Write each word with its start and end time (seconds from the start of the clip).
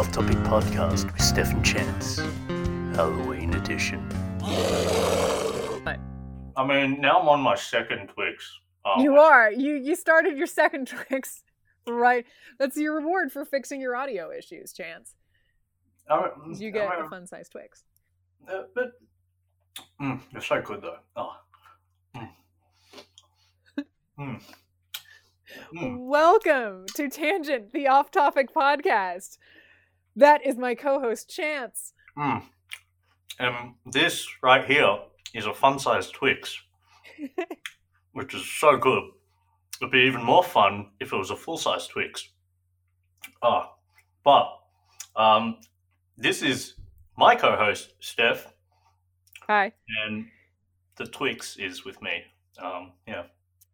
Off 0.00 0.10
Topic 0.12 0.36
Podcast 0.38 1.04
with 1.12 1.20
Steph 1.20 1.52
and 1.52 1.62
Chance, 1.62 2.20
Halloween 2.96 3.52
edition. 3.52 4.00
I 6.56 6.66
mean, 6.66 7.02
now 7.02 7.18
I'm 7.20 7.28
on 7.28 7.42
my 7.42 7.54
second 7.54 8.08
Twix. 8.08 8.50
Um, 8.86 9.02
You 9.02 9.16
are. 9.18 9.52
You 9.52 9.74
you 9.74 9.94
started 9.94 10.38
your 10.38 10.46
second 10.46 10.88
Twix, 11.08 11.42
right? 11.86 12.24
That's 12.58 12.78
your 12.78 12.94
reward 12.96 13.30
for 13.30 13.44
fixing 13.44 13.78
your 13.82 13.94
audio 13.94 14.30
issues, 14.32 14.72
Chance. 14.72 15.16
I 16.08 16.30
mean, 16.46 16.58
You 16.58 16.70
get 16.70 16.88
I 16.90 16.96
a 16.96 17.00
mean, 17.02 17.10
fun 17.10 17.26
sized 17.26 17.52
Twix. 17.52 17.84
uh, 18.50 18.62
but 18.74 18.92
mm, 20.00 20.18
they're 20.32 20.40
so 20.40 20.62
good 20.62 20.80
though. 20.80 20.96
Oh. 21.14 21.32
Mm. 22.16 22.28
Mm. 24.18 24.40
Mm. 25.74 26.06
Welcome 26.06 26.86
to 26.94 27.08
Tangent, 27.10 27.72
the 27.72 27.88
off 27.88 28.10
topic 28.10 28.54
podcast. 28.54 29.36
That 30.16 30.44
is 30.46 30.56
my 30.56 30.74
co 30.74 31.00
host, 31.00 31.28
Chance. 31.30 31.92
Mm. 32.18 32.42
And 33.38 33.74
this 33.86 34.26
right 34.42 34.64
here 34.64 34.98
is 35.34 35.46
a 35.46 35.54
fun-sized 35.54 36.12
Twix, 36.12 36.58
which 38.12 38.34
is 38.34 38.44
so 38.58 38.76
good. 38.76 39.04
It'd 39.80 39.92
be 39.92 40.00
even 40.00 40.22
more 40.22 40.42
fun 40.44 40.90
if 41.00 41.12
it 41.12 41.16
was 41.16 41.30
a 41.30 41.36
full-size 41.36 41.86
Twix. 41.86 42.28
Ah, 43.42 43.72
but 44.24 44.58
um, 45.16 45.56
this 46.18 46.42
is 46.42 46.74
my 47.16 47.34
co-host 47.34 47.94
Steph, 48.00 48.52
Hi. 49.46 49.72
and 50.04 50.26
the 50.96 51.06
Twix 51.06 51.56
is 51.56 51.84
with 51.84 52.00
me. 52.02 52.22
Um, 52.62 52.92
yeah, 53.06 53.22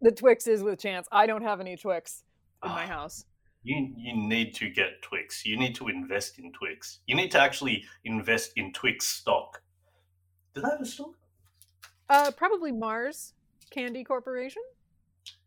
The 0.00 0.12
Twix 0.12 0.46
is 0.46 0.62
with 0.62 0.78
Chance. 0.78 1.08
I 1.11 1.27
don't 1.27 1.42
have 1.42 1.61
any 1.61 1.77
Twix 1.77 2.22
in 2.62 2.70
my 2.70 2.84
Ah. 2.84 2.89
house. 2.89 3.24
You 3.67 3.92
you 3.97 4.17
need 4.17 4.55
to 4.55 4.70
get 4.70 5.03
Twix. 5.03 5.45
You 5.45 5.59
need 5.59 5.75
to 5.77 5.89
invest 5.89 6.39
in 6.39 6.53
Twix. 6.53 7.00
You 7.06 7.14
need 7.17 7.31
to 7.33 7.41
actually 7.41 7.84
invest 8.05 8.53
in 8.56 8.73
Twix 8.73 9.06
stock. 9.06 9.61
Did 10.55 10.64
I 10.64 10.70
have 10.70 10.81
a 10.81 10.86
stock? 10.86 11.14
Uh, 12.08 12.31
probably 12.31 12.70
Mars 12.73 13.34
Candy 13.70 14.05
Corporation. 14.05 14.62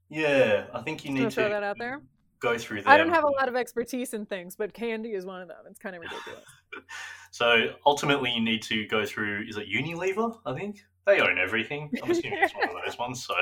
Yeah, 0.09 0.65
I 0.73 0.81
think 0.81 1.05
you 1.05 1.11
need 1.11 1.23
to 1.23 1.31
throw 1.31 1.49
that 1.49 1.63
out 1.63 1.77
there. 1.79 2.01
go 2.39 2.57
through 2.57 2.81
them. 2.81 2.91
I 2.91 2.97
don't 2.97 3.09
have 3.09 3.23
a 3.23 3.29
lot 3.29 3.47
of 3.47 3.55
expertise 3.55 4.13
in 4.13 4.25
things, 4.25 4.55
but 4.55 4.73
candy 4.73 5.13
is 5.13 5.25
one 5.25 5.41
of 5.41 5.47
them. 5.47 5.57
It's 5.69 5.79
kind 5.79 5.95
of 5.95 6.01
ridiculous. 6.01 6.43
So 7.31 7.73
ultimately, 7.85 8.31
you 8.31 8.41
need 8.41 8.63
to 8.63 8.87
go 8.87 9.05
through. 9.05 9.45
Is 9.47 9.55
it 9.57 9.67
Unilever? 9.69 10.39
I 10.47 10.53
think 10.55 10.83
they 11.05 11.19
own 11.21 11.37
everything. 11.37 11.91
I'm 12.03 12.09
assuming 12.09 12.39
it's 12.41 12.53
one 12.55 12.69
of 12.69 12.75
those 12.85 12.97
ones. 12.97 13.23
So 13.23 13.35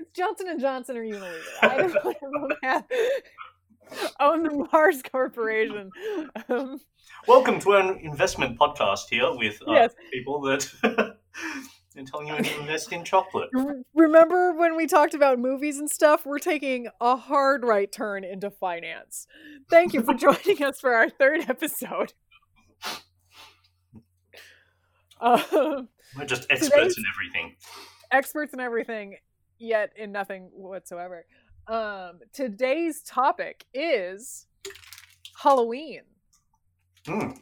It's 0.00 0.10
Johnson 0.12 0.48
and 0.48 0.60
Johnson 0.60 0.96
or 0.96 1.04
Unilever. 1.04 1.38
Of 1.62 1.92
them 2.20 2.48
have 2.64 2.84
own 4.20 4.42
the 4.42 4.68
Mars 4.72 5.02
Corporation. 5.02 5.90
Um, 6.48 6.80
welcome 7.26 7.58
to 7.60 7.72
an 7.72 7.98
investment 8.02 8.58
podcast 8.58 9.08
here 9.10 9.30
with 9.34 9.60
uh, 9.66 9.72
Yes. 9.72 9.94
people 10.12 10.40
that 10.42 10.66
are 10.84 11.16
telling 12.06 12.28
you 12.28 12.36
to 12.36 12.60
invest 12.60 12.92
in 12.92 13.04
chocolate. 13.04 13.50
remember 13.94 14.52
when 14.52 14.76
we 14.76 14.86
talked 14.86 15.14
about 15.14 15.38
movies 15.38 15.78
and 15.78 15.90
stuff? 15.90 16.24
We're 16.24 16.38
taking 16.38 16.88
a 17.00 17.16
hard 17.16 17.64
right 17.64 17.90
turn 17.90 18.24
into 18.24 18.50
finance. 18.50 19.26
Thank 19.68 19.92
you 19.94 20.02
for 20.02 20.14
joining 20.18 20.62
us 20.62 20.80
for 20.80 20.94
our 20.94 21.10
third 21.10 21.48
episode. 21.48 22.12
Um, 25.20 25.88
We're 26.16 26.24
just 26.24 26.46
experts 26.50 26.96
in 26.96 27.04
everything. 27.14 27.56
experts 28.10 28.54
in 28.54 28.60
everything, 28.60 29.16
yet 29.58 29.92
in 29.96 30.12
nothing 30.12 30.48
whatsoever. 30.54 31.26
Um, 31.70 32.18
today's 32.32 33.00
topic 33.02 33.64
is 33.72 34.48
Halloween. 35.40 36.00
Mm. 37.06 37.38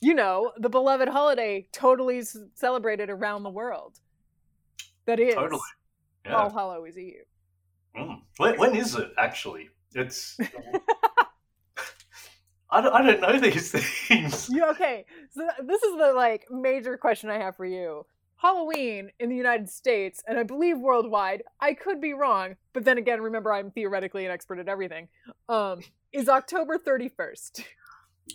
You 0.00 0.14
know, 0.14 0.50
the 0.58 0.68
beloved 0.68 1.08
holiday 1.08 1.68
totally 1.70 2.24
celebrated 2.54 3.08
around 3.08 3.44
the 3.44 3.50
world. 3.50 4.00
That 5.06 5.20
is 5.20 5.36
Totally. 5.36 5.60
Yeah. 6.26 6.34
All 6.34 6.50
Hallows 6.50 6.98
Eve. 6.98 7.22
Mm. 7.96 8.22
When, 8.38 8.58
when 8.58 8.74
is 8.74 8.96
it 8.96 9.12
actually? 9.16 9.68
It's. 9.94 10.36
I 12.68 12.80
don't, 12.80 12.92
I 12.92 13.02
don't 13.02 13.20
know 13.20 13.38
these 13.38 13.70
things. 14.08 14.48
You, 14.50 14.64
okay, 14.70 15.04
so 15.30 15.46
this 15.64 15.84
is 15.84 15.96
the 15.98 16.14
like 16.14 16.46
major 16.50 16.96
question 16.96 17.30
I 17.30 17.38
have 17.38 17.54
for 17.54 17.66
you. 17.66 18.06
Halloween 18.42 19.10
in 19.20 19.30
the 19.30 19.36
United 19.36 19.70
States, 19.70 20.20
and 20.26 20.36
I 20.36 20.42
believe 20.42 20.78
worldwide, 20.78 21.44
I 21.60 21.74
could 21.74 22.00
be 22.00 22.12
wrong, 22.12 22.56
but 22.72 22.84
then 22.84 22.98
again, 22.98 23.20
remember 23.22 23.52
I'm 23.52 23.70
theoretically 23.70 24.26
an 24.26 24.32
expert 24.32 24.58
at 24.58 24.68
everything. 24.68 25.06
Um, 25.48 25.80
is 26.12 26.28
October 26.28 26.76
31st. 26.78 27.64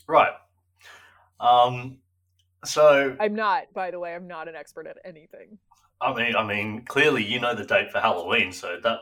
Right. 0.05 0.33
Um. 1.39 1.99
So 2.65 3.15
I'm 3.21 3.35
not, 3.35 3.73
by 3.73 3.89
the 3.89 3.99
way, 3.99 4.13
I'm 4.13 4.27
not 4.27 4.49
an 4.49 4.55
expert 4.55 4.85
at 4.85 4.97
anything. 5.05 5.57
I 6.01 6.13
mean, 6.13 6.35
I 6.35 6.43
mean, 6.43 6.83
clearly 6.83 7.23
you 7.23 7.39
know 7.39 7.55
the 7.55 7.63
date 7.63 7.91
for 7.91 7.99
Halloween, 7.99 8.51
so 8.51 8.79
that 8.83 8.99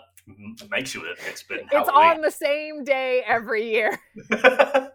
makes 0.69 0.93
you 0.93 1.01
an 1.01 1.16
expert 1.27 1.61
It's 1.72 1.89
Halloween. 1.89 2.17
on 2.17 2.22
the 2.22 2.29
same 2.31 2.83
day 2.83 3.23
every 3.25 3.72
year. 3.72 3.99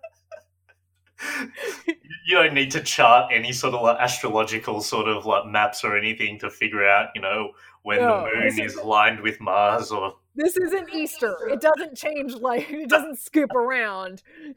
you 1.86 2.36
don't 2.36 2.54
need 2.54 2.70
to 2.72 2.80
chart 2.82 3.30
any 3.32 3.52
sort 3.52 3.74
of 3.74 3.82
like 3.82 3.98
astrological 3.98 4.80
sort 4.80 5.08
of 5.08 5.26
like 5.26 5.46
maps 5.46 5.84
or 5.84 5.96
anything 5.96 6.38
to 6.38 6.50
figure 6.50 6.86
out, 6.86 7.08
you 7.14 7.20
know, 7.20 7.50
when 7.82 7.98
No, 8.00 8.24
the 8.24 8.40
moon 8.40 8.60
is- 8.60 8.76
lined 8.76 9.20
with 9.20 9.40
Mars 9.40 9.90
or. 9.90 10.14
This 10.36 10.56
isn't 10.56 10.94
Easter. 10.94 11.36
It 11.48 11.60
doesn't 11.60 11.96
change 11.96 12.34
like 12.34 12.70
it 12.70 12.88
doesn't 12.88 13.18
scoop 13.18 13.52
around. 13.54 14.22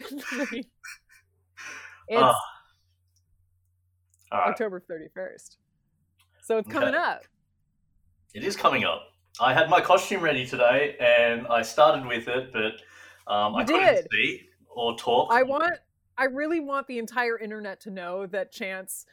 it's 0.52 0.68
Ah. 2.12 2.36
All 4.32 4.40
right. 4.40 4.50
October 4.50 4.82
31st. 4.90 5.58
So 6.44 6.58
it's 6.58 6.68
coming 6.70 6.90
Okay. 6.90 6.98
up. 6.98 7.22
It 8.34 8.44
is 8.44 8.56
coming 8.56 8.84
up. 8.84 9.04
I 9.40 9.54
had 9.54 9.70
my 9.70 9.80
costume 9.82 10.22
ready 10.22 10.46
today, 10.46 10.96
and 11.00 11.48
I 11.48 11.62
started 11.62 12.06
with 12.06 12.28
it, 12.28 12.52
but 12.54 12.74
um, 13.32 13.56
I 13.56 13.62
You 13.62 13.66
couldn't 13.68 14.08
see 14.12 14.42
or 14.70 14.96
talk. 14.98 15.30
I 15.32 15.44
want 15.44 15.74
I 16.18 16.26
really 16.26 16.60
want 16.60 16.88
the 16.88 17.00
entire 17.00 17.38
internet 17.38 17.80
to 17.82 17.92
know 17.92 18.26
that 18.28 18.52
Chance 18.52 19.06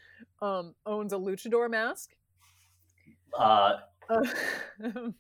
um, 0.43 0.75
owns 0.87 1.13
a 1.13 1.17
luchador 1.17 1.71
mask. 1.71 2.11
uh, 3.39 3.79
Uh, 4.09 4.23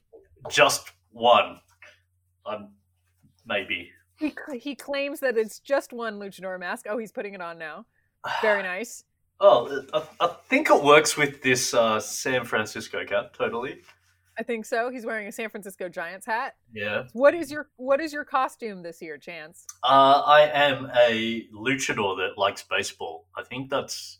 just 0.50 0.90
one, 1.12 1.60
um, 2.46 2.70
maybe. 3.46 3.90
he, 4.18 4.34
he 4.58 4.74
claims 4.74 5.20
that 5.20 5.36
it's 5.36 5.60
just 5.60 5.92
one 5.92 6.18
luchador 6.18 6.58
mask. 6.58 6.86
Oh, 6.88 6.98
he's 6.98 7.12
putting 7.12 7.34
it 7.34 7.40
on 7.40 7.58
now. 7.58 7.86
Very 8.42 8.62
nice. 8.74 9.04
Oh, 9.40 9.82
I, 9.94 10.02
I 10.20 10.28
think 10.48 10.68
it 10.70 10.82
works 10.82 11.16
with 11.16 11.42
this 11.42 11.72
uh, 11.72 11.98
San 12.00 12.44
Francisco 12.44 13.04
cap. 13.06 13.32
Totally. 13.36 13.80
I 14.40 14.42
think 14.42 14.64
so. 14.64 14.88
He's 14.88 15.04
wearing 15.04 15.28
a 15.28 15.32
San 15.32 15.50
Francisco 15.50 15.90
Giants 15.90 16.24
hat. 16.24 16.54
Yeah. 16.72 17.04
What 17.12 17.34
is 17.34 17.52
your 17.52 17.68
what 17.76 18.00
is 18.00 18.10
your 18.10 18.24
costume 18.24 18.82
this 18.82 19.02
year, 19.02 19.18
Chance? 19.18 19.66
Uh, 19.84 20.22
I 20.24 20.50
am 20.50 20.90
a 20.98 21.46
luchador 21.54 22.16
that 22.16 22.38
likes 22.38 22.62
baseball. 22.62 23.26
I 23.36 23.42
think 23.42 23.68
that's, 23.68 24.16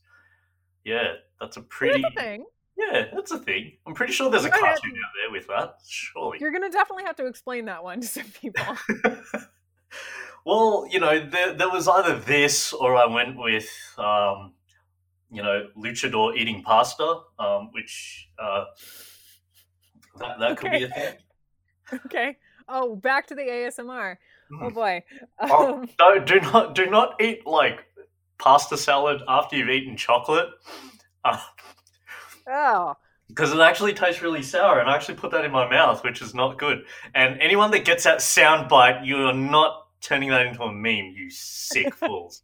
yeah, 0.84 1.14
that's 1.41 1.56
a 1.56 1.62
pretty. 1.62 2.03
That's 2.03 2.14
a 2.14 2.20
thing. 2.20 2.44
Yeah, 2.76 3.06
that's 3.14 3.31
a 3.31 3.38
thing. 3.38 3.78
I'm 3.86 3.94
pretty 3.94 4.12
sure 4.12 4.31
there's 4.31 4.44
a 4.44 4.50
cartoon 4.50 4.66
out 4.92 5.12
there 5.22 5.32
with 5.32 5.47
that. 5.47 5.76
Surely. 5.88 6.37
You're 6.38 6.52
gonna 6.52 6.70
definitely 6.70 7.04
have 7.04 7.16
to 7.16 7.26
explain 7.26 7.64
that 7.64 7.82
one 7.82 8.02
to 8.02 8.06
some 8.06 8.31
people. 8.42 8.76
well, 10.44 10.87
you 10.91 11.00
know, 11.00 11.26
there, 11.26 11.54
there 11.54 11.70
was 11.70 11.88
either 11.88 12.19
this 12.19 12.75
or 12.75 12.94
I 12.94 13.06
went 13.06 13.38
with, 13.38 13.70
um, 13.97 14.52
you 15.31 15.42
know, 15.42 15.69
luchador 15.78 16.37
eating 16.37 16.62
pasta, 16.62 17.20
um, 17.38 17.70
which 17.73 18.28
uh, 18.38 18.66
that, 20.19 20.39
that 20.41 20.57
could 20.57 20.71
be 20.73 20.83
a 20.85 20.89
thing. 20.89 21.15
okay. 22.07 22.37
Oh, 22.69 22.95
back 22.97 23.27
to 23.29 23.35
the 23.35 23.43
ASMR. 23.43 24.17
Oh 24.53 24.69
Mm. 24.69 24.75
boy. 24.75 25.03
Oh, 25.41 25.75
Um, 25.81 25.89
no, 25.99 26.19
do 26.19 26.41
not 26.41 26.75
do 26.75 26.87
not 26.87 27.21
eat 27.21 27.47
like 27.47 27.85
pasta 28.39 28.77
salad 28.77 29.23
after 29.29 29.57
you've 29.57 29.69
eaten 29.69 29.97
chocolate. 29.97 30.49
Uh, 31.25 31.39
oh. 32.49 32.95
because 33.29 33.53
it 33.53 33.61
actually 33.61 33.93
tastes 33.93 34.23
really 34.23 34.43
sour, 34.43 34.81
and 34.81 34.89
I 34.91 34.95
actually 34.97 35.17
put 35.17 35.31
that 35.33 35.45
in 35.45 35.53
my 35.53 35.69
mouth, 35.71 36.03
which 36.03 36.21
is 36.23 36.35
not 36.35 36.59
good. 36.59 36.85
And 37.15 37.41
anyone 37.41 37.71
that 37.73 37.85
gets 37.85 38.05
that 38.05 38.23
sound 38.23 38.69
bite, 38.69 39.05
you 39.05 39.17
are 39.27 39.33
not 39.35 39.87
turning 40.01 40.31
that 40.31 40.47
into 40.47 40.62
a 40.62 40.73
meme, 40.73 41.12
you 41.17 41.31
sick 41.31 41.95
fools. 41.95 42.43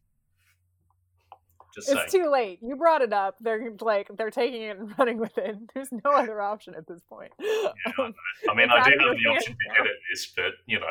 Just 1.77 1.89
saying. 1.89 2.01
It's 2.03 2.13
too 2.13 2.31
late. 2.31 2.59
You 2.63 2.75
brought 2.75 3.03
it 3.03 3.13
up. 3.13 3.37
They're 3.39 3.71
like 3.81 4.09
they're 4.17 4.31
taking 4.31 4.63
it 4.63 4.79
and 4.79 4.93
running 4.99 5.19
with 5.19 5.37
it. 5.39 5.57
There's 5.75 5.93
no 5.93 6.11
other 6.11 6.41
option 6.41 6.75
at 6.75 6.87
this 6.87 7.01
point. 7.09 7.33
Um, 7.39 8.15
I 8.51 8.55
mean, 8.55 8.71
I 8.71 8.83
do 8.83 8.97
have 8.99 9.17
the 9.17 9.31
option 9.31 9.53
to 9.55 9.81
edit 9.81 9.93
this, 10.11 10.33
but 10.35 10.53
you 10.67 10.81
know, 10.81 10.87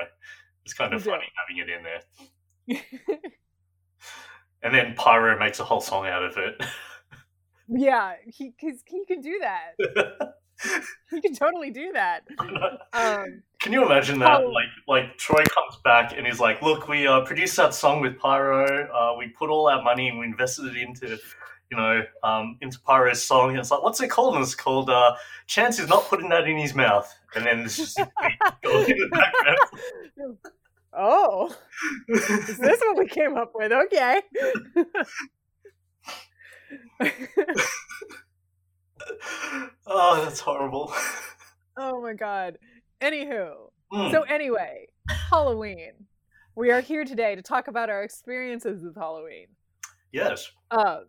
it's 0.64 0.74
kind 0.74 0.94
of 0.94 1.04
funny 1.04 1.26
having 1.36 1.68
it 1.68 1.70
in 1.70 1.84
there. 1.84 2.82
And 4.64 4.74
then 4.74 4.96
Pyro 4.96 5.38
makes 5.38 5.60
a 5.60 5.64
whole 5.64 5.80
song 5.80 6.08
out 6.08 6.24
of 6.24 6.38
it. 6.38 6.60
yeah, 7.68 8.14
he 8.26 8.52
cause 8.60 8.82
he 8.88 9.06
can 9.06 9.22
do 9.22 9.40
that. 9.40 9.74
He 11.12 11.22
can 11.22 11.36
totally 11.36 11.70
do 11.70 11.92
that. 11.94 12.24
Um, 12.94 13.44
Can 13.66 13.74
you 13.74 13.84
imagine 13.84 14.20
that? 14.20 14.42
Oh. 14.42 14.52
Like, 14.52 14.68
like 14.88 15.18
Troy 15.18 15.42
comes 15.42 15.78
back 15.84 16.16
and 16.16 16.28
he's 16.28 16.40
like, 16.40 16.62
"Look, 16.62 16.88
we 16.88 17.08
uh, 17.08 17.22
produced 17.22 17.58
that 17.58 17.74
song 17.74 18.00
with 18.00 18.20
Pyro. 18.20 18.88
Uh, 18.94 19.18
we 19.18 19.30
put 19.30 19.50
all 19.50 19.68
our 19.68 19.82
money 19.82 20.08
and 20.08 20.20
we 20.20 20.28
invested 20.28 20.68
it 20.68 20.78
into, 20.78 21.18
you 21.72 21.78
know, 21.78 22.04
um, 22.22 22.60
into 22.62 22.80
Pyro's 22.82 23.24
song." 23.24 23.50
And 23.50 23.58
it's 23.58 23.72
like, 23.72 23.82
"What's 23.82 24.00
it 24.02 24.10
called?" 24.10 24.36
And 24.36 24.44
it's 24.44 24.54
called 24.54 24.92
uh, 24.92 25.16
"Chance 25.48 25.80
is 25.80 25.90
not 25.90 26.04
putting 26.04 26.30
that 26.30 26.48
in 26.48 26.60
his 26.60 26.76
mouth." 26.76 27.12
And 27.36 27.44
then 27.44 27.62
it's 27.62 27.76
just 27.76 27.98
in 28.00 28.06
the 28.62 29.10
background. 29.10 30.38
oh, 30.96 31.52
is 32.08 32.60
this 32.60 32.80
what 32.82 33.00
we 33.00 33.08
came 33.08 33.36
up 33.36 33.54
with? 33.56 33.72
Okay. 33.72 34.22
oh, 39.88 40.24
that's 40.24 40.40
horrible. 40.40 40.94
oh 41.78 42.00
my 42.00 42.14
god. 42.14 42.60
Anywho, 43.02 43.72
Mm, 43.94 44.12
so 44.12 44.24
anyway, 44.24 44.88
Halloween. 45.30 45.92
We 46.56 46.72
are 46.72 46.82
here 46.82 47.06
today 47.06 47.36
to 47.36 47.42
talk 47.44 47.68
about 47.68 47.90
our 47.90 48.04
experiences 48.04 48.84
with 48.84 48.96
Halloween. 48.96 49.48
yes. 50.12 50.50
Uh, 50.72 51.02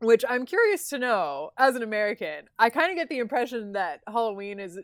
which 0.00 0.24
I'm 0.28 0.46
curious 0.46 0.88
to 0.88 0.98
know, 0.98 1.50
as 1.58 1.76
an 1.76 1.82
American, 1.82 2.46
I 2.58 2.70
kind 2.70 2.90
of 2.90 2.96
get 2.96 3.08
the 3.08 3.18
impression 3.18 3.72
that 3.72 4.00
Halloween 4.08 4.58
is. 4.58 4.78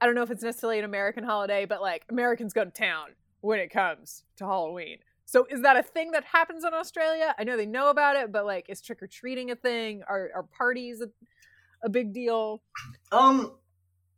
I 0.00 0.06
don't 0.06 0.14
know 0.14 0.22
if 0.22 0.30
it's 0.30 0.42
necessarily 0.42 0.78
an 0.78 0.84
American 0.84 1.22
holiday, 1.24 1.66
but 1.66 1.80
like 1.82 2.04
Americans 2.08 2.52
go 2.52 2.64
to 2.64 2.70
town 2.70 3.08
when 3.42 3.60
it 3.60 3.70
comes 3.70 4.24
to 4.38 4.44
Halloween. 4.46 4.98
So 5.26 5.46
is 5.50 5.62
that 5.62 5.76
a 5.76 5.82
thing 5.82 6.12
that 6.12 6.24
happens 6.24 6.64
in 6.64 6.72
Australia? 6.74 7.34
I 7.38 7.44
know 7.44 7.56
they 7.56 7.66
know 7.66 7.90
about 7.90 8.16
it, 8.16 8.32
but 8.32 8.44
like, 8.46 8.66
is 8.68 8.80
trick 8.80 9.02
or 9.02 9.06
treating 9.06 9.50
a 9.50 9.56
thing? 9.56 10.02
Are 10.08 10.30
are 10.34 10.42
parties 10.42 11.00
a, 11.02 11.08
a 11.84 11.88
big 11.88 12.12
deal? 12.12 12.62
Um, 13.12 13.52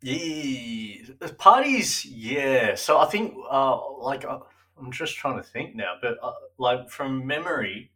yeah, 0.05 1.29
parties. 1.39 2.05
Yeah. 2.05 2.75
So 2.75 2.99
I 2.99 3.06
think, 3.06 3.35
uh, 3.51 3.79
like, 4.01 4.25
uh, 4.25 4.41
I'm 4.79 4.93
just 4.93 5.17
trying 5.17 5.37
to 5.37 5.43
think 5.43 5.75
now, 5.75 5.95
but 6.03 6.19
uh, 6.23 6.33
like 6.59 6.91
from 6.91 7.27
memory, 7.27 7.91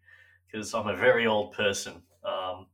because 0.46 0.72
I'm 0.74 0.88
a 0.88 0.96
very 0.96 1.26
old 1.26 1.52
person. 1.52 2.02
Um, 2.24 2.66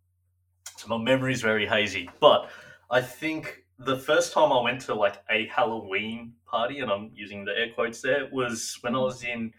so 0.76 0.88
my 0.88 0.98
memory's 0.98 1.42
very 1.42 1.66
hazy. 1.66 2.08
But 2.20 2.48
I 2.90 3.00
think 3.00 3.64
the 3.78 3.96
first 3.96 4.32
time 4.32 4.52
I 4.52 4.60
went 4.60 4.80
to 4.82 4.94
like 4.94 5.16
a 5.30 5.46
Halloween 5.48 6.34
party, 6.46 6.78
and 6.78 6.90
I'm 6.90 7.10
using 7.14 7.44
the 7.44 7.58
air 7.58 7.70
quotes 7.74 8.00
there, 8.00 8.28
was 8.30 8.78
when 8.82 8.94
I 8.94 8.98
was 8.98 9.24
in 9.24 9.52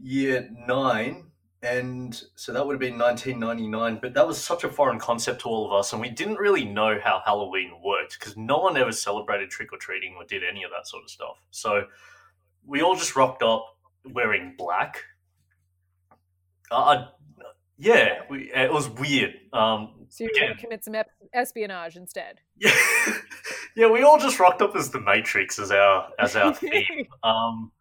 year 0.00 0.48
nine. 0.66 1.24
And 1.62 2.22
so 2.36 2.52
that 2.52 2.64
would 2.66 2.74
have 2.74 2.80
been 2.80 2.98
1999, 2.98 3.98
but 4.00 4.14
that 4.14 4.26
was 4.26 4.42
such 4.42 4.62
a 4.62 4.68
foreign 4.68 4.98
concept 4.98 5.40
to 5.40 5.48
all 5.48 5.66
of 5.66 5.72
us, 5.72 5.92
and 5.92 6.00
we 6.00 6.10
didn't 6.10 6.36
really 6.36 6.64
know 6.64 6.98
how 7.02 7.22
Halloween 7.24 7.72
worked 7.82 8.18
because 8.18 8.36
no 8.36 8.58
one 8.58 8.76
ever 8.76 8.92
celebrated 8.92 9.50
trick 9.50 9.72
or 9.72 9.78
treating 9.78 10.14
or 10.16 10.24
did 10.24 10.42
any 10.48 10.62
of 10.64 10.70
that 10.70 10.86
sort 10.86 11.02
of 11.04 11.10
stuff. 11.10 11.36
So 11.50 11.84
we 12.64 12.82
all 12.82 12.94
just 12.94 13.16
rocked 13.16 13.42
up 13.42 13.64
wearing 14.04 14.54
black. 14.56 15.02
Uh, 16.70 17.06
yeah, 17.78 18.20
we, 18.30 18.50
it 18.54 18.72
was 18.72 18.88
weird. 18.88 19.34
Um, 19.52 20.06
So 20.08 20.24
you're 20.24 20.32
going 20.38 20.54
to 20.54 20.60
commit 20.60 20.84
some 20.84 20.94
espionage 21.32 21.96
instead. 21.96 22.40
yeah, 22.58 22.70
yeah, 23.76 23.88
we 23.90 24.02
all 24.02 24.18
just 24.18 24.38
rocked 24.38 24.62
up 24.62 24.76
as 24.76 24.90
the 24.90 25.00
Matrix 25.00 25.58
as 25.58 25.70
our 25.70 26.08
as 26.18 26.36
our 26.36 26.54
theme. 26.54 27.06
Um, 27.22 27.72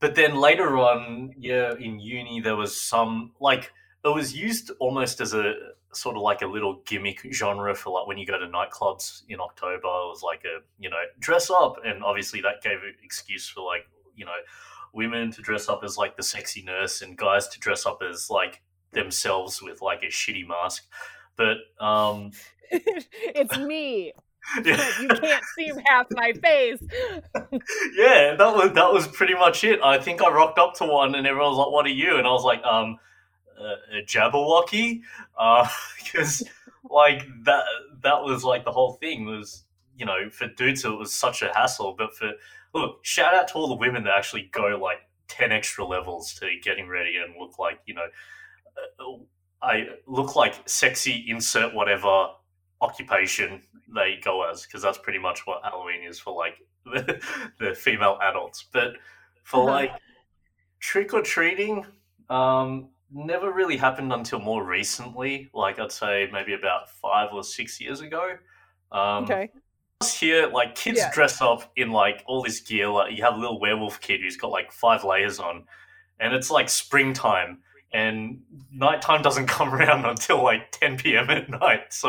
but 0.00 0.14
then 0.14 0.34
later 0.34 0.78
on, 0.78 1.34
yeah, 1.38 1.74
in 1.78 2.00
uni 2.00 2.40
there 2.40 2.56
was 2.56 2.78
some 2.80 3.32
like 3.40 3.72
it 4.04 4.08
was 4.08 4.34
used 4.34 4.70
almost 4.80 5.20
as 5.20 5.34
a 5.34 5.54
sort 5.92 6.16
of 6.16 6.22
like 6.22 6.42
a 6.42 6.46
little 6.46 6.80
gimmick 6.86 7.20
genre 7.32 7.74
for 7.74 7.90
like 7.90 8.06
when 8.06 8.16
you 8.16 8.26
go 8.26 8.38
to 8.38 8.46
nightclubs 8.46 9.22
in 9.28 9.40
October. 9.40 9.86
It 9.86 10.08
was 10.08 10.22
like 10.22 10.44
a 10.44 10.60
you 10.78 10.88
know 10.88 11.02
dress 11.18 11.50
up, 11.50 11.76
and 11.84 12.02
obviously 12.02 12.40
that 12.40 12.62
gave 12.62 12.78
an 12.82 12.94
excuse 13.02 13.48
for 13.48 13.62
like 13.62 13.86
you 14.16 14.24
know 14.24 14.32
women 14.92 15.30
to 15.32 15.42
dress 15.42 15.68
up 15.68 15.82
as 15.84 15.96
like 15.96 16.16
the 16.16 16.22
sexy 16.22 16.62
nurse 16.62 17.02
and 17.02 17.16
guys 17.16 17.46
to 17.48 17.60
dress 17.60 17.86
up 17.86 18.00
as 18.08 18.28
like 18.30 18.62
themselves 18.92 19.62
with 19.62 19.82
like 19.82 20.02
a 20.02 20.06
shitty 20.06 20.46
mask. 20.46 20.84
But 21.36 21.58
um, 21.78 22.32
it's 22.70 23.56
me. 23.58 24.12
Yeah. 24.64 25.00
you 25.00 25.08
can't 25.08 25.44
see 25.56 25.70
half 25.86 26.06
my 26.10 26.32
face. 26.32 26.80
yeah, 27.94 28.34
that 28.34 28.54
was 28.54 28.72
that 28.72 28.92
was 28.92 29.06
pretty 29.08 29.34
much 29.34 29.64
it. 29.64 29.80
I 29.82 29.98
think 29.98 30.22
I 30.22 30.30
rocked 30.30 30.58
up 30.58 30.74
to 30.74 30.86
one, 30.86 31.14
and 31.14 31.26
everyone 31.26 31.50
was 31.50 31.58
like, 31.58 31.70
"What 31.70 31.86
are 31.86 31.90
you?" 31.90 32.16
And 32.16 32.26
I 32.26 32.30
was 32.30 32.44
like, 32.44 32.62
"Um, 32.64 32.98
uh, 33.58 33.98
a 33.98 34.04
Jabberwocky," 34.04 35.02
because 36.04 36.42
like 36.88 37.26
that 37.44 37.64
that 38.02 38.22
was 38.22 38.44
like 38.44 38.64
the 38.64 38.72
whole 38.72 38.94
thing 38.94 39.26
was 39.26 39.64
you 39.96 40.06
know 40.06 40.30
for 40.30 40.48
dudes 40.48 40.84
it 40.84 40.88
was 40.90 41.12
such 41.12 41.42
a 41.42 41.52
hassle, 41.54 41.94
but 41.96 42.14
for 42.14 42.32
look, 42.74 43.04
shout 43.04 43.34
out 43.34 43.48
to 43.48 43.54
all 43.54 43.68
the 43.68 43.74
women 43.74 44.04
that 44.04 44.14
actually 44.16 44.48
go 44.52 44.78
like 44.80 44.98
ten 45.28 45.52
extra 45.52 45.84
levels 45.84 46.34
to 46.34 46.48
getting 46.62 46.88
ready 46.88 47.16
and 47.16 47.34
look 47.38 47.58
like 47.58 47.80
you 47.86 47.94
know. 47.94 48.06
Uh, 48.98 49.16
I 49.62 49.88
look 50.06 50.36
like 50.36 50.54
sexy 50.66 51.26
insert 51.28 51.74
whatever 51.74 52.28
occupation 52.80 53.62
they 53.94 54.18
go 54.22 54.48
as 54.48 54.62
because 54.64 54.82
that's 54.82 54.98
pretty 54.98 55.18
much 55.18 55.46
what 55.46 55.62
Halloween 55.64 56.02
is 56.02 56.18
for 56.18 56.34
like 56.34 56.54
the, 56.84 57.20
the 57.58 57.74
female 57.74 58.18
adults. 58.22 58.64
But 58.72 58.94
for 59.42 59.60
Uh-huh. 59.62 59.70
like 59.72 59.90
trick 60.78 61.12
or 61.12 61.22
treating, 61.22 61.84
um, 62.30 62.88
never 63.12 63.52
really 63.52 63.76
happened 63.76 64.12
until 64.12 64.38
more 64.38 64.64
recently. 64.64 65.50
Like 65.52 65.78
I'd 65.78 65.92
say 65.92 66.28
maybe 66.32 66.54
about 66.54 66.88
five 66.90 67.30
or 67.32 67.42
six 67.42 67.80
years 67.80 68.00
ago. 68.00 68.36
Um, 68.92 69.24
Okay. 69.24 69.50
Here, 70.18 70.46
like 70.46 70.74
kids 70.74 70.98
Yeah. 70.98 71.10
dress 71.12 71.42
up 71.42 71.70
in 71.76 71.90
like 71.92 72.22
all 72.26 72.42
this 72.42 72.60
gear. 72.60 72.88
Like 72.88 73.14
you 73.14 73.22
have 73.22 73.34
a 73.34 73.38
little 73.38 73.60
werewolf 73.60 74.00
kid 74.00 74.20
who's 74.22 74.36
got 74.38 74.50
like 74.50 74.72
five 74.72 75.04
layers 75.04 75.38
on, 75.38 75.66
and 76.18 76.32
it's 76.32 76.50
like 76.50 76.70
springtime, 76.70 77.62
and 77.92 78.40
nighttime 78.72 79.20
doesn't 79.22 79.46
come 79.58 79.74
around 79.74 80.04
until 80.04 80.42
like 80.42 80.70
10 80.72 80.96
p.m. 80.98 81.28
at 81.30 81.48
night. 81.50 81.92
So, 81.92 82.08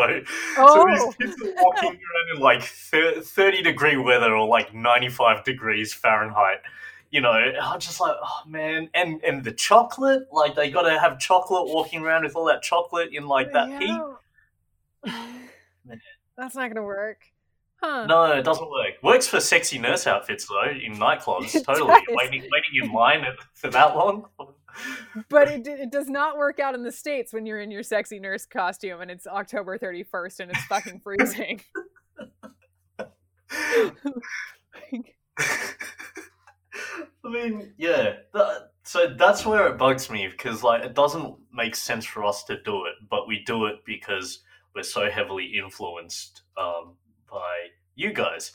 so 0.55 0.63
Oh. 0.63 0.87
these 0.87 1.15
kids 1.15 1.41
are 1.41 1.53
walking 1.63 1.89
around 1.91 2.35
in 2.35 2.39
like 2.41 2.61
30 2.63 3.61
degree 3.63 3.97
weather 3.97 4.33
or 4.35 4.47
like 4.47 4.73
95 4.73 5.43
degrees 5.43 5.93
Fahrenheit. 5.93 6.61
You 7.09 7.19
know, 7.19 7.31
I'm 7.31 7.79
just 7.81 7.99
like, 7.99 8.15
oh 8.23 8.41
man, 8.47 8.89
and 8.93 9.21
and 9.23 9.43
the 9.43 9.51
chocolate, 9.51 10.31
like 10.31 10.55
they 10.55 10.71
got 10.71 10.83
to 10.83 10.97
have 10.97 11.19
chocolate 11.19 11.67
walking 11.67 12.01
around 12.03 12.23
with 12.23 12.37
all 12.37 12.45
that 12.45 12.61
chocolate 12.61 13.09
in 13.11 13.27
like 13.27 13.51
that 13.51 13.81
heat. 13.81 13.99
That's 16.37 16.55
not 16.55 16.69
gonna 16.69 16.83
work. 16.85 17.19
Huh. 17.83 18.05
No, 18.05 18.31
it 18.31 18.43
doesn't 18.43 18.69
work. 18.69 18.93
Works 19.03 19.27
for 19.27 19.39
sexy 19.39 19.77
nurse 19.79 20.05
outfits 20.07 20.47
though 20.47 20.69
in 20.69 20.93
nightclubs. 20.97 21.51
Totally 21.65 21.95
waiting, 22.09 22.41
waiting 22.43 22.83
in 22.83 22.93
line 22.93 23.25
for 23.55 23.69
that 23.71 23.95
long. 23.95 24.27
But 25.29 25.49
it, 25.49 25.67
it 25.67 25.91
does 25.91 26.09
not 26.09 26.37
work 26.37 26.59
out 26.59 26.75
in 26.75 26.83
the 26.83 26.91
States 26.91 27.33
when 27.33 27.45
you're 27.45 27.59
in 27.59 27.71
your 27.71 27.83
sexy 27.83 28.19
nurse 28.19 28.45
costume 28.45 29.01
and 29.01 29.11
it's 29.11 29.27
October 29.27 29.77
31st 29.77 30.39
and 30.39 30.51
it's 30.51 30.63
fucking 30.65 30.99
freezing. 31.01 31.61
I 37.23 37.29
mean, 37.29 37.73
yeah. 37.77 38.13
That, 38.33 38.71
so 38.83 39.13
that's 39.17 39.45
where 39.45 39.67
it 39.67 39.77
bugs 39.77 40.09
me 40.09 40.27
because 40.27 40.63
like 40.63 40.83
it 40.83 40.93
doesn't 40.93 41.35
make 41.53 41.75
sense 41.75 42.05
for 42.05 42.23
us 42.25 42.43
to 42.45 42.61
do 42.63 42.85
it, 42.85 42.95
but 43.09 43.27
we 43.27 43.43
do 43.45 43.65
it 43.65 43.77
because 43.85 44.39
we're 44.75 44.83
so 44.83 45.09
heavily 45.09 45.45
influenced 45.57 46.43
um, 46.57 46.93
by 47.29 47.67
you 47.95 48.13
guys, 48.13 48.51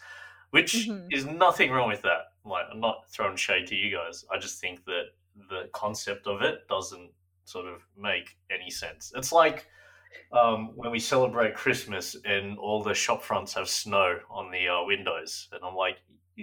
which 0.50 0.72
Mhm. 0.88 1.06
is 1.12 1.26
nothing 1.26 1.70
wrong 1.70 1.88
with 1.88 2.02
that. 2.02 2.32
Like 2.44 2.66
I'm 2.72 2.80
not 2.80 3.08
throwing 3.10 3.36
shade 3.36 3.66
to 3.68 3.74
you 3.74 3.94
guys. 3.96 4.24
I 4.32 4.38
just 4.38 4.60
think 4.60 4.84
that 4.86 5.04
the 5.48 5.68
concept 5.72 6.26
of 6.26 6.42
it 6.42 6.66
doesn't 6.68 7.10
sort 7.44 7.66
of 7.66 7.82
make 7.96 8.36
any 8.50 8.70
sense. 8.70 9.12
It's 9.14 9.32
like 9.32 9.66
um, 10.32 10.72
when 10.74 10.90
we 10.90 10.98
celebrate 10.98 11.54
Christmas 11.54 12.16
and 12.24 12.58
all 12.58 12.82
the 12.82 12.94
shop 12.94 13.22
fronts 13.22 13.54
have 13.54 13.68
snow 13.68 14.18
on 14.30 14.50
the 14.50 14.68
uh, 14.68 14.84
windows, 14.84 15.48
and 15.52 15.60
I'm 15.64 15.76
like, 15.76 15.98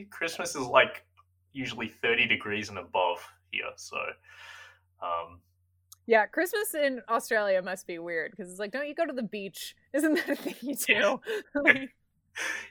Christmas 0.10 0.56
is 0.56 0.66
like 0.66 1.06
usually 1.52 1.88
30 1.88 2.28
degrees 2.28 2.70
and 2.70 2.78
above 2.78 3.20
here, 3.52 3.66
so 3.76 3.98
um, 5.02 5.40
yeah, 6.06 6.26
Christmas 6.26 6.74
in 6.74 7.02
Australia 7.08 7.62
must 7.62 7.88
be 7.88 7.98
weird 7.98 8.32
because 8.32 8.50
it's 8.50 8.60
like, 8.60 8.72
don't 8.72 8.88
you 8.88 8.96
go 8.96 9.06
to 9.06 9.14
the 9.14 9.24
beach? 9.24 9.76
Isn't 9.94 10.16
that 10.16 10.30
a 10.30 10.36
thing 10.36 10.56
you 10.62 10.76
do? 10.76 11.20
Like, 11.56 11.90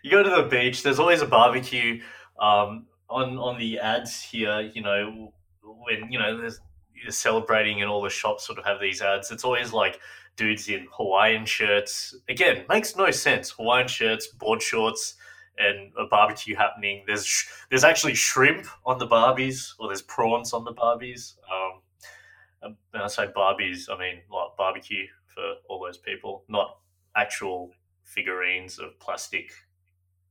you 0.03 0.11
go 0.11 0.25
to 0.25 0.43
the 0.43 0.49
beach. 0.49 0.83
There's 0.83 0.99
always 0.99 1.23
a 1.23 1.27
barbecue. 1.27 2.03
Um, 2.41 2.87
on 3.09 3.39
on 3.39 3.59
the 3.59 3.79
ads 3.79 4.21
here, 4.21 4.61
you 4.61 4.83
know, 4.83 5.33
when 5.63 6.11
you 6.11 6.19
know 6.19 6.37
there's 6.41 6.61
you're 6.95 7.11
celebrating 7.11 7.83
and 7.83 7.91
all 7.91 8.03
the 8.03 8.11
shops 8.11 8.47
sort 8.47 8.59
of 8.59 8.65
have 8.65 8.81
these 8.81 9.03
ads. 9.03 9.31
It's 9.31 9.45
always 9.45 9.73
like 9.73 9.99
dudes 10.37 10.69
in 10.69 10.87
Hawaiian 10.93 11.45
shirts. 11.45 12.15
Again, 12.29 12.65
makes 12.69 12.97
no 12.97 13.11
sense. 13.11 13.51
Hawaiian 13.51 13.89
shirts, 13.89 14.29
board 14.29 14.63
shorts, 14.63 15.15
and 15.59 15.93
a 15.99 16.07
barbecue 16.07 16.57
happening. 16.57 17.05
There's 17.07 17.27
sh- 17.27 17.49
there's 17.71 17.85
actually 17.85 18.15
shrimp 18.15 18.67
on 18.87 18.99
the 18.99 19.07
Barbies, 19.07 19.73
or 19.79 19.89
there's 19.89 20.03
prawns 20.03 20.53
on 20.53 20.65
the 20.65 20.73
Barbies. 20.75 21.35
Um, 21.53 22.77
when 22.91 23.03
I 23.03 23.09
say 23.09 23.27
Barbies, 23.27 23.91
I 23.91 23.99
mean 23.99 24.21
like 24.31 24.57
barbecue 24.57 25.07
for 25.27 25.55
all 25.69 25.83
those 25.85 25.99
people, 25.99 26.45
not 26.49 26.79
actual 27.17 27.71
figurines 28.05 28.79
of 28.79 28.99
plastic 29.01 29.53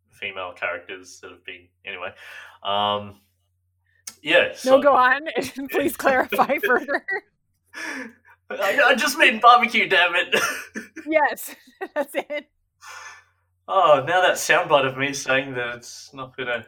female 0.09 0.53
characters 0.53 1.19
that 1.21 1.31
have 1.31 1.43
been 1.43 1.67
anyway. 1.85 2.13
Um, 2.63 3.21
yeah. 4.22 4.50
So, 4.53 4.77
No, 4.77 4.81
go 4.81 4.93
on. 4.96 5.22
Please 5.72 5.96
clarify 5.98 6.58
further. 6.65 7.05
I, 8.50 8.81
I 8.88 8.96
just 8.96 9.17
mean 9.17 9.39
barbecue, 9.39 9.88
damn 9.88 10.13
it. 10.15 10.36
yes, 11.08 11.55
that's 11.96 12.13
it. 12.15 12.46
oh, 13.67 14.03
now 14.08 14.22
that 14.22 14.36
soundbite 14.36 14.86
of 14.88 14.98
me 14.98 15.13
saying 15.13 15.53
that 15.55 15.75
it's 15.77 16.13
not 16.13 16.36
gonna 16.36 16.65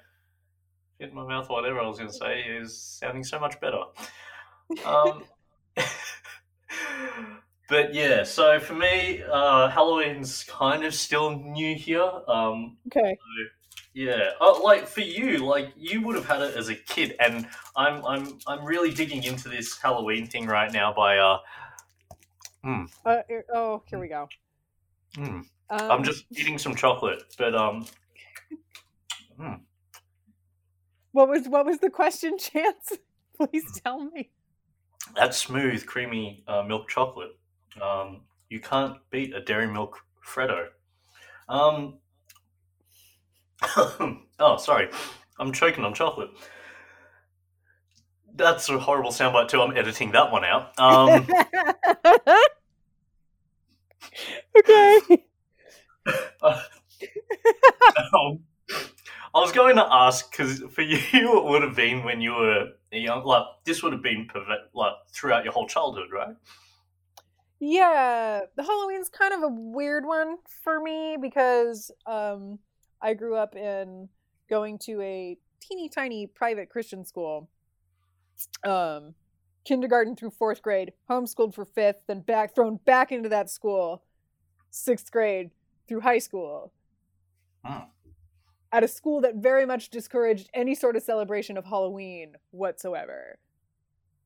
fit 0.98 1.13
my 1.13 1.25
mouth, 1.28 1.50
whatever 1.50 1.80
I 1.82 1.88
was 1.88 1.98
gonna 1.98 2.12
say, 2.13 2.42
is 2.42 2.82
sounding 2.82 3.24
so 3.24 3.40
much 3.40 3.60
better. 3.60 3.84
Um, 4.86 5.24
but 7.70 7.94
yeah, 7.94 8.24
so 8.24 8.60
for 8.60 8.74
me, 8.75 9.22
uh, 9.30 9.70
Halloween's 9.70 10.44
kind 10.46 10.84
of 10.86 10.94
still 10.94 11.38
new 11.38 11.75
here. 11.75 12.10
Um, 12.28 12.78
Okay. 12.88 13.18
Yeah, 13.93 14.31
uh, 14.41 14.62
like 14.63 14.88
for 14.88 15.01
you, 15.01 15.45
like 15.45 15.71
you 15.77 16.01
would 16.01 16.15
have 16.15 16.25
had 16.25 16.41
it 16.41 16.55
as 16.55 16.69
a 16.69 16.75
kid, 16.75 17.15
and 17.19 17.47
I'm 17.75 18.03
I'm 18.05 18.39
I'm 18.47 18.65
really 18.65 18.91
digging 18.91 19.23
into 19.23 19.50
this 19.50 19.77
Halloween 19.79 20.27
thing 20.27 20.47
right 20.47 20.71
now 20.71 20.93
by 20.93 21.17
uh, 21.17 21.38
Uh, 23.05 23.21
oh, 23.53 23.83
here 23.89 24.00
we 24.00 24.07
go. 24.07 24.27
mm, 25.17 25.45
Um, 25.69 25.91
I'm 25.91 26.03
just 26.03 26.25
eating 26.35 26.57
some 26.57 26.75
chocolate, 26.75 27.23
but 27.38 27.55
um, 27.55 27.85
What 31.12 31.29
was 31.29 31.47
what 31.47 31.65
was 31.65 31.79
the 31.79 31.89
question, 31.89 32.38
Chance? 32.39 32.93
Please 33.35 33.79
tell 33.83 34.00
me. 34.03 34.31
that 35.15 35.33
smooth, 35.35 35.85
creamy 35.85 36.43
uh, 36.47 36.63
milk 36.63 36.88
chocolate. 36.89 37.38
Um, 37.81 38.21
you 38.50 38.59
can't 38.59 38.97
beat 39.09 39.33
a 39.35 39.41
dairy 39.41 39.67
milk 39.67 40.00
Freddo. 40.25 40.67
Um, 41.50 42.00
oh, 44.39 44.58
sorry, 44.58 44.89
I'm 45.39 45.51
choking 45.51 45.84
on 45.84 45.93
chocolate. 45.93 46.29
That's 48.36 48.67
a 48.70 48.79
horrible 48.79 49.12
soundbite 49.12 49.48
too. 49.50 49.62
I'm 49.62 49.77
editing 49.77 50.12
that 50.12 50.32
one 50.32 50.43
out. 50.43 50.77
Um, 50.79 51.10
okay. 54.58 55.24
um, 56.43 58.39
I 59.36 59.39
was 59.39 59.51
going 59.51 59.75
to 59.77 59.86
ask 59.89 60.29
because 60.29 60.60
for 60.72 60.82
you, 60.84 60.98
it 61.13 61.43
would 61.46 61.63
have 61.63 61.75
been 61.75 62.03
when 62.03 62.22
you 62.22 62.34
were 62.34 62.67
young. 62.91 63.24
Like 63.24 63.46
this 63.65 63.82
would 63.84 63.93
have 63.93 64.03
been 64.03 64.27
like 64.74 64.93
throughout 65.12 65.43
your 65.43 65.53
whole 65.53 65.67
childhood, 65.67 66.10
right? 66.12 66.36
Yeah, 67.60 68.41
the 68.55 68.63
Halloween's 68.63 69.10
kind 69.10 69.34
of 69.34 69.43
a 69.43 69.48
weird 69.48 70.05
one 70.05 70.38
for 70.63 70.82
me 70.82 71.17
because 71.20 71.91
um, 72.05 72.60
I 73.03 73.13
grew 73.13 73.36
up 73.36 73.55
in 73.55 74.07
going 74.50 74.79
to 74.79 75.01
a 75.01 75.38
teeny 75.60 75.89
tiny 75.89 76.25
private 76.25 76.69
Christian 76.69 77.05
school, 77.05 77.50
um, 78.63 79.13
kindergarten 79.65 80.15
through 80.15 80.31
fourth 80.31 80.62
grade, 80.62 80.93
homeschooled 81.10 81.53
for 81.53 81.65
fifth, 81.65 82.03
then 82.07 82.22
back 82.22 82.55
thrown 82.55 82.79
back 82.86 83.12
into 83.12 83.27
that 83.29 83.50
school, 83.50 84.03
sixth 84.72 85.12
grade 85.12 85.51
through 85.88 86.00
high 86.00 86.19
school. 86.19 86.72
At 88.72 88.83
a 88.83 88.88
school 88.88 89.22
that 89.22 89.36
very 89.36 89.65
much 89.65 89.89
discouraged 89.89 90.50
any 90.53 90.74
sort 90.74 90.95
of 90.95 91.03
celebration 91.03 91.57
of 91.57 91.65
Halloween 91.65 92.33
whatsoever. 92.51 93.38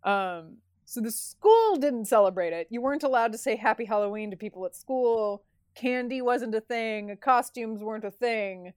Um, 0.04 0.58
so 0.86 1.02
the 1.02 1.12
school 1.12 1.76
didn't 1.76 2.06
celebrate 2.06 2.54
it. 2.54 2.68
You 2.70 2.82
weren't 2.82 3.04
allowed 3.04 3.34
to 3.34 3.38
say 3.38 3.58
happy 3.58 3.86
Halloween 3.86 4.32
to 4.32 4.38
people 4.38 4.66
at 4.66 4.76
school. 4.76 5.44
Candy 5.78 6.22
wasn't 6.22 6.56
a 6.56 6.62
thing. 6.62 7.18
Costumes 7.22 7.82
weren't 7.82 8.04
a 8.04 8.12
thing. 8.12 8.74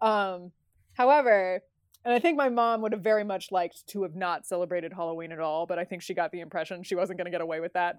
Um, 0.00 0.52
however, 0.94 1.62
and 2.04 2.14
I 2.14 2.18
think 2.18 2.36
my 2.36 2.48
mom 2.48 2.80
would 2.82 2.92
have 2.92 3.02
very 3.02 3.24
much 3.24 3.50
liked 3.50 3.86
to 3.88 4.02
have 4.02 4.14
not 4.14 4.46
celebrated 4.46 4.92
Halloween 4.92 5.32
at 5.32 5.40
all, 5.40 5.66
but 5.66 5.78
I 5.78 5.84
think 5.84 6.02
she 6.02 6.14
got 6.14 6.32
the 6.32 6.40
impression 6.40 6.82
she 6.82 6.94
wasn't 6.94 7.18
going 7.18 7.26
to 7.26 7.30
get 7.30 7.42
away 7.42 7.60
with 7.60 7.74
that. 7.74 7.96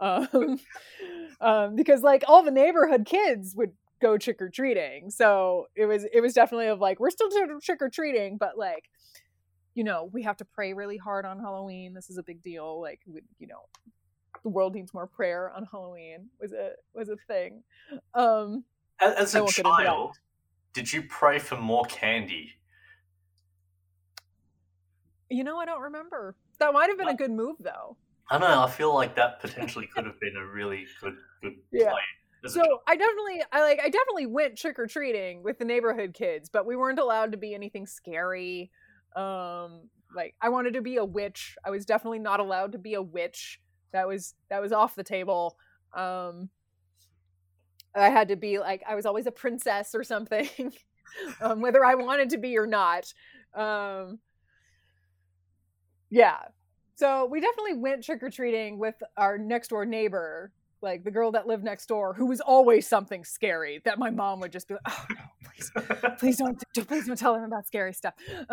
Um, 0.00 0.58
um, 1.40 1.76
because 1.76 2.02
like 2.02 2.24
all 2.26 2.42
the 2.42 2.50
neighborhood 2.50 3.06
kids 3.06 3.54
would 3.56 3.72
go 4.02 4.18
trick 4.18 4.42
or 4.42 4.50
treating, 4.50 5.10
so 5.10 5.66
it 5.76 5.86
was 5.86 6.04
it 6.12 6.20
was 6.20 6.34
definitely 6.34 6.66
of 6.66 6.80
like 6.80 6.98
we're 6.98 7.10
still 7.10 7.30
trick 7.62 7.78
or 7.80 7.88
treating, 7.88 8.36
but 8.38 8.58
like 8.58 8.90
you 9.74 9.82
know, 9.84 10.08
we 10.12 10.22
have 10.22 10.36
to 10.36 10.44
pray 10.44 10.72
really 10.72 10.96
hard 10.96 11.26
on 11.26 11.40
Halloween. 11.40 11.94
This 11.94 12.08
is 12.08 12.16
a 12.16 12.22
big 12.22 12.42
deal. 12.42 12.80
Like, 12.80 13.00
we, 13.06 13.22
you 13.38 13.48
know, 13.48 13.64
the 14.44 14.50
world 14.50 14.74
needs 14.74 14.94
more 14.94 15.06
prayer 15.06 15.50
on 15.50 15.66
Halloween 15.70 16.28
was 16.40 16.52
a 16.52 16.72
was 16.94 17.08
a 17.08 17.16
thing. 17.26 17.64
Um, 18.14 18.64
As, 19.00 19.14
as 19.14 19.34
a 19.34 19.40
won't 19.40 19.56
get 19.56 19.66
into 19.66 19.82
that. 19.82 19.86
child, 19.86 20.16
did 20.72 20.92
you 20.92 21.02
pray 21.02 21.38
for 21.38 21.56
more 21.56 21.84
candy? 21.86 22.52
you 25.30 25.44
know, 25.44 25.58
I 25.58 25.64
don't 25.64 25.80
remember. 25.80 26.36
That 26.60 26.72
might 26.72 26.88
have 26.88 26.98
been 26.98 27.08
a 27.08 27.16
good 27.16 27.30
move 27.30 27.56
though. 27.60 27.96
I 28.30 28.38
don't 28.38 28.48
know. 28.48 28.62
I 28.62 28.70
feel 28.70 28.94
like 28.94 29.16
that 29.16 29.40
potentially 29.40 29.86
could 29.86 30.06
have 30.06 30.18
been 30.20 30.36
a 30.36 30.46
really 30.46 30.86
good 31.00 31.16
good 31.42 31.54
Yeah. 31.72 31.90
play. 31.90 32.00
So 32.46 32.62
I 32.86 32.96
definitely, 32.96 33.42
I 33.52 33.62
like, 33.62 33.80
I 33.82 33.88
definitely 33.88 34.26
went 34.26 34.58
trick 34.58 34.78
or 34.78 34.86
treating 34.86 35.42
with 35.42 35.58
the 35.58 35.64
neighborhood 35.64 36.12
kids, 36.12 36.50
but 36.50 36.66
we 36.66 36.76
weren't 36.76 36.98
allowed 36.98 37.32
to 37.32 37.38
be 37.38 37.54
anything 37.54 37.86
scary. 37.86 38.70
Um, 39.16 39.88
like 40.14 40.34
I 40.42 40.50
wanted 40.50 40.74
to 40.74 40.82
be 40.82 40.96
a 40.96 41.04
witch. 41.04 41.56
I 41.64 41.70
was 41.70 41.86
definitely 41.86 42.18
not 42.18 42.40
allowed 42.40 42.72
to 42.72 42.78
be 42.78 42.94
a 42.94 43.02
witch. 43.02 43.60
That 43.94 44.08
was 44.08 44.34
that 44.50 44.60
was 44.60 44.72
off 44.72 44.96
the 44.96 45.04
table. 45.04 45.56
Um, 45.94 46.50
I 47.94 48.10
had 48.10 48.28
to 48.28 48.36
be 48.36 48.58
like 48.58 48.82
I 48.86 48.96
was 48.96 49.06
always 49.06 49.26
a 49.26 49.30
princess 49.30 49.94
or 49.94 50.02
something, 50.02 50.48
um, 51.40 51.60
whether 51.60 51.84
I 51.84 51.94
wanted 51.94 52.30
to 52.30 52.38
be 52.38 52.58
or 52.58 52.66
not. 52.66 53.12
Um, 53.54 54.18
yeah. 56.10 56.38
So 56.96 57.26
we 57.26 57.40
definitely 57.40 57.74
went 57.74 58.04
trick 58.04 58.22
or 58.22 58.30
treating 58.30 58.78
with 58.78 58.96
our 59.16 59.38
next 59.38 59.68
door 59.68 59.84
neighbor, 59.86 60.52
like 60.80 61.04
the 61.04 61.10
girl 61.10 61.32
that 61.32 61.46
lived 61.46 61.64
next 61.64 61.86
door, 61.86 62.14
who 62.14 62.26
was 62.26 62.40
always 62.40 62.86
something 62.86 63.24
scary 63.24 63.80
that 63.84 63.98
my 63.98 64.10
mom 64.10 64.40
would 64.40 64.52
just 64.52 64.68
be 64.68 64.74
like, 64.74 64.82
"Oh 64.88 65.06
no, 65.10 65.43
please, 65.56 65.70
please 66.18 66.36
don't, 66.38 66.62
don't- 66.74 66.88
please 66.88 67.06
don't 67.06 67.16
tell 67.18 67.34
them 67.34 67.44
about 67.44 67.66
scary 67.66 67.92
stuff." 67.92 68.14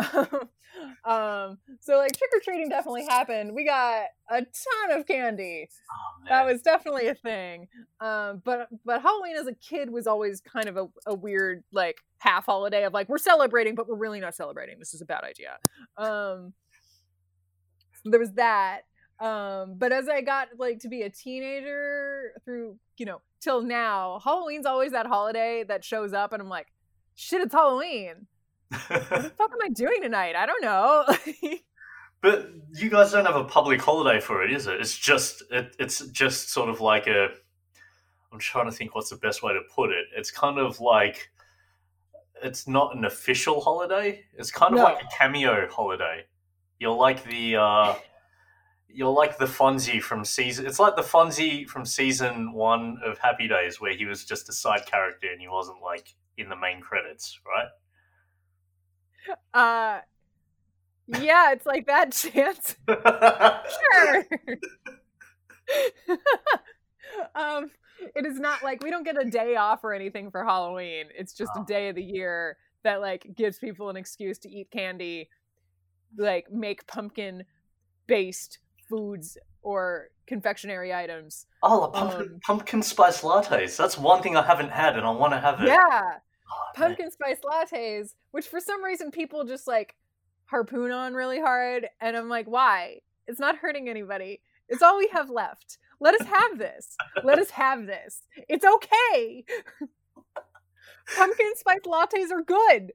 um, 1.05 1.58
so 1.79 1.98
like 1.98 2.17
trick 2.17 2.29
or 2.34 2.39
treating 2.43 2.70
definitely 2.70 3.05
happened. 3.05 3.53
We 3.53 3.65
got 3.65 4.05
a 4.29 4.41
ton 4.41 4.98
of 5.00 5.05
candy. 5.08 5.67
Oh, 5.91 6.25
That 6.29 6.46
was 6.46 6.62
definitely 6.62 7.08
a 7.08 7.15
thing. 7.15 7.67
Um, 8.00 8.41
but 8.43 8.67
but 8.86 9.01
Halloween 9.01 9.36
as 9.38 9.48
a 9.48 9.53
kid 9.53 9.89
was 9.89 10.08
always 10.08 10.41
kind 10.41 10.67
of 10.70 10.77
a, 10.77 10.88
a 11.08 11.13
weird 11.15 11.63
like 11.72 11.98
half 12.20 12.46
holiday 12.46 12.84
of 12.86 12.93
like 12.93 13.10
we're 13.10 13.17
celebrating, 13.17 13.75
but 13.75 13.88
we're 13.88 13.96
really 13.96 14.20
not 14.20 14.36
celebrating. 14.36 14.79
This 14.79 14.93
is 14.93 15.01
a 15.01 15.05
bad 15.05 15.24
idea. 15.24 15.58
Um, 15.98 16.53
so 18.03 18.10
there 18.10 18.20
was 18.20 18.34
that. 18.34 18.81
Um, 19.20 19.75
but 19.77 19.91
as 19.91 20.08
I 20.10 20.22
got 20.22 20.48
like 20.58 20.79
to 20.79 20.88
be 20.89 21.03
a 21.03 21.10
teenager 21.10 22.31
through, 22.43 22.77
you 22.98 23.05
know, 23.05 23.22
till 23.39 23.62
now, 23.62 24.20
Halloween's 24.24 24.65
always 24.65 24.93
that 24.93 25.05
holiday 25.05 25.63
that 25.67 25.86
shows 25.86 26.12
up 26.12 26.34
and 26.34 26.41
I'm 26.41 26.50
like, 26.50 26.67
shit, 27.22 27.42
it's 27.42 27.54
Halloween. 27.54 28.28
What 28.70 28.90
the 28.90 29.32
fuck 29.38 29.51
am 29.51 29.58
I 29.63 29.70
doing 29.70 30.01
tonight? 30.01 30.36
I 30.36 30.46
don't 30.46 30.62
know. 30.63 31.06
But 32.22 32.51
you 32.75 32.92
guys 32.92 33.12
don't 33.12 33.25
have 33.25 33.36
a 33.36 33.44
public 33.44 33.82
holiday 33.82 34.20
for 34.20 34.44
it, 34.44 34.54
is 34.54 34.68
it? 34.68 34.80
It's 34.80 34.96
just 34.96 35.42
it, 35.50 35.75
it's 35.80 36.06
just 36.10 36.50
sort 36.51 36.70
of 36.70 36.80
like 36.80 37.08
a. 37.08 37.30
I'm 38.32 38.38
trying 38.38 38.66
to 38.68 38.72
think 38.72 38.94
what's 38.94 39.10
the 39.10 39.16
best 39.16 39.42
way 39.42 39.54
to 39.54 39.62
put 39.75 39.90
it. 39.90 40.06
It's 40.16 40.30
kind 40.30 40.60
of 40.60 40.80
like 40.80 41.32
it's 42.44 42.68
not 42.68 42.96
an 42.96 43.06
official 43.06 43.60
holiday. 43.60 44.24
It's 44.38 44.51
kind 44.51 44.72
of 44.75 44.78
No. 44.78 44.84
like 44.84 45.01
a 45.01 45.08
cameo 45.18 45.68
holiday. 45.68 46.25
You're 46.80 46.96
like 46.96 47.24
the 47.24 47.56
uh, 47.56 47.96
you're 48.88 49.12
like 49.12 49.40
the 49.40 49.46
Fonzie 49.46 50.00
from 50.00 50.24
season. 50.24 50.68
It's 50.68 50.78
like 50.80 50.96
the 50.96 51.01
Fonzie 51.01 51.68
from 51.68 51.88
season 51.88 52.54
one 52.54 53.00
of 53.04 53.18
Happy 53.18 53.48
Days, 53.48 53.82
where 53.82 53.96
he 53.96 54.06
was 54.06 54.25
just 54.25 54.48
a 54.48 54.54
side 54.54 54.86
character 54.86 55.32
and 55.32 55.42
he 55.42 55.48
wasn't 55.48 55.82
like 55.82 56.13
in 56.38 56.50
the 56.50 56.56
main 56.56 56.82
credits, 56.82 57.40
right? 57.46 57.68
uh 59.54 60.02
yeah, 61.20 61.52
it's 61.52 61.66
like 61.66 61.88
that 61.88 62.12
chance. 62.14 62.76
Sure. 62.88 64.26
um, 67.36 67.72
it 68.16 68.26
is 68.26 68.40
not 68.40 68.64
like 68.64 68.84
we 68.84 68.90
don't 68.90 69.04
get 69.04 69.22
a 69.22 69.30
day 69.30 69.56
off 69.56 69.84
or 69.84 69.94
anything 69.94 70.32
for 70.32 70.44
Halloween. 70.44 71.06
It's 71.18 71.34
just 71.34 71.52
a 71.56 71.64
day 71.66 71.90
of 71.90 71.96
the 71.96 72.04
year 72.04 72.58
that 72.84 73.02
like 73.02 73.28
gives 73.36 73.58
people 73.60 73.90
an 73.90 73.98
excuse 73.98 74.38
to 74.40 74.50
eat 74.50 74.72
candy, 74.72 75.30
like 76.18 76.52
make 76.52 76.88
pumpkin 76.88 77.44
based 78.08 78.60
foods 78.91 79.38
or 79.63 80.10
confectionery 80.27 80.93
items. 80.93 81.45
oh, 81.63 81.81
the 81.81 81.88
pumpkin, 81.89 82.21
Um, 82.33 82.39
pumpkin 82.45 82.83
spice 82.83 83.21
lattes. 83.21 83.75
That's 83.77 83.98
one 83.98 84.21
thing 84.21 84.36
I 84.38 84.43
haven't 84.45 84.69
had, 84.71 84.95
and 84.98 85.05
I 85.05 85.12
want 85.12 85.33
to 85.33 85.39
have 85.39 85.62
it. 85.62 85.67
Yeah, 85.67 86.01
Oh, 86.53 86.63
man. 86.77 86.89
pumpkin 86.89 87.12
spice 87.12 87.39
lattes, 87.43 88.13
which 88.31 88.48
for 88.48 88.60
some 88.60 88.83
reason 88.83 89.10
people 89.12 89.43
just 89.45 89.67
like 89.67 89.95
harpoon 90.45 90.91
on 90.91 91.13
really 91.13 91.39
hard. 91.39 91.88
And 92.00 92.15
I'm 92.17 92.27
like, 92.29 92.45
why? 92.48 93.00
It's 93.27 93.39
not 93.39 93.57
hurting 93.57 93.88
anybody. 93.89 94.41
It's 94.67 94.81
all 94.81 94.98
we 94.98 95.07
have 95.13 95.29
left. 95.29 95.77
Let 96.00 96.19
us 96.19 96.27
have 96.27 96.57
this. 96.57 96.95
Let 97.24 97.38
us 97.39 97.51
have 97.51 97.86
this. 97.86 98.24
It's 98.50 98.65
okay. 98.65 99.45
Pumpkin 101.17 101.51
spice 101.55 101.79
lattes 101.86 102.31
are 102.31 102.41
good. 102.43 102.91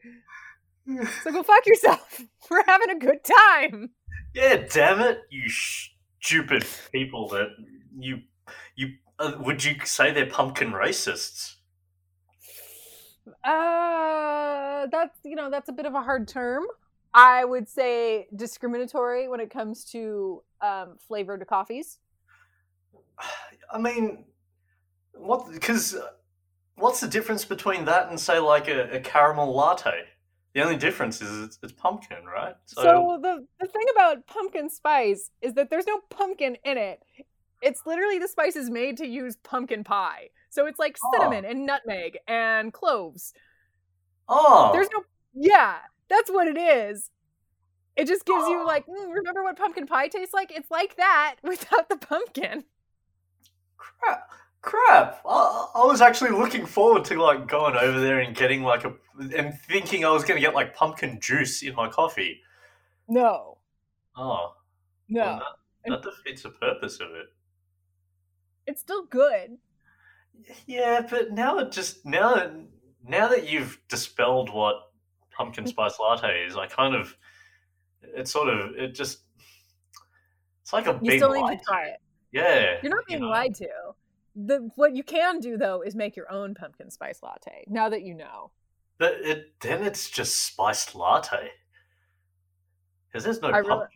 So 1.22 1.32
go 1.32 1.42
fuck 1.42 1.66
yourself. 1.66 2.20
We're 2.50 2.64
having 2.66 2.90
a 2.90 2.98
good 2.98 3.20
time. 3.24 3.90
Yeah, 4.36 4.66
damn 4.70 5.00
it, 5.00 5.22
you 5.30 5.48
stupid 6.20 6.66
people 6.92 7.26
that 7.28 7.48
you 7.98 8.20
you 8.74 8.88
uh, 9.18 9.32
would 9.40 9.64
you 9.64 9.76
say 9.86 10.12
they're 10.12 10.26
pumpkin 10.26 10.72
racists? 10.72 11.54
Uh, 13.42 14.88
that's 14.92 15.18
you 15.24 15.36
know 15.36 15.48
that's 15.50 15.70
a 15.70 15.72
bit 15.72 15.86
of 15.86 15.94
a 15.94 16.02
hard 16.02 16.28
term. 16.28 16.64
I 17.14 17.46
would 17.46 17.66
say 17.66 18.26
discriminatory 18.36 19.26
when 19.26 19.40
it 19.40 19.48
comes 19.48 19.86
to 19.92 20.42
um, 20.60 20.98
flavored 20.98 21.46
coffees. 21.46 21.98
I 23.72 23.78
mean, 23.78 24.26
what? 25.14 25.50
Because 25.50 25.96
what's 26.74 27.00
the 27.00 27.08
difference 27.08 27.46
between 27.46 27.86
that 27.86 28.10
and 28.10 28.20
say 28.20 28.38
like 28.38 28.68
a, 28.68 28.96
a 28.96 29.00
caramel 29.00 29.56
latte? 29.56 30.02
The 30.56 30.62
only 30.62 30.78
difference 30.78 31.20
is 31.20 31.44
it's, 31.44 31.58
it's 31.62 31.72
pumpkin, 31.74 32.24
right? 32.24 32.54
So, 32.64 32.82
so 32.82 33.18
the 33.20 33.46
the 33.60 33.66
thing 33.66 33.84
about 33.94 34.26
pumpkin 34.26 34.70
spice 34.70 35.30
is 35.42 35.52
that 35.52 35.68
there's 35.68 35.86
no 35.86 36.00
pumpkin 36.08 36.56
in 36.64 36.78
it. 36.78 37.02
It's 37.60 37.82
literally 37.84 38.18
the 38.18 38.26
spice 38.26 38.56
is 38.56 38.70
made 38.70 38.96
to 38.96 39.06
use 39.06 39.36
pumpkin 39.36 39.84
pie. 39.84 40.30
So 40.48 40.64
it's 40.64 40.78
like 40.78 40.96
cinnamon 41.12 41.44
oh. 41.44 41.50
and 41.50 41.66
nutmeg 41.66 42.16
and 42.26 42.72
cloves. 42.72 43.34
Oh. 44.30 44.70
There's 44.72 44.88
no 44.94 45.04
Yeah, 45.34 45.76
that's 46.08 46.30
what 46.30 46.48
it 46.48 46.56
is. 46.56 47.10
It 47.94 48.06
just 48.06 48.24
gives 48.24 48.44
oh. 48.46 48.48
you 48.48 48.64
like, 48.64 48.86
mm, 48.86 49.12
remember 49.12 49.42
what 49.42 49.58
pumpkin 49.58 49.86
pie 49.86 50.08
tastes 50.08 50.32
like? 50.32 50.50
It's 50.50 50.70
like 50.70 50.96
that 50.96 51.34
without 51.42 51.90
the 51.90 51.98
pumpkin. 51.98 52.64
Crap. 53.76 54.30
Crap! 54.66 55.20
I, 55.24 55.68
I 55.76 55.86
was 55.86 56.00
actually 56.00 56.32
looking 56.32 56.66
forward 56.66 57.04
to 57.04 57.22
like 57.22 57.46
going 57.46 57.76
over 57.76 58.00
there 58.00 58.18
and 58.18 58.34
getting 58.34 58.64
like 58.64 58.84
a 58.84 58.94
and 59.36 59.56
thinking 59.60 60.04
I 60.04 60.10
was 60.10 60.24
going 60.24 60.36
to 60.36 60.40
get 60.44 60.56
like 60.56 60.74
pumpkin 60.74 61.20
juice 61.20 61.62
in 61.62 61.72
my 61.76 61.88
coffee. 61.88 62.40
No. 63.06 63.58
Oh. 64.16 64.54
No. 65.08 65.22
Well, 65.22 65.42
that, 65.84 66.02
that 66.02 66.10
defeats 66.10 66.42
the 66.42 66.50
purpose 66.50 66.96
of 66.96 67.12
it. 67.12 67.26
It's 68.66 68.80
still 68.80 69.04
good. 69.04 69.56
Yeah, 70.66 71.06
but 71.08 71.30
now 71.30 71.58
it 71.58 71.70
just 71.70 72.04
now 72.04 72.34
that 72.34 72.52
now 73.06 73.28
that 73.28 73.48
you've 73.48 73.78
dispelled 73.88 74.52
what 74.52 74.74
pumpkin 75.30 75.62
mm. 75.62 75.68
spice 75.68 75.94
latte 76.00 76.44
is, 76.44 76.56
I 76.56 76.66
kind 76.66 76.96
of 76.96 77.16
it's 78.02 78.32
sort 78.32 78.48
of 78.48 78.74
it 78.76 78.96
just 78.96 79.20
it's 80.62 80.72
like 80.72 80.88
a 80.88 80.98
you 81.00 81.10
big 81.12 81.20
still 81.20 81.32
need 81.32 81.56
to 81.56 81.64
try 81.64 81.84
it. 81.86 82.00
Yeah, 82.32 82.78
you're 82.82 82.92
not 82.92 83.06
being 83.06 83.20
you 83.20 83.26
know. 83.26 83.30
lied 83.30 83.54
to. 83.54 83.68
The 84.36 84.70
what 84.76 84.94
you 84.94 85.02
can 85.02 85.40
do 85.40 85.56
though 85.56 85.82
is 85.82 85.94
make 85.94 86.14
your 86.14 86.30
own 86.30 86.54
pumpkin 86.54 86.90
spice 86.90 87.20
latte. 87.22 87.64
Now 87.68 87.88
that 87.88 88.02
you 88.02 88.14
know, 88.14 88.50
but 88.98 89.14
it 89.22 89.58
then 89.60 89.82
it's 89.82 90.10
just 90.10 90.44
spiced 90.44 90.94
latte 90.94 91.50
because 93.08 93.24
there's 93.24 93.40
no 93.40 93.48
I 93.48 93.62
pumpkin. 93.62 93.68
Really, 93.72 93.90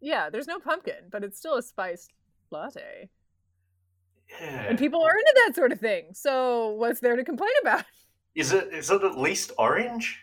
yeah, 0.00 0.28
there's 0.28 0.48
no 0.48 0.58
pumpkin, 0.58 1.08
but 1.10 1.22
it's 1.22 1.38
still 1.38 1.56
a 1.56 1.62
spiced 1.62 2.10
latte. 2.50 3.08
Yeah. 4.40 4.66
And 4.68 4.78
people 4.78 5.02
are 5.02 5.16
into 5.16 5.42
that 5.46 5.54
sort 5.54 5.70
of 5.70 5.78
thing. 5.78 6.06
So 6.14 6.70
what's 6.70 7.00
there 7.00 7.14
to 7.14 7.24
complain 7.24 7.52
about? 7.62 7.84
Is 8.34 8.52
it 8.52 8.72
is 8.72 8.90
it 8.90 9.04
at 9.04 9.16
least 9.16 9.52
orange? 9.58 10.20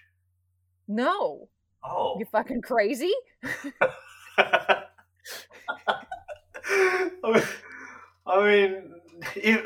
No. 0.88 1.48
Oh. 1.84 2.18
You 2.20 2.26
fucking 2.26 2.62
crazy? 2.62 3.14
I 8.28 8.46
mean, 8.46 8.94
if, 9.36 9.66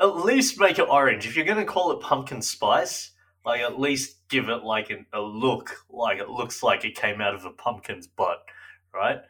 at 0.00 0.16
least 0.16 0.58
make 0.58 0.78
it 0.78 0.88
orange. 0.88 1.26
If 1.26 1.36
you're 1.36 1.44
going 1.44 1.58
to 1.58 1.64
call 1.64 1.92
it 1.92 2.00
pumpkin 2.00 2.42
spice, 2.42 3.12
like 3.44 3.60
at 3.60 3.78
least 3.78 4.28
give 4.28 4.48
it 4.48 4.64
like 4.64 4.90
an, 4.90 5.06
a 5.12 5.20
look, 5.20 5.74
like 5.90 6.18
it 6.18 6.28
looks 6.28 6.62
like 6.62 6.84
it 6.84 6.94
came 6.94 7.20
out 7.20 7.34
of 7.34 7.44
a 7.44 7.50
pumpkin's 7.50 8.06
butt, 8.06 8.42
right? 8.94 9.20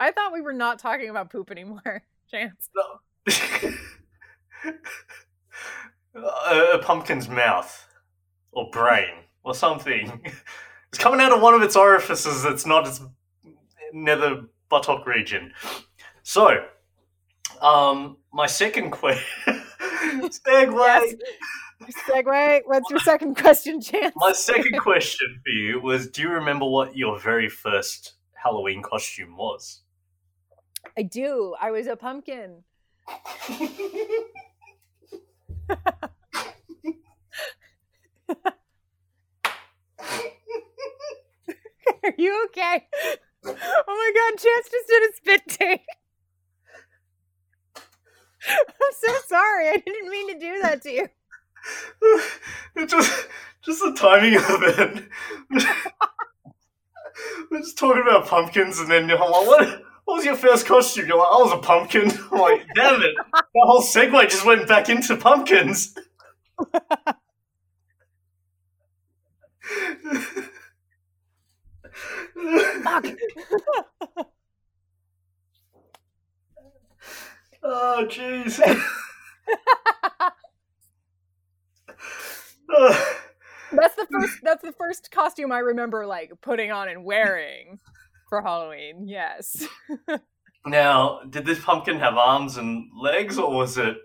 I 0.00 0.10
thought 0.10 0.32
we 0.32 0.40
were 0.40 0.52
not 0.52 0.78
talking 0.78 1.10
about 1.10 1.30
poop 1.30 1.50
anymore. 1.50 2.02
Chance. 2.30 2.70
No. 2.74 3.00
a, 6.14 6.74
a 6.74 6.78
pumpkin's 6.78 7.28
mouth 7.28 7.86
or 8.52 8.70
brain 8.70 9.14
or 9.42 9.54
something. 9.54 10.22
It's 10.88 11.02
coming 11.02 11.18
out 11.18 11.32
of 11.32 11.42
one 11.42 11.54
of 11.54 11.62
its 11.62 11.74
orifices 11.74 12.44
that's 12.44 12.64
not 12.64 12.86
its 12.86 13.00
nether 13.92 14.42
buttock 14.68 15.08
region. 15.08 15.52
So, 16.22 16.66
um, 17.60 18.16
my 18.32 18.46
second 18.46 18.90
question. 18.90 19.24
segue. 19.46 20.74
Yes. 20.74 21.14
Segue. 22.08 22.60
What's 22.66 22.90
your 22.90 23.00
second 23.00 23.36
question, 23.36 23.80
Chance? 23.80 24.14
My 24.16 24.32
second 24.32 24.78
question 24.78 25.40
for 25.44 25.50
you 25.50 25.80
was: 25.80 26.08
Do 26.08 26.22
you 26.22 26.30
remember 26.30 26.66
what 26.66 26.96
your 26.96 27.18
very 27.18 27.48
first 27.48 28.14
Halloween 28.32 28.82
costume 28.82 29.36
was? 29.36 29.80
I 30.96 31.02
do. 31.02 31.54
I 31.60 31.70
was 31.70 31.86
a 31.86 31.96
pumpkin. 31.96 32.62
Are 42.04 42.12
you 42.18 42.44
okay? 42.46 42.86
Oh 43.46 43.52
my 43.86 44.12
god, 44.14 44.38
Chance 44.38 44.68
just 44.70 44.88
did 44.88 45.02
a 45.02 45.14
spit 45.16 45.42
take. 45.48 45.86
I'm 48.48 48.92
so 48.92 49.14
sorry. 49.28 49.68
I 49.68 49.76
didn't 49.84 50.10
mean 50.10 50.28
to 50.34 50.38
do 50.38 50.60
that 50.62 50.82
to 50.82 50.90
you. 50.90 51.08
It 52.76 52.88
just 52.88 53.28
just 53.64 53.80
the 53.80 53.94
timing 53.94 54.36
of 54.36 54.44
it. 54.62 55.08
We're 57.50 57.60
just 57.60 57.78
talking 57.78 58.02
about 58.02 58.26
pumpkins 58.26 58.78
and 58.78 58.90
then 58.90 59.08
you're 59.08 59.18
like, 59.18 59.30
what 59.30 59.82
what 60.04 60.16
was 60.16 60.24
your 60.24 60.36
first 60.36 60.66
costume? 60.66 61.06
You're 61.06 61.18
like, 61.18 61.28
I 61.28 61.36
was 61.36 61.52
a 61.52 61.58
pumpkin. 61.58 62.10
I'm 62.32 62.38
like, 62.38 62.66
damn 62.74 63.00
it. 63.00 63.14
The 63.32 63.60
whole 63.62 63.82
segue 63.82 64.28
just 64.28 64.44
went 64.44 64.68
back 64.68 64.88
into 64.88 65.16
pumpkins. 65.16 65.94
Fuck. 72.82 73.06
oh, 77.64 78.06
jeez. 78.08 78.58
that's 83.72 83.94
the 83.94 84.06
first. 84.10 84.38
That's 84.42 84.62
the 84.62 84.72
first 84.72 85.10
costume 85.10 85.52
I 85.52 85.58
remember 85.58 86.06
like 86.06 86.32
putting 86.40 86.72
on 86.72 86.88
and 86.88 87.04
wearing 87.04 87.78
for 88.28 88.42
Halloween. 88.42 89.06
Yes. 89.06 89.66
now, 90.66 91.20
did 91.28 91.46
this 91.46 91.60
pumpkin 91.60 91.98
have 91.98 92.16
arms 92.16 92.56
and 92.56 92.88
legs, 93.00 93.38
or 93.38 93.52
was 93.52 93.78
it 93.78 93.96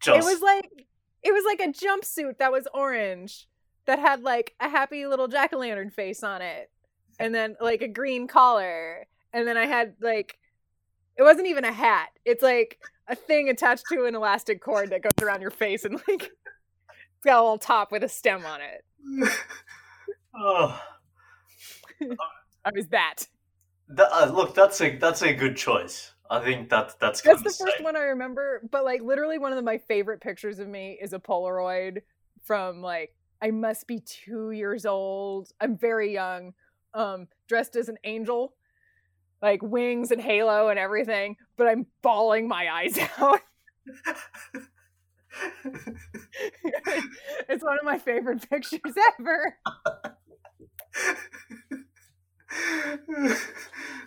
just? 0.00 0.18
It 0.18 0.24
was 0.24 0.40
like 0.40 0.86
it 1.22 1.32
was 1.32 1.44
like 1.44 1.60
a 1.60 1.72
jumpsuit 1.72 2.38
that 2.38 2.52
was 2.52 2.66
orange 2.72 3.48
that 3.86 3.98
had 3.98 4.22
like 4.22 4.54
a 4.60 4.68
happy 4.68 5.06
little 5.06 5.28
jack 5.28 5.52
o' 5.52 5.58
lantern 5.58 5.90
face 5.90 6.22
on 6.22 6.42
it, 6.42 6.70
and 7.18 7.34
then 7.34 7.56
like 7.60 7.82
a 7.82 7.88
green 7.88 8.26
collar, 8.26 9.06
and 9.32 9.46
then 9.46 9.56
I 9.56 9.66
had 9.66 9.94
like 10.00 10.38
it 11.20 11.24
wasn't 11.24 11.46
even 11.48 11.64
a 11.64 11.72
hat. 11.72 12.08
It's 12.24 12.42
like 12.42 12.80
a 13.06 13.14
thing 13.14 13.50
attached 13.50 13.84
to 13.92 14.06
an 14.06 14.14
elastic 14.14 14.62
cord 14.62 14.88
that 14.88 15.02
goes 15.02 15.22
around 15.22 15.42
your 15.42 15.50
face 15.50 15.84
and 15.84 16.00
like 16.08 16.22
it's 16.22 17.24
got 17.24 17.38
a 17.38 17.42
little 17.42 17.58
top 17.58 17.92
with 17.92 18.02
a 18.02 18.08
stem 18.08 18.44
on 18.46 18.60
it. 18.62 19.30
oh. 20.34 20.82
I 22.64 22.70
was 22.74 22.88
that. 22.88 23.28
That, 23.88 24.08
uh, 24.10 24.32
look, 24.32 24.54
that's 24.54 24.80
a 24.80 24.96
that's 24.96 25.20
a 25.20 25.34
good 25.34 25.56
choice. 25.56 26.12
I 26.30 26.40
think 26.40 26.70
that 26.70 26.98
that's 26.98 27.20
that's 27.20 27.42
the 27.42 27.64
first 27.64 27.82
one 27.82 27.96
I 27.96 28.04
remember. 28.04 28.62
But 28.70 28.84
like, 28.84 29.02
literally, 29.02 29.38
one 29.38 29.52
of 29.52 29.62
my 29.62 29.76
favorite 29.76 30.22
pictures 30.22 30.58
of 30.58 30.68
me 30.68 30.98
is 31.00 31.12
a 31.12 31.18
Polaroid 31.18 31.98
from 32.44 32.80
like 32.80 33.14
I 33.42 33.50
must 33.50 33.86
be 33.86 34.00
two 34.00 34.52
years 34.52 34.86
old. 34.86 35.50
I'm 35.60 35.76
very 35.76 36.14
young, 36.14 36.54
um, 36.94 37.28
dressed 37.46 37.76
as 37.76 37.90
an 37.90 37.98
angel, 38.04 38.54
like 39.42 39.62
wings 39.62 40.10
and 40.10 40.20
halo 40.20 40.68
and 40.68 40.78
everything. 40.78 41.36
But 41.56 41.68
I'm 41.68 41.86
bawling 42.02 42.48
my 42.48 42.68
eyes 42.70 42.98
out. 43.18 43.40
it's 47.48 47.64
one 47.64 47.78
of 47.78 47.84
my 47.84 47.98
favorite 47.98 48.48
pictures 48.48 48.94
ever. 49.18 49.56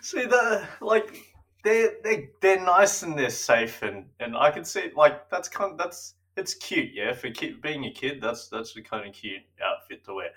see 0.00 0.24
the 0.26 0.66
like 0.80 1.34
they 1.64 1.88
they 2.04 2.28
they're 2.40 2.60
nice 2.60 3.02
and 3.02 3.18
they're 3.18 3.30
safe 3.30 3.82
and 3.82 4.04
and 4.20 4.36
I 4.36 4.50
can 4.50 4.64
see 4.64 4.90
like 4.94 5.30
that's 5.30 5.48
kind 5.48 5.72
of, 5.72 5.78
that's 5.78 6.14
it's 6.36 6.54
cute 6.54 6.90
yeah 6.92 7.14
for 7.14 7.30
kid, 7.30 7.62
being 7.62 7.84
a 7.86 7.90
kid 7.90 8.20
that's 8.20 8.48
that's 8.48 8.74
the 8.74 8.82
kind 8.82 9.08
of 9.08 9.14
cute 9.14 9.42
outfit 9.64 10.04
to 10.04 10.14
wear. 10.14 10.30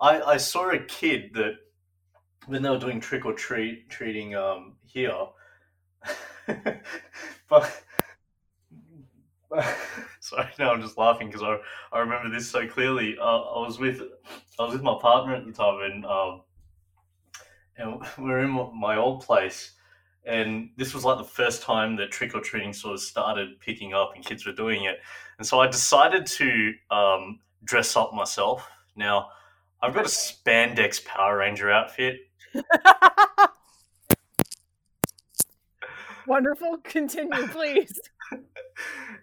I 0.00 0.20
I 0.22 0.36
saw 0.36 0.70
a 0.70 0.78
kid 0.78 1.32
that 1.34 1.54
when 2.46 2.62
they 2.62 2.70
were 2.70 2.78
doing 2.78 3.00
trick 3.00 3.24
or 3.24 3.32
treat 3.32 3.88
treating 3.88 4.34
um 4.34 4.76
here, 4.86 5.26
but. 7.48 7.82
Sorry, 10.20 10.48
now 10.58 10.72
I'm 10.72 10.80
just 10.80 10.98
laughing 10.98 11.28
because 11.28 11.42
I, 11.42 11.58
I 11.92 12.00
remember 12.00 12.28
this 12.28 12.50
so 12.50 12.66
clearly. 12.66 13.16
Uh, 13.20 13.40
I 13.40 13.66
was 13.66 13.78
with 13.78 14.00
I 14.58 14.64
was 14.64 14.72
with 14.72 14.82
my 14.82 14.98
partner 15.00 15.34
at 15.34 15.46
the 15.46 15.52
time, 15.52 15.80
and 15.82 16.04
um, 16.06 16.40
and 17.76 18.00
we 18.18 18.24
were 18.24 18.40
in 18.40 18.70
my 18.74 18.96
old 18.96 19.22
place, 19.22 19.72
and 20.24 20.70
this 20.76 20.94
was 20.94 21.04
like 21.04 21.18
the 21.18 21.24
first 21.24 21.62
time 21.62 21.96
that 21.96 22.10
trick 22.10 22.34
or 22.34 22.40
treating 22.40 22.72
sort 22.72 22.94
of 22.94 23.00
started 23.00 23.60
picking 23.60 23.94
up 23.94 24.12
and 24.14 24.24
kids 24.24 24.46
were 24.46 24.52
doing 24.52 24.84
it, 24.84 24.98
and 25.38 25.46
so 25.46 25.60
I 25.60 25.66
decided 25.66 26.26
to 26.26 26.72
um, 26.90 27.40
dress 27.64 27.96
up 27.96 28.12
myself. 28.12 28.68
Now 28.96 29.28
I've 29.82 29.94
got 29.94 30.06
a 30.06 30.08
spandex 30.08 31.04
Power 31.04 31.38
Ranger 31.38 31.70
outfit. 31.70 32.20
Wonderful. 36.26 36.78
Continue, 36.84 37.46
please. 37.48 38.00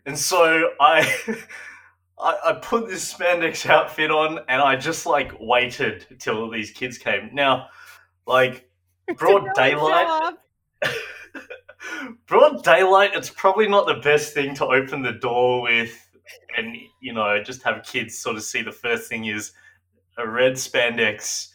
and 0.06 0.18
so 0.18 0.70
I, 0.80 1.14
I, 2.20 2.38
I 2.46 2.54
put 2.62 2.88
this 2.88 3.14
spandex 3.14 3.68
outfit 3.70 4.12
on, 4.12 4.40
and 4.48 4.62
I 4.62 4.76
just 4.76 5.06
like 5.06 5.34
waited 5.40 6.06
till 6.20 6.50
these 6.50 6.72
kids 6.72 6.98
came. 6.98 7.30
Now, 7.34 7.68
like 8.28 8.70
broad 9.18 9.48
daylight. 9.56 10.36
broad 12.28 12.64
daylight. 12.64 13.12
It's 13.14 13.30
probably 13.30 13.68
not 13.68 13.88
the 13.88 14.02
best 14.02 14.34
thing 14.34 14.54
to 14.56 14.66
open 14.66 15.02
the 15.02 15.14
door 15.14 15.64
with, 15.64 16.10
and 16.56 16.76
you 17.00 17.14
know, 17.14 17.42
just 17.44 17.64
have 17.64 17.84
kids 17.84 18.18
sort 18.18 18.36
of 18.36 18.44
see 18.44 18.62
the 18.62 18.72
first 18.72 19.10
thing 19.10 19.26
is 19.26 19.52
a 20.18 20.28
red 20.28 20.54
spandex 20.54 21.51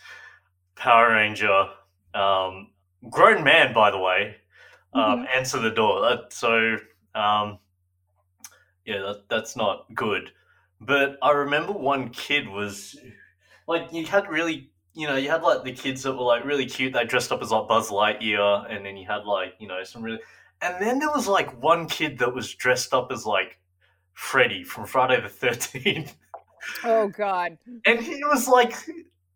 Power 0.77 1.13
Ranger. 1.13 1.69
Um, 2.15 2.71
grown 3.11 3.45
man, 3.45 3.75
by 3.75 3.91
the 3.91 3.99
way, 3.99 4.37
um, 4.95 5.03
mm-hmm. 5.03 5.25
answer 5.35 5.59
the 5.59 5.71
door. 5.71 6.19
so, 6.31 6.77
um, 7.15 7.59
yeah, 8.85 8.99
that, 8.99 9.25
that's 9.29 9.57
not 9.57 9.87
good. 9.95 10.31
But 10.81 11.19
I 11.23 11.31
remember 11.33 11.73
one 11.73 12.11
kid 12.11 12.49
was 12.49 12.97
like, 13.67 13.93
you 13.93 14.07
had 14.07 14.29
really, 14.29 14.71
you 14.95 15.07
know, 15.07 15.17
you 15.17 15.31
had 15.31 15.43
like 15.43 15.65
the 15.65 15.73
kids 15.73 16.03
that 16.03 16.13
were 16.13 16.25
like 16.25 16.45
really 16.45 16.67
cute. 16.67 16.93
They 16.93 17.05
dressed 17.05 17.33
up 17.33 17.43
as 17.43 17.51
like 17.51 17.69
Buzz 17.69 17.91
Lightyear, 17.91 18.71
and 18.71 18.85
then 18.85 18.97
you 18.97 19.07
had 19.07 19.25
like, 19.25 19.55
you 19.59 19.69
know, 19.69 19.83
some 19.85 20.03
really, 20.03 20.21
and 20.63 20.81
then 20.81 20.99
there 20.99 21.11
was 21.11 21.27
like 21.27 21.63
one 21.63 21.87
kid 21.87 22.19
that 22.19 22.35
was 22.35 22.55
dressed 22.55 22.93
up 22.93 23.11
as 23.11 23.27
like 23.27 23.59
Freddy 24.13 24.65
from 24.65 24.87
Friday 24.87 25.21
the 25.21 25.29
Thirteenth. 25.29 26.15
Oh 26.85 27.09
God! 27.09 27.59
And 27.87 28.01
he 28.01 28.23
was 28.25 28.49
like 28.49 28.75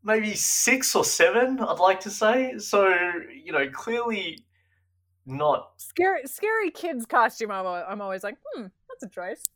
maybe 0.03 0.35
six 0.35 0.95
or 0.95 1.05
seven, 1.05 1.61
I'd 1.61 1.79
like 1.79 2.01
to 2.01 2.11
say. 2.11 2.59
So 2.59 2.89
you 3.33 3.53
know, 3.53 3.69
clearly 3.71 4.45
not 5.27 5.71
scary. 5.77 6.23
Scary 6.27 6.71
kids 6.71 7.07
costume. 7.07 7.51
I'm, 7.51 7.67
I'm 7.67 8.01
always 8.01 8.25
like, 8.25 8.37
hmm, 8.55 8.67
that's 8.89 9.03
a 9.05 9.09
choice. 9.09 9.49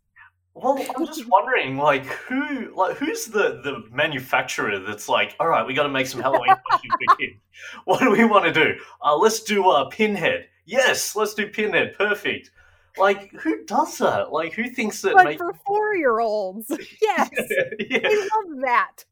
Well, 0.54 0.84
I'm 0.96 1.06
just 1.06 1.26
wondering, 1.28 1.76
like, 1.76 2.06
who, 2.06 2.72
like, 2.74 2.96
who's 2.96 3.26
the 3.26 3.60
the 3.62 3.84
manufacturer 3.90 4.78
that's 4.78 5.08
like, 5.08 5.34
all 5.40 5.48
right, 5.48 5.66
we 5.66 5.74
got 5.74 5.84
to 5.84 5.88
make 5.88 6.06
some 6.06 6.20
Halloween 6.20 6.54
costumes 6.70 6.94
for 7.08 7.16
kids. 7.16 7.40
What 7.84 8.00
do 8.00 8.10
we 8.10 8.24
want 8.24 8.44
to 8.46 8.52
do? 8.52 8.74
Uh, 9.02 9.16
let's 9.16 9.42
do 9.42 9.64
a 9.64 9.82
uh, 9.82 9.88
Pinhead. 9.88 10.46
Yes, 10.64 11.16
let's 11.16 11.34
do 11.34 11.48
Pinhead. 11.48 11.94
Perfect. 11.98 12.50
Like, 12.96 13.32
who 13.32 13.64
does 13.64 13.98
that? 13.98 14.32
Like, 14.32 14.52
who 14.52 14.70
thinks 14.70 15.02
that? 15.02 15.14
Like 15.14 15.26
make... 15.26 15.38
for 15.38 15.52
four 15.66 15.96
year 15.96 16.20
olds. 16.20 16.70
Yes, 17.02 17.30
yeah. 17.90 18.00
I 18.04 18.30
love 18.36 18.60
that. 18.62 19.04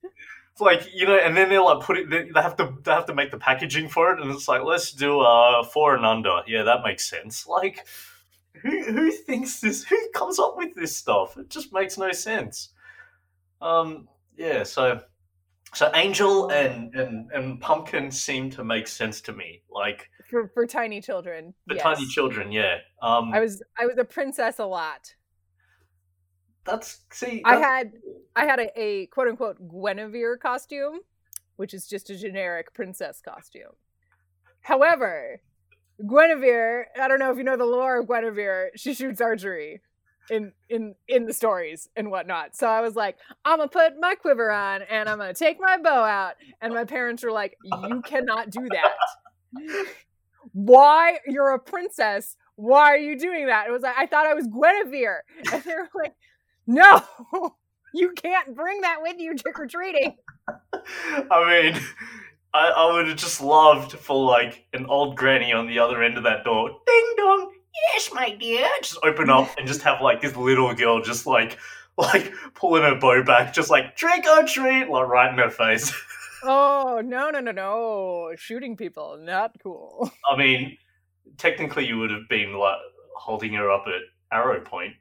It's 0.52 0.60
like 0.60 0.86
you 0.92 1.06
know, 1.06 1.16
and 1.16 1.34
then 1.34 1.48
they 1.48 1.58
like 1.58 1.80
put 1.80 1.96
it. 1.96 2.10
They 2.10 2.40
have 2.40 2.56
to 2.56 2.74
they 2.82 2.92
have 2.92 3.06
to 3.06 3.14
make 3.14 3.30
the 3.30 3.38
packaging 3.38 3.88
for 3.88 4.12
it, 4.12 4.20
and 4.20 4.30
it's 4.30 4.48
like 4.48 4.62
let's 4.62 4.92
do 4.92 5.20
uh 5.20 5.64
four 5.64 5.94
and 5.96 6.04
under. 6.04 6.42
Yeah, 6.46 6.62
that 6.64 6.82
makes 6.84 7.08
sense. 7.08 7.46
Like, 7.46 7.86
who 8.60 8.82
who 8.84 9.10
thinks 9.10 9.60
this? 9.60 9.84
Who 9.84 9.96
comes 10.14 10.38
up 10.38 10.56
with 10.56 10.74
this 10.74 10.94
stuff? 10.94 11.38
It 11.38 11.48
just 11.48 11.72
makes 11.72 11.96
no 11.96 12.12
sense. 12.12 12.70
Um, 13.62 14.08
yeah. 14.36 14.64
So, 14.64 15.00
so 15.72 15.90
Angel 15.94 16.50
and 16.50 16.94
and 16.94 17.30
and 17.32 17.58
Pumpkin 17.58 18.10
seem 18.10 18.50
to 18.50 18.62
make 18.62 18.88
sense 18.88 19.22
to 19.22 19.32
me. 19.32 19.62
Like 19.70 20.10
for 20.28 20.48
for 20.48 20.66
tiny 20.66 21.00
children. 21.00 21.54
For 21.66 21.76
yes. 21.76 21.82
tiny 21.82 22.06
children, 22.08 22.52
yeah. 22.52 22.78
Um, 23.00 23.32
I 23.32 23.40
was 23.40 23.62
I 23.78 23.86
was 23.86 23.96
a 23.96 24.04
princess 24.04 24.58
a 24.58 24.66
lot 24.66 25.14
that's 26.64 27.00
see. 27.10 27.42
That's... 27.44 27.56
I 27.56 27.60
had 27.60 27.92
I 28.36 28.44
had 28.44 28.60
a, 28.60 28.80
a 28.80 29.06
quote 29.06 29.28
unquote 29.28 29.58
Guinevere 29.68 30.36
costume, 30.36 31.00
which 31.56 31.74
is 31.74 31.86
just 31.86 32.10
a 32.10 32.16
generic 32.16 32.74
princess 32.74 33.20
costume. 33.20 33.72
However, 34.62 35.40
Guinevere, 35.98 36.88
I 37.00 37.08
don't 37.08 37.18
know 37.18 37.30
if 37.30 37.36
you 37.36 37.44
know 37.44 37.56
the 37.56 37.64
lore 37.64 38.00
of 38.00 38.08
Guinevere, 38.08 38.70
she 38.76 38.94
shoots 38.94 39.20
archery 39.20 39.80
in 40.30 40.52
in 40.68 40.94
in 41.08 41.26
the 41.26 41.32
stories 41.32 41.88
and 41.96 42.10
whatnot. 42.10 42.56
So 42.56 42.66
I 42.66 42.80
was 42.80 42.96
like, 42.96 43.18
I'm 43.44 43.58
gonna 43.58 43.68
put 43.68 43.94
my 44.00 44.14
quiver 44.14 44.50
on 44.50 44.82
and 44.82 45.08
I'm 45.08 45.18
gonna 45.18 45.34
take 45.34 45.58
my 45.60 45.76
bow 45.78 46.04
out. 46.04 46.34
And 46.60 46.72
my 46.72 46.84
parents 46.84 47.22
were 47.22 47.32
like, 47.32 47.56
You 47.64 48.02
cannot 48.02 48.50
do 48.50 48.68
that. 48.70 49.86
Why? 50.52 51.18
You're 51.26 51.50
a 51.50 51.58
princess. 51.58 52.36
Why 52.56 52.92
are 52.92 52.98
you 52.98 53.18
doing 53.18 53.46
that? 53.46 53.66
It 53.68 53.72
was 53.72 53.82
like 53.82 53.96
I 53.96 54.06
thought 54.06 54.26
I 54.26 54.34
was 54.34 54.46
Guinevere. 54.46 55.24
And 55.52 55.62
they 55.62 55.74
were 55.74 55.88
like, 55.94 56.14
no, 56.66 57.02
you 57.94 58.12
can't 58.12 58.54
bring 58.54 58.80
that 58.82 58.98
with 59.02 59.18
you 59.18 59.34
trick 59.34 59.58
or 59.58 59.66
treating. 59.66 60.16
I 61.30 61.72
mean, 61.72 61.82
I, 62.54 62.68
I 62.68 62.92
would 62.92 63.08
have 63.08 63.16
just 63.16 63.40
loved 63.40 63.92
for 63.92 64.24
like 64.24 64.66
an 64.72 64.86
old 64.86 65.16
granny 65.16 65.52
on 65.52 65.66
the 65.66 65.78
other 65.78 66.02
end 66.02 66.16
of 66.16 66.24
that 66.24 66.44
door. 66.44 66.70
Ding 66.86 67.14
dong. 67.16 67.52
Yes, 67.94 68.10
my 68.12 68.30
dear. 68.30 68.68
Just 68.82 68.98
open 69.02 69.30
up 69.30 69.48
and 69.56 69.66
just 69.66 69.82
have 69.82 70.02
like 70.02 70.20
this 70.20 70.36
little 70.36 70.74
girl 70.74 71.02
just 71.02 71.26
like 71.26 71.58
like 71.98 72.32
pulling 72.54 72.82
her 72.82 72.94
bow 72.98 73.22
back, 73.22 73.52
just 73.52 73.70
like 73.70 73.96
trick 73.96 74.24
or 74.26 74.44
treat, 74.44 74.88
like 74.88 75.08
right 75.08 75.32
in 75.32 75.38
her 75.38 75.50
face. 75.50 75.92
oh 76.42 77.02
no 77.04 77.30
no 77.30 77.40
no 77.40 77.52
no! 77.52 78.32
Shooting 78.36 78.76
people, 78.76 79.18
not 79.20 79.52
cool. 79.62 80.10
I 80.30 80.36
mean, 80.36 80.78
technically, 81.36 81.86
you 81.86 81.98
would 81.98 82.10
have 82.10 82.28
been 82.28 82.54
like 82.54 82.78
holding 83.16 83.52
her 83.54 83.70
up 83.70 83.84
at 83.86 84.36
arrow 84.36 84.60
point. 84.60 84.94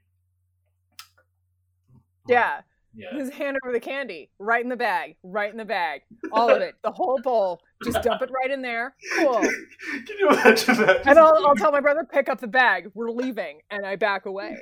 Yeah. 2.32 2.62
Yeah. 2.94 3.17
His 3.17 3.30
hand 3.30 3.58
over 3.63 3.72
the 3.72 3.80
candy, 3.80 4.30
right 4.38 4.62
in 4.62 4.70
the 4.70 4.76
bag, 4.76 5.15
right 5.24 5.50
in 5.50 5.58
the 5.58 5.65
bag, 5.65 6.02
all 6.34 6.50
of 6.50 6.62
it, 6.62 6.76
the 6.84 6.91
whole 6.91 7.20
bowl. 7.24 7.62
Just 7.86 8.04
dump 8.04 8.22
it 8.22 8.30
right 8.30 8.52
in 8.52 8.62
there. 8.62 8.96
Cool. 9.17 9.39
Can 9.39 10.17
you 10.20 10.30
imagine 10.30 10.76
that? 10.78 11.08
And 11.08 11.17
I'll, 11.17 11.34
I'll 11.46 11.56
tell 11.56 11.72
my 11.72 11.80
brother, 11.80 12.04
pick 12.04 12.28
up 12.28 12.41
the 12.41 12.48
bag. 12.48 12.91
We're 12.94 13.12
leaving, 13.12 13.60
and 13.70 13.86
I 13.86 13.96
back 13.96 14.26
away. 14.26 14.58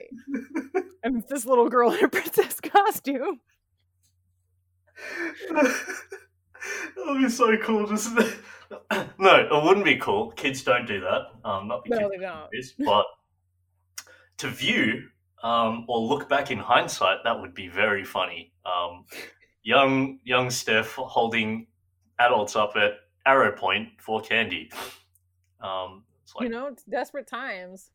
and 1.04 1.24
this 1.28 1.46
little 1.46 1.70
girl 1.70 1.92
in 1.92 2.06
a 2.06 2.08
princess 2.10 2.60
costume. 2.62 3.40
that 5.50 5.76
would 6.98 7.22
be 7.24 7.30
so 7.30 7.58
cool. 7.58 7.88
Just 7.88 8.14
no, 9.18 9.36
it 9.36 9.64
wouldn't 9.64 9.86
be 9.86 9.98
cool. 9.98 10.32
Kids 10.32 10.62
don't 10.62 10.86
do 10.86 11.00
that. 11.02 11.50
Um, 11.50 11.68
not 11.68 11.84
the 11.84 11.96
no, 11.96 12.10
they 12.10 12.18
don't. 12.18 12.50
This, 12.52 12.74
but 12.78 13.06
to 14.38 14.50
view 14.50 15.08
um, 15.44 15.86
or 15.88 16.00
look 16.00 16.30
back 16.30 16.52
in 16.52 16.60
hindsight, 16.60 17.20
that 17.24 17.40
would 17.40 17.54
be 17.54 17.68
very 17.68 18.04
funny. 18.04 18.52
Um, 18.66 19.06
young 19.64 20.20
young 20.24 20.50
Steph 20.50 20.94
holding 20.94 21.68
adults 22.20 22.56
up 22.56 22.76
at 22.76 22.94
arrow 23.26 23.52
point 23.52 23.90
for 24.00 24.22
candy. 24.22 24.72
Um, 25.62 26.04
like... 26.36 26.44
You 26.44 26.50
know, 26.50 26.76
desperate 26.90 27.28
times. 27.28 27.92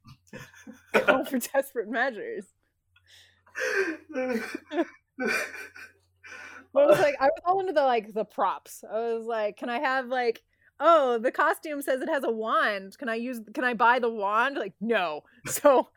Call 0.93 1.25
for 1.25 1.39
desperate 1.39 1.89
measures. 1.89 2.47
but 4.13 4.41
it 5.19 5.37
was 6.75 6.99
like 6.99 7.15
I 7.21 7.27
was 7.27 7.41
all 7.45 7.61
into 7.61 7.73
the 7.73 7.85
like 7.85 8.13
the 8.13 8.25
props. 8.25 8.83
I 8.89 9.15
was 9.15 9.27
like, 9.27 9.57
can 9.57 9.69
I 9.69 9.79
have 9.79 10.07
like 10.07 10.43
oh, 10.81 11.19
the 11.19 11.33
costume 11.33 11.83
says 11.83 12.01
it 12.01 12.09
has 12.09 12.25
a 12.25 12.31
wand. 12.31 12.97
Can 12.99 13.09
I 13.09 13.15
use 13.15 13.41
can 13.53 13.65
I 13.65 13.75
buy 13.75 13.99
the 13.99 14.11
wand? 14.11 14.57
Like, 14.57 14.75
no. 14.81 15.23
So 15.47 15.89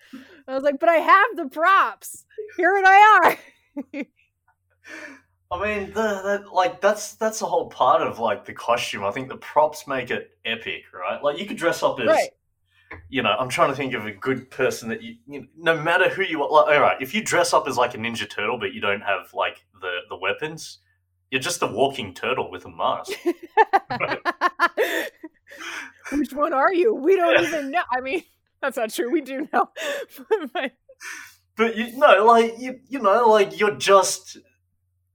I 0.48 0.54
was 0.54 0.64
like, 0.64 0.80
but 0.80 0.90
I 0.90 0.96
have 0.98 1.36
the 1.36 1.48
props. 1.48 2.26
Here 2.58 2.76
and 2.76 2.86
I 2.86 3.38
are. 3.94 4.04
I 5.50 5.64
mean, 5.64 5.94
the, 5.94 6.42
the, 6.44 6.50
like 6.52 6.82
that's 6.82 7.14
that's 7.16 7.40
the 7.40 7.46
whole 7.46 7.70
part 7.70 8.02
of 8.02 8.20
like 8.20 8.46
the 8.46 8.54
costume. 8.54 9.06
I 9.06 9.12
think 9.12 9.30
the 9.30 9.38
props 9.38 9.88
make 9.88 10.12
it 10.12 10.32
epic, 10.46 10.84
right? 10.94 11.24
Like 11.24 11.40
you 11.40 11.46
could 11.46 11.56
dress 11.58 11.84
up 11.84 12.00
as, 12.02 12.08
right. 12.08 12.30
you 13.08 13.24
know, 13.24 13.34
I'm 13.40 13.48
trying 13.48 13.70
to 13.70 13.76
think 13.76 13.94
of 13.94 14.06
a 14.06 14.12
good 14.12 14.50
person 14.52 14.90
that 14.90 15.02
you, 15.02 15.16
you 15.26 15.42
know, 15.42 15.48
no 15.58 15.82
matter 15.82 16.10
who 16.10 16.24
you 16.24 16.44
are. 16.44 16.52
Like, 16.52 16.76
all 16.76 16.82
right, 16.82 17.02
if 17.02 17.14
you 17.14 17.24
dress 17.24 17.54
up 17.54 17.68
as 17.68 17.78
like 17.78 17.94
a 17.94 17.98
Ninja 17.98 18.30
Turtle, 18.30 18.60
but 18.60 18.74
you 18.74 18.82
don't 18.82 19.02
have 19.02 19.34
like 19.34 19.66
the 19.80 20.00
the 20.10 20.18
weapons, 20.18 20.80
you're 21.32 21.42
just 21.42 21.62
a 21.62 21.68
walking 21.68 22.14
turtle 22.14 22.50
with 22.52 22.66
a 22.66 22.70
mask. 22.70 23.12
Which 26.12 26.34
one 26.34 26.54
are 26.54 26.74
you? 26.74 26.94
We 26.96 27.16
don't 27.18 27.44
even 27.44 27.72
know. 27.72 27.84
I 27.92 28.02
mean, 28.02 28.24
that's 28.62 28.78
not 28.78 28.92
true. 28.92 29.12
We 29.12 29.22
do 29.22 29.48
know. 29.52 29.70
but, 30.54 30.72
but 31.56 31.76
you 31.76 31.98
know, 31.98 32.26
like 32.26 32.56
you, 32.60 32.80
you 32.88 33.00
know, 33.00 33.28
like 33.30 33.60
you're 33.60 33.76
just. 33.76 34.38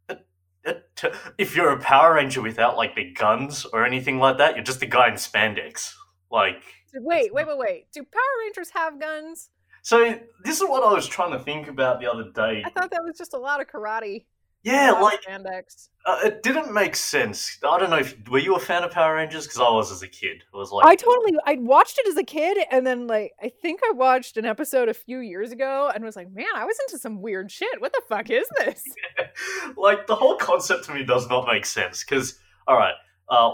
A, 0.09 0.19
a 0.67 0.75
t- 0.97 1.09
if 1.39 1.57
you're 1.57 1.71
a 1.71 1.81
Power 1.81 2.15
Ranger 2.15 2.43
without 2.43 2.77
like 2.77 2.95
the 2.95 3.11
guns 3.13 3.65
or 3.73 3.87
anything 3.87 4.19
like 4.19 4.39
that, 4.39 4.55
you're 4.55 4.65
just 4.65 4.83
a 4.83 4.87
guy 4.87 5.09
in 5.09 5.15
spandex. 5.15 5.95
Like, 6.31 6.63
wait, 6.95 7.33
wait, 7.33 7.47
wait, 7.47 7.59
wait. 7.59 7.87
Do 7.93 8.03
Power 8.03 8.23
Rangers 8.45 8.71
have 8.75 9.01
guns? 9.01 9.49
So 9.83 10.19
this 10.45 10.61
is 10.61 10.69
what 10.69 10.85
I 10.85 10.93
was 10.93 11.09
trying 11.09 11.33
to 11.33 11.41
think 11.41 11.67
about 11.69 12.01
the 12.01 12.11
other 12.11 12.31
day. 12.31 12.63
I 12.65 12.71
thought 12.71 12.91
that 12.93 13.03
was 13.03 13.19
just 13.19 13.35
a 13.35 13.39
lot 13.39 13.61
of 13.61 13.67
karate. 13.67 14.27
Yeah, 14.65 14.93
like 14.93 15.21
spandex. 15.23 15.89
uh, 16.07 16.21
it 16.25 16.43
didn't 16.43 16.73
make 16.73 16.95
sense. 16.95 17.59
I 17.69 17.79
don't 17.81 17.91
know 17.91 17.99
if 17.99 18.17
were 18.29 18.39
you 18.39 18.55
a 18.55 18.61
fan 18.61 18.85
of 18.85 18.93
Power 18.93 19.17
Rangers 19.17 19.45
because 19.47 19.59
I 19.59 19.69
was 19.71 19.91
as 19.91 20.03
a 20.03 20.09
kid. 20.09 20.45
I 20.55 20.57
was 20.57 20.71
like, 20.71 20.87
I 20.87 20.95
totally 20.95 21.33
I 21.47 21.57
watched 21.57 21.99
it 21.99 22.07
as 22.07 22.17
a 22.17 22.23
kid 22.23 22.59
and 22.71 22.87
then 22.87 23.09
like 23.09 23.33
I 23.43 23.49
think 23.49 23.81
I 23.85 23.93
watched 23.93 24.37
an 24.37 24.45
episode 24.45 24.89
a 24.89 24.95
few 24.95 25.19
years 25.19 25.51
ago 25.51 25.91
and 25.93 26.05
was 26.05 26.15
like, 26.15 26.31
man, 26.31 26.47
I 26.55 26.65
was 26.65 26.77
into 26.87 27.01
some 27.01 27.21
weird 27.21 27.51
shit. 27.51 27.81
What 27.81 27.93
the 27.93 28.03
fuck 28.09 28.31
is 28.31 28.47
this? 28.59 28.85
like 29.77 30.07
the 30.07 30.15
whole 30.15 30.37
concept 30.37 30.85
to 30.85 30.95
me 30.95 31.05
does 31.05 31.29
not 31.29 31.47
make 31.47 31.67
sense 31.67 32.05
because 32.05 32.39
all 32.67 32.77
right 32.77 32.95
uh, 33.29 33.51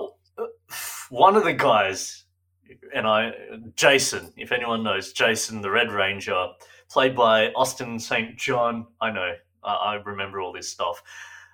one 1.11 1.37
of 1.37 1.45
the 1.45 1.53
guys 1.53 2.25
and 2.95 3.07
i 3.07 3.33
jason 3.75 4.33
if 4.37 4.53
anyone 4.53 4.83
knows 4.83 5.13
jason 5.13 5.63
the 5.63 5.71
red 5.71 5.91
ranger 5.91 6.49
played 6.91 7.17
by 7.17 7.51
austin 7.53 7.99
st 7.99 8.37
john 8.37 8.87
i 9.01 9.11
know 9.11 9.33
i, 9.69 9.75
I 9.75 9.95
remember 9.95 10.41
all 10.41 10.53
this 10.53 10.69
stuff 10.69 11.03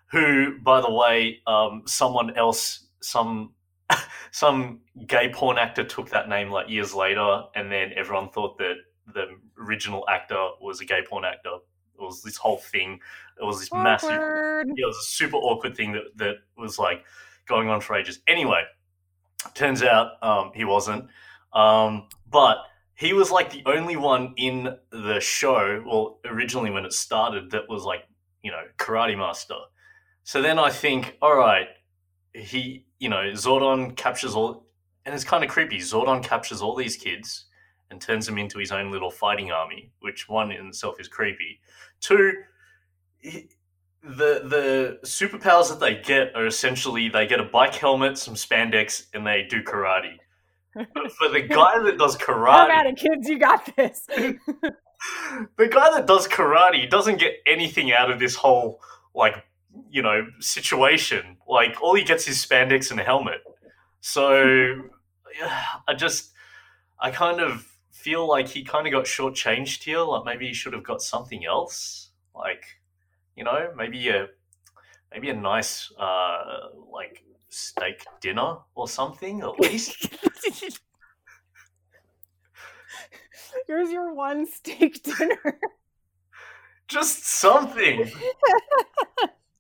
who 0.06 0.58
by 0.60 0.80
the 0.80 0.90
way 0.90 1.40
um, 1.46 1.82
someone 1.86 2.36
else 2.36 2.86
some 3.00 3.52
some 4.30 4.80
gay 5.06 5.30
porn 5.32 5.58
actor 5.58 5.84
took 5.84 6.10
that 6.10 6.28
name 6.28 6.50
like 6.50 6.68
years 6.68 6.94
later 6.94 7.42
and 7.54 7.70
then 7.70 7.92
everyone 7.96 8.30
thought 8.30 8.56
that 8.58 8.76
the 9.12 9.26
original 9.60 10.04
actor 10.08 10.48
was 10.60 10.80
a 10.80 10.84
gay 10.84 11.02
porn 11.08 11.24
actor 11.24 11.56
it 11.98 12.02
was 12.02 12.22
this 12.22 12.36
whole 12.36 12.58
thing 12.58 12.98
it 13.40 13.44
was 13.44 13.60
this 13.60 13.72
massive 13.72 14.10
yeah, 14.10 14.62
it 14.64 14.86
was 14.86 14.96
a 14.96 15.06
super 15.06 15.36
awkward 15.36 15.76
thing 15.76 15.92
that, 15.92 16.04
that 16.16 16.36
was 16.56 16.78
like 16.78 17.04
going 17.46 17.68
on 17.68 17.80
for 17.80 17.96
ages. 17.96 18.20
Anyway, 18.26 18.62
turns 19.54 19.82
out 19.82 20.22
um, 20.22 20.52
he 20.54 20.64
wasn't. 20.64 21.08
Um, 21.52 22.08
but 22.30 22.58
he 23.04 23.12
was 23.12 23.30
like 23.30 23.50
the 23.50 23.62
only 23.66 23.96
one 23.96 24.32
in 24.36 24.76
the 24.90 25.20
show, 25.20 25.82
well, 25.86 26.20
originally 26.24 26.70
when 26.70 26.84
it 26.84 26.92
started, 26.92 27.50
that 27.50 27.68
was 27.68 27.84
like, 27.84 28.04
you 28.42 28.50
know, 28.50 28.62
karate 28.78 29.16
master. 29.16 29.56
So 30.22 30.40
then 30.40 30.58
I 30.58 30.70
think, 30.70 31.16
all 31.20 31.36
right, 31.36 31.66
he, 32.32 32.86
you 32.98 33.08
know, 33.08 33.32
Zordon 33.32 33.94
captures 33.94 34.34
all, 34.34 34.66
and 35.04 35.14
it's 35.14 35.24
kind 35.24 35.44
of 35.44 35.50
creepy. 35.50 35.78
Zordon 35.78 36.22
captures 36.22 36.62
all 36.62 36.74
these 36.74 36.96
kids 36.96 37.44
and 37.90 38.00
turns 38.00 38.24
them 38.26 38.38
into 38.38 38.58
his 38.58 38.72
own 38.72 38.90
little 38.90 39.10
fighting 39.10 39.50
army, 39.50 39.92
which 40.00 40.28
one 40.28 40.50
in 40.50 40.66
itself 40.66 40.98
is 40.98 41.06
creepy. 41.06 41.60
Two, 42.00 42.32
he, 43.18 43.48
the 44.02 44.42
the 44.44 44.98
superpowers 45.04 45.68
that 45.68 45.80
they 45.80 45.96
get 45.96 46.34
are 46.34 46.46
essentially 46.46 47.08
they 47.08 47.26
get 47.26 47.40
a 47.40 47.44
bike 47.44 47.74
helmet, 47.74 48.18
some 48.18 48.34
spandex, 48.34 49.06
and 49.14 49.26
they 49.26 49.46
do 49.48 49.62
karate. 49.62 50.16
But 50.74 51.12
for 51.18 51.28
the 51.28 51.42
guy 51.42 51.82
that 51.82 51.98
does 51.98 52.16
karate, 52.16 52.68
at 52.68 52.86
it, 52.86 52.96
kids, 52.96 53.28
you 53.28 53.38
got 53.38 53.74
this. 53.76 54.06
the 55.56 55.68
guy 55.68 55.90
that 55.92 56.06
does 56.06 56.26
karate 56.28 56.88
doesn't 56.88 57.18
get 57.18 57.34
anything 57.46 57.92
out 57.92 58.10
of 58.10 58.18
this 58.18 58.34
whole 58.34 58.80
like 59.14 59.44
you 59.90 60.02
know 60.02 60.26
situation. 60.40 61.36
Like 61.48 61.80
all 61.82 61.94
he 61.94 62.04
gets 62.04 62.28
is 62.28 62.44
spandex 62.44 62.90
and 62.90 63.00
a 63.00 63.04
helmet. 63.04 63.42
So 64.00 64.82
I 65.88 65.94
just 65.94 66.32
I 66.98 67.10
kind 67.10 67.40
of 67.40 67.66
feel 67.90 68.28
like 68.28 68.48
he 68.48 68.64
kind 68.64 68.86
of 68.86 68.92
got 68.92 69.04
shortchanged 69.04 69.82
here. 69.82 70.00
Like 70.00 70.24
maybe 70.24 70.48
he 70.48 70.54
should 70.54 70.72
have 70.72 70.84
got 70.84 71.02
something 71.02 71.44
else. 71.44 72.10
Like 72.34 72.64
you 73.36 73.44
know 73.44 73.72
maybe 73.76 74.08
a 74.08 74.28
maybe 75.12 75.30
a 75.30 75.34
nice 75.34 75.92
uh 75.98 76.68
like 76.90 77.22
steak 77.54 78.04
dinner 78.20 78.56
or 78.74 78.88
something 78.88 79.40
at 79.42 79.58
least. 79.60 80.08
Here's 83.66 83.90
your 83.90 84.12
one 84.12 84.46
steak 84.46 85.02
dinner. 85.02 85.58
just 86.88 87.24
something. 87.24 88.10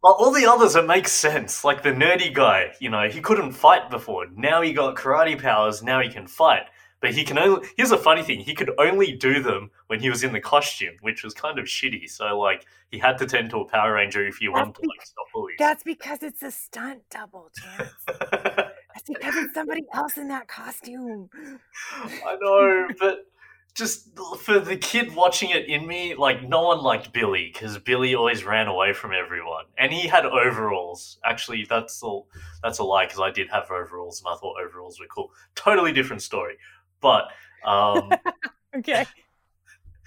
Well, 0.02 0.14
all 0.18 0.32
the 0.32 0.44
others, 0.46 0.76
it 0.76 0.86
makes 0.86 1.12
sense. 1.12 1.64
Like 1.64 1.82
the 1.82 1.90
nerdy 1.90 2.34
guy, 2.34 2.72
you 2.80 2.90
know, 2.90 3.08
he 3.08 3.20
couldn't 3.22 3.52
fight 3.52 3.90
before. 3.90 4.26
Now 4.36 4.60
he 4.60 4.72
got 4.74 4.96
karate 4.96 5.40
powers. 5.40 5.82
Now 5.82 6.00
he 6.02 6.10
can 6.10 6.26
fight. 6.26 6.64
But 7.00 7.14
he 7.14 7.24
can 7.24 7.38
only. 7.38 7.66
Here's 7.76 7.90
a 7.90 7.98
funny 7.98 8.22
thing: 8.22 8.40
he 8.40 8.54
could 8.54 8.70
only 8.78 9.12
do 9.12 9.42
them 9.42 9.70
when 9.88 10.00
he 10.00 10.08
was 10.08 10.24
in 10.24 10.32
the 10.32 10.40
costume, 10.40 10.94
which 11.02 11.22
was 11.22 11.34
kind 11.34 11.58
of 11.58 11.66
shitty. 11.66 12.08
So, 12.08 12.38
like, 12.38 12.66
he 12.90 12.98
had 12.98 13.18
to 13.18 13.26
turn 13.26 13.48
to 13.50 13.58
a 13.58 13.64
Power 13.64 13.94
Ranger 13.94 14.26
if 14.26 14.36
he 14.36 14.48
wanted 14.48 14.74
to 14.76 14.80
like 14.82 15.04
stop 15.04 15.26
bullies. 15.32 15.56
That's 15.58 15.82
because 15.82 16.22
it's 16.22 16.42
a 16.42 16.50
stunt 16.50 17.02
double, 17.10 17.50
Chance. 17.54 17.90
That's 18.06 19.08
because 19.08 19.34
it's 19.36 19.54
somebody 19.54 19.84
else 19.92 20.16
in 20.16 20.28
that 20.28 20.48
costume. 20.48 21.28
I 21.92 22.36
know, 22.40 22.88
but 22.98 23.26
just 23.74 24.16
for 24.38 24.60
the 24.60 24.76
kid 24.76 25.14
watching 25.16 25.50
it 25.50 25.66
in 25.66 25.86
me, 25.86 26.14
like 26.14 26.48
no 26.48 26.62
one 26.62 26.80
liked 26.80 27.12
Billy 27.12 27.50
because 27.52 27.76
Billy 27.78 28.14
always 28.14 28.44
ran 28.44 28.68
away 28.68 28.92
from 28.92 29.12
everyone, 29.12 29.64
and 29.76 29.92
he 29.92 30.06
had 30.06 30.24
overalls. 30.24 31.18
Actually, 31.24 31.66
that's 31.68 32.00
all. 32.02 32.28
That's 32.62 32.78
a 32.78 32.84
lie 32.84 33.06
because 33.06 33.20
I 33.20 33.32
did 33.32 33.48
have 33.50 33.70
overalls, 33.70 34.22
and 34.24 34.32
I 34.32 34.38
thought 34.38 34.56
overalls 34.64 35.00
were 35.00 35.06
cool. 35.06 35.32
Totally 35.56 35.92
different 35.92 36.22
story, 36.22 36.56
but 37.04 37.28
um, 37.68 38.10
Okay. 38.76 39.06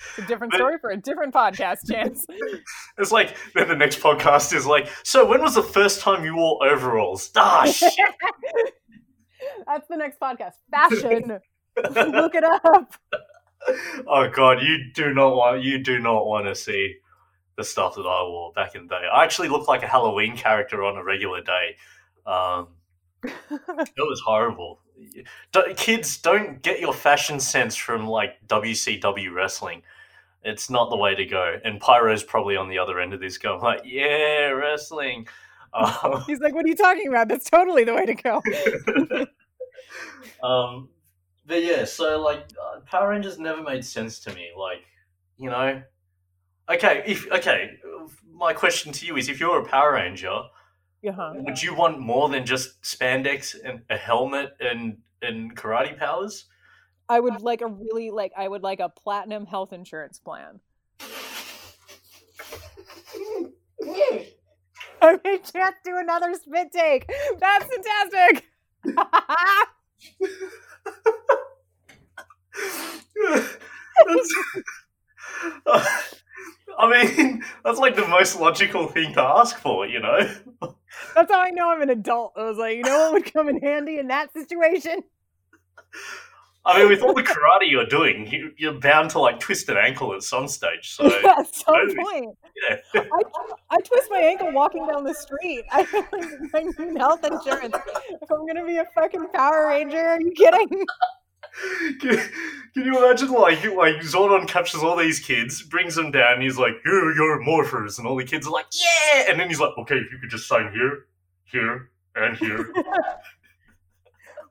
It's 0.09 0.19
a 0.19 0.27
different 0.27 0.53
story 0.53 0.77
for 0.79 0.89
a 0.89 0.97
different 0.97 1.33
podcast, 1.33 1.89
Chance. 1.89 2.25
it's 2.97 3.11
like 3.11 3.35
then 3.55 3.67
the 3.67 3.75
next 3.75 3.99
podcast 3.99 4.53
is 4.53 4.65
like, 4.65 4.89
so 5.03 5.25
when 5.25 5.41
was 5.41 5.55
the 5.55 5.63
first 5.63 6.01
time 6.01 6.25
you 6.25 6.35
wore 6.35 6.67
overalls? 6.67 7.31
Shit. 7.71 7.93
That's 9.65 9.87
the 9.87 9.95
next 9.95 10.19
podcast. 10.19 10.53
Fashion. 10.69 11.39
Look 11.77 12.35
it 12.35 12.43
up. 12.43 12.93
oh 14.07 14.29
god, 14.29 14.61
you 14.61 14.91
do 14.93 15.13
not 15.13 15.35
want 15.35 15.63
you 15.63 15.79
do 15.79 15.99
not 15.99 16.25
want 16.25 16.45
to 16.45 16.55
see 16.55 16.95
the 17.55 17.63
stuff 17.63 17.95
that 17.95 18.01
I 18.01 18.21
wore 18.23 18.51
back 18.53 18.75
in 18.75 18.83
the 18.83 18.89
day. 18.89 19.01
I 19.11 19.23
actually 19.23 19.49
looked 19.49 19.67
like 19.67 19.81
a 19.81 19.87
Halloween 19.87 20.35
character 20.35 20.83
on 20.83 20.97
a 20.97 21.03
regular 21.03 21.41
day. 21.41 21.75
Um, 22.25 22.67
it 23.23 23.97
was 23.97 24.21
horrible. 24.23 24.79
Kids, 25.75 26.17
don't 26.17 26.61
get 26.61 26.79
your 26.79 26.93
fashion 26.93 27.39
sense 27.39 27.75
from 27.75 28.07
like 28.07 28.35
WCW 28.47 29.33
wrestling. 29.33 29.83
It's 30.43 30.69
not 30.69 30.89
the 30.89 30.97
way 30.97 31.15
to 31.15 31.25
go. 31.25 31.57
And 31.63 31.79
Pyro's 31.79 32.23
probably 32.23 32.55
on 32.55 32.69
the 32.69 32.79
other 32.79 32.99
end 32.99 33.13
of 33.13 33.19
this, 33.19 33.37
going 33.37 33.61
like, 33.61 33.81
"Yeah, 33.85 34.49
wrestling." 34.49 35.27
Um, 35.73 36.23
He's 36.27 36.39
like, 36.39 36.53
what 36.53 36.65
are 36.65 36.69
you 36.69 36.75
talking 36.75 37.07
about? 37.07 37.27
That's 37.27 37.49
totally 37.49 37.83
the 37.83 37.93
way 37.93 38.05
to 38.05 38.15
go. 38.15 38.41
um, 40.47 40.89
but 41.45 41.63
yeah, 41.63 41.85
so 41.85 42.21
like 42.21 42.45
uh, 42.61 42.79
Power 42.81 43.09
Rangers 43.09 43.39
never 43.39 43.61
made 43.61 43.85
sense 43.85 44.19
to 44.21 44.33
me. 44.33 44.49
Like, 44.57 44.85
you 45.37 45.49
know, 45.49 45.81
okay, 46.69 47.03
if 47.05 47.31
okay, 47.31 47.79
my 48.31 48.53
question 48.53 48.91
to 48.93 49.05
you 49.05 49.17
is: 49.17 49.29
if 49.29 49.39
you're 49.39 49.59
a 49.59 49.65
Power 49.65 49.93
Ranger, 49.93 50.41
Uh-huh. 51.07 51.33
would 51.35 51.61
you 51.61 51.75
want 51.75 51.99
more 51.99 52.27
than 52.29 52.45
just 52.45 52.81
spandex 52.81 53.55
and 53.63 53.81
a 53.89 53.97
helmet 53.97 54.55
and 54.59 54.97
and 55.21 55.55
karate 55.55 55.97
powers? 55.97 56.45
I 57.09 57.19
would 57.19 57.41
like 57.41 57.61
a 57.61 57.67
really 57.67 58.11
like 58.11 58.33
I 58.35 58.47
would 58.47 58.63
like 58.63 58.79
a 58.79 58.89
platinum 58.89 59.45
health 59.45 59.73
insurance 59.73 60.19
plan. 60.19 60.59
I 64.99 65.19
made 65.23 65.43
Chance 65.43 65.75
do 65.85 65.97
another 65.97 66.33
spit 66.33 66.71
take. 66.71 67.07
That's 67.39 67.65
fantastic. 67.65 68.45
That's- 75.65 76.13
I 76.77 77.05
mean, 77.05 77.43
that's 77.65 77.79
like 77.79 77.95
the 77.95 78.07
most 78.07 78.39
logical 78.39 78.87
thing 78.87 79.13
to 79.13 79.21
ask 79.21 79.57
for, 79.57 79.87
you 79.87 79.99
know. 79.99 80.19
That's 81.15 81.31
how 81.31 81.41
I 81.41 81.49
know 81.49 81.69
I'm 81.71 81.81
an 81.81 81.89
adult. 81.89 82.33
I 82.37 82.43
was 82.43 82.57
like, 82.57 82.77
you 82.77 82.83
know 82.83 82.97
what 82.97 83.13
would 83.13 83.33
come 83.33 83.49
in 83.49 83.59
handy 83.59 83.97
in 83.97 84.07
that 84.07 84.31
situation? 84.33 85.03
I 86.67 86.79
mean, 86.79 86.89
with 86.89 87.01
all 87.01 87.13
the 87.13 87.23
karate 87.23 87.71
you're 87.71 87.85
doing, 87.85 88.27
you, 88.29 88.51
you're 88.57 88.77
bound 88.77 89.09
to 89.11 89.19
like 89.19 89.39
twist 89.39 89.69
an 89.69 89.77
ankle 89.77 90.13
at 90.13 90.21
some 90.21 90.49
stage. 90.49 90.95
So 90.95 91.05
At 91.25 91.53
some 91.55 91.95
point. 91.95 92.37
yeah. 92.69 92.77
I, 92.93 93.21
I 93.69 93.77
twist 93.77 94.09
my 94.11 94.19
ankle 94.19 94.51
walking 94.51 94.85
down 94.85 95.05
the 95.05 95.13
street. 95.13 95.63
I, 95.71 95.87
I 96.53 96.63
need 96.63 96.97
health 96.97 97.23
insurance. 97.23 97.75
If 98.21 98.29
I'm 98.29 98.45
gonna 98.45 98.65
be 98.65 98.77
a 98.77 98.85
fucking 98.93 99.27
Power 99.33 99.67
Ranger, 99.69 99.97
are 99.97 100.19
you 100.19 100.31
kidding? 100.31 100.85
Can, 102.01 102.17
can 102.73 102.85
you 102.85 102.97
imagine 103.03 103.31
like 103.31 103.63
like 103.73 103.95
Zordon 104.01 104.47
captures 104.47 104.83
all 104.83 104.95
these 104.95 105.19
kids, 105.19 105.63
brings 105.63 105.95
them 105.95 106.11
down, 106.11 106.41
he's 106.41 106.57
like, 106.59 106.73
"Here, 106.83 107.11
you're 107.13 107.41
morphers," 107.41 107.97
and 107.97 108.05
all 108.07 108.15
the 108.15 108.23
kids 108.23 108.45
are 108.45 108.51
like, 108.51 108.67
"Yeah!" 108.71 109.25
And 109.29 109.39
then 109.39 109.47
he's 109.47 109.59
like, 109.59 109.75
"Okay, 109.79 109.95
if 109.95 110.11
you 110.11 110.19
could 110.19 110.29
just 110.29 110.47
sign 110.47 110.71
here, 110.71 111.05
here, 111.45 111.89
and 112.15 112.37
here." 112.37 112.71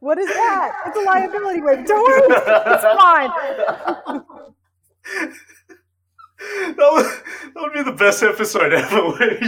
What 0.01 0.18
is 0.18 0.27
that? 0.27 0.72
It's 0.87 0.96
a 0.96 1.01
liability 1.01 1.62
waiver. 1.62 1.83
Don't 1.83 2.29
worry, 2.29 2.42
it's 2.66 2.85
fine. 2.85 4.22
That 6.38 6.77
would, 6.92 7.07
that 7.55 7.62
would 7.62 7.72
be 7.72 7.83
the 7.83 7.96
best 7.96 8.22
episode 8.22 8.72
ever, 8.72 9.11
where, 9.11 9.38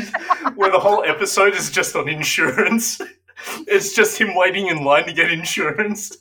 where 0.55 0.70
the 0.70 0.79
whole 0.79 1.05
episode 1.05 1.55
is 1.55 1.70
just 1.70 1.94
on 1.94 2.09
insurance. 2.09 2.98
It's 3.66 3.92
just 3.92 4.18
him 4.18 4.35
waiting 4.35 4.68
in 4.68 4.83
line 4.83 5.05
to 5.05 5.12
get 5.12 5.31
insurance. 5.31 6.16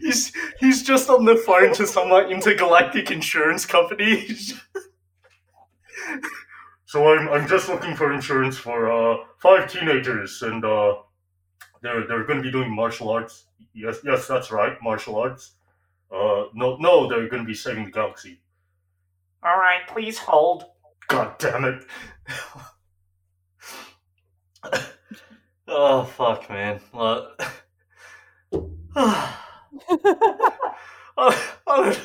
He's, 0.00 0.32
he's 0.58 0.82
just 0.82 1.10
on 1.10 1.24
the 1.24 1.36
phone 1.36 1.74
to 1.74 1.86
some 1.86 2.08
like 2.08 2.30
intergalactic 2.30 3.10
insurance 3.10 3.66
company. 3.66 4.28
so 6.86 7.12
I'm 7.12 7.28
I'm 7.28 7.48
just 7.48 7.68
looking 7.68 7.96
for 7.96 8.12
insurance 8.12 8.56
for 8.56 8.90
uh 8.90 9.24
five 9.38 9.70
teenagers, 9.70 10.42
and 10.42 10.64
uh 10.64 10.94
they're 11.82 12.06
they're 12.06 12.24
going 12.24 12.38
to 12.38 12.42
be 12.42 12.52
doing 12.52 12.74
martial 12.74 13.08
arts. 13.10 13.46
Yes, 13.74 13.98
yes, 14.04 14.26
that's 14.26 14.50
right, 14.50 14.76
martial 14.82 15.16
arts. 15.16 15.52
Uh, 16.12 16.46
no, 16.54 16.76
no, 16.76 17.08
they're 17.08 17.28
going 17.28 17.42
to 17.42 17.46
be 17.46 17.54
saving 17.54 17.84
the 17.84 17.90
galaxy. 17.90 18.40
All 19.42 19.56
right, 19.56 19.86
please 19.86 20.18
hold. 20.18 20.64
God 21.08 21.38
damn 21.38 21.64
it. 21.64 21.84
oh 25.68 26.04
fuck, 26.04 26.48
man. 26.50 26.80
Well, 26.92 27.34
I, 28.96 29.36
I, 31.16 31.32
don't, 31.66 32.00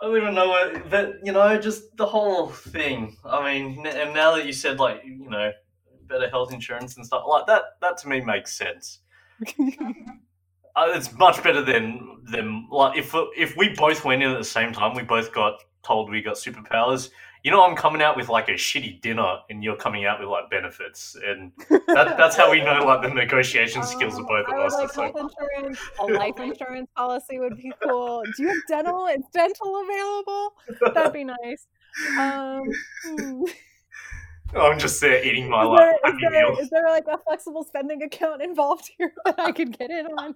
I 0.00 0.04
don't 0.04 0.16
even 0.16 0.34
know 0.34 0.48
what, 0.48 0.90
but 0.90 1.14
you 1.24 1.32
know, 1.32 1.58
just 1.58 1.96
the 1.96 2.06
whole 2.06 2.48
thing. 2.48 3.16
I 3.24 3.44
mean, 3.44 3.86
and 3.86 4.14
now 4.14 4.36
that 4.36 4.46
you 4.46 4.52
said 4.52 4.78
like, 4.78 5.02
you 5.04 5.28
know, 5.28 5.52
better 6.06 6.28
health 6.28 6.52
insurance 6.52 6.96
and 6.96 7.04
stuff 7.04 7.24
like 7.26 7.46
that, 7.46 7.62
that 7.80 7.98
to 7.98 8.08
me 8.08 8.20
makes 8.20 8.56
sense. 8.56 9.00
Uh, 10.76 10.92
it's 10.94 11.12
much 11.18 11.42
better 11.42 11.60
than 11.60 12.18
than 12.30 12.68
like 12.70 12.96
if 12.96 13.12
if 13.36 13.56
we 13.56 13.70
both 13.70 14.04
went 14.04 14.22
in 14.22 14.30
at 14.30 14.38
the 14.38 14.44
same 14.44 14.72
time, 14.72 14.94
we 14.94 15.02
both 15.02 15.32
got 15.32 15.54
told 15.82 16.08
we 16.08 16.22
got 16.22 16.36
superpowers. 16.36 17.10
You 17.44 17.50
know, 17.50 17.62
I'm 17.64 17.76
coming 17.76 18.02
out 18.02 18.16
with 18.16 18.28
like 18.28 18.48
a 18.48 18.52
shitty 18.54 19.00
dinner, 19.00 19.38
and 19.48 19.62
you're 19.62 19.76
coming 19.76 20.04
out 20.04 20.18
with 20.20 20.28
like 20.28 20.50
benefits, 20.50 21.16
and 21.24 21.52
that, 21.68 22.16
that's 22.16 22.36
how 22.36 22.50
we 22.50 22.60
know 22.60 22.84
like 22.84 23.02
the 23.02 23.08
negotiation 23.14 23.82
skills 23.82 24.18
of 24.18 24.26
both 24.26 24.46
Um, 24.48 24.54
of 24.58 24.66
us. 24.66 24.74
like 24.74 24.84
It's 24.88 24.96
like, 24.96 25.16
health 25.16 25.32
insurance. 25.38 25.78
A 26.00 26.04
life 26.06 26.38
insurance 26.40 26.88
policy 26.96 27.38
would 27.38 27.56
be 27.56 27.72
cool. 27.82 28.22
Do 28.36 28.42
you 28.42 28.48
have 28.48 28.58
dental? 28.68 29.06
Is 29.06 29.22
dental 29.32 29.82
available? 29.84 30.54
That'd 30.94 31.12
be 31.12 31.24
nice. 31.24 31.66
Um, 32.18 32.62
hmm. 33.04 33.44
I'm 34.56 34.78
just 34.78 35.00
there 35.00 35.22
eating 35.24 35.48
my 35.50 35.62
is, 35.62 35.68
like 35.68 35.78
there, 35.78 35.90
is, 35.92 35.98
happy 36.04 36.18
there, 36.22 36.50
meal. 36.50 36.58
is 36.58 36.70
there 36.70 36.88
like 36.88 37.04
a 37.06 37.18
flexible 37.18 37.64
spending 37.64 38.02
account 38.02 38.42
involved 38.42 38.90
here 38.96 39.12
that 39.24 39.38
I 39.38 39.52
could 39.52 39.76
get 39.78 39.90
in 39.90 40.06
on? 40.06 40.34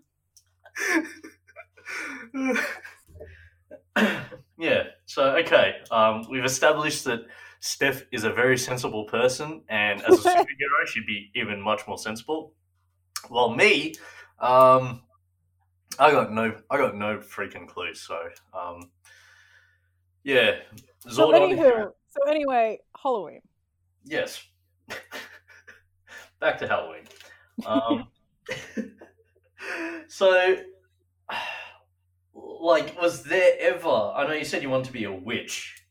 Yeah. 4.62 4.84
So 5.06 5.36
okay, 5.38 5.76
um, 5.90 6.24
we've 6.30 6.44
established 6.44 7.04
that 7.04 7.20
Steph 7.60 8.04
is 8.12 8.24
a 8.24 8.32
very 8.32 8.56
sensible 8.56 9.04
person, 9.04 9.62
and 9.68 10.00
as 10.02 10.24
a 10.24 10.28
superhero, 10.36 10.86
she'd 10.86 11.06
be 11.06 11.30
even 11.34 11.60
much 11.60 11.86
more 11.88 11.98
sensible. 11.98 12.54
While 13.28 13.54
me, 13.54 13.94
um, 14.40 15.02
I 15.98 16.10
got 16.12 16.32
no, 16.32 16.54
I 16.70 16.76
got 16.78 16.96
no 16.96 17.18
freaking 17.18 17.66
clue. 17.66 17.94
So, 17.94 18.18
um, 18.54 18.90
yeah, 20.24 20.56
So 21.08 21.32
anywho, 21.32 21.90
so 22.08 22.30
anyway, 22.30 22.78
Halloween. 23.00 23.40
Yes. 24.04 24.44
Back 26.40 26.58
to 26.58 26.68
Halloween. 26.68 27.04
Um, 27.66 28.08
so, 30.08 30.56
like, 32.62 33.00
was 33.00 33.24
there 33.24 33.54
ever? 33.58 33.88
I 33.88 34.26
know 34.26 34.32
you 34.32 34.44
said 34.44 34.62
you 34.62 34.70
wanted 34.70 34.86
to 34.86 34.92
be 34.92 35.04
a 35.04 35.12
witch, 35.12 35.82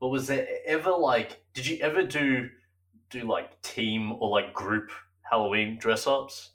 but 0.00 0.08
was 0.08 0.26
there 0.26 0.46
ever 0.66 0.90
like? 0.90 1.42
Did 1.54 1.66
you 1.66 1.78
ever 1.78 2.02
do 2.04 2.48
do 3.10 3.22
like 3.22 3.60
team 3.62 4.12
or 4.12 4.28
like 4.30 4.52
group 4.52 4.90
Halloween 5.22 5.78
dress 5.78 6.06
ups? 6.06 6.50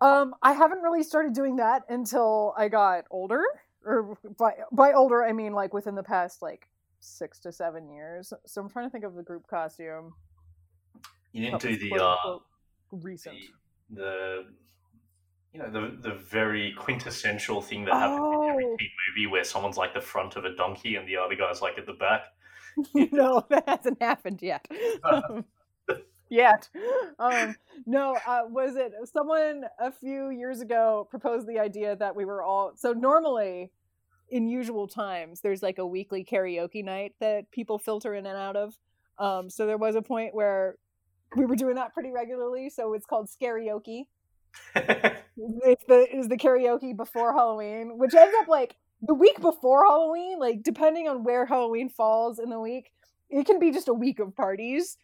Um, 0.00 0.34
I 0.42 0.52
haven't 0.52 0.80
really 0.80 1.02
started 1.02 1.32
doing 1.32 1.56
that 1.56 1.82
until 1.88 2.54
I 2.58 2.68
got 2.68 3.04
older. 3.10 3.42
Or 3.86 4.18
by 4.38 4.52
by 4.70 4.92
older, 4.92 5.24
I 5.24 5.32
mean 5.32 5.52
like 5.52 5.72
within 5.72 5.94
the 5.94 6.02
past 6.02 6.42
like 6.42 6.68
six 7.00 7.38
to 7.40 7.52
seven 7.52 7.88
years. 7.90 8.32
So 8.46 8.60
I'm 8.60 8.68
trying 8.68 8.86
to 8.86 8.90
think 8.90 9.04
of 9.04 9.14
the 9.14 9.22
group 9.22 9.46
costume. 9.46 10.12
You 11.32 11.42
didn't 11.42 11.60
do 11.60 11.76
the 11.76 11.94
uh 11.94 12.38
recent. 12.92 13.36
the, 13.90 14.00
the 14.00 14.44
you 15.54 15.60
know 15.62 15.70
the 15.70 15.96
the 16.08 16.14
very 16.16 16.72
quintessential 16.76 17.62
thing 17.62 17.84
that 17.84 17.94
happens 17.94 18.18
in 18.42 18.50
every 18.50 18.64
Oh. 18.64 18.76
teen 18.78 18.90
movie 19.08 19.26
where 19.30 19.44
someone's 19.44 19.76
like 19.76 19.94
the 19.94 20.00
front 20.00 20.36
of 20.36 20.44
a 20.44 20.54
donkey 20.54 20.96
and 20.96 21.08
the 21.08 21.16
other 21.16 21.36
guy's 21.36 21.62
like 21.62 21.78
at 21.78 21.86
the 21.86 21.92
back. 21.92 22.22
no, 23.12 23.42
that 23.50 23.68
hasn't 23.68 24.02
happened 24.02 24.42
yet. 24.42 24.66
Um, 25.04 25.44
yet. 26.28 26.68
Um, 27.18 27.54
no, 27.86 28.16
uh, 28.26 28.40
was 28.48 28.74
it 28.76 28.92
someone 29.12 29.64
a 29.78 29.92
few 29.92 30.30
years 30.30 30.60
ago 30.60 31.06
proposed 31.08 31.46
the 31.46 31.58
idea 31.60 31.94
that 31.96 32.16
we 32.16 32.24
were 32.24 32.42
all 32.42 32.72
so 32.74 32.92
normally 32.92 33.70
in 34.30 34.48
usual 34.48 34.88
times 34.88 35.42
there's 35.42 35.62
like 35.62 35.78
a 35.78 35.86
weekly 35.86 36.24
karaoke 36.24 36.82
night 36.82 37.12
that 37.20 37.48
people 37.52 37.78
filter 37.78 38.14
in 38.14 38.26
and 38.26 38.36
out 38.36 38.56
of. 38.56 38.76
Um, 39.18 39.48
so 39.48 39.66
there 39.66 39.78
was 39.78 39.94
a 39.94 40.02
point 40.02 40.34
where 40.34 40.76
we 41.36 41.46
were 41.46 41.54
doing 41.56 41.76
that 41.76 41.92
pretty 41.94 42.10
regularly. 42.10 42.70
So 42.70 42.94
it's 42.94 43.06
called 43.06 43.28
Scarioke. 43.28 44.06
It's 45.36 45.84
the 45.88 46.06
is 46.16 46.28
the 46.28 46.36
karaoke 46.36 46.96
before 46.96 47.32
Halloween, 47.32 47.98
which 47.98 48.14
ends 48.14 48.34
up 48.40 48.46
like 48.46 48.76
the 49.02 49.14
week 49.14 49.40
before 49.40 49.84
Halloween, 49.84 50.38
like 50.38 50.62
depending 50.62 51.08
on 51.08 51.24
where 51.24 51.44
Halloween 51.44 51.88
falls 51.88 52.38
in 52.38 52.50
the 52.50 52.60
week, 52.60 52.92
it 53.28 53.44
can 53.44 53.58
be 53.58 53.72
just 53.72 53.88
a 53.88 53.94
week 53.94 54.20
of 54.20 54.34
parties. 54.36 54.96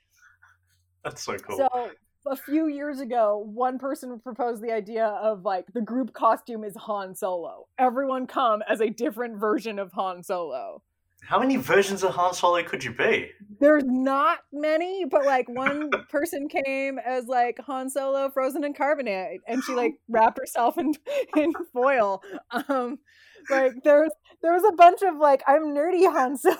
That's 1.03 1.23
so 1.23 1.37
cool. 1.39 1.57
So 1.57 1.91
a 2.27 2.37
few 2.37 2.69
years 2.69 3.01
ago, 3.01 3.43
one 3.53 3.79
person 3.79 4.21
proposed 4.21 4.63
the 4.63 4.73
idea 4.73 5.07
of 5.07 5.45
like 5.45 5.67
the 5.73 5.81
group 5.81 6.13
costume 6.13 6.65
is 6.65 6.77
Han 6.77 7.15
Solo. 7.15 7.67
Everyone 7.79 8.27
come 8.27 8.63
as 8.69 8.81
a 8.81 8.91
different 8.91 9.39
version 9.39 9.79
of 9.79 9.93
Han 9.93 10.23
Solo. 10.23 10.83
How 11.27 11.39
many 11.39 11.57
versions 11.57 12.03
of 12.03 12.13
Han 12.15 12.35
Solo 12.35 12.63
could 12.63 12.83
you 12.83 12.93
be? 12.93 13.31
There's 13.61 13.85
not 13.87 14.41
many, 14.53 15.05
but 15.05 15.25
like 15.25 15.49
one 15.49 15.91
person 16.11 16.49
came 16.49 16.99
as 16.99 17.27
like 17.27 17.59
Han 17.67 17.91
Solo 17.91 18.31
frozen 18.31 18.65
in 18.65 18.75
carbonite 18.75 19.39
and 19.47 19.63
she 19.63 19.73
like 19.73 19.95
wrapped 20.09 20.39
herself 20.39 20.79
in 20.79 20.95
in 21.37 21.53
foil. 21.73 22.23
Um 22.69 22.99
like 23.49 23.73
there's 23.85 24.11
there 24.43 24.53
was 24.53 24.65
a 24.69 24.75
bunch 24.75 25.03
of 25.03 25.17
like 25.17 25.43
I'm 25.47 25.75
nerdy 25.75 26.11
Han 26.11 26.37
Solo. 26.37 26.57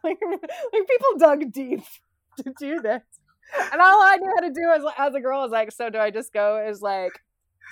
like, 0.04 0.18
like 0.22 0.88
people 0.88 1.18
dug 1.18 1.52
deep 1.52 1.82
to 2.38 2.54
do 2.58 2.80
this. 2.80 3.02
And 3.72 3.80
all 3.80 4.02
I 4.02 4.16
knew 4.16 4.32
how 4.36 4.46
to 4.46 4.52
do 4.52 4.70
as 4.74 4.82
as 4.98 5.14
a 5.14 5.20
girl 5.20 5.42
was 5.42 5.50
like, 5.50 5.72
so 5.72 5.90
do 5.90 5.98
I 5.98 6.10
just 6.10 6.32
go 6.32 6.56
as 6.56 6.80
like 6.80 7.12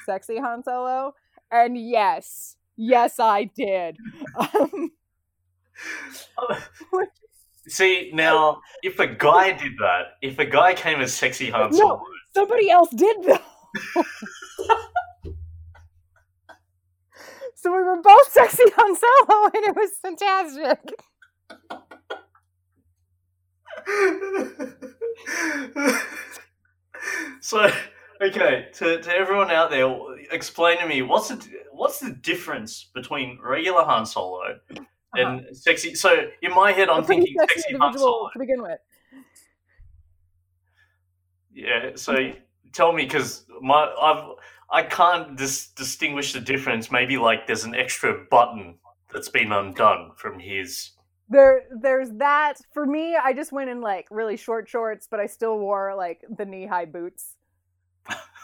sexy 0.04 0.38
Han 0.38 0.62
Solo? 0.64 1.14
And 1.50 1.78
yes, 1.78 2.56
yes 2.76 3.18
I 3.18 3.44
did. 3.44 3.96
Um, 4.36 4.90
See, 7.68 8.10
now, 8.12 8.60
if 8.82 8.98
a 8.98 9.06
guy 9.06 9.52
did 9.52 9.78
that, 9.78 10.16
if 10.22 10.38
a 10.38 10.44
guy 10.44 10.74
came 10.74 11.00
as 11.00 11.14
sexy 11.14 11.50
Han 11.50 11.70
No. 11.72 12.02
Somebody 12.34 12.70
else 12.70 12.90
did 12.90 13.22
though. 13.22 13.38
so 17.54 17.72
we 17.72 17.82
were 17.82 18.02
both 18.02 18.32
sexy 18.32 18.64
Han 18.76 18.96
Solo, 18.96 19.50
and 19.54 19.64
it 19.64 19.76
was 19.76 19.90
fantastic. 20.00 20.92
so, 27.40 27.70
okay, 28.20 28.66
to, 28.74 29.00
to 29.00 29.14
everyone 29.14 29.50
out 29.50 29.70
there, 29.70 29.90
explain 30.30 30.78
to 30.78 30.86
me 30.86 31.00
what's 31.02 31.28
the 31.28 31.42
what's 31.72 32.00
the 32.00 32.10
difference 32.10 32.90
between 32.94 33.38
regular 33.42 33.84
Han 33.84 34.06
Solo 34.06 34.58
and 35.14 35.56
sexy? 35.56 35.94
So, 35.94 36.28
in 36.42 36.52
my 36.52 36.72
head, 36.72 36.88
I'm 36.88 37.04
thinking 37.04 37.34
sexy 37.38 37.60
sexy 37.60 37.98
Solo. 37.98 38.30
to 38.32 38.38
begin 38.38 38.62
with. 38.62 38.78
Yeah. 41.52 41.90
So, 41.96 42.32
tell 42.72 42.92
me, 42.92 43.04
because 43.04 43.44
my 43.60 43.92
I've 44.00 44.24
I 44.70 44.82
can't 44.82 45.36
dis- 45.36 45.68
distinguish 45.68 46.32
the 46.32 46.40
difference. 46.40 46.90
Maybe 46.90 47.16
like 47.16 47.46
there's 47.46 47.64
an 47.64 47.74
extra 47.74 48.24
button 48.30 48.78
that's 49.12 49.28
been 49.28 49.52
undone 49.52 50.12
from 50.16 50.38
his. 50.38 50.90
There, 51.28 51.62
there's 51.80 52.10
that. 52.12 52.54
For 52.72 52.86
me, 52.86 53.16
I 53.16 53.32
just 53.32 53.52
went 53.52 53.70
in 53.70 53.80
like 53.80 54.06
really 54.10 54.36
short 54.36 54.68
shorts, 54.68 55.08
but 55.10 55.20
I 55.20 55.26
still 55.26 55.58
wore 55.58 55.94
like 55.96 56.24
the 56.36 56.44
knee 56.44 56.66
high 56.66 56.86
boots. 56.86 57.36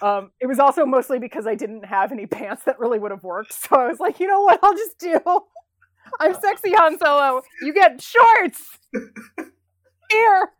Um, 0.01 0.31
it 0.39 0.45
was 0.45 0.59
also 0.59 0.85
mostly 0.85 1.17
because 1.17 1.47
I 1.47 1.55
didn't 1.55 1.83
have 1.85 2.11
any 2.11 2.25
pants 2.27 2.63
that 2.65 2.79
really 2.79 2.99
would 2.99 3.11
have 3.11 3.23
worked. 3.23 3.53
So 3.53 3.75
I 3.75 3.87
was 3.87 3.99
like, 3.99 4.19
you 4.19 4.27
know 4.27 4.41
what? 4.41 4.59
I'll 4.63 4.75
just 4.75 4.99
do. 4.99 5.19
I'm 6.19 6.33
sexy 6.39 6.71
Han 6.73 6.97
Solo. 6.99 7.41
You 7.61 7.73
get 7.73 8.01
shorts. 8.01 8.77
Here. 10.11 10.51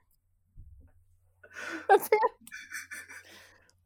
That's 1.89 2.07
it. 2.07 2.31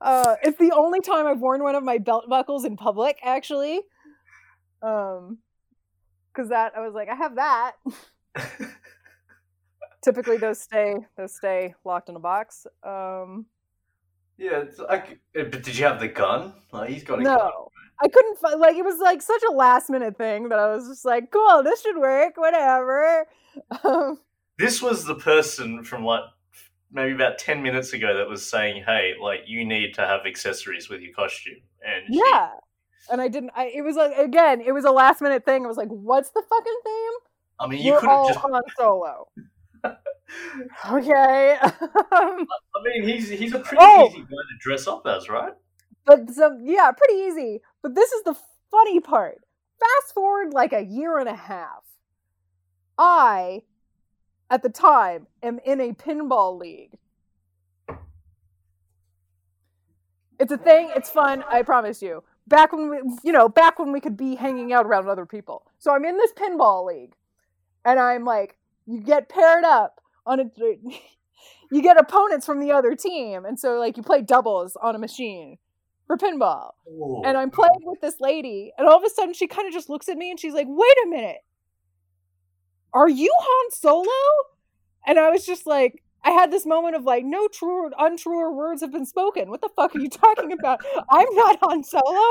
Uh, 0.02 0.36
it's 0.44 0.58
the 0.58 0.72
only 0.76 1.00
time 1.00 1.28
I've 1.28 1.40
worn 1.40 1.64
one 1.64 1.76
of 1.76 1.84
my 1.84 2.00
belt 2.00 2.26
buckles 2.28 2.66
in 2.66 2.76
public, 2.76 3.20
actually. 3.24 3.82
Um, 4.82 5.38
because 6.34 6.50
that 6.50 6.74
I 6.76 6.80
was 6.80 6.94
like, 6.94 7.10
I 7.10 7.16
have 7.16 7.36
that. 7.36 7.74
Typically, 10.02 10.38
those 10.38 10.60
stay 10.60 10.96
those 11.16 11.36
stay 11.36 11.76
locked 11.86 12.10
in 12.10 12.16
a 12.16 12.20
box. 12.20 12.66
Um, 12.84 13.46
Yeah, 14.38 14.62
it's 14.62 14.80
like, 14.80 15.20
uh, 15.40 15.44
but 15.44 15.62
did 15.62 15.78
you 15.78 15.86
have 15.86 16.00
the 16.00 16.08
gun? 16.08 16.54
Like, 16.72 16.90
he's 16.90 17.04
got 17.04 17.20
a 17.20 17.24
gun. 17.38 17.52
I 18.04 18.08
couldn't 18.08 18.40
find 18.40 18.60
like 18.60 18.76
it 18.76 18.84
was 18.86 19.00
like 19.00 19.22
such 19.22 19.42
a 19.50 19.54
last 19.54 19.90
minute 19.90 20.18
thing 20.18 20.50
that 20.50 20.60
I 20.60 20.74
was 20.74 20.88
just 20.88 21.06
like, 21.06 21.32
cool, 21.32 21.62
this 21.64 21.82
should 21.82 21.98
work, 21.98 22.38
whatever. 22.38 23.28
Um, 23.84 24.18
This 24.58 24.82
was 24.82 25.04
the 25.06 25.16
person 25.16 25.84
from 25.84 26.06
like 26.06 26.24
maybe 26.92 27.12
about 27.14 27.38
ten 27.38 27.62
minutes 27.62 27.92
ago 27.94 28.16
that 28.18 28.30
was 28.30 28.50
saying, 28.50 28.84
"Hey, 28.86 29.14
like 29.22 29.42
you 29.46 29.66
need 29.66 29.94
to 29.96 30.02
have 30.08 30.22
accessories 30.26 30.88
with 30.90 31.02
your 31.02 31.14
costume." 31.14 31.56
And 31.86 32.14
she- 32.14 32.22
yeah, 32.32 32.52
and 33.12 33.20
I 33.20 33.28
didn't. 33.28 33.52
I, 33.56 33.66
it 33.76 33.82
was 33.82 33.98
like 33.98 34.18
again, 34.18 34.62
it 34.62 34.72
was 34.72 34.86
a 34.86 34.92
last 34.92 35.22
minute 35.22 35.44
thing. 35.44 35.66
I 35.66 35.68
was 35.68 35.76
like, 35.76 35.90
what's 35.90 36.30
the 36.30 36.42
fucking 36.48 36.80
theme? 36.86 37.14
I 37.60 37.68
mean, 37.68 37.82
you 37.86 38.00
could 38.00 38.08
have 38.10 38.28
just. 38.28 38.40
Han 38.40 38.62
Solo. 38.78 39.28
okay. 40.92 41.58
Um, 42.14 42.46
I 42.76 42.84
mean, 42.84 43.04
he's 43.08 43.30
he's 43.30 43.54
a 43.54 43.60
pretty 43.60 43.84
Oh! 43.84 44.08
easy 44.10 44.20
guy 44.20 44.26
to 44.28 44.58
dress 44.60 44.88
up 44.88 45.06
as, 45.08 45.30
right? 45.30 45.54
but 46.06 46.30
some 46.32 46.60
yeah, 46.64 46.92
pretty 46.92 47.22
easy. 47.22 47.62
But 47.82 47.96
this 47.96 48.12
is 48.12 48.24
the 48.24 48.36
funny 48.70 49.00
part. 49.00 49.42
Fast 49.80 50.14
forward 50.14 50.54
like 50.54 50.74
a 50.74 50.82
year 50.82 51.18
and 51.18 51.28
a 51.28 51.36
half. 51.36 51.84
I, 52.98 53.64
at 54.50 54.62
the 54.62 54.70
time, 54.70 55.28
am 55.42 55.60
in 55.66 55.82
a 55.82 55.94
pinball 55.94 56.60
league. 56.60 56.98
It's 60.40 60.52
a 60.52 60.58
thing. 60.58 60.92
It's 60.96 61.10
fun. 61.10 61.44
I 61.50 61.64
promise 61.64 62.02
you. 62.02 62.24
Back 62.48 62.74
when 62.74 62.90
we, 62.90 62.98
you 63.24 63.32
know, 63.32 63.48
back 63.48 63.80
when 63.80 63.92
we 63.92 64.02
could 64.02 64.18
be 64.18 64.36
hanging 64.36 64.74
out 64.74 64.86
around 64.86 65.08
other 65.08 65.26
people. 65.26 65.66
So 65.80 65.92
I'm 65.92 66.06
in 66.06 66.18
this 66.18 66.34
pinball 66.34 66.86
league, 66.86 67.14
and 67.86 68.00
I'm 68.00 68.26
like, 68.26 68.58
you 68.86 69.02
get 69.02 69.30
paired 69.30 69.64
up 69.64 70.02
on 70.26 70.40
a, 70.40 70.46
you 71.72 71.82
get 71.82 71.98
opponents 71.98 72.46
from 72.46 72.60
the 72.60 72.72
other 72.72 72.96
team, 72.96 73.46
and 73.46 73.60
so 73.60 73.80
like 73.80 73.98
you 73.98 74.04
play 74.04 74.22
doubles 74.22 74.76
on 74.82 74.96
a 74.96 75.00
machine 75.00 75.58
for 76.12 76.18
pinball. 76.18 76.72
And 77.26 77.38
I'm 77.38 77.50
playing 77.50 77.82
with 77.84 78.02
this 78.02 78.16
lady, 78.20 78.74
and 78.78 78.88
all 78.88 78.98
of 78.98 79.04
a 79.04 79.10
sudden 79.10 79.34
she 79.34 79.48
kind 79.48 79.68
of 79.68 79.74
just 79.74 79.90
looks 79.90 80.10
at 80.10 80.18
me 80.18 80.30
and 80.30 80.40
she's 80.40 80.54
like, 80.54 80.68
"Wait 80.68 80.96
a 81.06 81.10
minute, 81.10 81.44
are 82.94 83.10
you 83.10 83.34
Han 83.40 83.72
Solo?" 83.72 84.06
And 85.08 85.18
I 85.18 85.30
was 85.30 85.46
just 85.46 85.66
like, 85.66 86.04
I 86.24 86.32
had 86.32 86.52
this 86.52 86.66
moment 86.66 86.96
of 86.96 87.04
like, 87.04 87.24
no 87.26 87.48
true 87.48 87.86
or 87.86 87.92
untruer 87.98 88.52
words 88.54 88.82
have 88.82 88.92
been 88.92 89.06
spoken. 89.06 89.50
What 89.50 89.62
the 89.62 89.70
fuck 89.76 89.96
are 89.96 90.00
you 90.00 90.10
talking 90.10 90.52
about? 90.52 90.82
I'm 91.10 91.34
not 91.34 91.58
Han 91.64 91.84
Solo. 91.84 92.22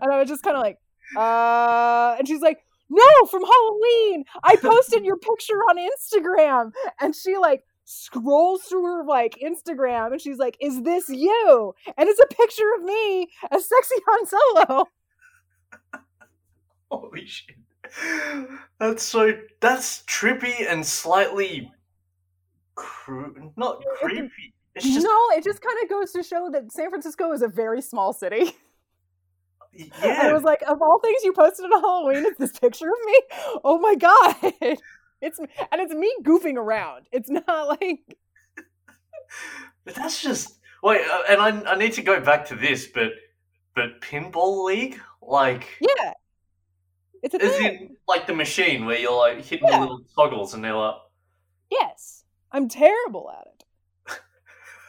And 0.00 0.12
I 0.12 0.18
was 0.20 0.28
just 0.28 0.44
kind 0.44 0.56
of 0.56 0.62
like, 0.62 0.78
uh, 1.16 2.14
and 2.18 2.28
she's 2.28 2.40
like, 2.40 2.58
no, 2.88 3.26
from 3.28 3.42
Halloween. 3.42 4.24
I 4.44 4.56
posted 4.56 5.04
your 5.04 5.16
picture 5.16 5.58
on 5.58 5.76
Instagram. 5.78 6.72
And 7.00 7.16
she 7.16 7.36
like 7.36 7.64
scrolls 7.90 8.62
through 8.62 8.84
her 8.84 9.04
like 9.04 9.36
Instagram 9.44 10.12
and 10.12 10.20
she's 10.20 10.38
like, 10.38 10.56
is 10.60 10.82
this 10.82 11.08
you? 11.08 11.74
And 11.96 12.08
it's 12.08 12.20
a 12.20 12.26
picture 12.34 12.70
of 12.78 12.84
me 12.84 13.28
as 13.50 13.68
sexy 13.68 13.96
Han 14.06 14.26
Solo. 14.26 14.86
Holy 16.90 17.26
shit. 17.26 17.56
That's 18.78 19.02
so. 19.02 19.32
That's 19.60 20.02
trippy 20.04 20.70
and 20.70 20.86
slightly. 20.86 21.70
Cru- 22.76 23.52
not 23.56 23.82
creepy. 24.00 24.54
It's 24.76 24.86
just. 24.86 25.04
no, 25.04 25.28
it 25.36 25.42
just 25.42 25.60
kind 25.60 25.76
of 25.82 25.88
goes 25.90 26.12
to 26.12 26.22
show 26.22 26.48
that 26.52 26.70
San 26.72 26.88
Francisco 26.90 27.32
is 27.32 27.42
a 27.42 27.48
very 27.48 27.82
small 27.82 28.12
city. 28.12 28.52
And 29.72 29.88
Yeah. 30.02 30.28
it 30.28 30.32
was 30.32 30.42
like, 30.42 30.62
of 30.66 30.82
all 30.82 30.98
things 30.98 31.22
you 31.22 31.32
posted 31.32 31.64
on 31.66 31.80
Halloween, 31.80 32.24
it's 32.26 32.38
this 32.40 32.58
picture 32.58 32.88
of 32.88 32.98
me. 33.06 33.22
Oh 33.62 33.78
my 33.78 33.94
god, 33.94 34.34
it's 35.20 35.38
and 35.38 35.80
it's 35.80 35.94
me 35.94 36.12
goofing 36.22 36.56
around. 36.56 37.06
It's 37.12 37.28
not 37.30 37.46
like 37.80 38.16
But 39.84 39.94
that's 39.94 40.20
just. 40.22 40.58
Wait, 40.82 41.00
uh, 41.06 41.22
and 41.28 41.40
I, 41.40 41.72
I 41.72 41.76
need 41.76 41.92
to 41.94 42.02
go 42.02 42.20
back 42.20 42.46
to 42.46 42.56
this, 42.56 42.86
but. 42.86 43.12
But 43.74 44.00
Pinball 44.00 44.64
League? 44.64 45.00
Like. 45.22 45.64
yeah, 45.80 46.12
it's 47.22 47.34
a 47.34 47.40
Is 47.42 47.56
thing. 47.56 47.80
in 47.82 47.96
like 48.08 48.26
the 48.26 48.34
machine 48.34 48.84
where 48.84 48.98
you're 48.98 49.16
like 49.16 49.44
hitting 49.44 49.68
Yeah. 49.68 49.76
the 49.76 49.80
little 49.82 50.00
toggles 50.16 50.54
and 50.54 50.64
they're 50.64 50.74
like. 50.74 50.96
Yes, 51.70 52.24
I'm 52.50 52.68
terrible 52.68 53.30
at 53.30 53.46
it. 53.46 53.56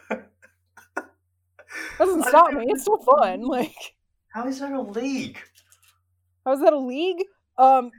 Doesn't 2.00 2.24
stop 2.26 2.52
me. 2.54 2.66
It's 2.70 2.82
still 2.84 2.98
fun. 2.98 3.42
Like, 3.48 3.96
How 4.30 4.48
is 4.48 4.60
that 4.62 4.72
a 4.72 4.82
league? 4.82 5.38
how 6.46 6.54
is 6.54 6.62
that 6.62 6.74
a 6.74 6.78
league? 6.80 7.24
Um, 7.60 7.92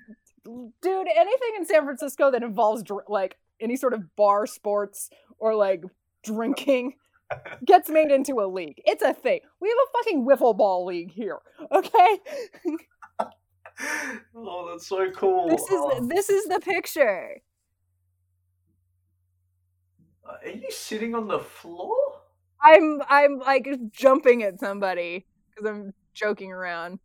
dude, 0.44 1.06
anything 1.16 1.50
in 1.56 1.64
San 1.66 1.84
Francisco 1.84 2.30
that 2.30 2.42
involves 2.42 2.82
dr- 2.82 3.04
like 3.08 3.36
any 3.60 3.76
sort 3.76 3.94
of 3.94 4.14
bar 4.16 4.46
sports 4.46 5.10
or 5.38 5.54
like 5.54 5.82
drinking 6.24 6.94
gets 7.64 7.88
made 7.88 8.10
into 8.10 8.40
a 8.40 8.46
league. 8.46 8.80
It's 8.84 9.02
a 9.02 9.12
thing. 9.12 9.40
We 9.60 9.68
have 9.68 9.78
a 9.78 9.98
fucking 9.98 10.26
wiffle 10.26 10.56
ball 10.56 10.84
league 10.86 11.12
here. 11.12 11.38
Okay. 11.70 12.18
oh, 14.36 14.68
that's 14.70 14.86
so 14.86 15.10
cool. 15.12 15.48
This 15.48 15.62
is 15.62 15.68
Oh, 15.72 16.06
this 16.08 16.28
is 16.28 16.44
the 16.46 16.60
picture. 16.60 17.40
Uh, 20.28 20.34
are 20.44 20.50
you 20.50 20.70
sitting 20.70 21.14
on 21.14 21.28
the 21.28 21.40
floor? 21.40 21.96
I'm 22.62 23.02
I'm 23.08 23.38
like 23.38 23.68
jumping 23.90 24.42
at 24.44 24.60
somebody 24.60 25.26
because 25.50 25.68
I'm 25.68 25.92
joking 26.14 26.52
around. 26.52 27.00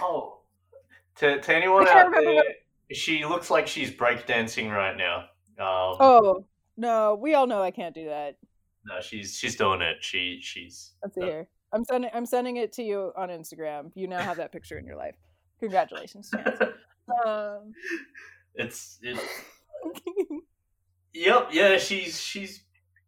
Oh. 0.00 0.40
To, 1.16 1.40
to 1.40 1.54
anyone 1.56 1.86
I 1.88 1.92
out 1.92 2.12
there, 2.12 2.34
what- 2.34 2.46
she 2.92 3.24
looks 3.24 3.50
like 3.50 3.66
she's 3.66 3.90
breakdancing 3.90 4.70
right 4.70 4.96
now. 4.96 5.18
Um, 5.58 5.96
Oh 6.00 6.44
no, 6.76 7.14
we 7.20 7.34
all 7.34 7.46
know 7.46 7.62
I 7.62 7.70
can't 7.70 7.94
do 7.94 8.06
that. 8.06 8.36
No, 8.84 9.00
she's 9.00 9.36
she's 9.36 9.56
doing 9.56 9.80
it. 9.80 9.96
She 10.00 10.38
she's. 10.42 10.92
Let's 11.02 11.14
see 11.14 11.22
here. 11.22 11.48
I'm 11.72 11.84
sending 11.84 12.10
I'm 12.14 12.26
sending 12.26 12.56
it 12.56 12.72
to 12.74 12.82
you 12.82 13.12
on 13.16 13.28
Instagram. 13.28 13.90
You 13.94 14.06
now 14.06 14.20
have 14.20 14.36
that 14.36 14.52
picture 14.52 14.78
in 14.78 14.86
your 14.86 14.96
life. 14.96 15.16
Congratulations, 15.60 16.30
Chance. 16.30 16.60
um, 17.26 17.72
It's 18.54 18.98
it, 19.02 19.18
Yep, 21.14 21.48
yeah, 21.50 21.78
she's 21.78 22.20
she's 22.20 22.64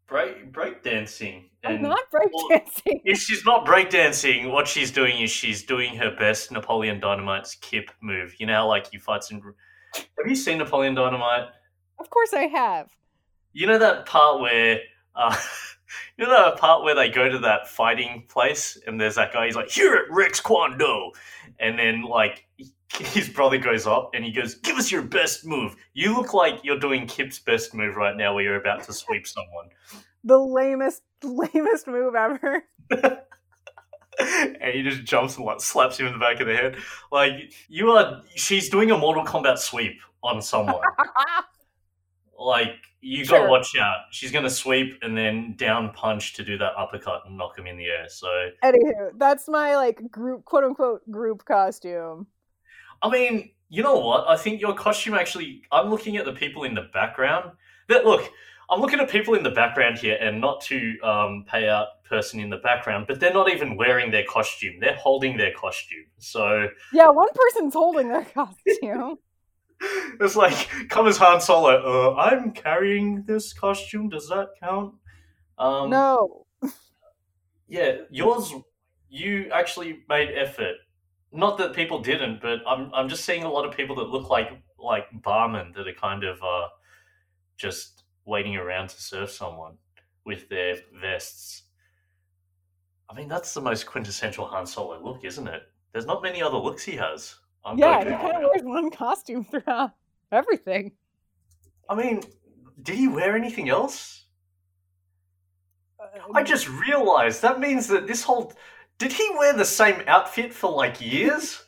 break 0.06 0.50
breakdancing. 0.50 1.50
I'm 1.64 1.82
not 1.82 2.00
well, 2.12 2.48
breakdancing. 2.50 3.02
If 3.04 3.18
she's 3.18 3.44
not 3.44 3.66
breakdancing, 3.66 4.50
what 4.50 4.66
she's 4.66 4.90
doing 4.90 5.20
is 5.20 5.30
she's 5.30 5.62
doing 5.62 5.94
her 5.96 6.14
best 6.18 6.50
Napoleon 6.50 7.00
Dynamite's 7.00 7.54
kip 7.56 7.90
move. 8.00 8.34
You 8.38 8.46
know 8.46 8.54
how 8.54 8.68
like 8.68 8.92
you 8.92 8.98
fight 8.98 9.24
in. 9.30 9.42
Have 9.94 10.26
you 10.26 10.34
seen 10.34 10.58
Napoleon 10.58 10.94
Dynamite? 10.94 11.48
Of 11.98 12.10
course 12.10 12.32
I 12.32 12.42
have. 12.42 12.90
You 13.52 13.66
know 13.66 13.78
that 13.78 14.06
part 14.06 14.40
where, 14.40 14.80
uh, 15.14 15.36
you 16.18 16.26
know 16.26 16.30
that 16.30 16.58
part 16.58 16.84
where 16.84 16.94
they 16.94 17.08
go 17.08 17.28
to 17.28 17.38
that 17.40 17.68
fighting 17.68 18.24
place 18.28 18.78
and 18.86 19.00
there's 19.00 19.16
that 19.16 19.32
guy. 19.32 19.46
He's 19.46 19.56
like, 19.56 19.70
"Here 19.70 19.94
at 19.94 20.10
Rex 20.10 20.40
Kwon 20.40 20.78
Do," 20.78 21.12
and 21.58 21.78
then 21.78 22.02
like 22.02 22.46
his 22.94 23.28
brother 23.28 23.58
goes 23.58 23.86
up 23.86 24.10
and 24.14 24.24
he 24.24 24.32
goes, 24.32 24.54
"Give 24.56 24.76
us 24.76 24.90
your 24.90 25.02
best 25.02 25.44
move." 25.44 25.76
You 25.94 26.14
look 26.16 26.34
like 26.34 26.60
you're 26.62 26.78
doing 26.78 27.06
Kip's 27.06 27.38
best 27.38 27.74
move 27.74 27.96
right 27.96 28.16
now, 28.16 28.34
where 28.34 28.44
you're 28.44 28.60
about 28.60 28.84
to 28.84 28.92
sweep 28.92 29.26
someone. 29.26 29.70
The 30.24 30.38
lamest 30.38 31.02
lamest 31.22 31.86
move 31.86 32.14
ever. 32.14 32.64
and 34.60 34.74
he 34.74 34.82
just 34.82 35.04
jumps 35.04 35.36
and 35.36 35.46
like 35.46 35.60
slaps 35.60 35.98
him 35.98 36.06
in 36.06 36.12
the 36.12 36.18
back 36.18 36.40
of 36.40 36.46
the 36.46 36.56
head. 36.56 36.76
Like 37.12 37.52
you 37.68 37.90
are, 37.90 38.22
she's 38.34 38.68
doing 38.68 38.90
a 38.90 38.98
Mortal 38.98 39.24
Kombat 39.24 39.58
sweep 39.58 40.00
on 40.22 40.42
someone. 40.42 40.82
like 42.38 42.74
you 43.00 43.24
gotta 43.26 43.48
watch 43.48 43.76
out. 43.78 44.06
She's 44.10 44.32
gonna 44.32 44.50
sweep 44.50 44.98
and 45.02 45.16
then 45.16 45.54
down 45.56 45.92
punch 45.92 46.34
to 46.34 46.44
do 46.44 46.58
that 46.58 46.72
uppercut 46.76 47.22
and 47.26 47.36
knock 47.36 47.58
him 47.58 47.66
in 47.66 47.76
the 47.76 47.86
air. 47.86 48.08
So 48.08 48.28
Anywho, 48.64 49.12
that's 49.16 49.48
my 49.48 49.76
like 49.76 50.10
group 50.10 50.44
quote 50.44 50.64
unquote 50.64 51.08
group 51.10 51.44
costume. 51.44 52.26
I 53.02 53.10
mean, 53.10 53.50
you 53.68 53.82
know 53.82 53.98
what? 53.98 54.28
I 54.28 54.36
think 54.36 54.60
your 54.60 54.74
costume 54.74 55.14
actually. 55.14 55.62
I'm 55.70 55.90
looking 55.90 56.16
at 56.16 56.24
the 56.24 56.32
people 56.32 56.64
in 56.64 56.74
the 56.74 56.88
background. 56.92 57.52
That 57.88 58.04
look. 58.04 58.30
I'm 58.70 58.80
looking 58.80 59.00
at 59.00 59.08
people 59.08 59.34
in 59.34 59.42
the 59.42 59.50
background 59.50 59.98
here, 59.98 60.18
and 60.20 60.40
not 60.40 60.60
to 60.62 60.98
um, 61.00 61.44
pay 61.48 61.68
out 61.68 61.88
person 62.08 62.40
in 62.40 62.50
the 62.50 62.56
background, 62.56 63.06
but 63.06 63.20
they're 63.20 63.32
not 63.32 63.52
even 63.52 63.76
wearing 63.76 64.10
their 64.10 64.24
costume. 64.24 64.80
They're 64.80 64.96
holding 64.96 65.36
their 65.36 65.52
costume. 65.52 66.06
So 66.18 66.68
Yeah, 66.92 67.10
one 67.10 67.28
person's 67.34 67.74
holding 67.74 68.08
their 68.08 68.24
costume. 68.34 69.18
it's 70.20 70.36
like, 70.36 70.68
come 70.88 71.06
as 71.06 71.16
Han 71.18 71.40
Solo. 71.40 72.14
Uh, 72.14 72.14
I'm 72.16 72.52
carrying 72.52 73.24
this 73.24 73.52
costume. 73.52 74.08
Does 74.08 74.28
that 74.28 74.48
count? 74.60 74.94
Um, 75.58 75.90
no. 75.90 76.46
Yeah, 77.68 77.98
yours. 78.10 78.52
You 79.10 79.50
actually 79.52 80.00
made 80.08 80.30
effort. 80.34 80.76
Not 81.32 81.58
that 81.58 81.74
people 81.74 82.00
didn't, 82.00 82.40
but 82.40 82.60
I'm 82.66 82.90
I'm 82.94 83.08
just 83.08 83.24
seeing 83.24 83.42
a 83.42 83.50
lot 83.50 83.66
of 83.66 83.76
people 83.76 83.96
that 83.96 84.08
look 84.08 84.30
like 84.30 84.50
like 84.78 85.04
barmen 85.22 85.74
that 85.74 85.86
are 85.86 85.92
kind 85.92 86.24
of 86.24 86.42
uh, 86.42 86.68
just 87.58 87.97
waiting 88.28 88.56
around 88.56 88.90
to 88.90 89.02
serve 89.02 89.30
someone 89.30 89.74
with 90.24 90.48
their 90.48 90.76
vests. 91.00 91.64
I 93.10 93.14
mean, 93.14 93.28
that's 93.28 93.54
the 93.54 93.60
most 93.60 93.86
quintessential 93.86 94.46
Han 94.46 94.66
Solo 94.66 95.02
look, 95.02 95.24
isn't 95.24 95.48
it? 95.48 95.62
There's 95.92 96.06
not 96.06 96.22
many 96.22 96.42
other 96.42 96.58
looks 96.58 96.84
he 96.84 96.96
has. 96.96 97.34
I'm 97.64 97.78
Yeah, 97.78 98.04
he 98.04 98.10
kind 98.10 98.44
of 98.44 98.50
wears 98.50 98.62
one 98.62 98.90
costume 99.04 99.44
throughout 99.44 99.92
everything. 100.30 100.92
I 101.88 101.94
mean, 101.94 102.20
did 102.82 102.96
he 102.96 103.08
wear 103.08 103.34
anything 103.34 103.70
else? 103.70 104.26
Uh, 105.98 106.06
I 106.34 106.42
just 106.42 106.68
realized 106.68 107.40
that 107.42 107.58
means 107.58 107.86
that 107.88 108.06
this 108.06 108.22
whole. 108.22 108.52
Did 108.98 109.12
he 109.12 109.28
wear 109.38 109.54
the 109.54 109.64
same 109.64 110.02
outfit 110.06 110.52
for 110.52 110.70
like 110.70 111.00
years? 111.00 111.64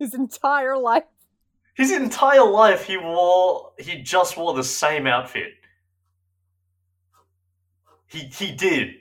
his 0.00 0.14
entire 0.14 0.76
life. 0.76 1.04
His 1.74 1.92
entire 1.92 2.44
life, 2.44 2.84
he 2.84 2.96
wore 2.96 3.72
he 3.78 4.02
just 4.02 4.36
wore 4.36 4.54
the 4.54 4.64
same 4.64 5.06
outfit. 5.06 5.52
He 8.10 8.20
he 8.20 8.52
did. 8.52 8.94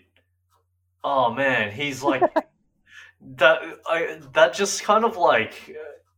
Oh 1.04 1.34
man, 1.34 1.72
he's 1.72 2.04
like 2.04 2.22
that. 3.22 3.62
I 3.88 4.20
that 4.34 4.54
just 4.54 4.84
kind 4.84 5.04
of 5.04 5.18
like 5.18 5.76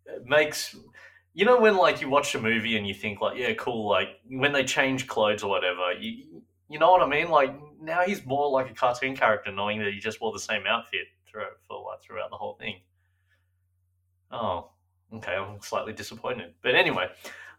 uh, 0.10 0.20
makes 0.26 0.76
you 1.34 1.46
know 1.46 1.60
when 1.60 1.78
like 1.78 2.02
you 2.02 2.10
watch 2.10 2.36
a 2.36 2.42
movie 2.42 2.76
and 2.78 2.86
you 2.86 2.94
think 2.94 3.22
like 3.22 3.38
yeah 3.38 3.54
cool 3.54 3.88
like 3.88 4.10
when 4.28 4.52
they 4.52 4.66
change 4.66 5.08
clothes 5.08 5.44
or 5.44 5.50
whatever 5.50 5.94
you 5.94 6.44
you 6.70 6.78
know 6.78 6.92
what 6.92 7.02
I 7.02 7.08
mean 7.08 7.30
like 7.30 7.56
now 7.82 8.02
he's 8.02 8.26
more 8.26 8.50
like 8.50 8.70
a 8.70 8.74
cartoon 8.74 9.16
character 9.16 9.52
knowing 9.52 9.80
that 9.80 9.94
he 9.94 10.00
just 10.00 10.20
wore 10.20 10.34
the 10.34 10.40
same 10.40 10.64
outfit 10.68 11.08
throughout 11.26 11.54
for 11.68 11.84
like 11.86 12.02
throughout 12.02 12.30
the 12.30 12.38
whole 12.38 12.56
thing. 12.56 12.82
Oh, 14.32 14.70
okay, 15.14 15.34
I'm 15.34 15.62
slightly 15.62 15.94
disappointed, 15.94 16.54
but 16.62 16.76
anyway. 16.76 17.08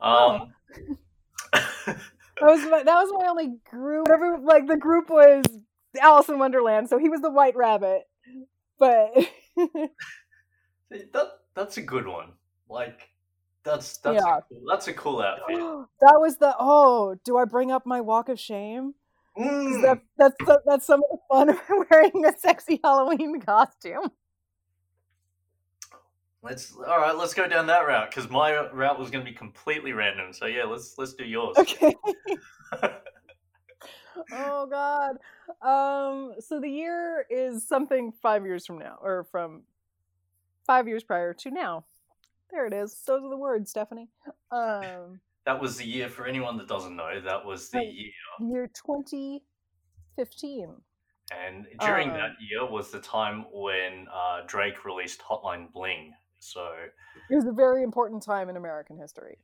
Um, 0.01 0.55
that 1.53 1.99
was 2.45 2.61
my, 2.71 2.83
that 2.83 2.95
was 2.95 3.13
my 3.19 3.29
only 3.29 3.57
group. 3.71 4.09
Whatever, 4.09 4.39
like 4.43 4.67
the 4.67 4.77
group 4.77 5.11
was 5.11 5.45
Alice 6.01 6.29
in 6.29 6.39
Wonderland, 6.39 6.89
so 6.89 6.99
he 6.99 7.09
was 7.09 7.21
the 7.21 7.31
White 7.31 7.57
Rabbit. 7.57 8.03
But 8.79 9.13
that 10.91 11.29
that's 11.55 11.77
a 11.77 11.83
good 11.83 12.07
one. 12.07 12.33
Like 12.69 13.09
that's 13.65 13.99
that's 13.99 14.25
Yeah. 14.25 14.39
a 14.39 14.43
that's 14.69 14.89
a 14.89 14.93
cool 14.93 15.21
outfit. 15.21 15.57
that 16.01 16.19
was 16.19 16.39
the 16.39 16.55
oh. 16.59 17.17
Do 17.25 17.37
I 17.37 17.45
bring 17.45 17.71
up 17.71 17.87
my 17.87 18.01
walk 18.01 18.29
of 18.29 18.39
shame? 18.41 18.95
Mm, 19.39 19.83
That, 19.83 20.01
that's 20.19 20.37
that's 20.67 20.87
some 20.87 21.03
of 21.11 21.19
the 21.19 21.19
fun 21.31 21.49
of 21.49 21.59
wearing 21.91 22.25
a 22.27 22.37
sexy 22.39 22.81
Halloween 22.83 23.41
costume. 23.41 24.11
Let's 26.43 26.75
all 26.77 26.99
right. 26.99 27.17
Let's 27.17 27.35
go 27.35 27.49
down 27.49 27.67
that 27.69 27.87
route 27.87 28.11
because 28.11 28.29
my 28.31 28.69
route 28.73 28.99
was 28.99 29.11
going 29.11 29.25
to 29.25 29.31
be 29.31 29.37
completely 29.37 29.93
random. 29.93 30.33
So 30.33 30.47
yeah, 30.47 30.65
let's 30.65 30.97
let's 30.99 31.15
do 31.15 31.25
yours. 31.25 31.57
Okay. 31.59 31.95
oh 34.33 34.67
God. 34.67 35.17
Um. 35.67 36.35
So 36.41 36.61
the 36.61 36.69
year 36.71 37.27
is 37.31 37.67
something 37.67 38.13
five 38.23 38.45
years 38.45 38.67
from 38.67 38.79
now, 38.79 38.99
or 39.01 39.25
from 39.31 39.63
five 40.67 40.87
years 40.89 41.03
prior 41.05 41.33
to 41.35 41.51
now. 41.51 41.85
There 42.51 42.67
it 42.67 42.73
is. 42.73 42.95
Those 43.07 43.23
are 43.25 43.31
the 43.31 43.37
words, 43.37 43.71
Stephanie. 43.71 44.09
Um. 44.51 45.21
That 45.45 45.61
was 45.61 45.77
the 45.77 45.85
year 45.85 46.09
for 46.09 46.27
anyone 46.27 46.57
that 46.59 46.69
doesn't 46.69 46.95
know. 46.95 47.21
That 47.21 47.45
was 47.45 47.69
the 47.71 47.79
Right. 47.79 47.93
year, 47.93 48.13
Year 48.41 48.71
twenty 48.77 49.43
fifteen. 50.15 50.77
and 51.33 51.67
during 51.81 52.11
Um, 52.11 52.17
that 52.17 52.31
year 52.41 52.65
was 52.65 52.93
the 52.93 53.01
time 53.01 53.47
when 53.53 54.07
uh, 54.13 54.43
Drake 54.47 54.85
released 54.85 55.21
Hotline 55.21 55.73
Bling. 55.73 56.15
So 56.43 56.69
It 57.31 57.37
was 57.37 57.47
a 57.47 57.53
very 57.53 57.83
important 57.83 58.23
time 58.23 58.49
in 58.49 58.57
American 58.57 58.99
history. 58.99 59.39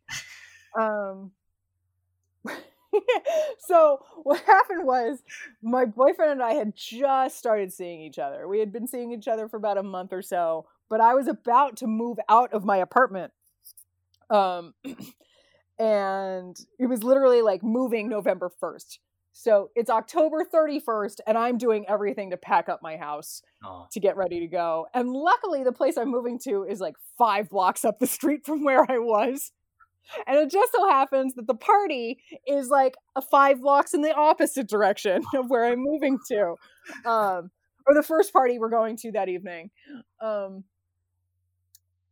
Um, 0.78 1.30
so 3.59 4.05
what 4.24 4.40
happened 4.40 4.84
was 4.84 5.22
my 5.62 5.84
boyfriend 5.84 6.32
and 6.32 6.42
I 6.42 6.55
had 6.55 6.74
just 6.74 7.38
started 7.38 7.72
seeing 7.72 8.01
each 8.01 8.18
other. 8.18 8.49
We 8.49 8.59
had 8.59 8.72
been 8.72 8.88
seeing 8.88 9.12
each 9.12 9.28
other 9.28 9.49
for 9.49 9.57
about 9.57 9.78
a 9.78 9.82
month 9.82 10.12
or 10.12 10.22
so, 10.22 10.66
but 10.88 11.01
I 11.01 11.14
was 11.14 11.28
about 11.28 11.76
to 11.78 11.86
move 11.86 12.18
out 12.28 12.53
of 12.53 12.64
my 12.64 12.78
apartment. 12.78 13.32
Um, 14.28 14.74
and 15.78 16.59
it 16.80 16.86
was 16.86 17.05
literally 17.05 17.42
like 17.42 17.62
moving 17.62 18.09
November 18.09 18.51
1st. 18.61 18.99
So 19.32 19.70
it's 19.76 19.90
October 19.90 20.44
31st, 20.44 21.20
and 21.26 21.38
I'm 21.38 21.58
doing 21.58 21.84
everything 21.88 22.30
to 22.30 22.36
pack 22.36 22.68
up 22.68 22.80
my 22.82 22.96
house 22.96 23.42
to 23.92 24.00
get 24.00 24.16
ready 24.16 24.40
to 24.40 24.46
go. 24.46 24.86
And 24.94 25.10
luckily, 25.10 25.62
the 25.62 25.72
place 25.72 25.96
I'm 25.96 26.10
moving 26.10 26.38
to 26.44 26.64
is 26.64 26.80
like 26.80 26.94
five 27.16 27.48
blocks 27.48 27.84
up 27.84 27.98
the 27.98 28.06
street 28.18 28.44
from 28.44 28.64
where 28.64 28.84
I 28.90 28.98
was. 28.98 29.52
And 30.26 30.38
it 30.38 30.50
just 30.50 30.72
so 30.72 30.88
happens 30.88 31.34
that 31.34 31.46
the 31.46 31.54
party 31.54 32.18
is 32.46 32.68
like 32.68 32.96
a 33.14 33.22
five 33.22 33.60
blocks 33.60 33.94
in 33.94 34.00
the 34.02 34.14
opposite 34.14 34.68
direction 34.68 35.22
of 35.34 35.50
where 35.50 35.66
I'm 35.66 35.80
moving 35.80 36.18
to. 36.28 36.54
Um, 37.04 37.50
or 37.86 37.94
the 37.94 38.02
first 38.02 38.32
party 38.32 38.58
we're 38.58 38.70
going 38.70 38.96
to 38.98 39.12
that 39.12 39.28
evening. 39.28 39.70
Um, 40.20 40.64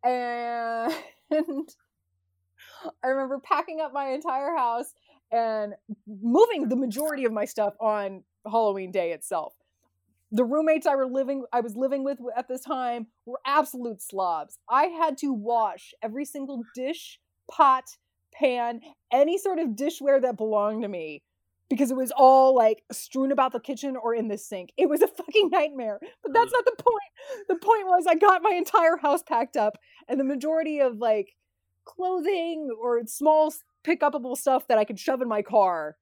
and 0.04 0.92
I 3.02 3.08
remember 3.08 3.40
packing 3.42 3.80
up 3.80 3.92
my 3.92 4.10
entire 4.10 4.56
house 4.56 4.92
and 5.32 5.74
moving 6.06 6.68
the 6.68 6.76
majority 6.76 7.24
of 7.24 7.32
my 7.32 7.44
stuff 7.44 7.74
on 7.80 8.22
Halloween 8.44 8.90
day 8.92 9.12
itself 9.12 9.54
the 10.32 10.44
roommates 10.44 10.86
I 10.86 10.96
were 10.96 11.06
living 11.06 11.44
I 11.52 11.60
was 11.60 11.76
living 11.76 12.04
with 12.04 12.18
at 12.36 12.48
this 12.48 12.62
time 12.62 13.06
were 13.24 13.40
absolute 13.46 14.02
slobs. 14.02 14.58
I 14.68 14.86
had 14.86 15.16
to 15.18 15.32
wash 15.32 15.94
every 16.02 16.24
single 16.24 16.62
dish, 16.74 17.20
pot, 17.50 17.84
pan, 18.34 18.80
any 19.12 19.38
sort 19.38 19.58
of 19.58 19.70
dishware 19.70 20.20
that 20.20 20.36
belonged 20.36 20.82
to 20.82 20.88
me 20.88 21.22
because 21.68 21.90
it 21.90 21.96
was 21.96 22.12
all 22.16 22.54
like 22.54 22.82
strewn 22.92 23.32
about 23.32 23.52
the 23.52 23.60
kitchen 23.60 23.96
or 23.96 24.14
in 24.14 24.28
the 24.28 24.38
sink. 24.38 24.70
It 24.76 24.88
was 24.88 25.02
a 25.02 25.08
fucking 25.08 25.50
nightmare. 25.50 26.00
But 26.22 26.32
that's 26.32 26.50
mm. 26.50 26.54
not 26.54 26.64
the 26.64 26.82
point. 26.82 27.48
The 27.48 27.56
point 27.56 27.86
was 27.86 28.06
I 28.06 28.14
got 28.14 28.42
my 28.42 28.52
entire 28.52 28.96
house 28.96 29.22
packed 29.22 29.56
up 29.56 29.78
and 30.08 30.18
the 30.18 30.24
majority 30.24 30.80
of 30.80 30.98
like 30.98 31.34
clothing 31.84 32.68
or 32.80 33.00
small 33.06 33.52
pick 33.86 34.00
upable 34.00 34.36
stuff 34.36 34.66
that 34.66 34.78
I 34.78 34.84
could 34.84 34.98
shove 34.98 35.22
in 35.22 35.28
my 35.28 35.42
car 35.42 35.96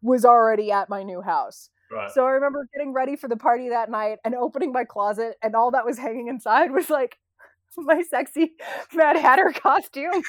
was 0.00 0.24
already 0.24 0.72
at 0.72 0.88
my 0.88 1.02
new 1.02 1.20
house. 1.20 1.68
right. 1.92 2.10
So 2.10 2.24
I 2.24 2.30
remember 2.30 2.66
getting 2.74 2.94
ready 2.94 3.14
for 3.14 3.28
the 3.28 3.36
party 3.36 3.68
that 3.68 3.90
night 3.90 4.18
and 4.24 4.34
opening 4.34 4.72
my 4.72 4.84
closet, 4.84 5.36
and 5.42 5.54
all 5.54 5.70
that 5.72 5.84
was 5.84 5.98
hanging 5.98 6.28
inside 6.28 6.70
was 6.70 6.88
like 6.88 7.18
my 7.76 8.02
sexy 8.02 8.52
Mad 8.94 9.16
Hatter 9.16 9.52
costume 9.54 10.22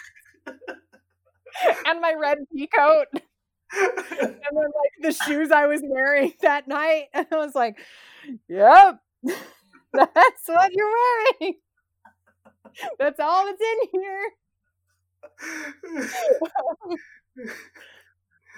and 1.86 2.01
my 2.01 2.14
red 2.20 2.39
pea 2.53 2.68
coat, 2.68 3.07
and 3.14 3.22
then 4.12 4.53
like 4.53 4.93
the 5.01 5.12
shoes 5.14 5.49
I 5.51 5.68
was 5.68 5.82
wearing 5.84 6.34
that 6.41 6.68
night. 6.68 7.05
And 7.14 7.26
I 7.32 7.38
was 7.38 7.55
like, 7.55 7.78
"Yep, 8.49 8.99
that's 9.93 10.47
what 10.47 10.72
you're 10.74 10.93
wearing. 11.39 11.55
That's 12.99 13.20
all 13.20 13.45
that's 13.45 13.62
in 13.62 14.01
here." 14.01 14.32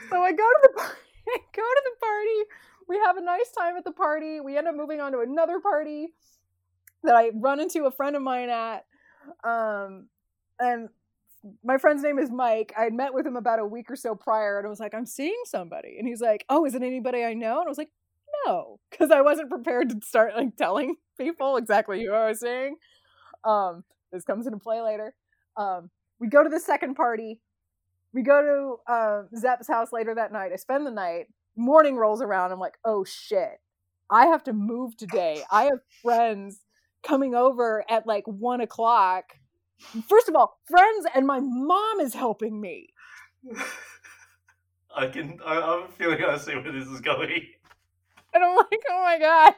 So 0.10 0.22
I 0.22 0.32
go 0.32 0.38
to 0.38 0.60
the 0.64 0.74
party. 0.78 0.98
go 1.56 1.62
to 1.62 1.82
the 1.86 2.00
party. 2.00 2.50
We 2.88 2.98
have 3.06 3.18
a 3.18 3.22
nice 3.22 3.52
time 3.58 3.78
at 3.78 3.84
the 3.84 3.92
party. 3.92 4.40
We 4.42 4.58
end 4.58 4.68
up 4.68 4.76
moving 4.76 5.00
on 5.00 5.12
to 5.12 5.20
another 5.20 5.60
party 5.60 6.10
that 7.04 7.16
I 7.16 7.32
run 7.34 7.60
into 7.60 7.86
a 7.86 7.92
friend 7.92 8.16
of 8.16 8.22
mine 8.22 8.50
at. 8.50 8.86
Um, 9.44 10.08
and 10.60 10.90
my 11.64 11.78
friend's 11.78 12.04
name 12.04 12.20
is 12.20 12.30
Mike. 12.30 12.74
I 12.78 12.84
had 12.84 12.94
met 12.94 13.14
with 13.14 13.26
him 13.26 13.36
about 13.36 13.60
a 13.60 13.66
week 13.66 13.90
or 13.90 13.96
so 13.96 14.16
prior, 14.16 14.58
and 14.58 14.68
I 14.68 14.70
was 14.70 14.80
like, 14.80 14.94
"I'm 14.94 15.06
seeing 15.06 15.42
somebody," 15.46 15.98
and 15.98 16.08
he's 16.08 16.22
like, 16.22 16.46
"Oh, 16.50 16.66
is 16.66 16.76
it 16.76 16.84
anybody 16.84 17.24
I 17.24 17.34
know?" 17.34 17.60
And 17.60 17.68
I 17.68 17.70
was 17.70 17.78
like, 17.78 17.92
"No," 18.46 18.80
because 18.92 19.12
I 19.12 19.22
wasn't 19.22 19.50
prepared 19.50 19.90
to 19.90 20.06
start 20.06 20.36
like 20.36 20.56
telling 20.56 20.96
people 21.20 21.58
exactly 21.58 22.04
who 22.04 22.12
I 22.14 22.30
was 22.30 22.40
seeing. 22.40 22.76
Um, 23.44 23.84
this 24.12 24.24
comes 24.24 24.46
into 24.46 24.60
play 24.60 24.82
later. 24.82 25.16
Um, 25.58 25.90
we 26.22 26.30
go 26.30 26.42
to 26.44 26.50
the 26.50 26.60
second 26.60 26.96
party 26.96 27.42
we 28.14 28.24
go 28.24 28.42
to 28.88 28.92
uh, 28.92 29.24
Zepp's 29.38 29.68
house 29.68 29.92
later 29.94 30.16
that 30.16 30.32
night. 30.32 30.52
I 30.52 30.58
spend 30.58 30.86
the 30.86 30.92
night. 30.92 31.28
Morning 31.56 31.96
rolls 31.96 32.22
around. 32.22 32.52
I'm 32.52 32.60
like, 32.60 32.78
oh 32.86 33.04
shit. 33.04 33.60
I 34.10 34.26
have 34.28 34.44
to 34.46 34.54
move 34.54 34.98
today. 34.98 35.44
I 35.52 35.64
have 35.64 35.80
friends 36.02 36.60
coming 37.04 37.36
over 37.36 37.86
at 37.90 38.06
like 38.06 38.26
one 38.26 38.62
o'clock. 38.62 39.26
First 40.08 40.30
of 40.30 40.36
all, 40.36 40.60
friends 40.70 41.08
and 41.16 41.26
my 41.26 41.40
mom 41.40 42.00
is 42.02 42.14
helping 42.14 42.60
me. 42.60 42.90
I 44.96 45.08
can. 45.08 45.40
I, 45.46 45.60
I'm 45.60 45.88
feeling 45.94 46.22
I 46.24 46.38
see 46.38 46.54
where 46.54 46.72
this 46.72 46.88
is 46.88 47.00
going. 47.00 47.48
And 48.34 48.44
I'm 48.44 48.56
like, 48.56 48.82
oh 48.90 49.04
my 49.04 49.20
God. 49.20 49.54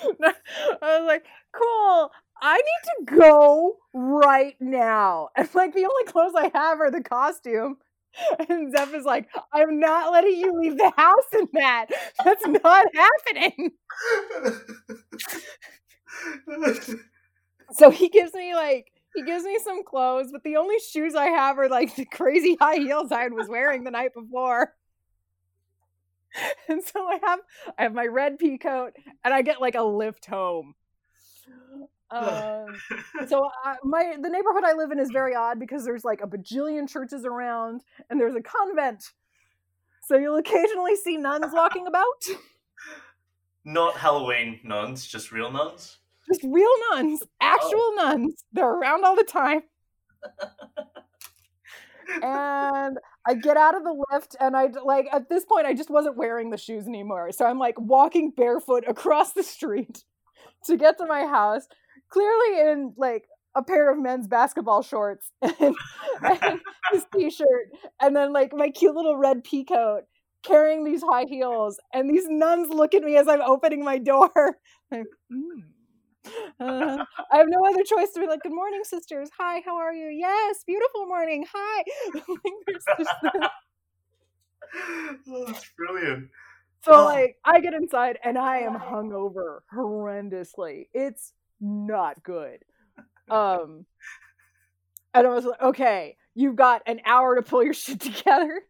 I 0.82 0.98
was 0.98 1.06
like, 1.06 1.24
cool. 1.52 2.10
I 2.40 2.56
need 2.56 3.06
to 3.10 3.16
go 3.16 3.76
right 3.92 4.56
now. 4.60 5.28
And 5.36 5.48
like 5.54 5.74
the 5.74 5.84
only 5.84 6.04
clothes 6.06 6.34
I 6.36 6.50
have 6.54 6.80
are 6.80 6.90
the 6.90 7.02
costume. 7.02 7.78
And 8.48 8.72
Zeph 8.76 8.94
is 8.94 9.04
like, 9.04 9.28
I'm 9.52 9.78
not 9.78 10.12
letting 10.12 10.36
you 10.36 10.58
leave 10.58 10.76
the 10.78 10.92
house 10.96 11.32
in 11.34 11.46
that. 11.52 11.86
That's 12.24 12.46
not 12.46 12.86
happening. 12.94 13.72
So 17.72 17.90
he 17.90 18.08
gives 18.08 18.34
me 18.34 18.54
like 18.54 18.92
he 19.14 19.22
gives 19.22 19.44
me 19.44 19.58
some 19.62 19.84
clothes, 19.84 20.30
but 20.32 20.42
the 20.44 20.56
only 20.56 20.78
shoes 20.78 21.14
I 21.14 21.26
have 21.26 21.58
are 21.58 21.68
like 21.68 21.94
the 21.96 22.04
crazy 22.04 22.56
high 22.60 22.76
heels 22.76 23.12
I 23.12 23.28
was 23.28 23.48
wearing 23.48 23.84
the 23.84 23.90
night 23.90 24.14
before. 24.14 24.74
And 26.68 26.82
so 26.84 27.06
I 27.08 27.18
have 27.24 27.40
I 27.78 27.82
have 27.84 27.94
my 27.94 28.06
red 28.06 28.38
pea 28.38 28.58
coat 28.58 28.92
and 29.24 29.34
I 29.34 29.42
get 29.42 29.60
like 29.60 29.74
a 29.74 29.82
lift 29.82 30.26
home. 30.26 30.74
Um, 32.10 32.66
so 33.28 33.48
I, 33.64 33.76
my 33.84 34.16
the 34.20 34.28
neighborhood 34.28 34.64
I 34.64 34.72
live 34.72 34.90
in 34.90 34.98
is 34.98 35.10
very 35.10 35.34
odd 35.34 35.58
because 35.58 35.84
there's 35.84 36.04
like 36.04 36.20
a 36.22 36.26
bajillion 36.26 36.88
churches 36.88 37.24
around 37.24 37.82
and 38.08 38.20
there's 38.20 38.34
a 38.34 38.42
convent. 38.42 39.12
So 40.02 40.16
you'll 40.16 40.36
occasionally 40.36 40.96
see 40.96 41.16
nuns 41.16 41.52
walking 41.52 41.86
about. 41.86 42.04
Not 43.64 43.96
Halloween 43.96 44.60
nuns, 44.64 45.06
just 45.06 45.30
real 45.32 45.50
nuns. 45.50 45.98
just 46.26 46.42
real 46.42 46.72
nuns, 46.92 47.22
actual 47.40 47.94
nuns. 47.96 48.44
They're 48.52 48.64
around 48.70 49.04
all 49.04 49.14
the 49.16 49.24
time. 49.24 49.62
and 52.22 52.98
I 53.26 53.34
get 53.34 53.58
out 53.58 53.76
of 53.76 53.84
the 53.84 54.04
lift, 54.10 54.36
and 54.40 54.56
I 54.56 54.68
like 54.82 55.08
at 55.12 55.28
this 55.28 55.44
point 55.44 55.66
I 55.66 55.74
just 55.74 55.90
wasn't 55.90 56.16
wearing 56.16 56.48
the 56.48 56.56
shoes 56.56 56.86
anymore, 56.86 57.30
so 57.32 57.44
I'm 57.44 57.58
like 57.58 57.78
walking 57.78 58.30
barefoot 58.30 58.84
across 58.88 59.34
the 59.34 59.42
street 59.42 60.02
to 60.64 60.78
get 60.78 60.96
to 60.98 61.06
my 61.06 61.26
house, 61.26 61.66
clearly 62.10 62.70
in 62.70 62.94
like 62.96 63.24
a 63.54 63.62
pair 63.62 63.90
of 63.90 63.98
men's 63.98 64.28
basketball 64.28 64.82
shorts 64.82 65.30
and, 65.42 65.74
and 66.42 66.60
this 66.92 67.04
t-shirt, 67.14 67.70
and 68.00 68.14
then 68.14 68.32
like 68.32 68.52
my 68.54 68.70
cute 68.70 68.94
little 68.94 69.16
red 69.16 69.44
pea 69.44 69.64
coat, 69.64 70.02
carrying 70.44 70.84
these 70.84 71.02
high 71.02 71.24
heels, 71.28 71.78
and 71.92 72.08
these 72.08 72.26
nuns 72.28 72.68
look 72.70 72.94
at 72.94 73.02
me 73.02 73.16
as 73.16 73.28
I'm 73.28 73.42
opening 73.42 73.84
my 73.84 73.98
door. 73.98 74.30
Like, 74.90 75.04
mm. 75.30 75.64
Uh, 76.60 77.04
I 77.32 77.36
have 77.36 77.46
no 77.48 77.58
other 77.66 77.82
choice 77.84 78.10
to 78.12 78.20
be 78.20 78.26
like, 78.26 78.42
"Good 78.42 78.54
morning, 78.54 78.80
sisters. 78.84 79.28
Hi, 79.38 79.60
how 79.64 79.76
are 79.76 79.92
you? 79.92 80.08
Yes, 80.08 80.64
beautiful 80.66 81.06
morning. 81.06 81.44
Hi." 81.52 81.84
oh, 85.28 85.44
that's 85.46 85.70
brilliant. 85.76 86.28
So 86.84 86.92
Oh. 86.92 87.04
like, 87.04 87.36
I 87.44 87.60
get 87.60 87.74
inside 87.74 88.18
and 88.24 88.38
I 88.38 88.58
am 88.58 88.74
hungover 88.74 89.60
horrendously. 89.74 90.88
It's 90.94 91.32
not 91.60 92.22
good. 92.22 92.60
Um, 93.30 93.84
and 95.14 95.26
I 95.26 95.30
was 95.30 95.44
like, 95.44 95.60
"Okay, 95.60 96.16
you've 96.34 96.56
got 96.56 96.82
an 96.86 97.00
hour 97.04 97.34
to 97.36 97.42
pull 97.42 97.62
your 97.64 97.74
shit 97.84 98.00
together." 98.00 98.62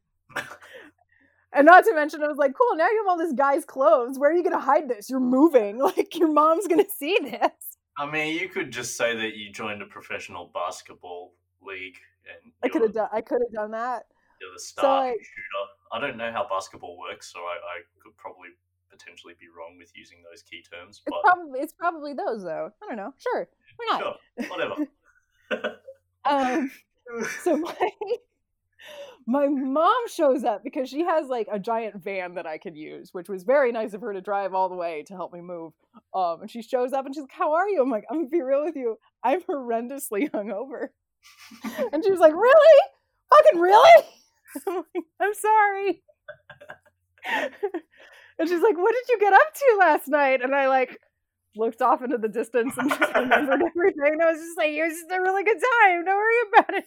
And 1.53 1.65
not 1.65 1.85
to 1.85 1.95
mention, 1.95 2.23
I 2.23 2.29
was 2.29 2.37
like, 2.37 2.53
cool, 2.55 2.77
now 2.77 2.87
you 2.91 2.99
have 2.99 3.09
all 3.09 3.17
this 3.17 3.33
guy's 3.33 3.65
clothes. 3.65 4.19
Where 4.19 4.31
are 4.31 4.35
you 4.35 4.43
going 4.43 4.55
to 4.55 4.61
hide 4.61 4.87
this? 4.87 5.09
You're 5.09 5.19
moving. 5.19 5.79
Like, 5.83 6.15
your 6.19 6.29
mom's 6.31 6.67
going 6.67 6.85
to 6.85 6.91
see 6.91 7.17
this. 7.23 7.51
I 7.97 8.09
mean, 8.11 8.39
you 8.39 8.49
could 8.51 8.71
just 8.71 8.97
say 8.99 9.17
that 9.17 9.35
you 9.35 9.51
joined 9.51 9.81
a 9.81 9.87
professional 9.87 10.51
basketball 10.53 11.33
league 11.63 11.97
and 12.31 12.53
I 12.63 12.69
could 12.69 12.83
have 12.83 12.93
done. 12.93 13.09
I 13.13 13.23
could 13.23 13.41
have 13.43 13.53
done 13.53 13.71
that. 13.71 14.05
you're 14.43 14.53
the 14.53 14.61
starting 14.61 15.13
like- 15.13 15.21
shooter. 15.21 15.65
I 15.91 16.01
don't 16.01 16.19
know 16.19 16.31
how 16.31 16.47
basketball 16.49 16.99
works, 16.99 17.33
so 17.33 17.39
I, 17.41 17.55
I 17.55 17.81
could 18.03 18.15
probably 18.19 18.49
potentially 18.99 19.35
be 19.39 19.47
wrong 19.57 19.77
with 19.79 19.93
using 19.95 20.19
those 20.29 20.43
key 20.43 20.63
terms. 20.63 21.01
It's 21.07 21.15
But 21.17 21.23
probably 21.23 21.61
it's 21.61 21.73
probably 21.73 22.15
those 22.15 22.43
though. 22.43 22.71
I 22.83 22.87
don't 22.87 22.97
know. 22.97 23.15
Sure, 23.19 23.49
why 23.77 23.87
not? 23.91 24.01
sure, 24.41 24.49
whatever. 24.49 24.77
Um, 26.25 26.71
so 27.43 27.57
my 27.57 27.75
my 29.27 29.47
mom 29.49 30.09
shows 30.09 30.45
up 30.45 30.63
because 30.63 30.91
she 30.91 31.05
has 31.05 31.29
like 31.29 31.49
a 31.51 31.59
giant 31.59 32.03
van 32.03 32.35
that 32.35 32.47
I 32.47 32.59
could 32.59 32.77
use, 32.77 33.11
which 33.13 33.31
was 33.31 33.45
very 33.45 33.73
nice 33.73 33.95
of 33.95 34.03
her 34.03 34.13
to 34.13 34.21
drive 34.21 34.53
all 34.53 34.69
the 34.69 34.75
way 34.77 35.05
to 35.07 35.15
help 35.15 35.33
me 35.33 35.41
move. 35.41 35.73
Um, 36.15 36.43
and 36.43 36.51
she 36.51 36.61
shows 36.61 36.93
up 36.93 37.07
and 37.07 37.15
she's 37.15 37.23
like, 37.23 37.33
"How 37.33 37.55
are 37.55 37.67
you?" 37.69 37.81
I'm 37.81 37.91
like, 37.91 38.05
"I'm 38.11 38.19
gonna 38.19 38.29
be 38.29 38.43
real 38.43 38.63
with 38.63 38.77
you. 38.77 38.99
I'm 39.23 39.41
horrendously 39.41 40.31
hungover." 40.35 40.89
and 41.93 42.05
she 42.05 42.11
was 42.11 42.21
like, 42.21 42.35
"Really? 42.35 42.83
Fucking 43.31 43.61
really?" 43.61 44.05
I'm 44.67 44.75
like, 44.77 45.05
"I'm 45.21 45.35
sorry." 45.35 46.03
And 48.39 48.49
she's 48.49 48.63
like, 48.63 48.77
"What 48.77 48.95
did 48.95 49.09
you 49.09 49.19
get 49.19 49.33
up 49.33 49.55
to 49.55 49.77
last 49.79 50.09
night?" 50.09 50.43
And 50.43 50.55
I 50.55 50.69
like 50.69 50.99
looked 51.57 51.83
off 51.83 52.03
into 52.03 52.19
the 52.19 52.29
distance 52.29 52.75
and 52.77 52.89
just 52.89 53.15
remembered 53.15 53.63
everything. 53.77 54.13
And 54.13 54.23
I 54.23 54.31
was 54.31 54.41
just 54.41 54.57
like, 54.57 54.71
"It 54.71 54.83
was 54.83 54.93
just 54.93 55.11
a 55.11 55.21
really 55.21 55.45
good 55.45 55.59
time. 55.83 56.05
Don't 56.05 56.17
worry 56.17 56.35
about 56.53 56.75
it." 56.75 56.85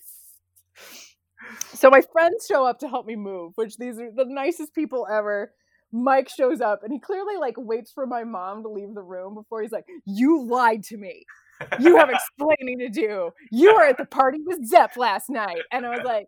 So 1.74 1.90
my 1.90 2.02
friends 2.14 2.46
show 2.50 2.66
up 2.66 2.80
to 2.80 2.88
help 2.88 3.06
me 3.06 3.16
move, 3.16 3.54
which 3.56 3.78
these 3.78 4.00
are 4.00 4.12
the 4.16 4.26
nicest 4.26 4.74
people 4.74 5.08
ever. 5.12 5.54
Mike 5.92 6.30
shows 6.30 6.62
up 6.62 6.84
and 6.84 6.94
he 6.94 7.00
clearly 7.00 7.36
like 7.36 7.56
waits 7.58 7.92
for 7.92 8.06
my 8.06 8.24
mom 8.24 8.64
to 8.64 8.70
leave 8.70 8.94
the 8.94 9.02
room 9.02 9.36
before 9.36 9.62
he's 9.62 9.72
like, 9.72 9.86
"You 10.06 10.46
lied 10.46 10.84
to 10.86 10.98
me. 10.98 11.26
You 11.80 11.98
have 11.98 12.10
explaining 12.40 12.80
to 12.80 12.90
do. 12.90 13.32
You 13.52 13.76
were 13.76 13.84
at 13.84 13.98
the 13.98 14.06
party 14.06 14.40
with 14.46 14.66
Zepp 14.66 14.96
last 14.96 15.30
night." 15.30 15.62
And 15.72 15.86
I 15.86 15.90
was 15.90 16.06
like, 16.06 16.28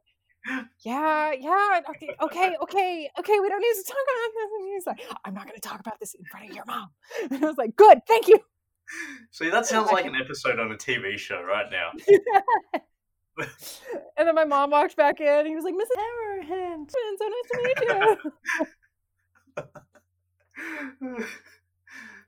"Yeah, 0.84 1.32
yeah, 1.32 1.82
okay, 1.90 2.10
okay, 2.22 2.56
okay, 2.62 3.10
okay. 3.20 3.40
We 3.40 3.50
don't 3.50 3.62
need 3.62 3.76
to 3.76 3.84
talk 3.88 3.98
about 4.04 4.34
this." 4.36 4.52
And 4.60 4.68
he's 4.74 4.86
like, 4.86 5.02
"I'm 5.26 5.34
not 5.34 5.44
going 5.46 5.56
to 5.56 5.62
talk 5.62 5.80
about 5.80 6.00
this 6.00 6.14
in 6.14 6.26
front 6.26 6.50
of 6.50 6.56
your 6.56 6.66
mom." 6.66 6.90
And 7.32 7.44
I 7.44 7.48
was 7.48 7.58
like, 7.58 7.76
"Good, 7.76 8.00
thank 8.08 8.28
you." 8.28 8.40
See, 9.32 9.50
that 9.50 9.66
sounds 9.66 9.92
like 9.92 10.06
an 10.06 10.16
episode 10.24 10.60
on 10.60 10.72
a 10.72 10.76
TV 10.76 11.18
show 11.18 11.42
right 11.44 11.72
now. 11.72 11.92
and 14.18 14.28
then 14.28 14.36
my 14.36 14.46
mom 14.46 14.72
walked 14.72 14.96
back 14.98 15.20
in. 15.22 15.28
And 15.28 15.48
he 15.48 15.56
was 15.56 15.64
like, 15.64 15.76
"Mrs. 15.76 15.98
Hammerhand, 15.98 16.92
so 16.92 17.00
nice 17.30 17.50
to 17.52 17.58
meet 17.64 17.80
you." 17.90 18.18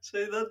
see 0.01 0.26
that 0.26 0.47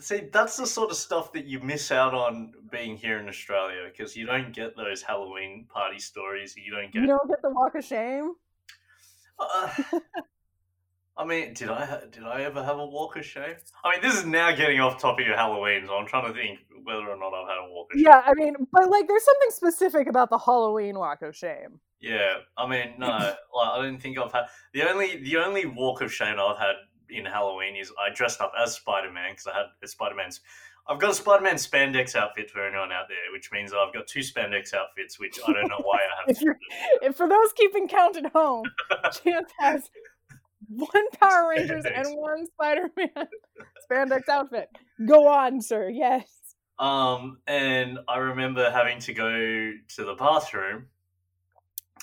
see 0.00 0.28
that's 0.32 0.56
the 0.56 0.66
sort 0.66 0.90
of 0.90 0.96
stuff 0.96 1.32
that 1.32 1.46
you 1.46 1.60
miss 1.60 1.90
out 1.90 2.14
on 2.14 2.52
being 2.70 2.96
here 2.96 3.18
in 3.18 3.28
Australia 3.28 3.88
because 3.90 4.16
you 4.16 4.26
don't 4.26 4.52
get 4.54 4.76
those 4.76 5.02
Halloween 5.02 5.66
party 5.68 5.98
stories. 5.98 6.54
You 6.56 6.72
don't 6.72 6.92
get. 6.92 7.02
You 7.02 7.08
don't 7.08 7.28
get 7.28 7.42
the 7.42 7.50
walk 7.50 7.74
of 7.74 7.84
shame. 7.84 8.32
Uh, 9.38 9.68
I 11.18 11.24
mean, 11.24 11.54
did 11.54 11.70
I 11.70 12.02
did 12.10 12.24
I 12.24 12.42
ever 12.42 12.62
have 12.62 12.78
a 12.78 12.86
walk 12.86 13.16
of 13.16 13.24
shame? 13.24 13.56
I 13.84 13.92
mean, 13.92 14.02
this 14.02 14.18
is 14.18 14.26
now 14.26 14.54
getting 14.54 14.80
off 14.80 15.00
topic 15.00 15.26
of 15.28 15.36
Halloween, 15.36 15.84
so 15.86 15.94
I'm 15.94 16.06
trying 16.06 16.26
to 16.26 16.38
think 16.38 16.58
whether 16.84 17.08
or 17.08 17.16
not 17.16 17.32
I've 17.32 17.48
had 17.48 17.66
a 17.66 17.70
walk 17.70 17.88
of 17.92 17.98
shame. 17.98 18.04
Yeah, 18.06 18.22
I 18.24 18.34
mean, 18.34 18.54
but 18.70 18.90
like, 18.90 19.08
there's 19.08 19.24
something 19.24 19.50
specific 19.50 20.08
about 20.08 20.28
the 20.28 20.38
Halloween 20.38 20.98
walk 20.98 21.22
of 21.22 21.34
shame. 21.34 21.80
Yeah, 22.00 22.34
I 22.58 22.68
mean, 22.68 22.94
no, 22.98 23.08
like, 23.08 23.36
I 23.54 23.82
don't 23.82 24.00
think 24.00 24.18
I've 24.18 24.32
had 24.32 24.44
the 24.74 24.82
only 24.82 25.22
the 25.22 25.38
only 25.38 25.64
walk 25.64 26.02
of 26.02 26.12
shame 26.12 26.36
I've 26.38 26.58
had 26.58 26.74
in 27.10 27.24
Halloween 27.24 27.76
is 27.76 27.92
I 27.98 28.12
dressed 28.14 28.40
up 28.40 28.52
as 28.60 28.74
Spider 28.74 29.10
Man 29.12 29.32
because 29.32 29.46
I 29.46 29.56
had 29.56 29.66
a 29.82 29.86
Spider 29.88 30.14
Man's. 30.14 30.40
I've 30.88 31.00
got 31.00 31.10
a 31.10 31.14
Spider 31.14 31.42
Man 31.42 31.56
spandex 31.56 32.14
outfit 32.14 32.50
for 32.50 32.64
anyone 32.64 32.92
out 32.92 33.06
there, 33.08 33.32
which 33.32 33.50
means 33.50 33.72
I've 33.72 33.92
got 33.92 34.06
two 34.06 34.20
spandex 34.20 34.72
outfits, 34.72 35.18
which 35.18 35.38
I 35.46 35.52
don't 35.52 35.68
know 35.68 35.80
why 35.82 35.98
I 35.98 36.24
have. 36.28 36.36
If 37.02 37.16
for 37.16 37.28
those 37.28 37.52
keeping 37.54 37.88
count 37.88 38.16
at 38.16 38.32
home, 38.32 38.64
Chance 39.24 39.52
has 39.58 39.90
one 40.68 41.10
Power 41.20 41.48
Rangers 41.50 41.84
Spandex. 41.84 42.06
and 42.06 42.16
one 42.18 42.46
Spider-Man 42.46 43.28
spandex 43.90 44.28
outfit. 44.28 44.68
Go 45.06 45.26
on, 45.28 45.60
sir. 45.60 45.88
Yes. 45.88 46.28
Um, 46.78 47.38
and 47.46 47.98
I 48.06 48.18
remember 48.18 48.70
having 48.70 48.98
to 49.00 49.12
go 49.14 49.28
to 49.30 50.04
the 50.04 50.14
bathroom, 50.14 50.86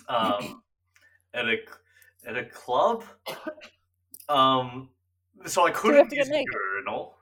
um, 0.10 0.62
at 1.34 1.46
a 1.48 1.56
at 2.28 2.36
a 2.38 2.46
club. 2.46 3.04
Um, 4.30 4.88
so 5.46 5.66
I 5.66 5.72
couldn't 5.72 6.12
use 6.12 6.28
the 6.28 6.34
naked? 6.34 6.54
urinal. 6.54 7.18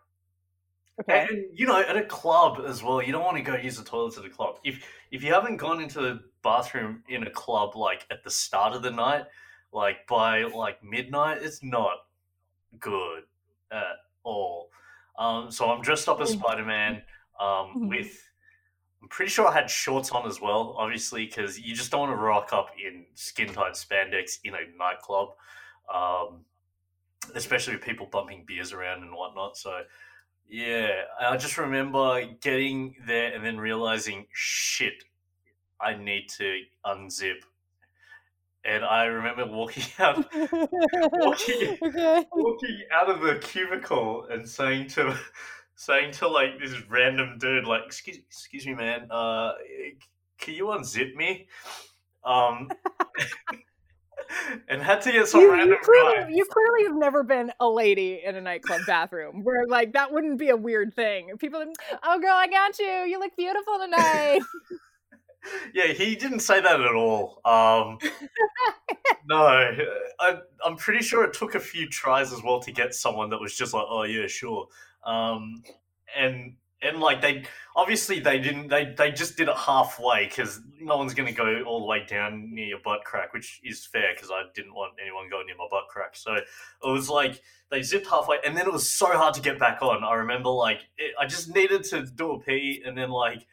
Okay. 1.01 1.27
And 1.29 1.45
you 1.53 1.65
know, 1.65 1.81
at 1.81 1.97
a 1.97 2.03
club 2.03 2.61
as 2.67 2.83
well, 2.83 3.01
you 3.01 3.11
don't 3.11 3.23
want 3.23 3.37
to 3.37 3.43
go 3.43 3.55
use 3.55 3.77
the 3.77 3.83
toilets 3.83 4.17
at 4.17 4.25
a 4.25 4.29
club. 4.29 4.59
If 4.63 4.83
if 5.11 5.23
you 5.23 5.33
haven't 5.33 5.57
gone 5.57 5.81
into 5.81 5.99
the 6.01 6.23
bathroom 6.43 7.03
in 7.09 7.23
a 7.23 7.29
club 7.29 7.75
like 7.75 8.05
at 8.11 8.23
the 8.23 8.29
start 8.29 8.73
of 8.73 8.81
the 8.83 8.91
night, 8.91 9.25
like 9.71 10.05
by 10.07 10.43
like 10.43 10.83
midnight, 10.83 11.39
it's 11.41 11.63
not 11.63 12.05
good 12.79 13.23
at 13.71 13.97
all. 14.23 14.69
Um, 15.17 15.51
so 15.51 15.69
I'm 15.69 15.81
dressed 15.81 16.07
up 16.07 16.21
as 16.21 16.35
Mm. 16.35 16.39
Spider 16.39 16.65
Man, 16.65 17.03
um, 17.39 17.73
Mhm. 17.75 17.89
with 17.89 18.27
I'm 19.01 19.07
pretty 19.07 19.31
sure 19.31 19.47
I 19.47 19.53
had 19.53 19.69
shorts 19.69 20.11
on 20.11 20.27
as 20.27 20.39
well, 20.39 20.75
obviously, 20.77 21.25
because 21.25 21.59
you 21.59 21.73
just 21.73 21.89
don't 21.89 22.01
want 22.01 22.11
to 22.11 22.15
rock 22.17 22.53
up 22.53 22.69
in 22.77 23.07
skin 23.15 23.51
tight 23.51 23.73
spandex 23.73 24.39
in 24.43 24.53
a 24.53 24.67
nightclub, 24.77 25.29
um, 25.91 26.45
especially 27.35 27.75
with 27.75 27.83
people 27.83 28.07
bumping 28.11 28.43
beers 28.45 28.73
around 28.73 29.03
and 29.03 29.11
whatnot. 29.13 29.57
So, 29.57 29.81
yeah, 30.49 31.03
I 31.19 31.37
just 31.37 31.57
remember 31.57 32.21
getting 32.41 32.95
there 33.05 33.33
and 33.33 33.45
then 33.45 33.57
realizing, 33.57 34.27
shit, 34.33 35.03
I 35.79 35.95
need 35.95 36.27
to 36.37 36.59
unzip. 36.85 37.37
And 38.63 38.83
I 38.85 39.05
remember 39.05 39.47
walking 39.47 39.83
out, 39.99 40.17
Walking- 40.51 41.77
okay. 41.83 42.25
walking 42.31 42.81
out 42.91 43.09
of 43.09 43.21
the 43.21 43.39
cubicle 43.41 44.27
and 44.29 44.47
saying 44.47 44.89
to, 44.89 45.17
saying 45.75 46.11
to 46.13 46.27
like 46.27 46.59
this 46.59 46.75
random 46.89 47.37
dude, 47.39 47.65
like, 47.65 47.81
excuse, 47.85 48.17
excuse 48.17 48.65
me, 48.67 48.75
man, 48.75 49.07
uh, 49.09 49.53
can 50.37 50.53
you 50.53 50.65
unzip 50.65 51.15
me? 51.15 51.47
Um, 52.23 52.69
and 54.67 54.81
had 54.81 55.01
to 55.01 55.11
get 55.11 55.27
some 55.27 55.41
You, 55.41 55.51
random 55.51 55.69
you, 55.69 55.75
guy. 55.77 55.83
clearly, 55.83 56.33
you 56.35 56.45
clearly 56.45 56.83
have 56.85 56.95
never 56.95 57.23
been 57.23 57.51
a 57.59 57.67
lady 57.69 58.21
in 58.23 58.35
a 58.35 58.41
nightclub 58.41 58.81
bathroom 58.85 59.43
where 59.43 59.65
like 59.67 59.93
that 59.93 60.11
wouldn't 60.11 60.37
be 60.39 60.49
a 60.49 60.57
weird 60.57 60.93
thing. 60.93 61.37
People, 61.37 61.63
oh 62.03 62.19
girl, 62.19 62.35
I 62.35 62.47
got 62.47 62.79
you. 62.79 62.85
You 62.85 63.19
look 63.19 63.35
beautiful 63.37 63.79
tonight. 63.79 64.41
Yeah, 65.73 65.87
he 65.87 66.15
didn't 66.15 66.41
say 66.41 66.61
that 66.61 66.81
at 66.81 66.93
all. 66.95 67.41
Um, 67.45 67.97
no, 69.25 69.37
I, 70.19 70.37
I'm 70.65 70.75
pretty 70.75 71.03
sure 71.03 71.23
it 71.23 71.33
took 71.33 71.55
a 71.55 71.59
few 71.59 71.87
tries 71.89 72.31
as 72.33 72.43
well 72.43 72.59
to 72.61 72.71
get 72.71 72.93
someone 72.93 73.29
that 73.31 73.39
was 73.41 73.55
just 73.55 73.73
like, 73.73 73.85
"Oh 73.87 74.03
yeah, 74.03 74.27
sure." 74.27 74.67
Um, 75.03 75.63
and 76.15 76.55
and 76.81 76.99
like 76.99 77.21
they 77.21 77.43
obviously 77.75 78.19
they 78.19 78.39
didn't 78.39 78.67
they 78.67 78.93
they 78.97 79.11
just 79.11 79.37
did 79.37 79.47
it 79.47 79.55
halfway 79.57 80.25
because 80.27 80.59
no 80.79 80.97
one's 80.97 81.13
gonna 81.13 81.31
go 81.31 81.63
all 81.63 81.79
the 81.81 81.85
way 81.85 82.05
down 82.05 82.53
near 82.53 82.65
your 82.65 82.79
butt 82.83 83.03
crack, 83.05 83.33
which 83.33 83.59
is 83.63 83.85
fair 83.85 84.13
because 84.15 84.29
I 84.31 84.43
didn't 84.53 84.73
want 84.73 84.93
anyone 85.01 85.29
going 85.29 85.45
near 85.45 85.57
my 85.57 85.67
butt 85.69 85.87
crack. 85.89 86.15
So 86.15 86.33
it 86.35 86.45
was 86.83 87.09
like 87.09 87.41
they 87.69 87.81
zipped 87.83 88.07
halfway, 88.07 88.37
and 88.45 88.57
then 88.57 88.65
it 88.67 88.73
was 88.73 88.89
so 88.89 89.07
hard 89.07 89.33
to 89.35 89.41
get 89.41 89.59
back 89.59 89.81
on. 89.81 90.03
I 90.03 90.13
remember 90.15 90.49
like 90.49 90.79
it, 90.97 91.13
I 91.19 91.25
just 91.25 91.53
needed 91.55 91.83
to 91.85 92.05
do 92.05 92.31
a 92.33 92.39
pee, 92.39 92.81
and 92.85 92.97
then 92.97 93.09
like 93.09 93.45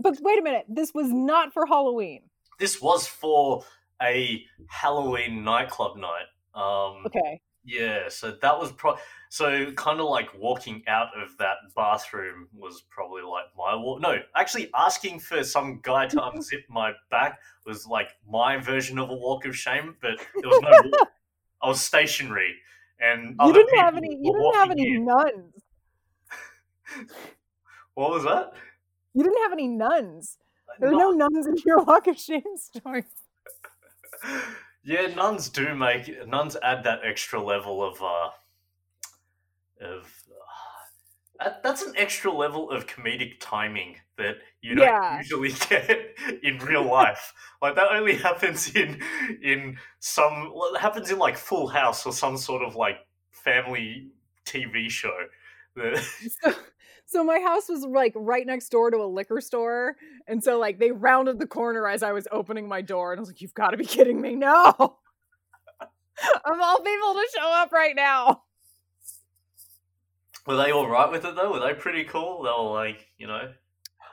But 0.00 0.18
wait 0.20 0.38
a 0.38 0.42
minute, 0.42 0.66
this 0.68 0.92
was 0.94 1.08
not 1.10 1.52
for 1.52 1.66
Halloween. 1.66 2.22
this 2.58 2.80
was 2.82 3.06
for 3.06 3.64
a 4.02 4.44
Halloween 4.68 5.44
nightclub 5.44 5.96
night. 5.96 6.26
Um, 6.54 7.04
Okay. 7.06 7.40
Yeah, 7.64 8.08
so 8.08 8.36
that 8.42 8.58
was 8.58 8.72
pro. 8.72 8.96
So 9.30 9.72
kind 9.72 9.98
of 9.98 10.06
like 10.06 10.28
walking 10.38 10.82
out 10.86 11.08
of 11.20 11.36
that 11.38 11.56
bathroom 11.74 12.48
was 12.52 12.82
probably 12.90 13.22
like 13.22 13.46
my 13.56 13.74
walk. 13.74 14.00
No, 14.00 14.16
actually 14.36 14.70
asking 14.74 15.20
for 15.20 15.42
some 15.42 15.80
guy 15.82 16.06
to 16.08 16.16
unzip 16.34 16.64
my 16.68 16.92
back 17.10 17.40
was 17.64 17.86
like 17.86 18.10
my 18.30 18.58
version 18.58 18.98
of 18.98 19.08
a 19.10 19.14
walk 19.14 19.46
of 19.46 19.56
shame. 19.56 19.96
But 20.00 20.18
there 20.40 20.48
was 20.48 20.60
no. 20.62 20.90
walk. 20.98 21.10
I 21.62 21.68
was 21.68 21.80
stationary, 21.80 22.56
and 23.00 23.36
You 23.42 23.52
didn't 23.54 23.78
have 23.78 23.96
any 23.96 24.18
you 24.20 24.32
didn't 24.32 24.54
have 24.54 24.70
any 24.70 24.96
in. 24.96 25.06
nuns. 25.06 25.54
What 27.94 28.10
was 28.10 28.24
that? 28.24 28.52
You 29.14 29.22
didn't 29.22 29.40
have 29.42 29.52
any 29.52 29.68
nuns. 29.68 30.36
There 30.80 30.90
were 30.90 30.98
no 30.98 31.10
nuns 31.12 31.46
in 31.46 31.54
your 31.64 31.82
walk 31.84 32.08
of 32.08 32.18
shame 32.18 32.42
story. 32.56 33.04
Yeah, 34.84 35.06
nuns 35.14 35.48
do 35.48 35.74
make 35.74 36.26
nuns 36.26 36.56
add 36.62 36.84
that 36.84 37.00
extra 37.04 37.42
level 37.42 37.82
of 37.82 38.00
uh 38.02 38.30
of 39.80 40.24
uh, 41.40 41.50
that's 41.62 41.82
an 41.82 41.92
extra 41.96 42.32
level 42.32 42.70
of 42.70 42.86
comedic 42.86 43.34
timing 43.40 43.96
that 44.16 44.36
you 44.60 44.74
don't 44.76 44.86
Yeah. 44.86 45.18
usually 45.18 45.52
get 45.68 45.90
in 46.42 46.58
real 46.58 46.84
life. 46.84 47.32
like 47.60 47.74
that 47.74 47.90
only 47.90 48.16
happens 48.16 48.74
in 48.74 49.02
in 49.42 49.76
some 49.98 50.52
well, 50.54 50.74
happens 50.76 51.10
in 51.10 51.18
like 51.18 51.36
Full 51.36 51.68
House 51.68 52.06
or 52.06 52.12
some 52.12 52.36
sort 52.36 52.62
of 52.62 52.76
like 52.76 52.98
family 53.32 54.10
TV 54.46 54.88
show. 54.88 55.14
So, 56.42 56.54
so 57.14 57.22
my 57.22 57.38
house 57.38 57.68
was 57.68 57.84
like 57.84 58.12
right 58.16 58.44
next 58.44 58.70
door 58.70 58.90
to 58.90 58.96
a 58.96 59.06
liquor 59.06 59.40
store 59.40 59.94
and 60.26 60.42
so 60.42 60.58
like 60.58 60.80
they 60.80 60.90
rounded 60.90 61.38
the 61.38 61.46
corner 61.46 61.86
as 61.86 62.02
i 62.02 62.10
was 62.10 62.26
opening 62.32 62.66
my 62.66 62.82
door 62.82 63.12
and 63.12 63.18
i 63.18 63.22
was 63.22 63.28
like 63.28 63.40
you've 63.40 63.54
got 63.54 63.70
to 63.70 63.76
be 63.76 63.84
kidding 63.84 64.20
me 64.20 64.34
no 64.34 64.74
of 64.80 66.60
all 66.60 66.80
people 66.80 67.14
to 67.14 67.26
show 67.32 67.52
up 67.52 67.70
right 67.70 67.94
now 67.94 68.42
Were 70.46 70.56
they 70.56 70.72
all 70.72 70.88
right 70.88 71.10
with 71.10 71.24
it 71.24 71.36
though? 71.36 71.52
Were 71.52 71.60
they 71.60 71.72
pretty 71.72 72.04
cool? 72.04 72.42
They 72.42 72.50
were 72.50 72.70
like, 72.70 73.08
you 73.16 73.26
know, 73.26 73.50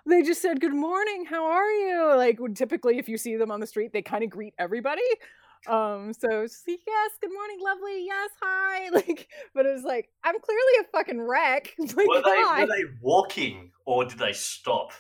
they 0.06 0.24
just 0.24 0.42
said 0.42 0.60
good 0.60 0.74
morning 0.74 1.26
how 1.26 1.46
are 1.46 1.70
you 1.72 2.16
like 2.16 2.40
typically 2.56 2.98
if 2.98 3.08
you 3.08 3.18
see 3.18 3.36
them 3.36 3.52
on 3.52 3.60
the 3.60 3.68
street 3.68 3.94
they 3.94 4.02
kind 4.02 4.24
of 4.24 4.30
greet 4.30 4.54
everybody 4.58 5.02
um 5.68 6.14
so 6.14 6.28
like, 6.28 6.80
yes 6.88 7.12
good 7.22 7.32
morning 7.34 7.58
lovely. 7.62 8.06
Yes 8.06 8.30
hi. 8.42 8.90
Like 8.94 9.28
but 9.54 9.66
it 9.66 9.74
was 9.74 9.84
like 9.84 10.10
i'm 10.24 10.36
clearly 10.40 10.74
a 10.82 10.84
fucking 10.92 11.22
wreck. 11.22 11.74
Like 11.80 12.08
were 12.08 12.22
they 12.22 12.44
were 12.62 12.68
they 12.68 12.84
walking 13.02 13.72
or 13.86 14.06
did 14.06 14.20
they 14.20 14.34
stop? 14.34 14.92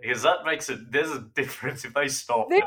Because 0.00 0.22
that 0.22 0.44
makes 0.44 0.70
it. 0.70 0.90
There's 0.90 1.10
a 1.10 1.20
difference 1.34 1.84
if 1.84 1.92
they 1.94 2.08
stop. 2.08 2.48
They- 2.48 2.62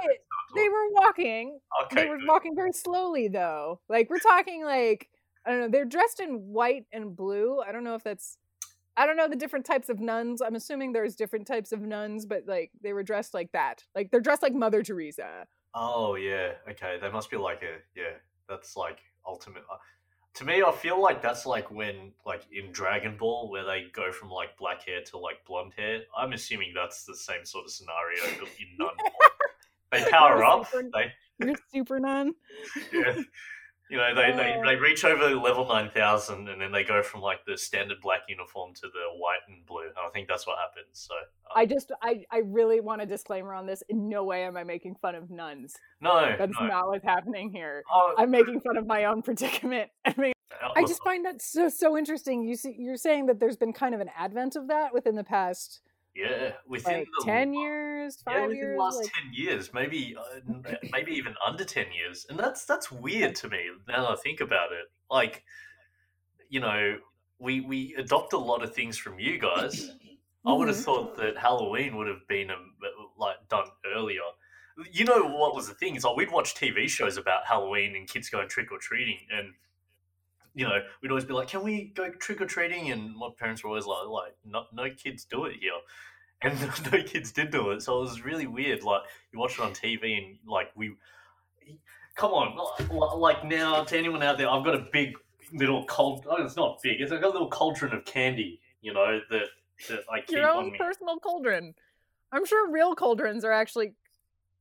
they 0.55 0.69
were 0.69 0.89
walking. 0.91 1.59
Okay 1.86 2.03
they 2.03 2.09
were 2.09 2.17
good. 2.17 2.28
walking 2.28 2.55
very 2.55 2.71
slowly 2.71 3.28
though. 3.28 3.82
Like 3.89 4.09
we're 4.09 4.19
talking 4.19 4.63
like 4.63 5.09
i 5.45 5.51
don't 5.51 5.59
know 5.59 5.67
they're 5.69 5.86
dressed 5.86 6.19
in 6.19 6.36
white 6.36 6.86
and 6.93 7.15
blue. 7.15 7.59
I 7.61 7.71
don't 7.71 7.84
know 7.84 7.95
if 7.95 8.03
that's 8.03 8.38
i 8.97 9.05
don't 9.05 9.17
know 9.17 9.28
the 9.28 9.36
different 9.36 9.65
types 9.65 9.89
of 9.89 9.99
nuns. 9.99 10.41
I'm 10.41 10.55
assuming 10.55 10.93
there's 10.93 11.15
different 11.15 11.45
types 11.47 11.71
of 11.71 11.82
nuns 11.82 12.26
but 12.26 12.43
like 12.47 12.71
they 12.82 12.93
were 12.93 13.03
dressed 13.03 13.34
like 13.34 13.51
that. 13.51 13.84
Like 13.95 14.11
they're 14.11 14.21
dressed 14.21 14.43
like 14.43 14.53
mother 14.53 14.82
teresa 14.84 15.45
Oh 15.76 16.15
yeah. 16.15 16.53
Okay. 16.69 16.97
They 17.01 17.09
must 17.11 17.30
be 17.30 17.38
like 17.38 17.61
a 17.61 17.78
yeah. 17.95 18.13
That's 18.49 18.76
like 18.78 18.99
ultimate. 19.28 19.63
uh, 19.71 19.78
To 20.36 20.45
me, 20.45 20.63
I 20.63 20.71
feel 20.71 21.01
like 21.01 21.21
that's 21.21 21.45
like 21.45 21.69
when 21.71 22.11
like 22.26 22.43
in 22.51 22.71
Dragon 22.71 23.17
Ball 23.17 23.49
where 23.51 23.65
they 23.65 23.86
go 23.93 24.11
from 24.11 24.30
like 24.30 24.55
black 24.57 24.86
hair 24.86 25.01
to 25.11 25.17
like 25.17 25.43
blonde 25.45 25.73
hair. 25.78 26.01
I'm 26.17 26.34
assuming 26.34 26.71
that's 26.73 27.03
the 27.03 27.15
same 27.15 27.43
sort 27.43 27.65
of 27.65 27.71
scenario 27.71 28.21
but 28.39 28.47
in 28.59 28.78
nun. 28.78 28.89
They 29.91 30.09
power 30.09 30.36
You're 30.38 30.43
up. 30.45 30.67
super- 30.71 30.89
They 30.93 31.11
you're 31.45 31.55
super 31.73 31.99
nun 31.99 32.34
yeah. 32.93 33.21
You 33.89 33.97
know, 33.97 34.15
they, 34.15 34.31
they, 34.31 34.55
Oh. 34.57 34.65
they 34.65 34.75
reach 34.75 35.05
over 35.05 35.36
level 35.36 35.67
9000 35.67 36.49
and 36.49 36.59
then 36.61 36.71
they 36.71 36.83
go 36.83 37.03
from 37.03 37.21
like 37.21 37.45
the 37.45 37.57
standard 37.57 37.97
black 38.01 38.21
uniform 38.27 38.73
to 38.75 38.81
the 38.88 39.17
white 39.17 39.39
and 39.47 39.65
blue. 39.65 39.83
And 39.83 39.93
I 40.05 40.09
think 40.09 40.27
that's 40.27 40.47
what 40.47 40.57
happens. 40.57 40.88
So, 40.93 41.13
uh, 41.13 41.59
i 41.59 41.65
just 41.65 41.91
i 42.01 42.23
i 42.31 42.39
really 42.43 42.81
want 42.81 43.01
a 43.01 43.05
disclaimer 43.05 43.53
on 43.53 43.65
this 43.67 43.83
in 43.89 44.09
no 44.09 44.23
way 44.23 44.43
am 44.43 44.57
i 44.57 44.63
making 44.63 44.95
fun 44.95 45.13
of 45.13 45.29
nuns 45.29 45.75
no, 46.01 46.36
that's 46.38 46.59
no. 46.59 46.65
not 46.67 46.88
what's 46.88 47.03
happening 47.05 47.51
here 47.51 47.83
Oh, 47.93 48.15
i'm 48.17 48.31
making 48.31 48.59
fun 48.61 48.77
of 48.77 48.88
my 48.88 49.05
own 49.05 49.21
predicament 49.27 49.89
i 50.05 50.13
mean 50.17 50.33
I 50.75 50.81
just 50.83 51.03
find 51.03 51.25
that 51.25 51.41
so 51.41 51.69
so 51.69 51.97
interesting. 51.97 52.43
You 52.43 52.55
see, 52.55 52.75
you're 52.77 52.97
saying 52.97 53.25
that 53.27 53.39
there's 53.39 53.57
been 53.57 53.73
kind 53.73 53.93
of 53.93 54.01
an 54.01 54.09
advent 54.17 54.55
of 54.55 54.67
that 54.69 54.93
within 54.93 55.15
the 55.15 55.23
past 55.23 55.81
yeah, 56.16 56.53
within 56.68 56.99
like 56.99 57.07
the 57.20 57.26
ten 57.26 57.53
years, 57.53 58.24
Yeah, 58.28 58.41
within 58.43 58.55
years. 58.57 58.76
the 58.78 58.82
last 58.84 58.95
like- 59.03 59.13
ten 59.13 59.34
years, 59.34 59.74
maybe 59.74 60.16
uh, 60.18 60.39
maybe 60.91 61.11
even 61.13 61.36
under 61.45 61.66
ten 61.66 61.88
years, 61.91 62.26
and 62.30 62.39
that's 62.39 62.66
that's 62.66 62.91
weird 62.91 63.36
to 63.36 63.49
me 63.49 63.70
now 63.88 64.03
that 64.03 64.11
I 64.11 64.16
think 64.16 64.39
about 64.41 64.72
it. 64.72 64.86
Like, 65.11 65.43
you 66.49 66.59
know, 66.59 66.97
we 67.39 67.61
we 67.61 67.95
adopt 67.97 68.34
a 68.34 68.38
lot 68.38 68.63
of 68.63 68.74
things 68.74 68.97
from 68.97 69.20
you 69.20 69.38
guys. 69.39 69.91
I 70.47 70.53
would 70.53 70.68
have 70.68 70.78
Mhm. 70.78 70.84
thought 70.84 71.18
that 71.18 71.38
Halloween 71.38 71.97
would 71.97 72.07
have 72.07 72.28
been 72.28 72.51
um, 72.51 72.76
like 73.18 73.38
done 73.49 73.66
earlier. 73.95 74.22
You 74.91 75.03
know 75.05 75.24
what 75.24 75.55
was 75.55 75.68
the 75.68 75.74
thing 75.74 75.95
is 75.95 76.03
like 76.03 76.16
we'd 76.18 76.32
watch 76.32 76.53
TV 76.53 76.88
shows 76.88 77.18
about 77.18 77.45
Halloween 77.47 77.95
and 77.95 78.07
kids 78.07 78.30
going 78.30 78.47
trick 78.47 78.72
or 78.72 78.78
treating, 78.78 79.20
and 79.32 79.53
you 80.56 80.66
know 80.66 80.80
we'd 81.01 81.12
always 81.12 81.26
be 81.26 81.34
like, 81.34 81.49
"Can 81.49 81.64
we 81.64 81.91
go 81.95 82.10
trick 82.10 82.41
or 82.41 82.45
treating?" 82.45 82.91
And 82.91 83.16
my 83.16 83.30
parents 83.38 83.64
were 83.64 83.70
always 83.70 83.86
like, 83.86 84.08
"Like 84.08 84.36
no, 84.45 84.66
no 84.74 84.89
kids 84.89 85.26
do 85.26 85.45
it 85.45 85.58
here." 85.60 85.72
And 86.41 86.60
no 86.91 87.01
kids 87.01 87.32
did 87.32 87.49
do 87.49 87.72
it, 87.72 87.82
so 87.82 87.97
it 87.97 88.01
was 88.01 88.24
really 88.24 88.45
weird. 88.45 88.84
Like 88.84 89.03
you 89.32 89.39
watch 89.39 89.53
it 89.53 89.62
on 89.62 89.72
TV, 89.72 90.18
and 90.18 90.38
like 90.45 90.70
we, 90.76 90.93
come 92.16 92.32
on, 92.32 93.20
like 93.20 93.45
now 93.45 93.84
to 93.86 93.97
anyone 93.97 94.22
out 94.22 94.38
there, 94.38 94.49
I've 94.49 94.64
got 94.64 94.76
a 94.76 94.86
big 94.91 95.14
little 95.53 95.86
cold. 95.86 96.28
Oh, 96.30 96.43
it's 96.43 96.58
not 96.58 96.80
big. 96.84 96.99
It's 96.99 97.12
like 97.12 97.24
a 97.24 97.28
little 97.28 97.49
cauldron 97.49 97.93
of 97.93 98.03
candy, 98.03 98.60
you 98.82 98.93
know 98.93 99.22
that 99.32 99.47
that 99.88 100.01
I 100.12 100.20
keep 100.20 100.32
your 100.32 100.49
on 100.51 100.66
own 100.66 100.72
me. 100.74 100.78
personal 100.78 101.20
cauldron. 101.20 101.74
I'm 102.32 102.45
sure 102.45 102.70
real 102.70 102.95
cauldrons 102.95 103.45
are 103.45 103.51
actually 103.53 103.93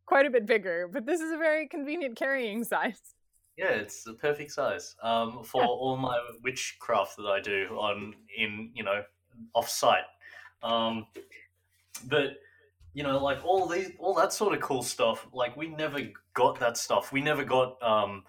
quite 0.06 0.26
a 0.26 0.30
bit 0.30 0.46
bigger, 0.46 0.88
but 0.90 1.06
this 1.06 1.20
is 1.20 1.32
a 1.32 1.36
very 1.36 1.66
convenient 1.66 2.16
carrying 2.16 2.64
size. 2.64 3.14
Yeah, 3.56 3.70
it's 3.70 4.02
the 4.02 4.14
perfect 4.14 4.50
size 4.50 4.96
um, 5.02 5.44
for 5.44 5.62
Yeah. 5.62 5.66
all 5.66 5.96
my 5.96 6.18
witchcraft 6.42 7.16
that 7.18 7.26
I 7.26 7.40
do 7.40 7.68
on 7.78 8.14
in 8.36 8.72
you 8.74 8.82
know 8.82 9.04
off 9.54 9.68
site. 9.68 10.04
Um, 10.62 11.06
but 12.06 12.38
you 12.94 13.02
know, 13.02 13.22
like 13.22 13.44
all 13.44 13.66
these, 13.68 13.92
all 13.98 14.14
that 14.14 14.32
sort 14.32 14.54
of 14.54 14.60
cool 14.62 14.82
stuff. 14.82 15.28
Like 15.32 15.56
we 15.56 15.68
never 15.68 16.00
got 16.34 16.60
that 16.60 16.76
stuff. 16.76 17.12
We 17.12 17.20
never 17.20 17.44
got 17.44 17.82
um, 17.82 18.24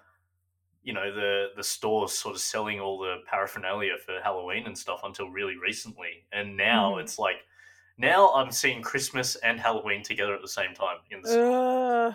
you 0.82 0.92
know 0.94 1.12
the 1.14 1.48
the 1.56 1.64
stores 1.64 2.12
sort 2.14 2.34
of 2.36 2.40
selling 2.42 2.80
all 2.80 2.98
the 2.98 3.18
paraphernalia 3.26 3.98
for 4.04 4.20
Halloween 4.22 4.66
and 4.66 4.78
stuff 4.78 5.00
until 5.04 5.30
really 5.30 5.56
recently. 5.58 6.26
And 6.32 6.56
now 6.56 6.96
Mhm. 6.96 6.98
it's 6.98 7.18
like 7.18 7.46
now 7.98 8.32
I'm 8.34 8.52
seeing 8.52 8.82
Christmas 8.82 9.36
and 9.36 9.60
Halloween 9.60 10.02
together 10.02 10.34
at 10.34 10.42
the 10.42 10.48
same 10.48 10.74
time 10.74 10.98
in 11.10 11.22
the 11.22 11.28
store. 11.28 11.44
Uh, 11.48 12.12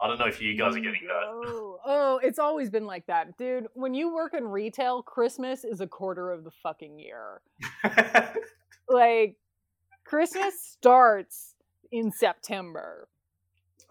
I 0.00 0.08
don't 0.08 0.18
know 0.18 0.26
if 0.26 0.40
you 0.42 0.56
guys 0.56 0.74
are 0.76 0.80
getting 0.80 1.06
that. 1.06 1.22
Oh, 1.24 1.78
oh, 1.86 2.20
it's 2.22 2.38
always 2.38 2.68
been 2.68 2.84
like 2.86 3.06
that, 3.06 3.36
dude. 3.38 3.66
When 3.74 3.94
you 3.94 4.12
work 4.12 4.34
in 4.34 4.44
retail, 4.44 5.02
Christmas 5.02 5.64
is 5.64 5.80
a 5.80 5.86
quarter 5.86 6.30
of 6.30 6.44
the 6.44 6.50
fucking 6.50 6.98
year. 6.98 7.40
Like, 8.88 9.36
Christmas 10.04 10.60
starts 10.60 11.54
in 11.90 12.12
September. 12.12 13.08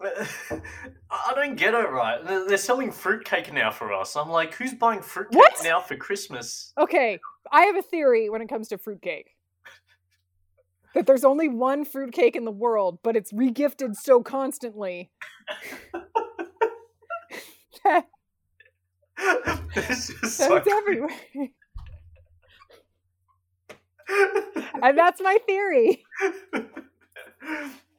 I 0.00 1.32
don't 1.34 1.56
get 1.56 1.74
it 1.74 1.90
right. 1.90 2.24
They're 2.24 2.56
selling 2.56 2.92
fruitcake 2.92 3.52
now 3.52 3.70
for 3.70 3.92
us. 3.92 4.16
I'm 4.16 4.28
like, 4.28 4.54
who's 4.54 4.74
buying 4.74 5.00
fruitcake 5.02 5.38
What? 5.38 5.60
now 5.64 5.80
for 5.80 5.96
Christmas? 5.96 6.72
Okay, 6.78 7.18
I 7.50 7.62
have 7.62 7.76
a 7.76 7.82
theory 7.82 8.28
when 8.28 8.42
it 8.42 8.48
comes 8.48 8.68
to 8.68 8.78
fruitcake. 8.78 9.33
That 10.94 11.06
there's 11.06 11.24
only 11.24 11.48
one 11.48 11.84
fruitcake 11.84 12.36
in 12.36 12.44
the 12.44 12.52
world, 12.52 13.00
but 13.02 13.16
it's 13.16 13.32
regifted 13.32 13.96
so 13.96 14.22
constantly. 14.22 15.10
that 17.84 18.06
This 19.74 20.10
is 20.10 20.36
so 20.36 20.56
everywhere. 20.56 21.10
and 24.82 24.96
that's 24.98 25.20
my 25.20 25.38
theory. 25.46 26.04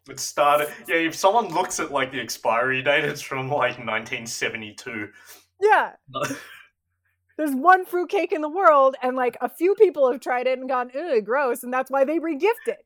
it 0.10 0.20
started. 0.20 0.70
Yeah, 0.88 0.96
if 0.96 1.16
someone 1.16 1.50
looks 1.50 1.80
at 1.80 1.92
like 1.92 2.12
the 2.12 2.20
expiry 2.20 2.82
date, 2.82 3.04
it's 3.04 3.22
from 3.22 3.50
like 3.50 3.78
1972. 3.78 5.10
Yeah. 5.62 5.94
there's 7.38 7.54
one 7.54 7.86
fruitcake 7.86 8.32
in 8.32 8.42
the 8.42 8.50
world, 8.50 8.96
and 9.02 9.16
like 9.16 9.38
a 9.42 9.50
few 9.50 9.76
people 9.76 10.12
have 10.12 10.22
tried 10.22 10.48
it 10.48 10.60
and 10.60 10.70
gone, 10.70 10.92
ugh, 10.98 11.24
gross, 11.24 11.64
and 11.64 11.74
that's 11.74 11.92
why 11.92 12.06
they 12.06 12.20
regift 12.20 12.68
it. 12.68 12.85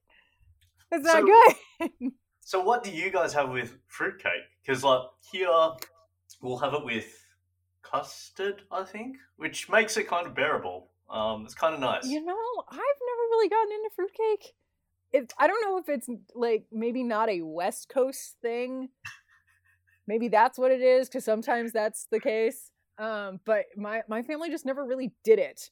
It's 0.91 1.05
not 1.05 1.23
So- 1.23 1.87
good. 1.89 2.11
So 2.41 2.61
what 2.61 2.83
do 2.83 2.89
you 2.91 3.11
guys 3.11 3.33
have 3.33 3.49
with 3.49 3.77
fruitcake? 3.87 4.41
Because 4.65 4.83
like 4.83 5.03
here, 5.31 5.49
we'll 6.41 6.57
have 6.57 6.73
it 6.73 6.83
with 6.83 7.15
custard, 7.83 8.63
I 8.71 8.83
think, 8.83 9.17
which 9.37 9.69
makes 9.69 9.97
it 9.97 10.07
kind 10.07 10.25
of 10.25 10.33
bearable. 10.35 10.89
Um, 11.09 11.43
it's 11.45 11.53
kind 11.55 11.73
of 11.73 11.79
nice. 11.79 12.05
You 12.05 12.23
know, 12.23 12.35
I've 12.67 12.77
never 12.77 13.23
really 13.29 13.49
gotten 13.49 13.71
into 13.71 13.89
fruitcake. 13.95 14.53
It, 15.11 15.33
I 15.39 15.47
don't 15.47 15.61
know 15.63 15.77
if 15.77 15.89
it's 15.89 16.07
like 16.35 16.65
maybe 16.71 17.03
not 17.03 17.29
a 17.29 17.41
West 17.41 17.89
Coast 17.89 18.35
thing. 18.41 18.89
Maybe 20.07 20.27
that's 20.27 20.57
what 20.57 20.71
it 20.71 20.81
is, 20.81 21.07
because 21.07 21.25
sometimes 21.25 21.71
that's 21.71 22.07
the 22.11 22.19
case. 22.19 22.71
Um, 22.97 23.39
but 23.45 23.65
my 23.77 24.01
my 24.07 24.23
family 24.23 24.49
just 24.49 24.65
never 24.65 24.83
really 24.83 25.13
did 25.23 25.37
it. 25.39 25.69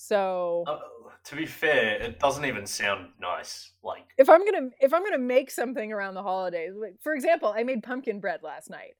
So 0.00 0.62
Uh, 0.68 0.78
to 1.24 1.34
be 1.34 1.44
fair, 1.44 2.00
it 2.00 2.20
doesn't 2.20 2.44
even 2.44 2.66
sound 2.66 3.08
nice. 3.20 3.72
Like, 3.82 4.04
if 4.16 4.30
I'm 4.30 4.44
gonna 4.44 4.70
if 4.80 4.94
I'm 4.94 5.02
gonna 5.02 5.18
make 5.18 5.50
something 5.50 5.92
around 5.92 6.14
the 6.14 6.22
holidays, 6.22 6.74
like 6.76 6.94
for 7.02 7.14
example, 7.14 7.52
I 7.54 7.64
made 7.64 7.82
pumpkin 7.82 8.20
bread 8.20 8.44
last 8.44 8.70
night. 8.70 8.94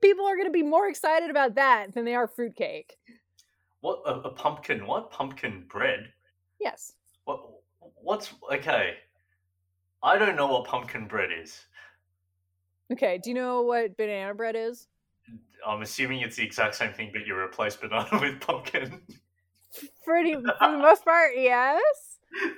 People 0.00 0.24
are 0.24 0.38
gonna 0.38 0.50
be 0.50 0.62
more 0.62 0.88
excited 0.88 1.28
about 1.28 1.56
that 1.56 1.92
than 1.92 2.06
they 2.06 2.14
are 2.14 2.26
fruitcake. 2.26 2.96
what 3.80 4.00
a, 4.06 4.14
a 4.20 4.30
pumpkin? 4.30 4.86
What 4.86 5.10
pumpkin 5.10 5.66
bread? 5.68 6.08
Yes. 6.58 6.94
What? 7.24 7.40
What's 8.02 8.32
okay? 8.50 8.94
I 10.02 10.16
don't 10.16 10.34
know 10.34 10.46
what 10.46 10.64
pumpkin 10.64 11.06
bread 11.08 11.28
is. 11.30 11.66
Okay. 12.90 13.20
Do 13.22 13.28
you 13.28 13.34
know 13.34 13.60
what 13.60 13.98
banana 13.98 14.34
bread 14.34 14.56
is? 14.56 14.88
I'm 15.66 15.82
assuming 15.82 16.20
it's 16.20 16.36
the 16.36 16.44
exact 16.44 16.74
same 16.74 16.94
thing, 16.94 17.10
but 17.12 17.26
you 17.26 17.36
replace 17.36 17.76
banana 17.76 18.08
with 18.18 18.40
pumpkin. 18.40 19.02
Pretty 20.04 20.34
for 20.34 20.42
the 20.42 20.78
most 20.78 21.04
part, 21.04 21.32
yes. 21.36 21.82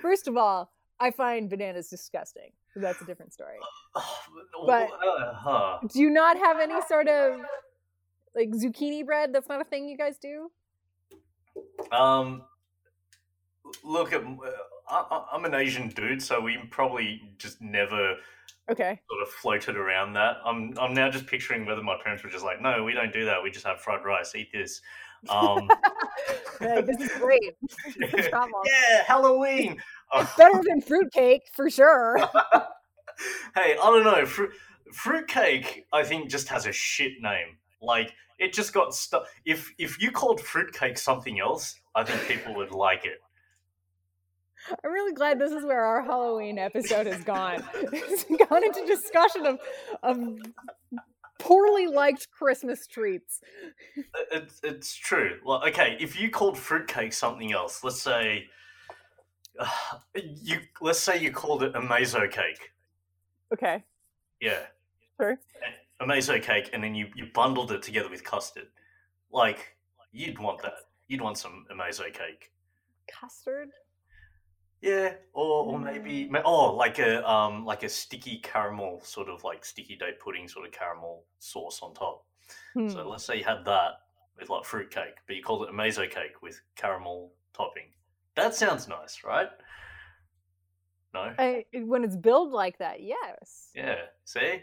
First 0.02 0.28
of 0.28 0.36
all, 0.36 0.70
I 0.98 1.10
find 1.10 1.48
bananas 1.48 1.88
disgusting. 1.88 2.50
That's 2.76 3.00
a 3.02 3.04
different 3.04 3.32
story. 3.32 3.58
But- 4.66 4.90
Uh. 5.46 5.78
Do 5.88 6.00
you 6.00 6.10
not 6.10 6.36
have 6.38 6.60
any 6.60 6.80
sort 6.88 7.08
of 7.08 7.40
like 8.34 8.50
zucchini 8.50 9.04
bread? 9.04 9.32
That's 9.32 9.48
not 9.48 9.60
a 9.60 9.64
thing 9.64 9.88
you 9.88 9.96
guys 9.96 10.18
do. 10.18 10.50
Um, 11.92 12.42
look, 13.82 14.12
at, 14.12 14.22
I, 14.88 15.04
I- 15.10 15.26
I'm 15.32 15.44
an 15.44 15.54
Asian 15.54 15.88
dude, 15.88 16.22
so 16.22 16.40
we 16.40 16.58
probably 16.70 17.22
just 17.38 17.60
never 17.60 18.16
Okay. 18.70 19.00
sort 19.10 19.22
of 19.22 19.28
floated 19.28 19.76
around 19.76 20.12
that. 20.12 20.36
I'm 20.44 20.74
I'm 20.78 20.94
now 20.94 21.10
just 21.10 21.26
picturing 21.26 21.66
whether 21.66 21.82
my 21.82 21.96
parents 22.02 22.22
were 22.22 22.30
just 22.30 22.44
like, 22.44 22.60
no, 22.60 22.84
we 22.84 22.92
don't 22.92 23.12
do 23.12 23.24
that. 23.24 23.42
We 23.42 23.50
just 23.50 23.66
have 23.66 23.80
fried 23.80 24.04
rice. 24.04 24.34
Eat 24.36 24.52
this. 24.52 24.80
Um, 25.28 25.68
this 26.60 27.00
is 27.00 27.10
great. 27.18 27.56
Yeah, 27.98 29.04
Halloween. 29.06 29.80
Uh, 30.12 30.26
Better 30.36 30.60
than 30.66 30.80
fruitcake 30.80 31.42
for 31.52 31.70
sure. 31.70 32.18
hey, 33.54 33.72
I 33.72 33.74
don't 33.76 34.04
know. 34.04 34.24
Fruit 34.26 34.52
fruitcake, 34.92 35.86
I 35.92 36.02
think, 36.02 36.30
just 36.30 36.48
has 36.48 36.66
a 36.66 36.72
shit 36.72 37.20
name. 37.20 37.58
Like 37.80 38.12
it 38.38 38.52
just 38.52 38.72
got 38.72 38.94
stuck. 38.94 39.26
If 39.44 39.72
if 39.78 40.00
you 40.02 40.10
called 40.10 40.40
fruitcake 40.40 40.98
something 40.98 41.38
else, 41.40 41.80
I 41.94 42.04
think 42.04 42.22
people 42.26 42.54
would 42.56 42.72
like 42.72 43.04
it. 43.04 43.20
I'm 44.84 44.92
really 44.92 45.12
glad 45.14 45.38
this 45.38 45.52
is 45.52 45.64
where 45.64 45.82
our 45.82 46.02
Halloween 46.02 46.58
episode 46.58 47.06
has 47.06 47.22
gone. 47.24 47.64
It's 47.74 48.24
gone 48.48 48.64
into 48.64 48.84
discussion 48.86 49.46
of 49.46 49.58
of 50.02 50.18
poorly 51.40 51.86
liked 51.86 52.30
Christmas 52.30 52.86
treats. 52.86 53.40
It's 54.30 54.60
it's 54.62 54.94
true. 54.94 55.38
Well, 55.44 55.66
okay, 55.68 55.96
if 55.98 56.20
you 56.20 56.30
called 56.30 56.56
fruitcake 56.56 57.12
something 57.12 57.52
else, 57.52 57.82
let's 57.82 58.00
say 58.00 58.46
you 60.14 60.60
let's 60.80 61.00
say 61.00 61.18
you 61.18 61.32
called 61.32 61.62
it 61.62 61.74
a 61.74 61.80
mazo 61.80 62.30
cake. 62.30 62.70
Okay. 63.52 63.82
Yeah. 64.40 64.60
Sure. 65.20 65.38
A 66.00 66.06
mazo 66.06 66.42
cake, 66.42 66.70
and 66.72 66.82
then 66.82 66.94
you, 66.94 67.08
you 67.14 67.26
bundled 67.34 67.72
it 67.72 67.82
together 67.82 68.08
with 68.08 68.24
custard. 68.24 68.68
Like 69.30 69.76
you'd 70.12 70.38
want 70.38 70.62
that. 70.62 70.74
You'd 71.08 71.20
want 71.20 71.38
some 71.38 71.66
amazo 71.72 72.12
cake. 72.12 72.52
Custard? 73.10 73.70
Yeah, 74.80 75.14
or 75.34 75.66
or 75.66 75.78
maybe 75.78 76.28
ma- 76.28 76.42
oh, 76.44 76.74
like 76.74 76.98
a 76.98 77.28
um 77.28 77.66
like 77.66 77.82
a 77.82 77.88
sticky 77.88 78.38
caramel 78.38 79.02
sort 79.04 79.28
of 79.28 79.44
like 79.44 79.64
sticky 79.64 79.96
date 79.96 80.18
pudding 80.18 80.48
sort 80.48 80.66
of 80.66 80.72
caramel 80.72 81.24
sauce 81.38 81.80
on 81.82 81.92
top. 81.92 82.24
Hmm. 82.74 82.88
So 82.88 83.08
let's 83.08 83.24
say 83.24 83.38
you 83.38 83.44
had 83.44 83.64
that 83.66 84.00
with 84.38 84.48
like 84.48 84.64
fruit 84.64 84.90
cake, 84.90 85.16
but 85.26 85.36
you 85.36 85.42
called 85.42 85.64
it 85.64 85.70
a 85.70 85.72
mazo 85.72 86.10
cake 86.10 86.42
with 86.42 86.60
caramel 86.76 87.32
topping. 87.52 87.88
That 88.36 88.54
sounds 88.54 88.88
nice, 88.88 89.22
right? 89.22 89.48
No. 91.12 91.32
I, 91.38 91.64
when 91.74 92.04
it's 92.04 92.16
billed 92.16 92.52
like 92.52 92.78
that, 92.78 93.02
yes. 93.02 93.70
Yeah. 93.74 94.02
See, 94.24 94.62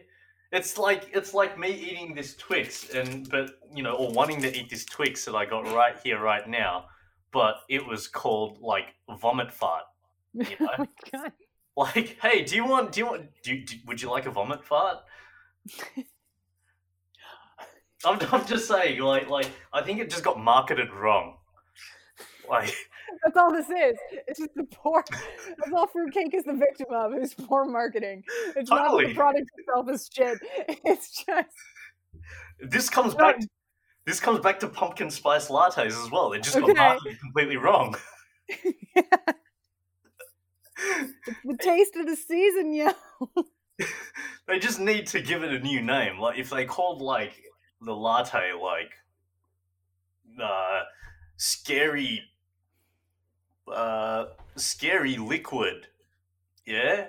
it's 0.51 0.77
like 0.77 1.09
it's 1.13 1.33
like 1.33 1.59
me 1.59 1.71
eating 1.71 2.15
this 2.15 2.35
Twix, 2.35 2.89
and 2.89 3.29
but 3.29 3.51
you 3.73 3.83
know, 3.83 3.93
or 3.93 4.11
wanting 4.11 4.41
to 4.41 4.57
eat 4.57 4.69
this 4.69 4.85
Twix 4.85 5.25
that 5.25 5.35
I 5.35 5.45
got 5.45 5.65
right 5.75 5.95
here, 6.03 6.19
right 6.19 6.47
now, 6.47 6.85
but 7.31 7.57
it 7.69 7.85
was 7.85 8.07
called 8.07 8.59
like 8.61 8.95
vomit 9.19 9.51
fart. 9.51 9.83
oh 10.61 10.65
know? 10.79 10.87
god. 11.11 11.31
Like, 11.75 12.17
hey, 12.21 12.43
do 12.43 12.55
you 12.55 12.65
want? 12.65 12.91
Do 12.91 12.99
you 12.99 13.05
want? 13.05 13.29
Do, 13.43 13.63
do 13.63 13.75
would 13.85 14.01
you 14.01 14.09
like 14.09 14.25
a 14.25 14.31
vomit 14.31 14.63
fart? 14.63 14.97
I'm, 18.05 18.19
I'm 18.31 18.45
just 18.45 18.67
saying, 18.67 18.99
like, 18.99 19.29
like 19.29 19.49
I 19.73 19.81
think 19.81 19.99
it 19.99 20.09
just 20.09 20.23
got 20.23 20.39
marketed 20.39 20.91
wrong. 20.91 21.37
Like, 22.49 22.73
That's 23.23 23.37
all 23.37 23.51
this 23.51 23.69
is. 23.69 23.97
It's 24.27 24.39
just 24.39 24.55
the 24.55 24.63
poor. 24.65 25.03
That's 25.09 25.71
all 25.73 25.87
fruitcake 25.87 26.33
is 26.33 26.43
the 26.43 26.53
victim 26.53 26.87
of 26.91 27.13
is 27.15 27.33
poor 27.33 27.65
marketing. 27.65 28.23
It's 28.55 28.69
not 28.69 28.87
Totally. 28.87 29.07
the 29.07 29.15
product 29.15 29.49
itself 29.57 29.89
is 29.89 30.09
shit. 30.11 30.37
It's 30.85 31.23
just 31.25 31.49
this 32.59 32.89
comes 32.89 33.13
back. 33.13 33.39
This 34.05 34.19
comes 34.19 34.39
back 34.39 34.59
to 34.61 34.67
pumpkin 34.67 35.11
spice 35.11 35.49
lattes 35.49 35.85
as 35.85 36.11
well. 36.11 36.33
It 36.33 36.43
just 36.43 36.59
got 36.59 36.75
marketed 36.75 37.19
completely 37.19 37.57
wrong. 37.57 37.95
The 41.45 41.57
taste 41.59 41.95
of 41.95 42.05
the 42.05 42.15
season, 42.15 42.73
yeah. 42.73 42.93
They 44.47 44.59
just 44.59 44.79
need 44.79 45.05
to 45.07 45.21
give 45.21 45.43
it 45.43 45.51
a 45.51 45.59
new 45.59 45.81
name. 45.81 46.19
Like, 46.19 46.39
if 46.39 46.49
they 46.49 46.65
called 46.65 47.01
like 47.01 47.33
the 47.81 47.93
latte 47.93 48.53
like 48.53 48.91
uh, 50.41 50.83
scary, 51.35 52.21
uh, 53.71 54.27
scary 54.55 55.17
liquid. 55.17 55.87
Yeah, 56.65 57.07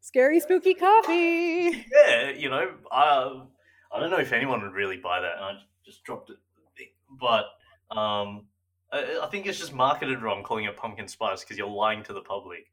Scary 0.00 0.40
spooky 0.40 0.74
coffee. 0.74 1.86
yeah, 1.92 2.30
you 2.30 2.48
know, 2.48 2.70
I 2.90 3.42
I 3.92 4.00
don't 4.00 4.10
know 4.10 4.18
if 4.18 4.32
anyone 4.32 4.62
would 4.62 4.72
really 4.72 4.96
buy 4.96 5.20
that. 5.20 5.34
and 5.36 5.44
I 5.44 5.52
just 5.84 6.02
dropped 6.04 6.30
it, 6.30 6.36
but 7.20 7.44
um, 7.94 8.46
I, 8.92 9.20
I 9.22 9.26
think 9.30 9.46
it's 9.46 9.58
just 9.58 9.74
marketed 9.74 10.22
wrong, 10.22 10.42
calling 10.42 10.64
it 10.64 10.76
pumpkin 10.76 11.08
spice 11.08 11.42
because 11.44 11.58
you're 11.58 11.68
lying 11.68 12.02
to 12.04 12.12
the 12.12 12.22
public, 12.22 12.69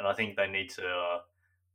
and 0.00 0.08
I 0.08 0.14
think 0.14 0.36
they 0.36 0.48
need 0.48 0.70
to 0.70 0.82
uh, 0.82 1.18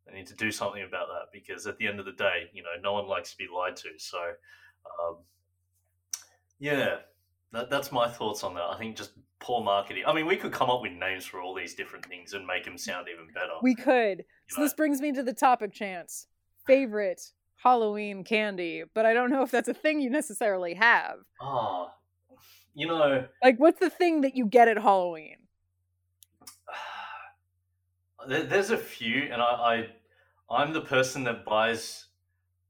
they 0.07 0.13
need 0.13 0.27
to 0.27 0.35
do 0.35 0.51
something 0.51 0.83
about 0.83 1.07
that 1.07 1.31
because 1.31 1.67
at 1.67 1.77
the 1.77 1.87
end 1.87 1.99
of 1.99 2.05
the 2.05 2.11
day, 2.11 2.49
you 2.53 2.63
know, 2.63 2.69
no 2.81 2.93
one 2.93 3.07
likes 3.07 3.31
to 3.31 3.37
be 3.37 3.47
lied 3.53 3.75
to. 3.77 3.89
So, 3.97 4.17
um, 4.19 5.17
yeah, 6.59 6.97
that, 7.53 7.69
that's 7.69 7.91
my 7.91 8.07
thoughts 8.07 8.43
on 8.43 8.55
that. 8.55 8.63
I 8.63 8.77
think 8.77 8.97
just 8.97 9.11
poor 9.39 9.63
marketing. 9.63 10.03
I 10.07 10.13
mean, 10.13 10.25
we 10.25 10.35
could 10.35 10.51
come 10.51 10.69
up 10.69 10.81
with 10.81 10.91
names 10.91 11.25
for 11.25 11.39
all 11.39 11.53
these 11.53 11.75
different 11.75 12.05
things 12.05 12.33
and 12.33 12.45
make 12.45 12.65
them 12.65 12.77
sound 12.77 13.07
even 13.11 13.27
better. 13.33 13.53
We 13.61 13.75
could. 13.75 14.19
you 14.19 14.23
So 14.47 14.61
know? 14.61 14.65
this 14.65 14.73
brings 14.73 15.01
me 15.01 15.11
to 15.13 15.23
the 15.23 15.33
topic 15.33 15.71
chance. 15.71 16.27
Favorite 16.67 17.21
Halloween 17.57 18.23
candy, 18.23 18.83
but 18.93 19.05
I 19.05 19.13
don't 19.13 19.29
know 19.29 19.43
if 19.43 19.51
that's 19.51 19.69
a 19.69 19.73
thing 19.73 20.01
you 20.01 20.09
necessarily 20.09 20.73
have. 20.73 21.17
Ah, 21.41 21.91
you 22.73 22.87
know. 22.87 23.25
Like, 23.43 23.59
what's 23.59 23.79
the 23.79 23.89
thing 23.89 24.21
that 24.21 24.35
you 24.35 24.45
get 24.45 24.67
at 24.67 24.77
Halloween? 24.77 25.37
There- 28.27 28.43
There's 28.43 28.69
a 28.71 28.77
few, 28.77 29.23
and 29.31 29.41
I, 29.41 29.45
I, 29.45 29.87
I'm 30.49 30.73
the 30.73 30.81
person 30.81 31.23
that 31.25 31.45
buys 31.45 32.05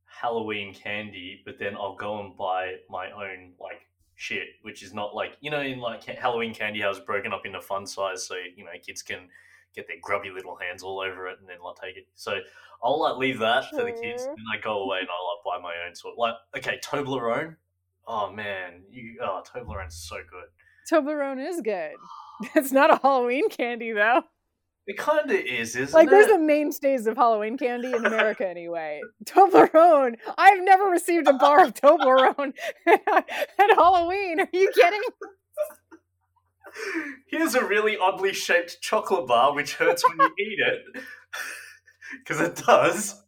Halloween 0.05 0.73
candy, 0.73 1.41
but 1.45 1.59
then 1.59 1.75
I'll 1.75 1.95
go 1.95 2.19
and 2.21 2.35
buy 2.37 2.75
my 2.89 3.11
own 3.11 3.53
like 3.59 3.81
shit, 4.15 4.47
which 4.61 4.81
is 4.83 4.93
not 4.93 5.13
like 5.13 5.37
you 5.41 5.51
know, 5.51 5.61
in 5.61 5.79
like 5.79 6.03
Halloween 6.05 6.53
candy, 6.53 6.81
how 6.81 6.89
it's 6.89 6.99
broken 6.99 7.33
up 7.33 7.45
into 7.45 7.61
fun 7.61 7.85
size, 7.85 8.25
so 8.25 8.35
you 8.55 8.63
know 8.63 8.71
kids 8.85 9.01
can 9.01 9.27
get 9.75 9.87
their 9.87 9.97
grubby 10.01 10.29
little 10.31 10.55
hands 10.55 10.83
all 10.83 11.01
over 11.01 11.27
it 11.27 11.37
and 11.39 11.49
then 11.49 11.57
like 11.63 11.75
take 11.81 11.97
it. 11.97 12.07
So 12.15 12.39
I'll 12.83 12.99
like 13.01 13.17
leave 13.17 13.39
that 13.39 13.69
for 13.71 13.83
the 13.83 13.91
kids, 14.01 14.23
and 14.23 14.45
I 14.53 14.61
go 14.61 14.83
away 14.83 14.99
and 14.99 15.07
I'll 15.09 15.51
like 15.53 15.61
buy 15.61 15.61
my 15.61 15.75
own 15.85 15.95
sort. 15.95 16.17
Like 16.17 16.35
okay, 16.57 16.79
Toblerone. 16.83 17.55
Oh 18.07 18.31
man, 18.31 18.83
you 18.89 19.19
oh 19.21 19.43
Toblerone's 19.45 19.95
so 19.95 20.17
good. 20.29 20.45
Toblerone 20.91 21.45
is 21.45 21.61
good. 21.61 21.95
It's 22.53 22.71
not 22.73 22.91
a 22.93 22.99
Halloween 23.01 23.49
candy 23.49 23.91
though. 23.93 24.23
It 24.87 24.97
kind 24.97 25.31
of 25.31 25.35
is, 25.35 25.75
isn't 25.75 25.95
Like, 25.95 26.07
it? 26.07 26.11
Like, 26.11 26.11
there's 26.11 26.27
the 26.31 26.37
mainstays 26.37 27.07
of 27.07 27.17
Halloween 27.17 27.57
candy 27.57 27.91
in 27.91 28.05
America 28.05 28.47
anyway. 28.47 29.01
Toblerone. 29.23 30.15
I've 30.37 30.61
never 30.63 30.83
received 30.85 31.27
a 31.27 31.33
bar 31.33 31.63
of 31.65 31.73
Toblerone 31.73 32.53
at 32.85 33.25
Halloween. 33.57 34.41
Are 34.41 34.47
you 34.53 34.71
kidding? 34.75 35.01
Here's 37.27 37.55
a 37.55 37.65
really 37.65 37.97
oddly 37.97 38.33
shaped 38.33 38.79
chocolate 38.81 39.25
bar 39.27 39.55
which 39.55 39.73
hurts 39.75 40.03
when 40.07 40.17
you 40.19 40.33
eat 40.39 40.59
it. 40.59 41.03
Because 42.19 42.39
it 42.39 42.55
does. 42.65 43.23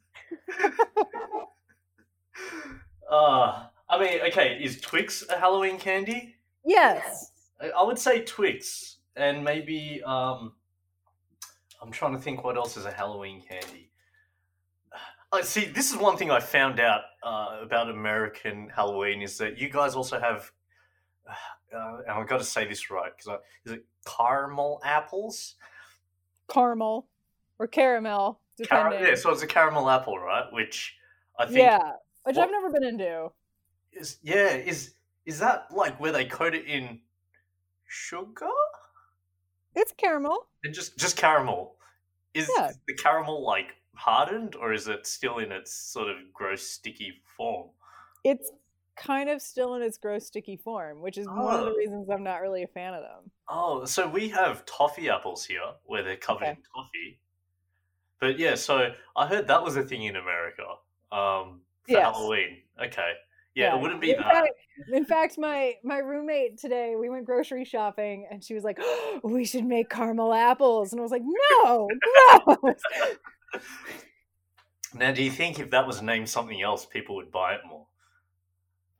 Uh, 3.09 3.63
I 3.89 3.99
mean, 3.99 4.19
okay, 4.27 4.59
is 4.61 4.79
Twix 4.81 5.23
a 5.29 5.37
Halloween 5.37 5.77
candy? 5.79 6.35
Yes. 6.65 7.31
I- 7.59 7.69
I 7.69 7.83
would 7.83 7.97
say 7.97 8.23
Twix, 8.23 8.97
and 9.15 9.43
maybe 9.43 10.01
um, 10.05 10.53
I'm 11.81 11.91
trying 11.91 12.13
to 12.13 12.19
think 12.19 12.43
what 12.43 12.57
else 12.57 12.77
is 12.77 12.85
a 12.85 12.91
Halloween 12.91 13.41
candy. 13.41 13.91
Uh, 15.29 15.41
see, 15.41 15.65
this 15.65 15.91
is 15.91 15.97
one 15.97 16.15
thing 16.15 16.31
I 16.31 16.39
found 16.39 16.79
out 16.79 17.01
uh, 17.21 17.57
about 17.61 17.89
American 17.89 18.69
Halloween 18.73 19.21
is 19.21 19.37
that 19.39 19.57
you 19.57 19.67
guys 19.69 19.93
also 19.93 20.17
have, 20.21 20.53
uh, 21.29 21.97
and 22.07 22.11
I've 22.11 22.29
got 22.29 22.37
to 22.37 22.45
say 22.45 22.65
this 22.65 22.89
right 22.89 23.11
because 23.17 23.37
is 23.65 23.73
it 23.73 23.85
caramel 24.05 24.79
apples? 24.85 25.55
Caramel 26.49 27.09
or 27.59 27.67
caramel, 27.67 28.39
Car- 28.69 28.93
yeah, 28.93 29.15
so 29.15 29.31
it's 29.31 29.43
a 29.43 29.47
caramel 29.47 29.89
apple, 29.89 30.17
right? 30.17 30.45
Which 30.53 30.95
I 31.37 31.45
think 31.45 31.57
yeah, 31.57 31.91
which 32.23 32.37
what- 32.37 32.45
I've 32.45 32.51
never 32.51 32.69
been 32.71 32.85
into. 32.85 33.29
is 33.91 34.19
yeah 34.23 34.51
is 34.51 34.93
is 35.25 35.39
that 35.39 35.67
like 35.75 35.99
where 35.99 36.13
they 36.13 36.23
coat 36.23 36.55
it 36.55 36.65
in 36.67 37.01
sugar? 37.85 38.47
It's 39.75 39.91
caramel. 39.91 40.47
And 40.67 40.75
just 40.75 40.97
just 40.97 41.15
caramel. 41.15 41.77
Is 42.33 42.49
Yeah. 42.57 42.73
the 42.87 42.93
caramel 42.95 43.41
like 43.45 43.77
hardened 43.95 44.55
or 44.55 44.73
is 44.73 44.89
it 44.89 45.07
still 45.07 45.37
in 45.39 45.53
its 45.53 45.73
sort 45.73 46.09
of 46.09 46.33
gross 46.33 46.61
sticky 46.67 47.21
form? 47.37 47.69
It's 48.23 48.51
kind 48.95 49.29
of 49.29 49.41
still 49.41 49.75
in 49.75 49.81
its 49.81 49.97
gross 49.97 50.27
sticky 50.27 50.57
form, 50.57 51.01
which 51.01 51.17
is 51.17 51.29
one 51.29 51.55
of 51.55 51.65
the 51.65 51.71
Oh. 51.71 51.73
reasons 51.73 52.09
I'm 52.09 52.23
not 52.23 52.41
really 52.41 52.63
a 52.63 52.67
fan 52.67 52.93
of 52.93 53.01
them. 53.03 53.31
Oh, 53.49 53.85
so 53.85 54.07
we 54.09 54.29
have 54.29 54.65
toffee 54.65 55.09
apples 55.09 55.45
here 55.45 55.75
where 55.83 56.03
they're 56.03 56.17
covered 56.17 56.43
Okay. 56.43 56.57
in 56.57 56.63
toffee. 56.75 57.21
But 58.19 58.39
yeah, 58.39 58.55
so 58.55 58.93
I 59.15 59.27
heard 59.27 59.47
that 59.47 59.63
was 59.63 59.75
a 59.77 59.83
thing 59.83 60.03
in 60.03 60.15
America. 60.15 60.65
Um 61.11 61.63
for 61.83 61.99
Yes. 61.99 62.01
Halloween. 62.01 62.63
Okay. 62.81 63.13
Yeah, 63.57 63.75
it 63.75 63.81
wouldn't 63.81 64.01
be 64.01 64.11
in 64.11 64.17
that. 64.17 64.31
Fact, 64.31 64.49
in 64.93 65.05
fact, 65.05 65.37
my 65.39 65.73
my 65.83 65.97
roommate 65.97 66.59
today, 66.59 66.95
we 66.95 67.09
went 67.09 67.25
grocery 67.25 67.65
shopping, 67.65 68.27
and 68.29 68.43
she 68.43 68.53
was 68.53 68.63
like, 68.63 68.79
"We 69.23 69.45
should 69.45 69.65
make 69.65 69.89
caramel 69.89 70.31
apples," 70.33 70.91
and 70.91 70.99
I 70.99 71.03
was 71.03 71.11
like, 71.11 71.23
"No, 71.25 71.87
no." 72.37 72.57
Now 74.93 75.11
do 75.11 75.21
you 75.21 75.29
think 75.31 75.59
if 75.59 75.71
that 75.71 75.85
was 75.85 76.01
named 76.01 76.29
something 76.29 76.61
else 76.61 76.85
people 76.85 77.17
would 77.17 77.29
buy 77.29 77.55
it 77.55 77.61
more? 77.67 77.85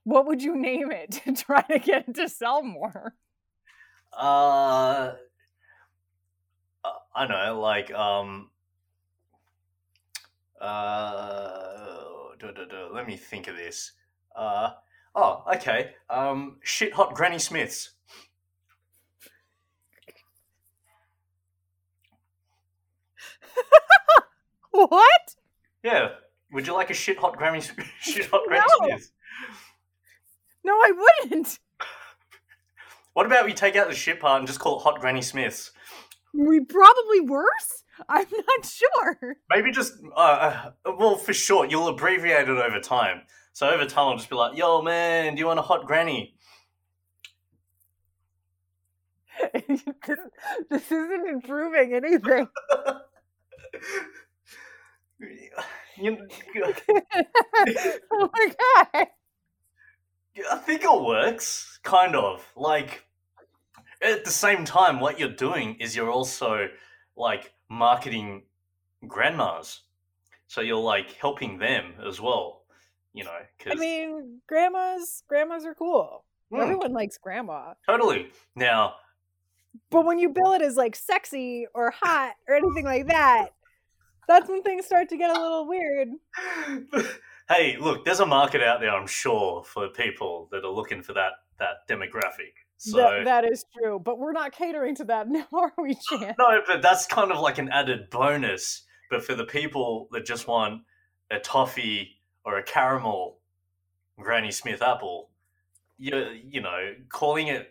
what 0.07 0.25
would 0.25 0.41
you 0.41 0.55
name 0.55 0.89
it 0.89 1.11
to 1.11 1.33
try 1.33 1.61
to 1.63 1.79
get 1.79 2.07
it 2.07 2.15
to 2.15 2.29
sell 2.29 2.63
more? 2.63 3.13
Uh, 4.13 5.13
uh, 6.83 6.89
I 7.13 7.27
know, 7.27 7.59
like 7.59 7.93
um, 7.93 8.49
uh, 10.61 12.35
duh, 12.39 12.51
duh, 12.53 12.65
duh, 12.65 12.87
let 12.93 13.05
me 13.05 13.17
think 13.17 13.49
of 13.49 13.57
this. 13.57 13.91
Uh, 14.37 14.69
oh, 15.15 15.43
okay. 15.55 15.95
Um, 16.09 16.57
shit 16.63 16.93
hot 16.93 17.15
Granny 17.15 17.39
Smiths. 17.39 17.91
What? 24.71 25.35
Yeah. 25.83 26.09
Would 26.51 26.67
you 26.67 26.73
like 26.73 26.91
a 26.91 26.93
shit 26.93 27.17
hot 27.17 27.35
Granny 27.35 27.61
shit 27.99 28.25
hot 28.27 28.41
Granny 28.47 28.63
No. 28.79 28.87
Smiths? 28.87 29.11
No, 30.63 30.73
I 30.73 30.91
wouldn't. 31.23 31.57
What 33.13 33.25
about 33.25 33.45
we 33.45 33.53
take 33.53 33.75
out 33.75 33.89
the 33.89 33.95
shit 33.95 34.19
part 34.19 34.39
and 34.39 34.47
just 34.47 34.59
call 34.59 34.77
it 34.79 34.83
hot 34.83 34.99
Granny 34.99 35.23
Smiths? 35.23 35.71
We 36.33 36.59
probably 36.59 37.21
worse. 37.21 37.83
I'm 38.07 38.27
not 38.29 38.65
sure. 38.93 39.37
Maybe 39.49 39.71
just 39.71 39.93
uh, 40.15 40.69
uh, 40.85 40.91
well, 40.97 41.15
for 41.15 41.33
short, 41.33 41.71
you'll 41.71 41.87
abbreviate 41.87 42.47
it 42.47 42.49
over 42.49 42.79
time. 42.79 43.21
So 43.57 43.67
over 43.67 43.85
time, 43.85 44.09
I'll 44.09 44.17
just 44.17 44.29
be 44.29 44.35
like, 44.35 44.55
"Yo, 44.55 44.83
man, 44.83 45.33
do 45.33 45.39
you 45.39 45.47
want 45.47 45.57
a 45.57 45.63
hot 45.63 45.87
granny?" 45.87 46.35
this, 49.51 49.81
this 50.69 50.91
isn't 50.91 51.27
improving 51.27 51.95
anything. 51.95 52.47
you, 55.97 56.17
oh 58.11 58.29
my 58.31 58.53
god. 58.59 59.07
I 60.51 60.57
think 60.57 60.83
it 60.83 61.01
works, 61.01 61.79
kind 61.81 62.15
of. 62.15 62.45
Like, 62.55 63.05
at 64.03 64.23
the 64.23 64.29
same 64.29 64.65
time, 64.65 64.99
what 64.99 65.19
you're 65.19 65.29
doing 65.29 65.77
is 65.79 65.95
you're 65.95 66.11
also 66.11 66.67
like 67.15 67.55
marketing 67.71 68.43
grandmas, 69.07 69.81
so 70.45 70.61
you're 70.61 70.77
like 70.77 71.13
helping 71.13 71.57
them 71.57 71.95
as 72.07 72.21
well. 72.21 72.56
You 73.17 73.23
know, 73.25 73.71
I 73.71 73.75
mean, 73.75 74.39
grandmas, 74.47 75.23
grandmas 75.27 75.65
are 75.65 75.73
cool. 75.73 76.23
Hmm. 76.51 76.61
Everyone 76.61 76.93
likes 76.93 77.17
grandma. 77.17 77.73
totally. 77.87 78.29
Now, 78.55 78.95
But 79.89 80.05
when 80.05 80.19
you 80.19 80.29
bill 80.29 80.53
it 80.53 80.61
as 80.61 80.75
like 80.75 80.95
sexy 80.95 81.67
or 81.73 81.91
hot 81.91 82.33
or 82.47 82.55
anything 82.55 82.85
like 82.85 83.07
that, 83.07 83.49
that's 84.27 84.49
when 84.49 84.61
things 84.61 84.85
start 84.85 85.09
to 85.09 85.17
get 85.17 85.29
a 85.29 85.39
little 85.41 85.67
weird. 85.67 86.09
hey, 87.49 87.77
look, 87.79 88.05
there's 88.05 88.19
a 88.19 88.25
market 88.25 88.61
out 88.61 88.81
there, 88.81 88.91
I'm 88.91 89.07
sure, 89.07 89.63
for 89.63 89.89
people 89.89 90.49
that 90.51 90.63
are 90.63 90.71
looking 90.71 91.01
for 91.01 91.13
that 91.13 91.31
that 91.59 91.87
demographic. 91.89 92.53
So 92.77 92.97
That, 92.97 93.25
that 93.25 93.45
is 93.51 93.65
true. 93.75 93.99
But 93.99 94.19
we're 94.19 94.31
not 94.31 94.51
catering 94.51 94.95
to 94.95 95.05
that 95.05 95.27
now, 95.29 95.47
are 95.51 95.73
we, 95.77 95.97
Chan? 96.09 96.35
no, 96.37 96.61
but 96.67 96.81
that's 96.81 97.07
kind 97.07 97.31
of 97.31 97.39
like 97.39 97.57
an 97.57 97.69
added 97.69 98.09
bonus. 98.09 98.83
But 99.09 99.23
for 99.23 99.35
the 99.35 99.45
people 99.45 100.07
that 100.11 100.25
just 100.25 100.47
want 100.47 100.83
a 101.31 101.39
toffee 101.39 102.16
or 102.47 102.57
a 102.57 102.63
caramel 102.63 103.37
Granny 104.17 104.51
Smith 104.51 104.81
apple, 104.81 105.29
you 105.97 106.15
you 106.49 106.61
know, 106.61 106.93
calling 107.09 107.47
it 107.47 107.69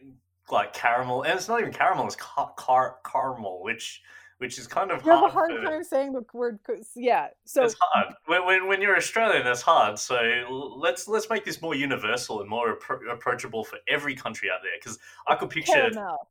like 0.53 0.74
caramel, 0.74 1.22
and 1.22 1.33
it's 1.33 1.49
not 1.49 1.61
even 1.61 1.72
caramel; 1.72 2.07
it's 2.07 2.14
car- 2.16 2.53
car- 2.57 2.99
caramel, 3.11 3.62
which 3.62 4.03
which 4.37 4.59
is 4.59 4.66
kind 4.66 4.91
of 4.91 5.03
You 5.05 5.12
have 5.12 5.24
a 5.24 5.29
hard. 5.29 5.51
time 5.64 5.83
saying 5.83 6.12
the 6.12 6.22
word. 6.35 6.59
Yeah. 6.95 7.29
So 7.47 7.64
It's 7.64 7.74
hard 7.81 8.14
when, 8.27 8.45
when 8.45 8.68
when 8.68 8.83
you're 8.83 8.97
Australian. 8.97 9.45
That's 9.45 9.62
hard. 9.62 9.99
So 9.99 10.18
let's 10.77 11.09
let's 11.09 11.29
make 11.31 11.45
this 11.47 11.62
more 11.62 11.74
universal 11.74 12.43
and 12.43 12.49
more 12.51 12.77
appro- 12.77 13.11
approachable 13.11 13.64
for 13.64 13.79
every 13.89 14.14
country 14.14 14.51
out 14.51 14.61
there. 14.62 14.72
Because 14.79 14.99
I 15.27 15.37
could 15.37 15.49
picture 15.49 15.72
caramel, 15.72 16.29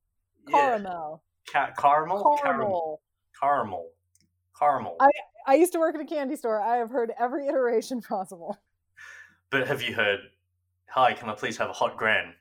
yeah, 0.48 0.60
caramel, 0.70 1.24
ca- 1.52 1.72
caramel, 1.78 2.40
caramel, 2.44 3.02
caramel. 3.42 3.90
caramel, 4.58 4.98
caramel. 4.98 4.98
I 5.46 5.56
used 5.56 5.74
to 5.74 5.80
work 5.80 5.96
at 5.96 6.02
a 6.02 6.06
candy 6.06 6.36
store. 6.36 6.62
I 6.62 6.78
have 6.78 6.90
heard 6.90 7.12
every 7.20 7.48
iteration 7.48 8.02
possible. 8.10 8.58
But 9.52 9.68
have 9.68 9.82
you 9.82 9.94
heard? 9.94 10.20
Hi, 10.90 11.14
can 11.14 11.30
I 11.30 11.36
please 11.36 11.58
have 11.58 11.70
a 11.70 11.74
hot 11.74 11.98
gran? 11.98 12.34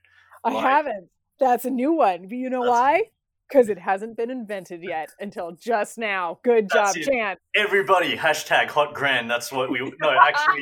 I 0.44 0.52
haven't. 0.52 1.08
That's 1.38 1.64
a 1.64 1.70
new 1.70 1.92
one. 1.92 2.28
But 2.28 2.36
you 2.36 2.50
know 2.50 2.62
why? 2.62 3.04
Because 3.48 3.68
it 3.68 3.78
hasn't 3.78 4.16
been 4.16 4.30
invented 4.30 4.82
yet 4.82 5.10
until 5.20 5.52
just 5.52 5.98
now. 5.98 6.38
Good 6.42 6.70
job, 6.70 6.96
it. 6.96 7.04
Chan. 7.04 7.36
Everybody 7.56 8.16
hashtag 8.16 8.68
hot 8.68 8.94
gran. 8.94 9.28
That's 9.28 9.52
what 9.52 9.70
we 9.70 9.80
no 9.80 10.10
actually. 10.20 10.60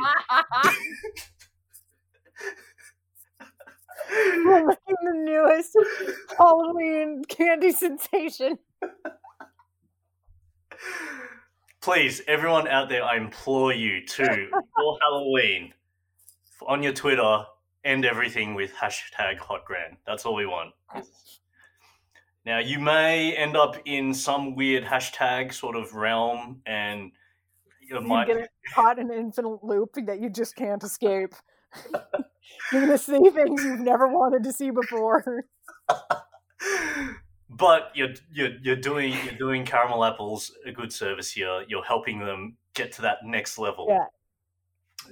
We're 4.44 4.66
making 4.66 4.76
the 4.86 5.22
newest 5.24 5.76
Halloween 6.36 7.22
candy 7.28 7.72
sensation. 7.72 8.58
Please, 11.82 12.22
everyone 12.28 12.68
out 12.68 12.88
there, 12.88 13.04
I 13.04 13.16
implore 13.16 13.72
you 13.72 14.06
to 14.06 14.24
for 14.76 14.98
Halloween 15.02 15.74
on 16.66 16.80
your 16.80 16.92
Twitter 16.92 17.44
end 17.84 18.04
everything 18.04 18.54
with 18.54 18.72
hashtag 18.72 19.38
hot 19.38 19.64
gran. 19.64 19.96
That's 20.06 20.24
all 20.24 20.36
we 20.36 20.46
want. 20.46 20.72
Now 22.46 22.60
you 22.60 22.78
may 22.78 23.34
end 23.36 23.56
up 23.56 23.76
in 23.84 24.14
some 24.14 24.54
weird 24.54 24.84
hashtag 24.84 25.52
sort 25.52 25.74
of 25.74 25.92
realm, 25.94 26.62
and 26.66 27.10
you 27.80 28.00
might 28.00 28.28
get 28.28 28.48
caught 28.72 29.00
in 29.00 29.10
an 29.10 29.18
infinite 29.18 29.64
loop 29.64 29.94
that 30.06 30.20
you 30.20 30.30
just 30.30 30.54
can't 30.54 30.82
escape. 30.84 31.34
You're 32.72 32.82
gonna 32.82 32.98
see 32.98 33.18
things 33.30 33.64
you've 33.64 33.80
never 33.80 34.06
wanted 34.06 34.44
to 34.44 34.52
see 34.52 34.70
before. 34.70 35.46
But 37.56 37.90
you're 37.94 38.14
you're 38.30 38.52
you're 38.62 38.76
doing 38.76 39.12
you're 39.24 39.38
doing 39.38 39.64
caramel 39.64 40.04
apples 40.04 40.52
a 40.66 40.72
good 40.72 40.92
service 40.92 41.30
here. 41.30 41.64
You're 41.68 41.84
helping 41.84 42.18
them 42.18 42.56
get 42.74 42.92
to 42.92 43.02
that 43.02 43.18
next 43.24 43.58
level. 43.58 43.86
Yeah. 43.88 44.06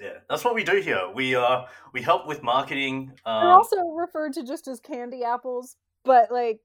Yeah, 0.01 0.19
that's 0.29 0.45
what 0.45 0.55
we 0.55 0.63
do 0.63 0.81
here. 0.81 1.11
We 1.13 1.35
uh 1.35 1.63
we 1.93 2.01
help 2.01 2.27
with 2.29 2.43
marketing. 2.43 3.13
They're 3.25 3.35
Um, 3.35 3.49
also 3.49 3.77
referred 3.89 4.33
to 4.35 4.45
just 4.45 4.69
as 4.69 4.79
candy 4.79 5.25
apples, 5.25 5.77
but 6.05 6.31
like 6.31 6.61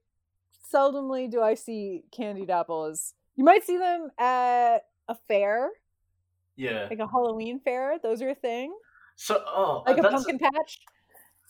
seldomly 0.72 1.30
do 1.30 1.42
I 1.42 1.56
see 1.56 2.04
candied 2.12 2.52
apples. 2.52 3.16
You 3.36 3.44
might 3.44 3.64
see 3.64 3.78
them 3.78 4.12
at 4.20 4.86
a 5.08 5.16
fair, 5.28 5.72
yeah. 6.56 6.88
like 6.90 7.00
a 7.00 7.08
Halloween 7.08 7.60
fair. 7.60 7.98
Those 8.02 8.22
are 8.22 8.30
a 8.30 8.36
thing, 8.36 8.74
So 9.16 9.44
oh, 9.46 9.84
like 9.88 9.98
a 9.98 10.04
pumpkin 10.04 10.38
patch. 10.40 10.82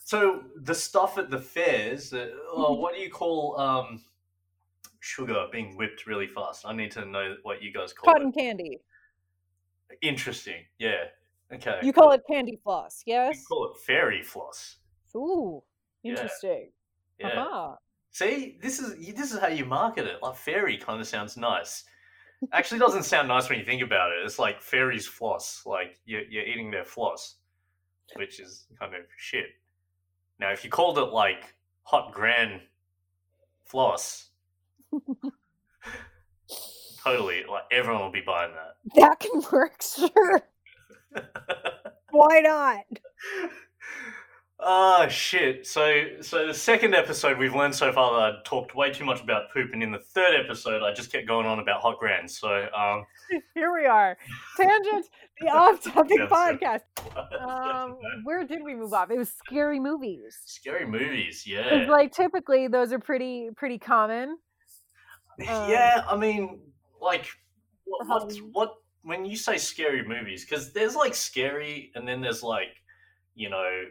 So 0.05 0.43
the 0.55 0.73
stuff 0.76 1.17
at 1.17 1.30
the 1.30 1.39
fairs, 1.39 2.13
uh, 2.13 2.30
oh, 2.51 2.73
what 2.76 2.95
do 2.95 3.01
you 3.01 3.09
call 3.11 3.59
um 3.59 4.01
sugar 5.06 5.45
being 5.51 5.78
whipped 5.78 6.08
really 6.08 6.28
fast. 6.28 6.66
I 6.66 6.74
need 6.74 6.91
to 6.91 7.06
know 7.06 7.36
what 7.43 7.62
you 7.62 7.72
guys 7.72 7.93
call 7.93 8.12
it. 8.12 8.14
Cotton 8.18 8.30
it. 8.36 8.39
candy. 8.39 8.80
Interesting. 10.01 10.64
Yeah. 10.80 11.06
Okay. 11.53 11.80
You 11.84 11.93
call 11.93 12.12
it 12.12 12.22
candy 12.30 12.60
floss, 12.64 13.03
We 13.06 13.14
yes? 13.14 13.45
call 13.45 13.72
it 13.72 13.78
fairy 13.86 14.24
floss. 14.24 14.78
Ooh, 15.16 15.64
Yeah. 16.03 16.12
interesting. 16.14 16.72
Yeah. 17.20 17.28
Uh-huh. 17.28 17.76
See, 18.12 18.58
this 18.62 18.80
is 18.80 18.97
this 19.16 19.32
is 19.32 19.39
how 19.39 19.47
you 19.47 19.66
market 19.66 20.06
it. 20.08 20.22
Like 20.24 20.36
fairy 20.36 20.78
kind 20.78 20.99
of 20.99 21.08
sounds 21.08 21.38
nice. 21.38 21.84
Actually, 22.51 22.80
doesn't 22.80 23.03
sound 23.03 23.28
nice 23.28 23.47
when 23.49 23.60
you 23.60 23.66
think 23.66 23.82
about 23.82 24.12
it. 24.12 24.26
It's 24.26 24.39
like 24.39 24.62
fairies 24.62 25.06
floss. 25.08 25.64
Like 25.66 25.99
you're 26.06 26.24
you're 26.24 26.43
eating 26.45 26.72
their 26.72 26.84
floss, 26.86 27.36
which 28.16 28.39
is 28.39 28.66
kind 28.80 28.95
of 28.95 29.01
shit. 29.18 29.45
Now, 30.39 30.51
if 30.51 30.64
you 30.64 30.70
called 30.70 30.97
it 30.97 31.12
like 31.14 31.53
hot 31.84 32.12
gran 32.14 32.62
floss, 33.66 34.32
totally, 37.03 37.43
like 37.49 37.63
everyone 37.71 38.01
will 38.03 38.11
be 38.11 38.23
buying 38.25 38.51
that. 38.53 38.75
That 38.95 39.19
can 39.19 39.41
work, 39.51 39.81
sure. 39.81 40.41
Why 42.11 42.39
not? 42.41 42.86
Ah, 44.59 45.07
shit. 45.09 45.67
So, 45.67 46.05
so 46.21 46.47
the 46.47 46.53
second 46.53 46.95
episode 46.95 47.38
we've 47.38 47.53
learned 47.53 47.75
so 47.75 47.91
far 47.91 48.13
that 48.13 48.39
I 48.39 48.41
talked 48.45 48.73
way 48.73 48.91
too 48.91 49.03
much 49.03 49.21
about 49.21 49.51
poop, 49.53 49.71
and 49.73 49.83
in 49.83 49.91
the 49.91 49.99
third 49.99 50.33
episode 50.33 50.81
I 50.81 50.93
just 50.93 51.11
kept 51.11 51.27
going 51.27 51.45
on 51.45 51.59
about 51.59 51.81
hot 51.81 51.99
grand. 51.99 52.31
So, 52.31 52.67
um, 52.75 53.03
Here 53.53 53.73
we 53.73 53.86
are. 53.86 54.17
Tangent, 54.57 55.05
the 55.41 55.47
off-topic 55.49 56.17
Yeah, 56.17 56.27
podcast. 56.27 56.81
Um, 57.39 57.97
where 58.23 58.45
did 58.45 58.63
we 58.63 58.75
move 58.75 58.93
off? 58.93 59.11
It 59.11 59.17
was 59.17 59.29
scary 59.45 59.79
movies. 59.79 60.39
scary 60.45 60.86
movies, 60.88 61.45
yeah, 61.45 61.86
like 61.89 62.13
typically 62.13 62.67
those 62.69 62.93
are 62.93 62.99
pretty 62.99 63.49
pretty 63.55 63.77
common. 63.77 64.38
Um, 65.39 65.69
yeah. 65.69 66.03
I 66.07 66.15
mean, 66.15 66.61
like, 67.01 67.27
what, 67.83 68.07
what, 68.07 68.38
what? 68.51 68.75
When 69.03 69.25
you 69.25 69.36
say 69.36 69.57
scary 69.57 70.05
movies, 70.07 70.45
because 70.45 70.73
there's 70.73 70.95
like 70.95 71.13
scary, 71.13 71.91
and 71.95 72.07
then 72.07 72.21
there's 72.21 72.41
like, 72.41 72.81
you 73.36 73.49
know, 73.49 73.83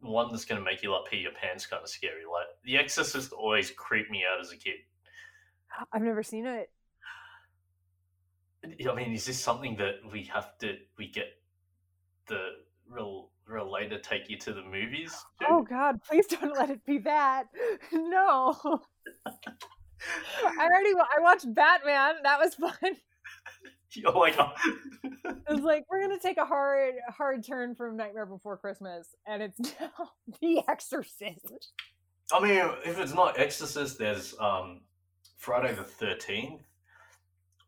one 0.00 0.30
that's 0.30 0.44
gonna 0.44 0.60
make 0.60 0.82
you 0.82 0.92
like 0.92 1.10
pee 1.10 1.18
your 1.18 1.32
pants, 1.32 1.64
kind 1.66 1.82
of 1.82 1.88
scary. 1.88 2.24
Like, 2.30 2.46
The 2.64 2.76
Exorcist 2.76 3.32
always 3.32 3.70
creeped 3.70 4.10
me 4.10 4.24
out 4.30 4.40
as 4.40 4.52
a 4.52 4.56
kid. 4.56 4.76
I've 5.92 6.02
never 6.02 6.22
seen 6.22 6.46
it. 6.46 6.70
I 8.64 8.94
mean, 8.94 9.12
is 9.12 9.26
this 9.26 9.40
something 9.40 9.76
that 9.76 9.96
we 10.12 10.24
have 10.24 10.56
to 10.58 10.76
we 10.96 11.08
get 11.08 11.38
the 12.28 12.50
real 12.88 13.30
relator 13.46 13.98
take 13.98 14.28
you 14.30 14.38
to 14.38 14.52
the 14.52 14.62
movies? 14.62 15.12
to? 15.40 15.46
Oh 15.48 15.62
God, 15.62 16.00
please 16.02 16.26
don't 16.26 16.56
let 16.56 16.70
it 16.70 16.84
be 16.84 16.98
that. 16.98 17.44
No. 17.92 18.80
I 20.44 20.64
already 20.64 20.90
I 21.16 21.20
watched 21.20 21.52
Batman. 21.52 22.14
That 22.22 22.38
was 22.38 22.54
fun. 22.56 22.96
You're 23.92 24.12
like, 24.18 24.36
oh. 24.38 24.52
It 25.04 25.42
was 25.48 25.60
like 25.60 25.84
we're 25.90 26.00
gonna 26.00 26.18
take 26.18 26.38
a 26.38 26.44
hard 26.44 26.94
hard 27.08 27.44
turn 27.44 27.74
from 27.74 27.96
Nightmare 27.96 28.26
Before 28.26 28.56
Christmas, 28.56 29.08
and 29.26 29.42
it's 29.42 29.58
now 29.80 30.10
The 30.40 30.62
Exorcist. 30.68 31.72
I 32.32 32.40
mean, 32.40 32.70
if 32.84 32.98
it's 32.98 33.14
not 33.14 33.38
Exorcist, 33.38 33.98
there's 33.98 34.34
um 34.40 34.80
Friday 35.36 35.74
the 35.74 35.84
Thirteenth, 35.84 36.62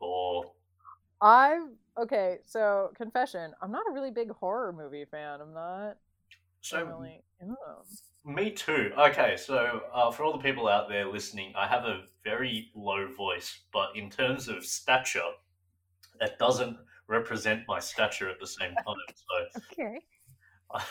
or 0.00 0.52
I'm 1.20 1.72
okay. 2.00 2.38
So 2.46 2.90
confession, 2.96 3.52
I'm 3.60 3.70
not 3.70 3.82
a 3.88 3.92
really 3.92 4.10
big 4.10 4.30
horror 4.30 4.72
movie 4.72 5.04
fan. 5.04 5.40
I'm 5.40 5.52
not 5.52 5.98
so 6.60 6.84
really. 6.84 7.22
into 7.40 7.54
them. 7.66 7.84
Me 8.24 8.50
too. 8.50 8.92
Okay, 8.98 9.36
so 9.36 9.82
uh, 9.92 10.10
for 10.10 10.24
all 10.24 10.32
the 10.32 10.42
people 10.42 10.68
out 10.68 10.88
there 10.88 11.06
listening, 11.06 11.52
I 11.56 11.66
have 11.66 11.84
a 11.84 12.02
very 12.22 12.70
low 12.74 13.06
voice, 13.06 13.60
but 13.72 13.90
in 13.94 14.10
terms 14.10 14.48
of 14.48 14.64
stature, 14.64 15.20
that 16.20 16.38
doesn't 16.38 16.76
represent 17.06 17.62
my 17.68 17.78
stature 17.78 18.28
at 18.28 18.40
the 18.40 18.46
same 18.46 18.74
time. 18.74 18.96
So 19.14 19.60
Okay. 19.72 20.00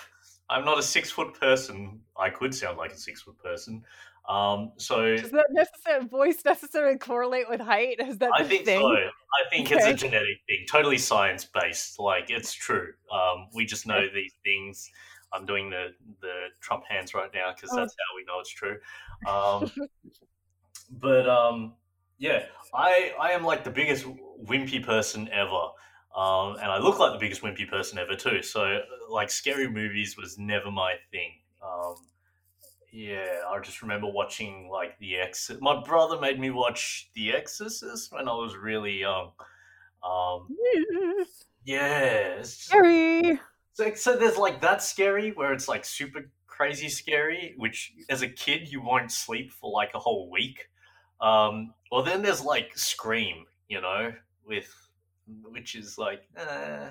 I'm 0.50 0.66
not 0.66 0.78
a 0.78 0.84
six 0.84 1.10
foot 1.10 1.40
person. 1.40 2.02
I 2.18 2.30
could 2.30 2.54
sound 2.54 2.78
like 2.78 2.92
a 2.92 2.98
six 2.98 3.22
foot 3.22 3.38
person. 3.40 3.84
Um, 4.28 4.72
so 4.78 5.16
Does 5.16 5.32
that 5.32 5.48
necessary 5.52 6.06
voice 6.06 6.44
necessarily 6.46 6.98
correlate 6.98 7.50
with 7.50 7.60
height? 7.60 8.00
Is 8.00 8.20
that 8.20 8.32
I 8.34 8.44
think 8.44 8.66
thing? 8.66 8.80
so. 8.80 8.88
I 8.88 9.50
think 9.50 9.72
it's 9.72 9.86
a 9.86 9.94
genetic 9.94 10.38
thing, 10.48 10.66
totally 10.70 10.98
science 10.98 11.44
based. 11.46 12.00
Like 12.00 12.30
it's 12.30 12.54
true. 12.54 12.94
Um, 13.12 13.48
we 13.54 13.66
just 13.66 13.88
know 13.88 14.02
these 14.14 14.34
things. 14.44 14.90
I'm 15.34 15.46
doing 15.46 15.70
the 15.70 15.88
the 16.22 16.34
Trump 16.62 16.84
hands 16.88 17.14
right 17.14 17.30
now 17.34 17.52
because 17.56 17.72
Oh. 17.74 17.76
that's 17.78 17.94
how 17.98 18.16
we 18.16 18.24
know 18.26 18.40
it's 18.40 18.50
true. 18.50 18.78
Um, 19.28 19.72
but 20.92 21.28
um, 21.30 21.74
yeah, 22.18 22.44
I 22.74 23.14
I 23.20 23.32
am 23.32 23.44
like 23.44 23.64
the 23.64 23.72
biggest 23.72 24.06
wimpy 24.44 24.84
person 24.84 25.30
ever. 25.32 25.70
Um, 26.16 26.56
and 26.58 26.66
I 26.72 26.78
look 26.78 27.00
like 27.00 27.14
the 27.14 27.20
biggest 27.20 27.42
wimpy 27.42 27.68
person 27.68 27.98
ever 27.98 28.16
too. 28.16 28.44
So 28.44 28.82
like 29.10 29.32
scary 29.32 29.68
movies 29.70 30.16
was 30.18 30.38
never 30.38 30.70
my 30.70 30.96
thing. 31.12 31.32
Um, 31.64 31.96
yeah, 32.92 33.40
I 33.50 33.60
just 33.62 33.82
remember 33.82 34.08
watching 34.08 34.70
like 34.72 35.00
The 35.00 35.16
Exorcist. 35.18 35.62
My 35.62 35.82
brother 35.82 36.20
made 36.20 36.40
me 36.40 36.52
watch 36.52 37.10
The 37.16 37.32
Exorcist 37.34 38.12
when 38.14 38.28
I 38.28 38.34
was 38.34 38.56
really 38.56 39.00
young. 39.00 39.32
Um, 40.04 40.50
yeah, 41.64 42.00
it's 42.38 42.58
just- 42.58 42.68
Scary. 42.68 43.40
So, 43.74 43.94
so 43.96 44.16
there's 44.16 44.38
like 44.38 44.62
that 44.62 44.82
scary 44.84 45.32
where 45.32 45.52
it's 45.54 45.68
like 45.68 45.84
super 45.86 46.30
crazy 46.48 46.90
scary, 46.90 47.56
which 47.58 47.94
as 48.10 48.22
a 48.22 48.28
kid 48.28 48.72
you 48.72 48.82
won't 48.82 49.12
sleep 49.12 49.52
for 49.52 49.72
like 49.72 49.92
a 49.96 50.00
whole 50.00 50.30
week. 50.30 50.70
Um, 51.20 51.74
or 51.92 52.04
then 52.04 52.22
there's 52.22 52.44
like 52.44 52.78
Scream, 52.78 53.46
you 53.70 53.82
know, 53.82 54.14
with 54.46 54.70
which 55.44 55.76
is 55.76 55.98
like, 55.98 56.28
eh, 56.38 56.90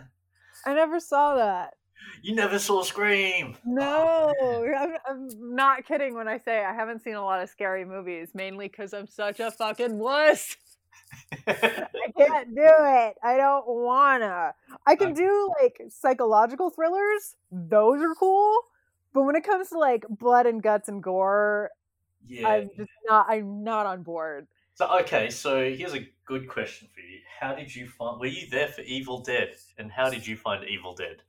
I 0.64 0.74
never 0.74 0.98
saw 0.98 1.36
that. 1.36 1.74
you 2.22 2.34
never 2.34 2.58
saw 2.58 2.82
Scream. 2.82 3.56
No, 3.64 4.32
I'm, 4.78 4.96
I'm 5.08 5.54
not 5.54 5.84
kidding 5.86 6.14
when 6.14 6.28
I 6.28 6.38
say 6.38 6.64
I 6.64 6.74
haven't 6.74 7.02
seen 7.02 7.14
a 7.14 7.24
lot 7.24 7.42
of 7.42 7.48
scary 7.50 7.84
movies, 7.84 8.30
mainly 8.34 8.68
because 8.68 8.92
I'm 8.94 9.06
such 9.06 9.38
a 9.38 9.50
fucking 9.50 9.98
wuss. 9.98 10.56
I 11.46 12.12
can't 12.16 12.54
do 12.54 12.62
it. 12.62 13.16
I 13.22 13.36
don't 13.36 13.64
wanna. 13.66 14.54
I 14.86 14.96
can 14.96 15.14
do 15.14 15.52
like 15.60 15.80
psychological 15.88 16.70
thrillers; 16.70 17.36
those 17.50 18.00
are 18.00 18.14
cool. 18.14 18.56
But 19.12 19.22
when 19.24 19.36
it 19.36 19.44
comes 19.44 19.68
to 19.70 19.78
like 19.78 20.04
blood 20.08 20.46
and 20.46 20.62
guts 20.62 20.88
and 20.88 21.02
gore, 21.02 21.70
yeah. 22.26 22.48
I'm 22.48 22.70
just 22.76 22.90
not. 23.08 23.26
I'm 23.28 23.64
not 23.64 23.86
on 23.86 24.02
board. 24.02 24.46
So 24.74 25.00
okay, 25.00 25.30
so 25.30 25.62
here's 25.62 25.94
a 25.94 26.08
good 26.24 26.48
question 26.48 26.88
for 26.94 27.00
you. 27.00 27.18
How 27.40 27.54
did 27.54 27.74
you 27.74 27.86
find? 27.86 28.18
Were 28.20 28.26
you 28.26 28.48
there 28.48 28.68
for 28.68 28.82
Evil 28.82 29.20
Dead? 29.20 29.54
And 29.78 29.90
how 29.90 30.08
did 30.08 30.26
you 30.26 30.36
find 30.36 30.64
Evil 30.64 30.94
Dead? 30.94 31.22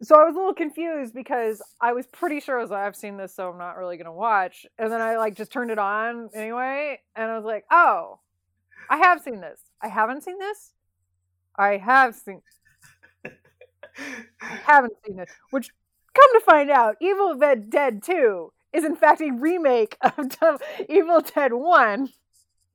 So 0.00 0.14
I 0.14 0.24
was 0.24 0.36
a 0.36 0.38
little 0.38 0.54
confused 0.54 1.12
because 1.12 1.60
I 1.80 1.92
was 1.92 2.06
pretty 2.06 2.38
sure 2.38 2.58
I 2.58 2.62
was 2.62 2.70
like, 2.70 2.86
I've 2.86 2.94
seen 2.94 3.16
this, 3.16 3.34
so 3.34 3.50
I'm 3.50 3.58
not 3.58 3.76
really 3.76 3.96
gonna 3.96 4.12
watch. 4.12 4.64
And 4.78 4.92
then 4.92 5.00
I 5.00 5.16
like 5.16 5.34
just 5.34 5.50
turned 5.50 5.70
it 5.72 5.78
on 5.78 6.30
anyway, 6.34 7.00
and 7.16 7.30
I 7.30 7.36
was 7.36 7.44
like, 7.44 7.64
oh, 7.70 8.20
I 8.88 8.98
have 8.98 9.20
seen 9.20 9.40
this. 9.40 9.60
I 9.82 9.88
haven't 9.88 10.22
seen 10.22 10.38
this. 10.38 10.72
I 11.56 11.78
have 11.78 12.14
seen. 12.14 12.42
I 13.24 13.30
haven't 14.66 14.94
seen 15.04 15.16
this. 15.16 15.30
Which, 15.50 15.70
come 16.14 16.32
to 16.32 16.40
find 16.44 16.70
out, 16.70 16.96
Evil 17.00 17.34
Dead 17.34 17.68
Dead 17.68 18.02
Two 18.02 18.52
is 18.72 18.84
in 18.84 18.94
fact 18.94 19.20
a 19.20 19.32
remake 19.32 19.96
of 20.00 20.62
Evil 20.88 21.20
Dead 21.20 21.52
One. 21.52 22.10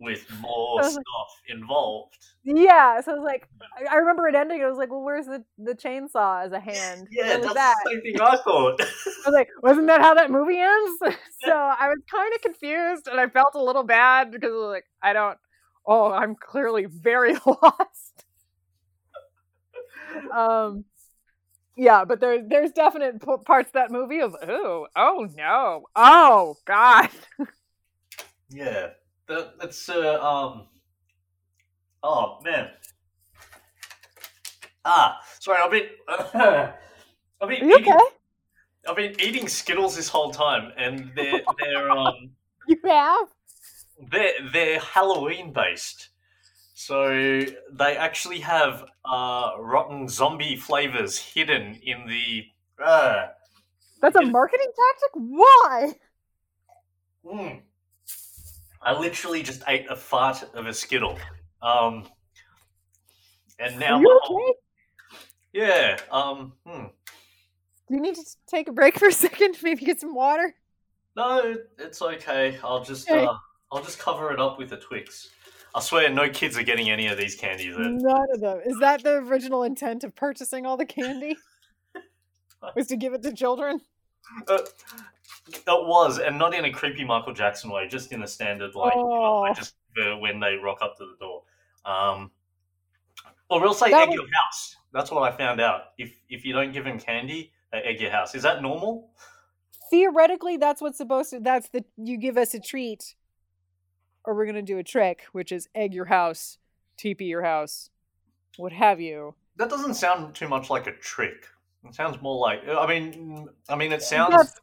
With 0.04 0.30
more 0.42 0.84
stuff 0.84 1.42
involved. 1.48 2.18
Yeah, 2.44 3.00
so 3.00 3.12
I 3.12 3.16
was 3.16 3.24
like, 3.24 3.48
I- 3.90 3.96
remember 3.96 4.28
it 4.28 4.36
ending. 4.36 4.62
I 4.62 4.68
was 4.68 4.78
like, 4.78 4.92
well, 4.92 5.02
where's 5.02 5.26
the 5.28 5.44
the 5.58 5.74
chainsaw 5.74 6.46
as 6.46 6.52
a 6.52 6.60
hand? 6.60 7.08
Yeah, 7.10 7.38
that's 7.38 7.54
that? 7.54 7.76
the 7.86 7.92
same 7.92 8.02
thing 8.02 8.22
I 8.22 8.36
thought. 8.36 8.82
I 8.82 8.86
was 9.30 9.34
like, 9.34 9.48
wasn't 9.62 9.88
that 9.88 10.02
how 10.02 10.14
that 10.16 10.30
movie 10.30 10.60
ends? 10.60 11.00
so 11.46 11.54
I 11.54 11.88
was 11.88 12.00
kind 12.12 12.34
of 12.36 12.42
confused 12.42 13.08
and 13.08 13.20
I 13.20 13.28
felt 13.30 13.56
a 13.56 13.64
little 13.64 13.84
bad 13.84 14.32
because 14.32 14.52
I 14.52 14.56
was 14.56 14.72
like, 14.74 14.86
I 15.02 15.14
don't, 15.14 15.38
oh, 15.86 16.12
I'm 16.12 16.36
clearly 16.36 16.86
very 16.86 17.36
lost. 17.46 18.26
um, 20.32 20.84
yeah, 21.78 22.04
but 22.06 22.20
there's 22.20 22.48
there's 22.50 22.72
definite 22.72 23.22
p- 23.22 23.38
parts 23.46 23.70
of 23.70 23.74
that 23.74 23.90
movie 23.90 24.20
of 24.20 24.36
oh 24.48 24.88
oh 24.96 25.28
no 25.36 25.86
oh 25.96 26.56
god 26.66 27.10
yeah, 28.50 28.90
that, 29.28 29.54
that's 29.60 29.90
uh, 29.90 30.20
um. 30.22 30.68
Oh 32.02 32.40
man. 32.44 32.70
Ah, 34.86 35.20
sorry. 35.40 35.60
I've 35.64 35.72
been. 35.72 35.90
I've 37.41 37.50
been 37.50 37.64
are 37.64 37.66
you 37.66 37.78
eating. 37.78 37.94
okay 37.94 38.04
I've 38.88 38.95
been 38.95 39.20
eating 39.22 39.48
Skittles 39.48 39.95
this 39.95 40.10
whole 40.10 40.32
time, 40.32 40.72
and 40.78 41.12
they're 41.16 41.41
they're 41.60 41.90
um 41.90 42.32
you 42.68 42.78
have 42.86 43.28
they're 44.12 44.34
they're 44.52 44.80
Halloween 44.80 45.54
based. 45.54 46.10
So 46.76 47.45
they 47.72 47.98
actually 47.98 48.40
have 48.40 48.84
uh, 49.06 49.52
rotten 49.58 50.10
zombie 50.10 50.58
flavors 50.58 51.18
hidden 51.18 51.80
in 51.84 52.08
the. 52.08 52.45
Uh, 52.84 53.28
that's 54.02 54.18
a 54.18 54.22
marketing 54.24 54.68
tactic 54.68 55.12
why 55.14 55.94
mm. 57.26 57.62
I 58.84 58.98
literally 59.00 59.44
just 59.44 59.64
ate 59.68 59.86
a 59.90 59.96
fart 59.96 60.44
of 60.54 60.66
a 60.68 60.74
Skittle. 60.74 61.18
Um, 61.62 62.06
and 63.60 63.80
now, 63.80 64.00
okay? 64.00 64.54
yeah. 65.54 66.00
Um, 66.12 66.54
hmm. 66.66 66.86
Do 67.88 67.96
you 67.96 68.02
need 68.02 68.16
to 68.16 68.26
take 68.48 68.68
a 68.68 68.72
break 68.72 69.00
for 69.00 69.08
a 69.08 69.12
second? 69.28 69.58
Maybe 69.64 69.86
get 69.86 70.00
some 70.02 70.14
water. 70.16 70.56
No, 71.16 71.56
it's 71.78 72.02
okay. 72.02 72.58
I'll 72.64 72.84
just 72.84 73.10
Okay. 73.10 73.26
uh, 73.26 73.34
I'll 73.72 73.84
just 73.84 74.00
cover 74.00 74.32
it 74.32 74.40
up 74.40 74.58
with 74.58 74.72
a 74.74 74.78
Twix. 74.78 75.30
I 75.76 75.80
swear, 75.80 76.10
no 76.10 76.30
kids 76.30 76.58
are 76.58 76.64
getting 76.64 76.90
any 76.92 77.08
of 77.08 77.18
these 77.18 77.36
candies. 77.36 77.76
None 77.78 78.26
of 78.34 78.42
them. 78.42 78.62
Is 78.66 78.78
that 78.80 79.04
the 79.04 79.16
original 79.16 79.64
intent 79.64 80.04
of 80.04 80.16
purchasing 80.16 80.66
all 80.68 80.78
the 80.78 80.86
candy? 80.86 81.36
Was 82.76 82.88
to 82.88 82.96
give 82.96 83.14
it 83.14 83.24
to 83.24 83.34
children? 83.34 83.82
Uh, 84.48 84.60
it 85.48 85.64
was, 85.68 86.20
and 86.20 86.38
not 86.38 86.54
in 86.54 86.66
a 86.66 86.72
creepy 86.72 87.04
Michael 87.04 87.34
Jackson 87.34 87.70
way, 87.70 87.88
just 87.88 88.12
in 88.12 88.24
a 88.24 88.28
standard 88.28 88.76
like, 88.76 88.94
you 88.95 89.02
know, 89.02 89.45
Oh. 89.50 89.54
just 89.54 89.76
uh, 90.02 90.18
when 90.18 90.40
they 90.40 90.56
rock 90.56 90.80
up 90.82 90.98
to 90.98 91.06
the 91.06 91.16
door. 91.20 91.44
Um, 91.86 92.32
or 93.50 93.62
we'll 93.62 93.74
say 93.74 93.91
That 93.91 94.04
egg 94.04 94.10
was- 94.10 94.16
your 94.16 94.28
house. 94.44 94.76
That's 94.94 95.12
what 95.12 95.24
I 95.24 95.36
found 95.36 95.60
out. 95.60 95.94
If 95.98 96.14
if 96.30 96.45
you 96.45 96.54
don't 96.54 96.72
give 96.72 96.86
them 96.86 97.00
candy, 97.00 97.52
they 97.72 97.80
egg 97.80 98.00
your 98.00 98.12
house. 98.12 98.36
Is 98.36 98.44
that 98.44 98.62
normal? 98.62 99.10
Theoretically, 99.90 100.58
that's 100.58 100.82
what's 100.82 100.98
supposed 100.98 101.32
to. 101.32 101.40
That's 101.40 101.70
the 101.70 101.84
you 101.98 102.18
give 102.18 102.38
us 102.38 102.54
a 102.54 102.60
treat, 102.60 103.16
or 104.24 104.36
we're 104.36 104.45
gonna 104.45 104.62
do 104.62 104.78
a 104.78 104.84
trick, 104.84 105.24
which 105.32 105.52
is 105.52 105.68
egg 105.76 105.94
your 105.94 106.06
house, 106.06 106.58
teepee 106.98 107.26
your 107.26 107.41
house, 107.44 107.90
what 108.58 108.72
have 108.72 109.02
you. 109.02 109.36
That 109.58 109.70
doesn't 109.70 109.95
sound 109.95 110.34
too 110.36 110.48
much 110.48 110.70
like 110.70 110.88
a 110.88 110.94
trick. 110.94 111.48
It 111.86 111.94
sounds 111.95 112.22
more 112.22 112.40
like. 112.40 112.68
I 112.68 112.88
mean, 112.88 113.48
I 113.70 113.76
mean, 113.76 113.91
it 113.91 114.02
sounds. 114.02 114.36
That's, 114.36 114.62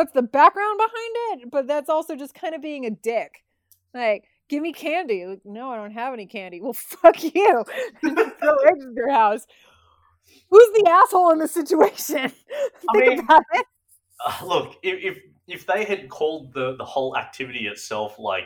that's 0.00 0.12
the 0.12 0.22
background 0.22 0.78
behind 0.78 1.42
it, 1.42 1.50
but 1.50 1.66
that's 1.66 1.88
also 1.88 2.16
just 2.16 2.34
kind 2.34 2.54
of 2.54 2.62
being 2.62 2.86
a 2.86 2.90
dick. 2.90 3.44
Like, 3.92 4.24
give 4.48 4.62
me 4.62 4.72
candy. 4.72 5.26
Like, 5.26 5.40
no, 5.44 5.70
I 5.70 5.76
don't 5.76 5.92
have 5.92 6.12
any 6.14 6.26
candy. 6.26 6.60
Well, 6.60 6.72
fuck 6.74 7.22
you. 7.22 7.64
Throw 8.02 8.56
eggs 8.68 8.84
in 8.84 8.94
your 8.96 9.10
house. 9.10 9.46
Who's 10.48 10.68
the 10.74 10.88
asshole 10.90 11.32
in 11.32 11.38
this 11.38 11.52
situation? 11.52 12.16
I 12.88 12.98
Think 12.98 13.08
mean- 13.08 13.18
about 13.20 13.42
it. 13.54 13.66
Uh, 14.24 14.44
look, 14.46 14.76
if, 14.82 15.16
if 15.16 15.22
if 15.46 15.66
they 15.66 15.84
had 15.84 16.08
called 16.10 16.52
the 16.52 16.76
the 16.76 16.84
whole 16.84 17.16
activity 17.16 17.66
itself 17.66 18.18
like 18.18 18.44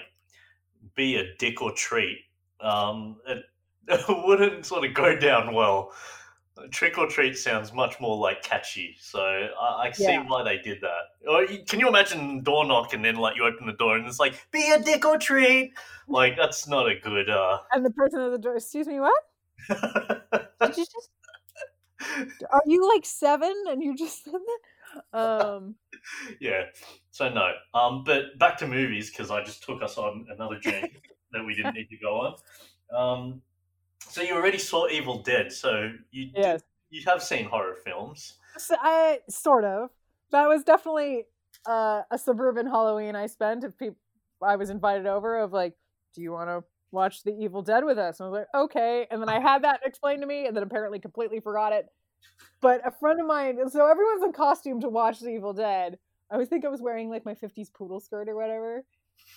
be 0.95 1.17
a 1.17 1.35
dick 1.39 1.61
or 1.61 1.73
treat, 1.73 2.19
um, 2.61 3.17
it, 3.27 3.45
it 3.89 4.05
wouldn't 4.09 4.65
sort 4.65 4.85
of 4.85 4.95
go 4.95 5.17
down 5.17 5.53
well. 5.53 5.93
Trick 6.71 6.99
or 6.99 7.09
treat 7.09 7.37
sounds 7.37 7.73
much 7.73 8.01
more 8.01 8.17
like 8.17 8.43
catchy, 8.43 8.97
so 9.01 9.21
I, 9.21 9.89
I 9.89 9.91
see 9.91 10.05
Yeah. 10.05 10.25
why 10.29 10.45
they 10.45 10.59
did 10.59 10.81
that. 10.83 11.29
Or 11.29 11.47
can 11.67 11.81
you 11.81 11.89
imagine 11.89 12.43
door 12.43 12.65
knock 12.65 12.93
and 12.93 13.05
then 13.05 13.17
like 13.17 13.35
you 13.37 13.45
open 13.45 13.67
the 13.67 13.73
door 13.73 13.97
and 13.97 14.07
it's 14.07 14.21
like 14.21 14.35
be 14.53 14.71
a 14.71 14.81
dick 14.81 15.05
or 15.05 15.19
treat? 15.19 15.73
Like 16.07 16.37
that's 16.37 16.69
not 16.69 16.89
a 16.89 16.95
good. 16.99 17.29
uh 17.29 17.59
And 17.73 17.85
the 17.85 17.91
person 17.91 18.21
at 18.21 18.31
the 18.31 18.39
door, 18.39 18.57
excuse 18.57 18.87
me, 18.87 19.01
what? 19.01 19.21
Did 19.69 20.77
you 20.77 20.85
just 20.85 21.11
are 22.53 22.63
you 22.67 22.89
like 22.89 23.05
seven 23.05 23.53
and 23.69 23.83
you 23.83 23.97
just 23.97 24.25
said 24.25 24.35
that? 24.35 25.19
Um 25.19 25.75
yeah. 26.41 26.65
So 27.11 27.29
no. 27.29 27.53
Um, 27.73 28.05
but 28.05 28.39
back 28.39 28.59
to 28.59 28.67
movies 28.67 29.11
because 29.11 29.31
I 29.31 29.43
just 29.43 29.63
took 29.65 29.83
us 29.83 29.97
on 29.97 30.27
another 30.31 30.59
journey 30.59 30.93
that 31.33 31.45
we 31.45 31.55
didn't 31.55 31.75
need 31.75 31.89
to 31.91 31.97
go 31.97 32.21
on. 32.21 32.35
Um, 32.93 33.43
so 34.09 34.23
you 34.23 34.35
already 34.35 34.59
saw 34.59 34.89
Evil 34.89 35.23
Dead, 35.23 35.53
so 35.53 35.93
you 36.11 36.31
yes. 36.35 36.63
you 36.91 37.03
have 37.07 37.23
seen 37.23 37.45
horror 37.47 37.77
films. 37.85 38.35
So 38.59 38.77
I 38.81 39.21
sort 39.29 39.65
of. 39.65 39.91
That 40.31 40.49
was 40.49 40.65
definitely 40.65 41.25
uh, 41.67 42.03
a 42.11 42.19
suburban 42.19 42.67
Halloween 42.67 43.17
I 43.17 43.27
spent. 43.27 43.65
If 43.65 43.77
people, 43.77 43.97
I 44.43 44.57
was 44.57 44.71
invited 44.71 45.07
over, 45.07 45.39
of 45.39 45.53
like, 45.53 45.75
do 46.15 46.23
you 46.23 46.33
want 46.33 46.49
to 46.49 46.65
watch 46.91 47.23
The 47.23 47.37
Evil 47.39 47.63
Dead 47.63 47.85
with 47.85 47.99
us? 47.99 48.21
And 48.21 48.27
I 48.27 48.31
was 48.31 48.39
like, 48.39 48.63
okay. 48.63 49.07
And 49.11 49.21
then 49.21 49.29
I 49.29 49.41
had 49.41 49.65
that 49.65 49.81
explained 49.85 50.23
to 50.23 50.27
me, 50.27 50.47
and 50.47 50.57
then 50.57 50.63
apparently 50.63 50.99
completely 50.99 51.41
forgot 51.41 51.73
it. 51.73 51.87
But 52.61 52.87
a 52.87 52.91
friend 52.91 53.21
of 53.21 53.27
mine, 53.27 53.59
so 53.71 53.89
everyone's 53.89 54.23
in 54.23 54.33
costume 54.33 54.81
to 54.81 54.89
watch 54.89 55.21
The 55.21 55.31
Evil 55.31 55.53
Dead. 55.53 55.99
I 56.31 56.35
always 56.35 56.49
think 56.49 56.65
I 56.65 56.69
was 56.69 56.81
wearing 56.81 57.11
like 57.11 57.25
my 57.25 57.35
'50s 57.35 57.73
poodle 57.73 58.01
skirt 58.01 58.29
or 58.29 58.37
whatever. 58.37 58.85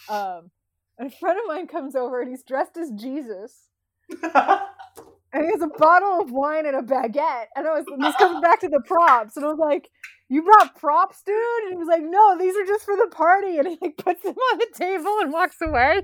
Um, 0.09 0.51
and 0.97 1.11
a 1.11 1.15
friend 1.15 1.37
of 1.37 1.45
mine 1.47 1.67
comes 1.67 1.95
over 1.95 2.21
and 2.21 2.29
he's 2.29 2.43
dressed 2.43 2.77
as 2.77 2.91
Jesus. 2.91 3.69
And 4.09 5.43
he 5.45 5.51
has 5.51 5.61
a 5.61 5.67
bottle 5.77 6.21
of 6.21 6.31
wine 6.31 6.65
and 6.65 6.75
a 6.75 6.81
baguette. 6.81 7.47
And 7.55 7.67
I 7.67 7.71
was 7.71 7.85
this 7.99 8.15
comes 8.15 8.41
back 8.43 8.59
to 8.61 8.69
the 8.69 8.81
props, 8.85 9.35
and 9.37 9.45
I 9.45 9.49
was 9.49 9.59
like, 9.59 9.89
"You 10.29 10.43
brought 10.43 10.75
props, 10.75 11.21
dude?" 11.25 11.35
And 11.63 11.73
he 11.73 11.77
was 11.77 11.87
like, 11.87 12.03
"No, 12.03 12.37
these 12.37 12.55
are 12.55 12.65
just 12.65 12.85
for 12.85 12.95
the 12.95 13.07
party." 13.11 13.57
And 13.57 13.67
he 13.67 13.77
like 13.81 13.97
puts 13.97 14.23
them 14.23 14.35
on 14.35 14.57
the 14.59 14.67
table 14.73 15.17
and 15.21 15.31
walks 15.31 15.57
away. 15.61 16.03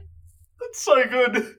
That's 0.59 0.81
so 0.81 1.03
good. 1.05 1.55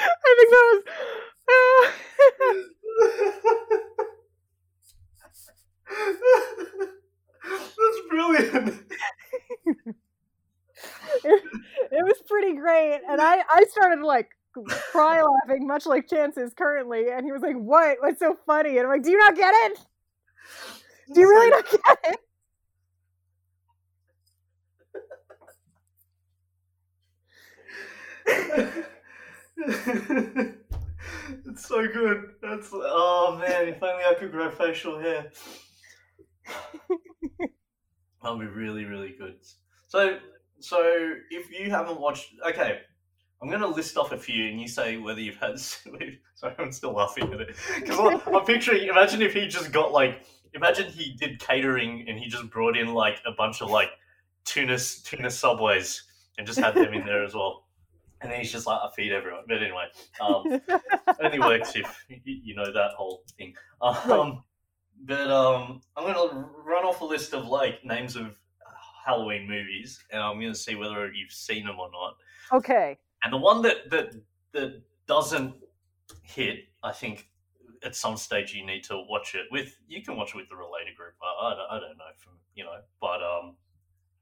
I 0.00 0.34
think 0.36 0.50
that 0.50 0.64
was. 0.70 0.82
That's 7.78 8.00
brilliant. 8.10 8.74
it, 11.24 11.42
it 11.92 12.04
was 12.04 12.22
pretty 12.26 12.54
great, 12.54 13.00
and 13.08 13.20
I 13.20 13.42
I 13.50 13.64
started 13.70 14.04
like 14.04 14.28
cry 14.92 15.22
laughing, 15.22 15.66
much 15.66 15.86
like 15.86 16.08
Chances 16.08 16.52
currently. 16.54 17.10
And 17.10 17.24
he 17.24 17.32
was 17.32 17.42
like, 17.42 17.56
"What? 17.56 17.98
What's 18.00 18.20
so 18.20 18.36
funny?" 18.46 18.78
And 18.78 18.80
I'm 18.80 18.88
like, 18.88 19.02
"Do 19.02 19.10
you 19.10 19.18
not 19.18 19.36
get 19.36 19.54
it? 19.54 19.78
Do 21.12 21.20
you 21.20 21.28
really 21.28 21.50
not 21.50 21.70
get 21.70 21.80
it?" 22.04 22.20
it's 31.46 31.66
so 31.66 31.86
good. 31.88 32.34
That's 32.42 32.68
oh 32.72 33.38
man, 33.40 33.68
if 33.68 33.82
only 33.82 34.04
I 34.04 34.14
could 34.14 34.30
grow 34.30 34.50
facial 34.50 34.98
hair. 34.98 35.32
That'll 38.22 38.38
be 38.38 38.46
really, 38.46 38.84
really 38.84 39.14
good. 39.18 39.36
So 39.86 40.18
so 40.60 41.12
if 41.30 41.50
you 41.50 41.70
haven't 41.70 42.00
watched 42.00 42.34
okay, 42.46 42.80
I'm 43.42 43.50
gonna 43.50 43.66
list 43.66 43.96
off 43.96 44.12
a 44.12 44.18
few 44.18 44.48
and 44.48 44.60
you 44.60 44.68
say 44.68 44.96
whether 44.96 45.20
you've 45.20 45.36
had 45.36 45.58
sorry, 46.34 46.54
I'm 46.58 46.72
still 46.72 46.92
laughing 46.92 47.32
at 47.32 47.40
it. 47.40 47.56
Because 47.80 48.20
I'm 48.26 48.44
picturing 48.44 48.88
imagine 48.88 49.22
if 49.22 49.34
he 49.34 49.46
just 49.46 49.72
got 49.72 49.92
like 49.92 50.24
imagine 50.54 50.90
he 50.90 51.14
did 51.14 51.38
catering 51.38 52.06
and 52.08 52.18
he 52.18 52.28
just 52.28 52.50
brought 52.50 52.76
in 52.76 52.94
like 52.94 53.20
a 53.26 53.32
bunch 53.32 53.62
of 53.62 53.70
like 53.70 53.90
tuna 54.44 54.78
tuna 54.78 55.30
subways 55.30 56.04
and 56.36 56.46
just 56.46 56.58
had 56.58 56.74
them 56.74 56.94
in 56.94 57.04
there 57.04 57.24
as 57.24 57.34
well. 57.34 57.64
And 58.20 58.32
then 58.32 58.40
he's 58.40 58.50
just 58.50 58.66
like, 58.66 58.80
I 58.82 58.88
feed 58.96 59.12
everyone. 59.12 59.42
But 59.46 59.62
anyway, 59.62 59.84
um, 60.20 60.60
only 61.22 61.38
works 61.38 61.74
if 61.76 62.04
you 62.24 62.54
know 62.56 62.72
that 62.72 62.92
whole 62.96 63.22
thing. 63.36 63.54
Um, 63.80 64.42
but 65.04 65.30
um, 65.30 65.80
I'm 65.96 66.12
gonna 66.12 66.48
run 66.64 66.84
off 66.84 67.00
a 67.00 67.04
list 67.04 67.32
of 67.34 67.46
like 67.46 67.84
names 67.84 68.16
of 68.16 68.36
Halloween 69.04 69.48
movies, 69.48 70.02
and 70.10 70.22
I'm 70.22 70.40
gonna 70.40 70.54
see 70.54 70.74
whether 70.74 71.10
you've 71.12 71.32
seen 71.32 71.66
them 71.66 71.78
or 71.78 71.90
not. 71.90 72.16
okay. 72.52 72.98
And 73.24 73.32
the 73.32 73.38
one 73.38 73.62
that 73.62 73.90
that 73.90 74.14
that 74.52 74.82
doesn't 75.06 75.54
hit, 76.22 76.68
I 76.82 76.92
think, 76.92 77.28
at 77.82 77.96
some 77.96 78.16
stage 78.16 78.54
you 78.54 78.64
need 78.64 78.84
to 78.84 79.04
watch 79.08 79.34
it 79.34 79.46
with. 79.50 79.76
You 79.88 80.02
can 80.02 80.16
watch 80.16 80.30
it 80.30 80.36
with 80.36 80.48
the 80.48 80.56
related 80.56 80.96
group. 80.96 81.14
I, 81.22 81.46
I, 81.46 81.50
don't, 81.50 81.70
I 81.70 81.80
don't 81.80 81.98
know 81.98 82.12
from 82.18 82.34
you 82.54 82.64
know, 82.64 82.80
but 83.00 83.22
um, 83.22 83.54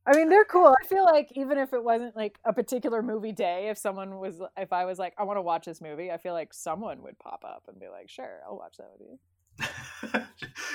I 0.07 0.17
mean, 0.17 0.29
they're 0.29 0.45
cool. 0.45 0.73
I 0.81 0.87
feel 0.87 1.05
like 1.05 1.33
even 1.35 1.59
if 1.59 1.73
it 1.73 1.83
wasn't 1.83 2.15
like 2.15 2.39
a 2.45 2.53
particular 2.53 3.03
movie 3.03 3.33
day, 3.33 3.69
if 3.71 3.77
someone 3.77 4.19
was, 4.19 4.41
if 4.57 4.73
I 4.73 4.85
was 4.85 5.01
like, 5.01 5.15
I 5.19 5.25
want 5.25 5.37
to 5.37 5.43
watch 5.43 5.67
this 5.67 5.81
movie, 5.81 6.13
I 6.13 6.17
feel 6.17 6.33
like 6.33 6.55
someone 6.55 7.03
would 7.03 7.19
pop 7.19 7.43
up 7.45 7.65
and 7.67 7.81
be 7.81 7.89
like, 7.89 8.09
sure, 8.09 8.41
I'll 8.47 8.57
watch 8.57 8.77
that 8.77 8.91
with 8.97 9.09
you. 9.09 10.21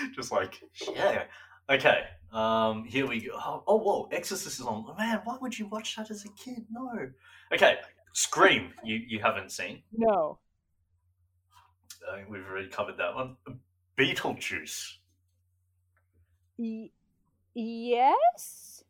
just 0.15 0.31
like 0.31 0.59
yeah. 0.93 1.23
Okay, 1.71 2.03
um, 2.33 2.83
here 2.83 3.07
we 3.07 3.21
go. 3.21 3.31
Oh, 3.33 3.63
oh, 3.65 3.77
whoa, 3.77 4.09
Exorcist 4.11 4.59
is 4.59 4.65
on. 4.65 4.85
Man, 4.97 5.21
why 5.23 5.37
would 5.41 5.57
you 5.57 5.67
watch 5.67 5.95
that 5.95 6.11
as 6.11 6.25
a 6.25 6.29
kid? 6.29 6.65
No. 6.69 7.09
Okay, 7.53 7.77
Scream. 8.13 8.73
You 8.83 8.99
you 9.07 9.19
haven't 9.19 9.51
seen. 9.51 9.81
No. 9.95 10.39
Uh, 12.07 12.17
we've 12.29 12.45
already 12.45 12.67
covered 12.67 12.97
that 12.97 13.15
one. 13.15 13.37
Beetlejuice. 13.97 14.95
Y- 16.57 16.89
yes. 17.53 18.83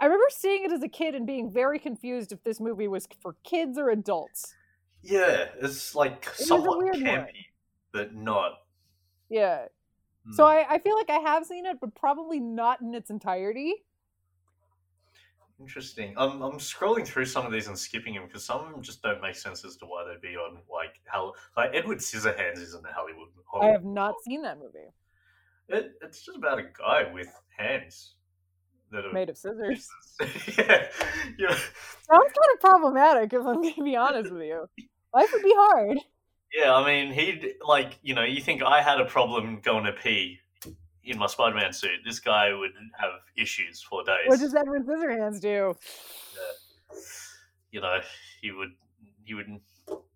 I 0.00 0.06
remember 0.06 0.24
seeing 0.30 0.64
it 0.64 0.72
as 0.72 0.82
a 0.82 0.88
kid 0.88 1.14
and 1.14 1.26
being 1.26 1.50
very 1.50 1.78
confused 1.78 2.32
if 2.32 2.42
this 2.42 2.60
movie 2.60 2.88
was 2.88 3.06
for 3.20 3.36
kids 3.44 3.78
or 3.78 3.90
adults. 3.90 4.54
Yeah, 5.02 5.46
it's 5.60 5.94
like 5.94 6.26
a 6.26 6.42
somewhat 6.42 6.78
weird 6.78 6.96
one. 6.96 7.04
campy, 7.04 7.46
but 7.92 8.14
not. 8.14 8.52
Yeah. 9.28 9.66
So 10.32 10.44
Hmm. 10.44 10.50
I, 10.50 10.66
I 10.70 10.78
feel 10.78 10.96
like 10.96 11.10
I 11.10 11.18
have 11.18 11.46
seen 11.46 11.66
it, 11.66 11.78
but 11.80 11.94
probably 11.94 12.40
not 12.40 12.80
in 12.80 12.94
its 12.94 13.10
entirety. 13.10 13.74
Interesting. 15.58 16.12
I'm 16.18 16.42
I'm 16.42 16.58
scrolling 16.58 17.06
through 17.06 17.24
some 17.24 17.46
of 17.46 17.52
these 17.52 17.66
and 17.66 17.78
skipping 17.78 18.14
them 18.14 18.26
because 18.26 18.44
some 18.44 18.60
of 18.60 18.70
them 18.70 18.82
just 18.82 19.02
don't 19.02 19.22
make 19.22 19.34
sense 19.34 19.64
as 19.64 19.76
to 19.78 19.86
why 19.86 20.04
they'd 20.04 20.20
be 20.20 20.36
on 20.36 20.58
like 20.70 21.00
how 21.06 21.32
like 21.56 21.70
Edward 21.72 21.98
Scissorhands 21.98 22.58
isn't 22.58 22.84
a 22.84 22.92
Hollywood. 22.92 23.28
I 23.60 23.68
have 23.68 23.84
not 23.84 24.14
seen 24.22 24.42
that 24.42 24.58
movie. 24.58 24.90
It, 25.68 25.92
it's 26.02 26.24
just 26.24 26.36
about 26.36 26.58
a 26.58 26.64
guy 26.64 27.10
with 27.12 27.28
hands 27.56 28.16
that 28.92 29.04
are 29.04 29.12
Made 29.12 29.30
of 29.30 29.36
scissors. 29.38 29.88
yeah, 30.58 30.88
yeah, 31.38 31.56
Sounds 32.08 32.32
kind 32.32 32.52
of 32.54 32.60
problematic, 32.60 33.32
if 33.32 33.40
I'm 33.40 33.62
going 33.62 33.74
to 33.74 33.82
be 33.84 33.96
honest 33.96 34.30
with 34.30 34.42
you. 34.42 34.66
Life 35.12 35.30
would 35.32 35.42
be 35.42 35.54
hard. 35.56 35.98
Yeah. 36.54 36.74
I 36.74 36.84
mean, 36.84 37.12
he'd 37.12 37.54
like 37.66 37.98
you 38.02 38.14
know, 38.14 38.24
you 38.24 38.40
think 38.40 38.62
I 38.62 38.82
had 38.82 39.00
a 39.00 39.04
problem 39.04 39.60
going 39.62 39.84
to 39.84 39.92
pee 39.92 40.40
in 41.04 41.18
my 41.18 41.26
Spider-Man 41.26 41.72
suit. 41.72 42.00
This 42.04 42.18
guy 42.18 42.52
would 42.52 42.72
have 42.98 43.12
issues 43.36 43.80
for 43.80 44.02
days. 44.04 44.26
What 44.26 44.40
does 44.40 44.54
Edward 44.54 44.86
Scissorhands 44.86 45.40
do? 45.40 45.74
you 47.70 47.80
know, 47.80 48.00
he 48.40 48.52
would 48.52 48.70
he 49.24 49.34
would 49.34 49.60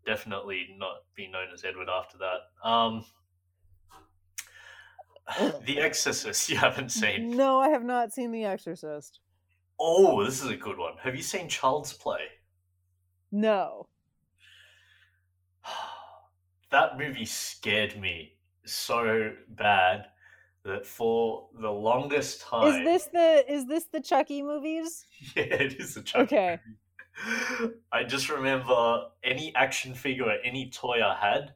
definitely 0.07 0.75
not 0.79 1.03
be 1.15 1.29
known 1.29 1.49
as 1.53 1.65
Edward 1.65 1.89
after 1.89 2.17
that. 2.19 2.69
Um, 2.69 3.05
the 5.67 5.79
Exorcist, 5.79 6.49
you 6.49 6.57
haven't 6.57 6.91
seen. 6.91 7.37
No, 7.37 7.59
I 7.59 7.69
have 7.69 7.85
not 7.85 8.13
seen 8.13 8.33
The 8.33 8.45
Exorcist. 8.45 9.21
Oh, 9.79 10.25
this 10.25 10.43
is 10.43 10.51
a 10.51 10.57
good 10.57 10.79
one. 10.79 10.95
Have 11.03 11.15
you 11.15 11.23
seen 11.23 11.49
Child's 11.49 11.93
Play? 11.93 12.21
No. 13.33 13.87
That 16.71 16.99
movie 16.99 17.25
scared 17.27 17.99
me 18.01 18.39
so 18.65 19.37
bad 19.49 20.11
that 20.65 20.87
for 20.87 21.51
the 21.55 21.71
longest 21.71 22.43
time, 22.43 22.61
Is 22.61 22.81
this 22.83 23.09
the 23.09 23.45
is 23.49 23.67
this 23.67 23.87
the 23.87 24.01
Chucky 24.01 24.41
movies? 24.43 25.07
yeah, 25.37 25.43
it 25.45 25.75
is 25.81 25.97
a 25.97 26.03
Chucky 26.03 26.39
Okay. 26.39 26.61
movie. 26.65 27.75
I 27.93 28.05
just 28.05 28.29
remember 28.29 29.11
any 29.23 29.55
action 29.55 29.95
figure 29.95 30.25
or 30.27 30.39
any 30.45 30.71
toy 30.71 31.03
I 31.05 31.15
had, 31.17 31.55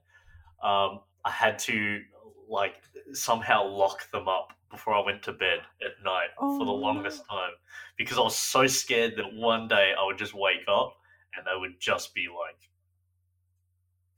um, 0.62 1.02
I 1.24 1.30
had 1.30 1.58
to 1.60 2.02
like 2.48 2.82
somehow 3.12 3.66
lock 3.66 4.10
them 4.10 4.28
up 4.28 4.52
before 4.70 4.94
I 4.94 5.00
went 5.04 5.22
to 5.24 5.32
bed 5.32 5.60
at 5.84 6.02
night 6.04 6.30
for 6.48 6.66
the 6.66 6.72
Oh, 6.72 6.72
longest 6.72 7.26
time 7.30 7.52
because 7.98 8.18
I 8.18 8.22
was 8.22 8.36
so 8.36 8.66
scared 8.66 9.16
that 9.16 9.34
one 9.34 9.68
day 9.68 9.94
I 9.98 10.04
would 10.06 10.18
just 10.18 10.34
wake 10.34 10.66
up 10.68 10.96
and 11.36 11.46
they 11.46 11.58
would 11.58 11.80
just 11.80 12.14
be 12.14 12.28
like 12.28 12.70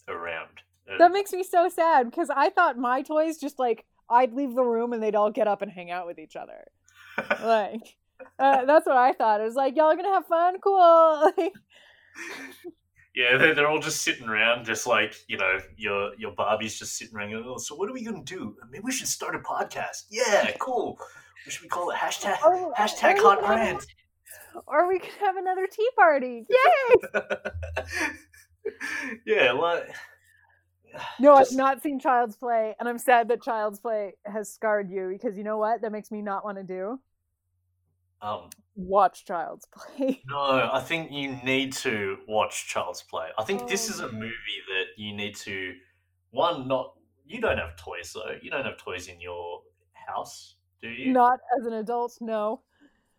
around. 0.08 0.62
That 0.98 1.12
makes 1.12 1.32
me 1.32 1.42
so 1.42 1.68
sad 1.68 2.10
because 2.10 2.30
I 2.30 2.50
thought 2.50 2.78
my 2.78 3.02
toys 3.02 3.38
just 3.38 3.58
like 3.58 3.84
I'd 4.08 4.32
leave 4.32 4.54
the 4.54 4.62
room 4.64 4.92
and 4.92 5.02
they'd 5.02 5.14
all 5.16 5.30
get 5.30 5.48
up 5.48 5.62
and 5.62 5.70
hang 5.70 5.90
out 5.90 6.06
with 6.06 6.18
each 6.18 6.36
other. 6.36 6.64
Like 7.42 7.96
uh, 8.38 8.64
that's 8.66 8.86
what 8.86 8.96
I 8.96 9.12
thought. 9.12 9.40
It 9.40 9.44
was 9.44 9.54
like 9.54 9.76
y'all 9.76 9.86
are 9.90 9.96
gonna 9.96 10.10
have 10.12 10.26
fun, 10.26 10.58
cool. 10.60 11.30
Like, 11.38 11.52
Yeah, 13.14 13.38
they're, 13.38 13.54
they're 13.54 13.68
all 13.68 13.78
just 13.80 14.02
sitting 14.02 14.28
around, 14.28 14.66
just 14.66 14.86
like 14.86 15.14
you 15.26 15.38
know, 15.38 15.58
your 15.76 16.14
your 16.18 16.32
Barbie's 16.32 16.78
just 16.78 16.96
sitting 16.96 17.16
around. 17.16 17.32
Oh, 17.34 17.56
so 17.56 17.74
what 17.74 17.88
are 17.88 17.92
we 17.94 18.04
gonna 18.04 18.22
do? 18.24 18.54
Maybe 18.70 18.82
we 18.84 18.92
should 18.92 19.08
start 19.08 19.34
a 19.34 19.38
podcast. 19.38 20.04
Yeah, 20.10 20.50
cool. 20.60 20.98
What 21.44 21.52
should 21.52 21.62
we 21.62 21.68
call 21.68 21.90
it? 21.90 21.96
Hashtag 21.96 22.36
Oh, 22.44 22.72
hashtag 22.76 23.18
hot 23.18 23.40
brand. 23.40 23.80
or 24.66 24.86
we 24.88 24.98
could 24.98 25.14
have 25.20 25.36
another 25.36 25.66
tea 25.66 25.88
party. 25.96 26.46
Yay! 26.50 27.12
yeah, 29.26 29.52
like 29.52 29.88
No, 31.20 31.36
Just- 31.38 31.52
I've 31.52 31.56
not 31.56 31.82
seen 31.82 31.98
Child's 32.00 32.36
Play, 32.36 32.74
and 32.78 32.88
I'm 32.88 32.98
sad 32.98 33.28
that 33.28 33.42
Child's 33.42 33.80
Play 33.80 34.14
has 34.24 34.52
scarred 34.52 34.90
you 34.90 35.08
because 35.12 35.36
you 35.36 35.44
know 35.44 35.58
what? 35.58 35.82
That 35.82 35.92
makes 35.92 36.10
me 36.10 36.22
not 36.22 36.44
want 36.44 36.58
to 36.58 36.64
do 36.64 36.98
um, 38.22 38.48
watch 38.74 39.24
Child's 39.26 39.66
Play. 39.74 40.22
no, 40.26 40.70
I 40.72 40.80
think 40.80 41.12
you 41.12 41.36
need 41.44 41.72
to 41.74 42.16
watch 42.26 42.66
Child's 42.68 43.02
Play. 43.02 43.28
I 43.38 43.44
think 43.44 43.68
this 43.68 43.88
Oh, 43.90 43.94
is 43.94 44.00
a 44.00 44.12
movie 44.12 44.60
that 44.68 44.84
you 44.96 45.14
need 45.14 45.36
to 45.36 45.74
one 46.30 46.66
not. 46.68 46.94
You 47.26 47.40
don't 47.40 47.58
have 47.58 47.76
toys 47.76 48.12
though. 48.14 48.36
You 48.40 48.50
don't 48.50 48.64
have 48.64 48.76
toys 48.78 49.08
in 49.08 49.20
your 49.20 49.62
house, 49.92 50.56
do 50.80 50.88
you? 50.88 51.12
Not 51.12 51.40
as 51.58 51.66
an 51.66 51.72
adult, 51.74 52.16
no. 52.20 52.60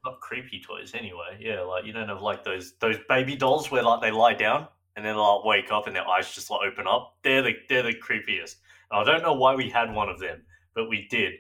not 0.06 0.20
creepy 0.22 0.62
toys 0.66 0.94
anyway. 0.94 1.38
Yeah, 1.40 1.62
like 1.62 1.86
you 1.86 1.92
don't 1.94 2.08
have 2.08 2.22
like 2.22 2.44
those 2.44 2.74
those 2.80 2.98
baby 3.10 3.36
dolls 3.36 3.70
where 3.70 3.84
like 3.84 4.02
they 4.02 4.12
lie 4.12 4.34
down 4.34 4.68
and 4.98 5.06
then 5.06 5.16
they'll 5.16 5.44
wake 5.46 5.72
up 5.72 5.86
and 5.88 5.96
their 5.96 6.08
eyes 6.08 6.34
just 6.34 6.50
like 6.50 6.62
open 6.68 6.88
up. 6.88 7.16
They're 7.24 7.44
the 7.44 7.54
they're 7.70 7.84
the 7.84 7.94
creepiest. 7.94 8.56
And 8.92 9.00
I 9.00 9.04
don't 9.04 9.22
know 9.22 9.34
why 9.34 9.56
we 9.56 9.70
had 9.70 9.94
one 9.94 10.10
of 10.10 10.20
them, 10.20 10.42
but 10.74 10.90
we 10.90 11.08
did. 11.10 11.34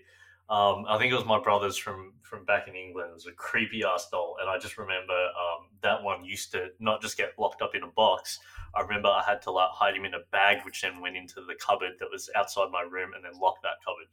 Um, 0.50 0.86
I 0.88 0.98
think 0.98 1.12
it 1.12 1.16
was 1.16 1.26
my 1.26 1.42
brother's 1.42 1.76
from 1.76 2.14
from 2.22 2.46
back 2.46 2.68
in 2.68 2.76
England. 2.76 3.10
It 3.10 3.16
was 3.16 3.26
a 3.26 3.32
creepy 3.32 3.84
ass 3.84 4.08
doll, 4.10 4.38
and 4.40 4.50
I 4.50 4.60
just 4.60 4.78
remember 4.78 5.14
um, 5.14 5.68
that 5.82 6.04
one 6.04 6.24
used 6.24 6.52
to 6.52 6.68
not 6.80 7.02
just 7.02 7.18
get 7.18 7.34
locked 7.38 7.62
up 7.62 7.76
in 7.76 7.84
a 7.84 7.88
box. 7.88 8.40
I 8.76 8.82
remember 8.82 9.10
I 9.10 9.24
had 9.26 9.42
to 9.44 9.52
like 9.52 9.70
hide 9.72 9.96
him 9.96 10.06
in 10.06 10.14
a 10.14 10.22
bag, 10.32 10.64
which 10.64 10.84
then 10.84 11.02
went 11.02 11.18
into 11.18 11.42
the 11.42 11.56
cupboard 11.60 11.94
that 12.00 12.08
was 12.12 12.30
outside 12.36 12.70
my 12.72 12.82
room, 12.82 13.12
and 13.16 13.26
then 13.26 13.34
lock 13.42 13.62
that 13.64 13.84
cupboard. 13.84 14.08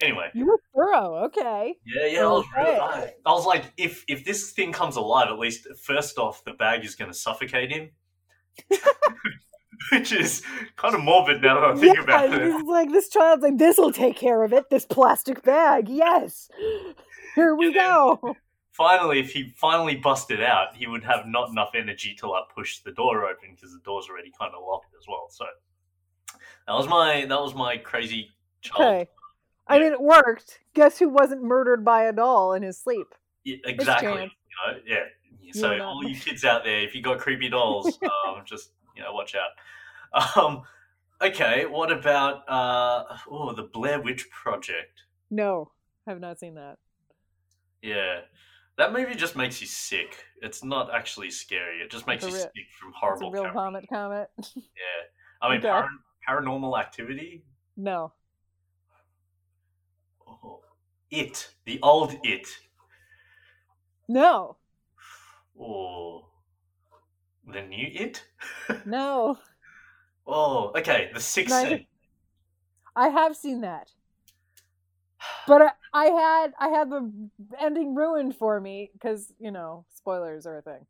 Anyway, 0.00 0.28
You 0.34 0.46
were 0.46 0.60
thorough, 0.74 1.24
okay. 1.26 1.74
yeah, 1.86 2.06
yeah. 2.06 2.26
I 2.26 2.32
was, 2.32 2.44
really, 2.56 2.78
I, 2.78 3.12
I 3.24 3.32
was 3.32 3.46
like, 3.46 3.72
if 3.76 4.04
if 4.08 4.24
this 4.24 4.50
thing 4.50 4.72
comes 4.72 4.96
alive, 4.96 5.28
at 5.28 5.38
least 5.38 5.68
first 5.80 6.18
off, 6.18 6.44
the 6.44 6.52
bag 6.52 6.84
is 6.84 6.96
going 6.96 7.10
to 7.10 7.16
suffocate 7.16 7.70
him, 7.70 7.90
which 9.92 10.12
is 10.12 10.42
kind 10.76 10.94
of 10.94 11.02
morbid 11.02 11.42
now 11.42 11.60
that 11.60 11.70
I 11.70 11.76
think 11.76 11.98
about 11.98 12.32
it. 12.32 12.42
it's 12.42 12.68
like 12.68 12.90
this 12.90 13.08
child's 13.08 13.42
like, 13.42 13.58
this'll 13.58 13.92
take 13.92 14.16
care 14.16 14.42
of 14.42 14.52
it. 14.52 14.70
This 14.70 14.86
plastic 14.86 15.42
bag, 15.42 15.88
yes. 15.88 16.48
Here 17.34 17.54
we 17.54 17.72
go. 17.72 18.36
Finally, 18.72 19.20
if 19.20 19.32
he 19.32 19.54
finally 19.56 19.96
busted 19.96 20.42
out, 20.42 20.74
he 20.74 20.86
would 20.86 21.04
have 21.04 21.26
not 21.26 21.50
enough 21.50 21.70
energy 21.74 22.14
to 22.14 22.28
like 22.28 22.44
push 22.54 22.78
the 22.80 22.92
door 22.92 23.24
open 23.24 23.54
because 23.54 23.72
the 23.72 23.80
door's 23.84 24.08
already 24.08 24.32
kind 24.38 24.52
of 24.54 24.62
locked 24.64 24.94
as 24.98 25.06
well. 25.08 25.26
So 25.30 25.44
that 26.66 26.72
was 26.72 26.88
my 26.88 27.24
that 27.26 27.40
was 27.40 27.54
my 27.54 27.76
crazy 27.76 28.30
child. 28.62 28.80
Okay. 28.80 29.10
I 29.66 29.78
mean, 29.78 29.92
it 29.92 30.00
worked. 30.00 30.60
Guess 30.74 30.98
who 30.98 31.08
wasn't 31.08 31.42
murdered 31.42 31.84
by 31.84 32.02
a 32.04 32.12
doll 32.12 32.52
in 32.52 32.62
his 32.62 32.78
sleep? 32.78 33.14
Yeah, 33.44 33.56
exactly. 33.64 34.10
You 34.10 34.16
know, 34.16 34.78
yeah. 34.86 35.04
So 35.54 35.78
all 35.80 36.04
you 36.06 36.16
kids 36.18 36.44
out 36.44 36.64
there, 36.64 36.80
if 36.80 36.94
you 36.94 37.02
got 37.02 37.18
creepy 37.18 37.48
dolls, 37.48 37.86
um, 38.28 38.42
just 38.44 38.70
you 38.96 39.02
know, 39.02 39.12
watch 39.12 39.34
out. 39.34 40.36
Um, 40.36 40.62
okay, 41.22 41.66
what 41.66 41.90
about 41.92 42.48
uh, 42.48 43.16
oh, 43.30 43.52
the 43.54 43.64
Blair 43.64 44.00
Witch 44.00 44.28
Project? 44.30 45.02
No, 45.30 45.70
I 46.06 46.10
have 46.10 46.20
not 46.20 46.38
seen 46.40 46.54
that. 46.56 46.78
Yeah, 47.82 48.20
that 48.78 48.92
movie 48.92 49.14
just 49.14 49.36
makes 49.36 49.60
you 49.60 49.66
sick. 49.66 50.24
It's 50.42 50.64
not 50.64 50.92
actually 50.92 51.30
scary. 51.30 51.78
It 51.78 51.90
just 51.90 52.06
makes 52.06 52.24
It's 52.24 52.32
you 52.32 52.38
real- 52.38 52.50
sick 52.54 52.64
from 52.80 52.88
It's 52.90 52.98
horrible. 53.00 53.28
a 53.28 53.30
real 53.42 53.52
vomit 53.52 53.86
comet. 53.88 54.28
Yeah, 54.56 55.02
I 55.42 55.48
mean, 55.50 55.58
Okay. 55.58 55.68
paran- 55.68 55.98
Paranormal 56.28 56.78
Activity. 56.80 57.44
no. 57.76 58.12
Oh, 60.26 60.60
it, 61.10 61.50
the 61.66 61.78
old 61.82 62.16
It. 62.24 62.48
No. 64.08 64.56
Oh, 65.60 66.26
the 67.46 67.62
new 67.62 67.88
It. 67.92 68.24
No. 68.86 69.38
oh, 70.26 70.72
okay, 70.76 71.10
the 71.12 71.20
Sixth 71.20 71.50
Neither- 71.50 71.80
I 72.96 73.08
have 73.08 73.36
seen 73.36 73.62
that. 73.62 73.90
But 75.46 75.62
I, 75.62 75.70
I 75.92 76.04
had 76.06 76.52
I 76.58 76.68
had 76.68 76.90
the 76.90 77.10
ending 77.60 77.94
ruined 77.94 78.36
for 78.36 78.60
me 78.60 78.90
because 78.92 79.32
you 79.38 79.50
know 79.50 79.84
spoilers 79.94 80.46
are 80.46 80.58
a 80.58 80.62
thing. 80.62 80.86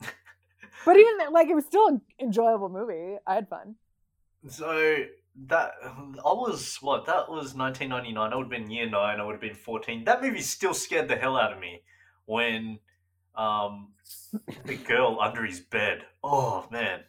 But 0.84 0.96
even 0.96 1.32
like 1.32 1.48
it 1.48 1.54
was 1.54 1.64
still 1.66 1.88
an 1.88 2.00
enjoyable 2.20 2.68
movie. 2.68 3.16
I 3.26 3.34
had 3.34 3.48
fun. 3.48 3.74
So 4.48 4.96
that 5.46 5.72
I 5.84 6.32
was 6.32 6.78
what 6.80 7.06
that 7.06 7.28
was 7.28 7.54
1999. 7.54 8.32
I 8.32 8.36
would 8.36 8.44
have 8.44 8.50
been 8.50 8.70
year 8.70 8.88
nine. 8.88 9.20
I 9.20 9.24
would 9.24 9.32
have 9.32 9.40
been 9.40 9.54
14. 9.54 10.04
That 10.04 10.22
movie 10.22 10.40
still 10.40 10.74
scared 10.74 11.08
the 11.08 11.16
hell 11.16 11.36
out 11.36 11.52
of 11.52 11.58
me 11.58 11.82
when 12.26 12.78
um 13.38 13.88
the 14.66 14.76
girl 14.76 15.18
under 15.20 15.44
his 15.44 15.60
bed. 15.60 16.02
Oh 16.22 16.66
man, 16.70 17.00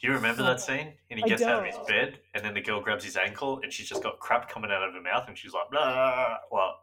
do 0.00 0.06
you 0.06 0.12
remember 0.14 0.42
that 0.42 0.60
scene? 0.60 0.92
And 1.10 1.18
he 1.18 1.24
I 1.24 1.28
gets 1.28 1.42
out 1.42 1.60
of 1.60 1.66
his 1.66 1.78
bed, 1.86 2.18
and 2.34 2.44
then 2.44 2.54
the 2.54 2.60
girl 2.60 2.80
grabs 2.80 3.04
his 3.04 3.16
ankle, 3.16 3.60
and 3.62 3.72
she's 3.72 3.88
just 3.88 4.02
got 4.02 4.18
crap 4.18 4.50
coming 4.50 4.70
out 4.70 4.82
of 4.82 4.92
her 4.94 5.00
mouth, 5.00 5.24
and 5.28 5.38
she's 5.38 5.52
like, 5.52 5.70
blah, 5.70 6.36
well, 6.50 6.80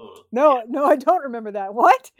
ugh. 0.00 0.24
No, 0.32 0.62
no, 0.68 0.84
I 0.84 0.96
don't 0.96 1.22
remember 1.22 1.52
that. 1.52 1.72
What? 1.72 2.10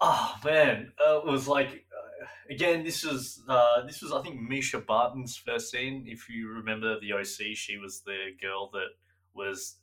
Oh 0.00 0.34
man, 0.44 0.92
uh, 1.04 1.18
it 1.18 1.26
was 1.26 1.48
like 1.48 1.68
uh, 1.68 2.26
again. 2.50 2.84
This 2.84 3.04
was 3.04 3.42
uh, 3.48 3.84
this 3.84 4.02
was 4.02 4.12
I 4.12 4.22
think 4.22 4.40
Mischa 4.40 4.84
Barton's 4.84 5.36
first 5.36 5.70
scene. 5.70 6.04
If 6.06 6.28
you 6.28 6.48
remember 6.50 7.00
the 7.00 7.14
OC, 7.14 7.56
she 7.56 7.78
was 7.78 8.02
the 8.02 8.30
girl 8.40 8.70
that 8.74 8.88
was 9.34 9.76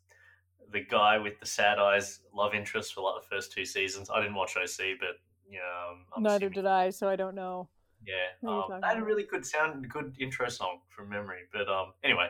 the 0.72 0.82
guy 0.82 1.18
with 1.18 1.40
the 1.40 1.46
sad 1.46 1.80
eyes 1.80 2.22
love 2.34 2.54
interest 2.54 2.94
for 2.94 3.02
like 3.02 3.22
the 3.22 3.36
first 3.36 3.52
two 3.52 3.66
seasons. 3.66 4.10
I 4.10 4.22
didn't 4.22 4.36
watch 4.36 4.56
OC, 4.58 4.98
but 5.00 5.10
yeah, 5.10 5.16
um, 5.54 6.06
I'm 6.16 6.24
Neither 6.24 6.48
assuming- 6.48 6.54
did 6.54 6.66
I, 6.66 6.90
so 6.90 7.08
I 7.10 7.16
don't 7.16 7.36
know. 7.36 7.70
Yeah, 8.06 8.14
What 8.42 8.52
are 8.52 8.56
you 8.70 8.74
um, 8.76 8.82
that 8.82 8.88
had 8.94 8.98
a 9.02 9.06
really 9.06 9.24
good 9.24 9.46
sound, 9.46 9.90
good 9.90 10.16
intro 10.20 10.48
song 10.48 10.82
from 10.90 11.10
memory. 11.10 11.40
But 11.52 11.68
um, 11.68 11.94
anyway, 12.04 12.28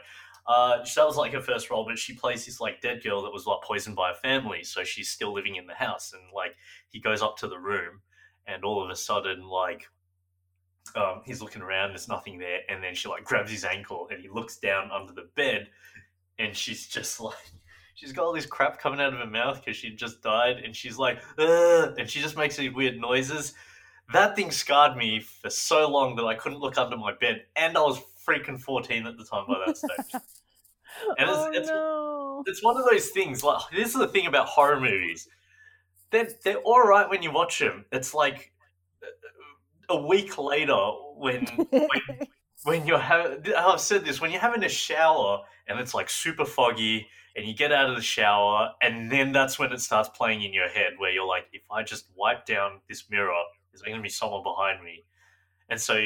uh, 0.47 0.77
that 0.77 1.05
was 1.05 1.17
like 1.17 1.33
her 1.33 1.41
first 1.41 1.69
role. 1.69 1.83
But 1.85 1.97
she 1.99 2.13
plays 2.13 2.45
this 2.45 2.61
like 2.61 2.79
dead 2.79 3.03
girl 3.03 3.21
that 3.23 3.33
was 3.33 3.45
like 3.45 3.61
poisoned 3.61 3.95
by 3.97 4.11
a 4.11 4.15
family, 4.15 4.63
so 4.63 4.85
she's 4.85 5.09
still 5.09 5.33
living 5.33 5.57
in 5.57 5.67
the 5.67 5.73
house. 5.73 6.13
And 6.13 6.21
like 6.33 6.55
he 6.89 6.99
goes 7.01 7.21
up 7.21 7.35
to 7.39 7.47
the 7.49 7.59
room, 7.59 7.99
and 8.47 8.63
all 8.63 8.81
of 8.81 8.89
a 8.89 8.95
sudden, 8.95 9.45
like 9.49 9.89
um, 10.95 11.21
he's 11.25 11.41
looking 11.41 11.61
around, 11.61 11.89
there's 11.89 12.07
nothing 12.07 12.37
there, 12.37 12.59
and 12.69 12.81
then 12.81 12.95
she 12.95 13.09
like 13.09 13.25
grabs 13.25 13.51
his 13.51 13.65
ankle, 13.65 14.07
and 14.09 14.21
he 14.21 14.29
looks 14.29 14.55
down 14.57 14.91
under 14.91 15.11
the 15.11 15.27
bed, 15.35 15.67
and 16.39 16.55
she's 16.55 16.87
just 16.87 17.19
like. 17.19 17.35
She's 17.95 18.11
got 18.11 18.25
all 18.25 18.33
this 18.33 18.45
crap 18.45 18.79
coming 18.79 18.99
out 18.99 19.13
of 19.13 19.19
her 19.19 19.25
mouth 19.25 19.63
because 19.63 19.75
she 19.75 19.89
just 19.95 20.21
died, 20.21 20.57
and 20.63 20.75
she's 20.75 20.97
like, 20.97 21.19
Ugh, 21.39 21.95
and 21.97 22.09
she 22.09 22.21
just 22.21 22.37
makes 22.37 22.57
these 22.57 22.73
weird 22.73 22.99
noises. 22.99 23.53
That 24.13 24.35
thing 24.35 24.51
scarred 24.51 24.95
me 24.95 25.19
for 25.19 25.49
so 25.49 25.89
long 25.89 26.15
that 26.17 26.25
I 26.25 26.35
couldn't 26.35 26.59
look 26.59 26.77
under 26.77 26.97
my 26.97 27.13
bed, 27.19 27.43
and 27.55 27.75
I 27.75 27.81
was 27.81 27.99
freaking 28.27 28.59
fourteen 28.59 29.07
at 29.07 29.17
the 29.17 29.23
time 29.23 29.45
by 29.47 29.63
that 29.65 29.77
stage. 29.77 30.21
And 31.17 31.29
it's, 31.29 31.37
oh 31.37 31.51
it's, 31.51 31.67
no. 31.67 32.43
it's 32.45 32.63
one 32.63 32.77
of 32.77 32.85
those 32.89 33.09
things. 33.09 33.43
Like 33.43 33.59
this 33.75 33.89
is 33.89 33.95
the 33.95 34.07
thing 34.07 34.27
about 34.27 34.47
horror 34.47 34.79
movies. 34.79 35.27
They're 36.09 36.29
they're 36.41 36.59
all 36.59 36.83
right 36.83 37.09
when 37.09 37.21
you 37.21 37.31
watch 37.31 37.59
them. 37.59 37.83
It's 37.91 38.13
like 38.13 38.53
uh, 39.03 39.93
a 39.93 40.01
week 40.01 40.37
later 40.37 40.77
when 41.17 41.45
when 41.69 42.27
when 42.63 42.87
you're 42.87 42.97
having. 42.97 43.43
I've 43.53 43.81
said 43.81 44.05
this 44.05 44.21
when 44.21 44.31
you're 44.31 44.39
having 44.39 44.63
a 44.63 44.69
shower 44.69 45.41
and 45.67 45.79
it's 45.79 45.93
like 45.93 46.09
super 46.09 46.45
foggy 46.45 47.09
and 47.35 47.45
you 47.45 47.53
get 47.53 47.71
out 47.71 47.89
of 47.89 47.95
the 47.95 48.01
shower 48.01 48.71
and 48.81 49.11
then 49.11 49.31
that's 49.31 49.59
when 49.59 49.71
it 49.71 49.81
starts 49.81 50.09
playing 50.09 50.43
in 50.43 50.53
your 50.53 50.69
head 50.69 50.93
where 50.97 51.11
you're 51.11 51.27
like, 51.27 51.45
if 51.51 51.63
I 51.71 51.83
just 51.83 52.05
wipe 52.15 52.45
down 52.45 52.79
this 52.87 53.09
mirror, 53.09 53.33
is 53.73 53.81
there 53.81 53.89
going 53.89 53.99
to 53.99 54.03
be 54.03 54.09
someone 54.09 54.43
behind 54.43 54.83
me? 54.83 55.03
And 55.69 55.79
so 55.79 55.99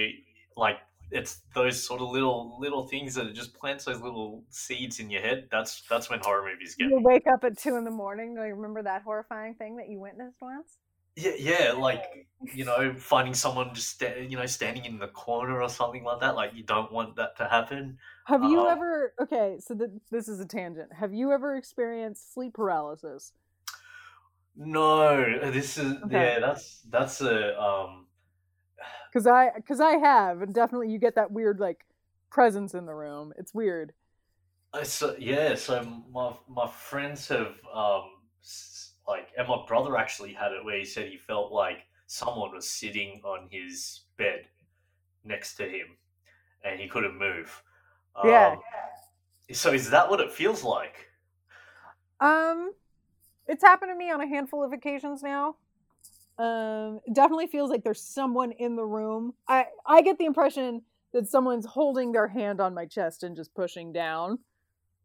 like 0.58 0.78
it's 1.12 1.42
those 1.56 1.82
sort 1.82 2.02
of 2.02 2.10
little 2.10 2.58
little 2.60 2.88
things 2.88 3.16
that 3.16 3.34
just 3.34 3.54
plants 3.54 3.86
those 3.86 4.02
little 4.02 4.44
seeds 4.50 5.00
in 5.00 5.10
your 5.10 5.22
head. 5.22 5.48
That's 5.52 5.82
that's 5.90 6.10
when 6.10 6.20
horror 6.20 6.48
movies 6.52 6.76
get. 6.76 6.90
You 6.90 7.00
wake 7.00 7.26
up 7.28 7.44
at 7.44 7.58
two 7.58 7.78
in 7.78 7.84
the 7.84 7.92
morning. 7.92 8.36
Do 8.36 8.42
you 8.42 8.54
remember 8.54 8.84
that 8.84 9.02
horrifying 9.02 9.56
thing 9.56 9.78
that 9.78 9.90
you 9.90 10.00
witnessed 10.00 10.38
once? 10.42 10.78
Yeah, 11.16 11.32
yeah, 11.38 11.72
like 11.76 12.28
you 12.54 12.64
know, 12.64 12.94
finding 12.98 13.34
someone 13.34 13.74
just 13.74 14.02
you 14.02 14.38
know 14.38 14.46
standing 14.46 14.86
in 14.86 15.00
the 15.00 15.08
corner 15.08 15.62
or 15.62 15.70
something 15.70 16.04
like 16.04 16.20
that. 16.22 16.36
Like 16.36 16.52
you 16.54 16.64
don't 16.64 16.92
want 16.92 17.16
that 17.16 17.36
to 17.38 17.46
happen. 17.46 17.98
Have 18.30 18.44
you 18.44 18.60
Uh, 18.60 18.70
ever? 18.70 19.14
Okay, 19.20 19.58
so 19.60 19.76
th- 19.76 19.90
this 20.12 20.28
is 20.28 20.40
a 20.40 20.46
tangent. 20.46 20.94
Have 20.94 21.14
you 21.14 21.32
ever 21.32 21.56
experienced 21.56 22.34
sleep 22.34 22.54
paralysis? 22.54 23.34
No, 24.56 25.52
this 25.52 25.78
is 25.78 25.94
Okay. 26.04 26.34
yeah. 26.34 26.40
That's 26.40 26.82
that's 26.90 27.22
a 27.22 27.60
um. 27.60 28.08
Because 29.12 29.26
I, 29.28 29.52
because 29.56 29.80
I 29.80 29.98
have, 29.98 30.42
and 30.42 30.54
definitely 30.54 30.90
you 30.92 31.00
get 31.00 31.16
that 31.16 31.32
weird 31.32 31.60
like 31.60 31.86
presence 32.30 32.74
in 32.74 32.86
the 32.86 32.94
room. 32.94 33.34
It's 33.38 33.54
weird. 33.54 33.94
I 34.74 34.84
So 34.84 35.16
yeah, 35.20 35.56
so 35.56 35.84
my 36.12 36.34
my 36.48 36.68
friends 36.68 37.28
have 37.30 37.56
um 37.74 38.10
like, 39.08 39.30
and 39.38 39.48
my 39.48 39.66
brother 39.68 39.98
actually 39.98 40.34
had 40.34 40.52
it 40.52 40.64
where 40.64 40.78
he 40.78 40.86
said 40.86 41.10
he 41.10 41.18
felt 41.18 41.52
like 41.52 41.80
someone 42.08 42.52
was 42.54 42.70
sitting 42.70 43.22
on 43.24 43.48
his 43.52 44.02
bed 44.18 44.46
next 45.26 45.56
to 45.56 45.64
him, 45.66 45.98
and 46.64 46.80
he 46.80 46.88
couldn't 46.88 47.18
move. 47.20 47.64
Yeah. 48.22 48.56
Um, 48.56 48.60
So 49.52 49.74
is 49.74 49.92
that 49.92 50.10
what 50.10 50.22
it 50.22 50.32
feels 50.32 50.64
like? 50.64 51.10
Um, 52.20 52.74
it's 53.48 53.64
happened 53.64 53.92
to 53.92 53.96
me 53.98 54.12
on 54.12 54.22
a 54.22 54.28
handful 54.28 54.64
of 54.64 54.74
occasions 54.74 55.24
now. 55.24 55.56
Um, 56.40 57.02
it 57.06 57.16
definitely 57.16 57.48
feels 57.48 57.70
like 57.72 57.84
there's 57.84 58.02
someone 58.04 58.54
in 58.54 58.76
the 58.76 58.86
room. 58.86 59.34
I 59.48 59.68
I 59.86 60.02
get 60.02 60.18
the 60.20 60.26
impression 60.26 60.84
that 61.14 61.28
someone's 61.30 61.66
holding 61.66 62.14
their 62.14 62.28
hand 62.30 62.62
on 62.62 62.74
my 62.74 62.86
chest 62.88 63.24
and 63.24 63.36
just 63.36 63.54
pushing 63.56 63.94
down. 63.94 64.40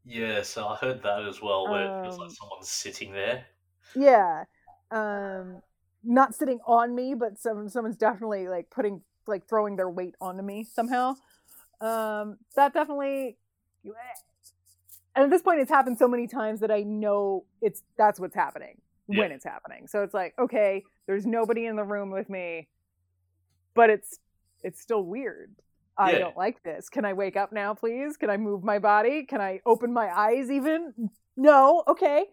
Yeah, 0.06 0.42
so 0.42 0.68
I 0.68 0.76
heard 0.76 1.02
that 1.02 1.26
as 1.26 1.40
well, 1.42 1.68
where 1.68 1.84
it 1.86 1.96
feels 2.00 2.16
Um, 2.16 2.18
like 2.18 2.30
someone's 2.30 2.70
sitting 2.70 3.12
there. 3.12 3.46
Yeah. 3.94 4.44
Um, 4.90 5.62
not 6.02 6.34
sitting 6.34 6.60
on 6.66 6.94
me, 6.94 7.14
but 7.14 7.38
some 7.38 7.68
someone's 7.68 7.96
definitely 7.96 8.48
like 8.48 8.70
putting 8.70 9.02
like 9.26 9.48
throwing 9.48 9.76
their 9.76 9.88
weight 9.90 10.14
onto 10.20 10.42
me 10.42 10.64
somehow. 10.64 11.14
Um, 11.84 12.38
that 12.56 12.72
definitely. 12.72 13.36
And 15.16 15.24
at 15.24 15.30
this 15.30 15.42
point, 15.42 15.60
it's 15.60 15.70
happened 15.70 15.98
so 15.98 16.08
many 16.08 16.26
times 16.26 16.60
that 16.60 16.70
I 16.70 16.80
know 16.82 17.44
it's 17.60 17.82
that's 17.96 18.18
what's 18.18 18.34
happening 18.34 18.80
when 19.06 19.30
it's 19.30 19.44
happening. 19.44 19.86
So 19.86 20.02
it's 20.02 20.14
like, 20.14 20.34
okay, 20.38 20.82
there's 21.06 21.26
nobody 21.26 21.66
in 21.66 21.76
the 21.76 21.84
room 21.84 22.10
with 22.10 22.28
me, 22.28 22.68
but 23.74 23.90
it's 23.90 24.18
it's 24.62 24.80
still 24.80 25.02
weird. 25.02 25.54
I 25.96 26.12
Yeah. 26.12 26.18
don't 26.20 26.36
like 26.36 26.62
this. 26.64 26.88
Can 26.88 27.04
I 27.04 27.12
wake 27.12 27.36
up 27.36 27.52
now, 27.52 27.74
please? 27.74 28.16
Can 28.16 28.28
I 28.30 28.36
move 28.36 28.64
my 28.64 28.78
body? 28.80 29.24
Can 29.24 29.40
I 29.40 29.60
open 29.64 29.92
my 29.92 30.08
eyes 30.08 30.50
even? 30.50 30.92
No, 31.36 31.84
okay. 31.86 32.24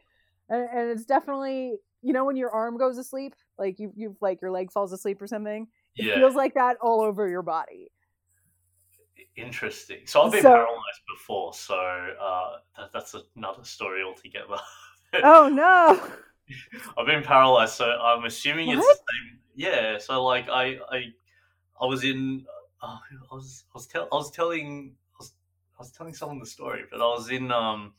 And, 0.49 0.67
and 0.73 0.89
it's 0.91 1.05
definitely, 1.05 1.73
you 2.01 2.13
know, 2.13 2.25
when 2.25 2.35
your 2.37 2.49
arm 2.49 2.77
goes 2.77 2.97
asleep, 2.97 3.35
like 3.59 3.79
you 3.79 3.91
you 3.95 4.15
like 4.21 4.41
your 4.41 4.51
leg 4.51 4.71
falls 4.71 4.91
asleep 4.93 5.21
or 5.21 5.27
something. 5.27 5.67
It 5.97 6.05
Yeah, 6.05 6.15
feels 6.15 6.35
like 6.35 6.55
that 6.55 6.77
all 6.81 7.01
over 7.01 7.27
your 7.27 7.43
body. 7.43 7.91
Interesting. 9.41 9.99
So 10.05 10.21
I've 10.23 10.31
been 10.31 10.41
So- 10.41 10.49
paralyzed 10.49 11.01
before, 11.13 11.53
so 11.53 11.75
uh, 11.75 12.57
that, 12.77 12.91
that's 12.93 13.15
another 13.35 13.63
story 13.63 14.03
altogether. 14.03 14.57
Oh 15.23 15.49
no. 15.49 16.01
I've 16.97 17.05
been 17.05 17.21
paralyzed, 17.21 17.73
so 17.73 17.85
I'm 17.85 18.23
assuming 18.23 18.69
it's 18.69 18.79
the 18.79 18.93
same. 18.93 19.39
Yeah, 19.55 19.97
so 19.97 20.23
like 20.23 20.47
I 20.47 20.79
I 20.89 21.07
I 21.81 21.85
was 21.85 22.05
in 22.05 22.45
uh, 22.81 22.97
I 23.29 23.35
was 23.35 23.65
I 23.67 23.77
was 23.77 23.87
tell 23.87 24.07
I 24.09 24.15
was 24.15 24.31
telling 24.31 24.95
I 25.15 25.17
was, 25.19 25.33
I 25.77 25.79
was 25.81 25.91
telling 25.91 26.13
someone 26.13 26.39
the 26.39 26.45
story, 26.45 26.83
but 26.89 27.01
I 27.01 27.05
was 27.07 27.29
in 27.29 27.51
um 27.51 27.93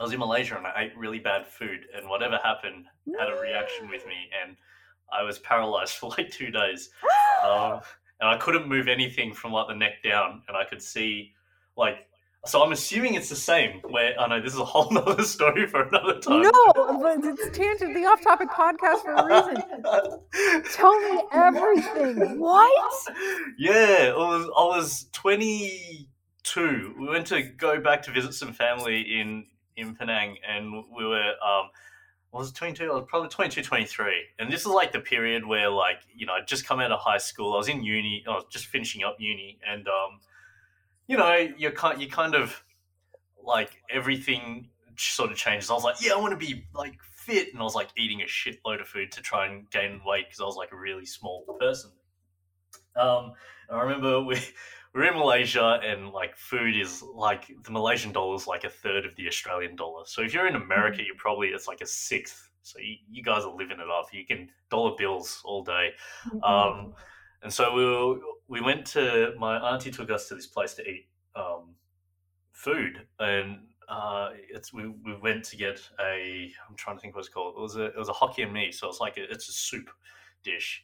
I 0.00 0.04
was 0.04 0.12
in 0.14 0.18
Malaysia 0.18 0.56
and 0.56 0.66
I 0.66 0.84
ate 0.84 0.96
really 0.96 1.18
bad 1.18 1.46
food, 1.46 1.80
and 1.94 2.08
whatever 2.08 2.38
happened 2.42 2.86
had 3.20 3.28
a 3.28 3.38
reaction 3.38 3.90
with 3.90 4.06
me, 4.06 4.30
and 4.42 4.56
I 5.12 5.22
was 5.22 5.38
paralyzed 5.40 5.94
for 6.00 6.08
like 6.16 6.30
two 6.30 6.50
days. 6.50 6.88
Um, 7.44 7.80
and 8.20 8.28
I 8.28 8.36
couldn't 8.36 8.68
move 8.68 8.88
anything 8.88 9.34
from 9.34 9.52
like 9.52 9.68
the 9.68 9.74
neck 9.74 10.02
down, 10.02 10.42
and 10.48 10.56
I 10.56 10.64
could 10.64 10.82
see 10.82 11.32
like. 11.76 12.06
So 12.44 12.62
I'm 12.62 12.70
assuming 12.70 13.14
it's 13.14 13.28
the 13.28 13.34
same. 13.34 13.80
Where 13.88 14.14
I 14.20 14.28
know 14.28 14.40
this 14.40 14.54
is 14.54 14.60
a 14.60 14.64
whole 14.64 14.88
nother 14.92 15.24
story 15.24 15.66
for 15.66 15.82
another 15.82 16.20
time. 16.20 16.42
No, 16.42 16.52
but 17.02 17.18
it's 17.24 17.58
tangent 17.58 17.92
the 17.92 18.04
off 18.06 18.22
topic 18.22 18.50
podcast 18.50 19.02
for 19.02 19.14
a 19.14 19.24
reason. 19.24 19.82
Tell 20.72 21.00
me 21.00 21.22
everything. 21.32 22.38
What? 22.38 22.92
Yeah, 23.58 24.10
it 24.10 24.16
was. 24.16 24.44
I 24.56 24.76
was 24.76 25.06
22. 25.12 26.94
We 27.00 27.08
went 27.08 27.26
to 27.28 27.42
go 27.42 27.80
back 27.80 28.02
to 28.02 28.12
visit 28.12 28.32
some 28.32 28.52
family 28.52 29.00
in 29.00 29.46
in 29.76 29.96
Penang, 29.96 30.36
and 30.48 30.84
we 30.96 31.04
were. 31.04 31.32
Um, 31.44 31.70
I 32.36 32.40
was 32.40 32.52
22. 32.52 32.84
I 32.84 32.94
was 32.94 33.04
probably 33.08 33.30
22, 33.30 33.62
23. 33.62 34.12
And 34.38 34.52
this 34.52 34.60
is 34.60 34.66
like 34.66 34.92
the 34.92 35.00
period 35.00 35.46
where, 35.46 35.70
like, 35.70 36.02
you 36.14 36.26
know, 36.26 36.34
I'd 36.34 36.46
just 36.46 36.66
come 36.66 36.80
out 36.80 36.92
of 36.92 37.00
high 37.00 37.16
school. 37.16 37.54
I 37.54 37.56
was 37.56 37.68
in 37.68 37.82
uni. 37.82 38.24
I 38.28 38.32
was 38.32 38.44
just 38.50 38.66
finishing 38.66 39.02
up 39.02 39.16
uni, 39.18 39.58
and 39.66 39.88
um, 39.88 40.20
you 41.06 41.16
know, 41.16 41.48
you 41.56 41.70
kind 41.70 42.00
you 42.00 42.10
kind 42.10 42.34
of 42.34 42.62
like 43.42 43.82
everything 43.90 44.68
sort 44.98 45.30
of 45.30 45.38
changes. 45.38 45.70
I 45.70 45.74
was 45.74 45.84
like, 45.84 45.96
yeah, 46.00 46.12
I 46.12 46.16
want 46.16 46.38
to 46.38 46.46
be 46.46 46.66
like 46.74 47.00
fit, 47.02 47.52
and 47.52 47.60
I 47.60 47.64
was 47.64 47.74
like 47.74 47.88
eating 47.96 48.20
a 48.20 48.26
shitload 48.26 48.82
of 48.82 48.88
food 48.88 49.12
to 49.12 49.22
try 49.22 49.46
and 49.46 49.70
gain 49.70 50.02
weight 50.04 50.26
because 50.26 50.40
I 50.40 50.44
was 50.44 50.56
like 50.56 50.72
a 50.72 50.76
really 50.76 51.06
small 51.06 51.44
person. 51.58 51.90
Um, 52.96 53.32
I 53.70 53.80
remember 53.80 54.20
we 54.20 54.36
were 54.96 55.04
in 55.04 55.18
Malaysia, 55.18 55.80
and 55.84 56.10
like 56.10 56.36
food 56.36 56.76
is 56.76 57.02
like 57.02 57.50
the 57.64 57.70
Malaysian 57.70 58.12
dollar 58.12 58.34
is 58.34 58.46
like 58.46 58.64
a 58.64 58.70
third 58.70 59.04
of 59.04 59.14
the 59.16 59.26
Australian 59.28 59.76
dollar. 59.76 60.04
So 60.06 60.22
if 60.22 60.32
you're 60.32 60.46
in 60.46 60.56
America, 60.56 61.02
you're 61.04 61.16
probably 61.16 61.48
it's 61.48 61.68
like 61.68 61.80
a 61.82 61.86
sixth. 61.86 62.50
So 62.62 62.78
you, 62.80 62.96
you 63.08 63.22
guys 63.22 63.44
are 63.44 63.54
living 63.54 63.78
it 63.78 63.90
up. 63.90 64.06
You 64.12 64.26
can 64.26 64.48
dollar 64.70 64.96
bills 64.96 65.40
all 65.44 65.62
day. 65.62 65.90
Um, 66.42 66.94
and 67.42 67.52
so 67.52 67.72
we 67.72 67.84
were, 67.84 68.16
we 68.48 68.60
went 68.60 68.86
to 68.86 69.34
my 69.38 69.56
auntie 69.58 69.90
took 69.90 70.10
us 70.10 70.28
to 70.28 70.34
this 70.34 70.46
place 70.46 70.74
to 70.74 70.82
eat 70.82 71.06
um, 71.36 71.74
food, 72.52 73.06
and 73.20 73.58
uh, 73.88 74.30
it's 74.50 74.72
we, 74.72 74.88
we 74.88 75.14
went 75.16 75.44
to 75.44 75.56
get 75.56 75.80
a 76.00 76.50
I'm 76.68 76.74
trying 76.76 76.96
to 76.96 77.00
think 77.00 77.14
what 77.14 77.20
it's 77.20 77.28
called. 77.28 77.54
It 77.56 77.60
was 77.60 77.76
a 77.76 77.84
it 77.86 77.96
was 77.96 78.08
a 78.08 78.12
Hokkien 78.12 78.52
mee, 78.52 78.72
so 78.72 78.88
it's 78.88 79.00
like 79.00 79.16
a, 79.16 79.30
it's 79.30 79.48
a 79.48 79.52
soup 79.52 79.90
dish. 80.42 80.82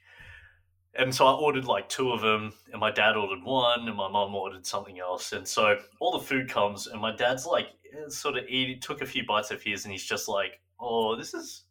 And 0.94 1.14
so 1.14 1.27
I 1.27 1.32
ordered 1.32 1.64
like 1.64 1.89
two 1.89 2.12
of 2.12 2.20
them, 2.20 2.52
and 2.70 2.81
my 2.81 2.90
dad 2.90 3.16
ordered 3.16 3.43
one, 3.43 3.89
and 3.89 3.97
my 3.97 4.09
mom 4.09 4.35
ordered 4.35 4.66
something 4.66 5.01
else. 5.01 5.32
And 5.32 5.48
so 5.48 5.78
all 6.01 6.19
the 6.19 6.24
food 6.24 6.51
comes, 6.51 6.86
and 6.86 7.01
my 7.01 7.14
dad's 7.16 7.47
like 7.47 7.69
eh, 7.93 8.09
sort 8.09 8.36
of 8.36 8.44
eating, 8.47 8.78
took 8.81 9.01
a 9.01 9.06
few 9.06 9.24
bites 9.27 9.51
of 9.51 9.62
his, 9.62 9.85
and 9.85 9.93
he's 9.93 10.05
just 10.05 10.28
like, 10.28 10.60
"Oh, 10.78 11.16
this 11.16 11.32
is 11.32 11.64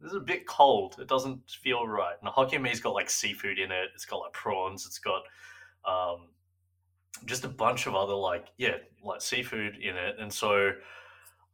this 0.00 0.10
is 0.10 0.16
a 0.16 0.20
bit 0.20 0.46
cold. 0.48 0.96
It 0.98 1.06
doesn't 1.06 1.48
feel 1.48 1.86
right." 1.86 2.16
And 2.20 2.26
the 2.26 2.32
Hokkien 2.32 2.60
mee's 2.60 2.80
got 2.80 2.94
like 2.94 3.08
seafood 3.08 3.58
in 3.60 3.70
it. 3.70 3.90
It's 3.94 4.04
got 4.04 4.18
like 4.18 4.32
prawns. 4.32 4.84
It's 4.84 4.98
got 4.98 5.22
um, 5.84 6.28
just 7.24 7.44
a 7.44 7.48
bunch 7.48 7.86
of 7.86 7.94
other 7.94 8.14
like 8.14 8.48
yeah, 8.58 8.78
like 9.02 9.20
seafood 9.22 9.76
in 9.76 9.96
it. 9.96 10.16
And 10.18 10.32
so 10.32 10.72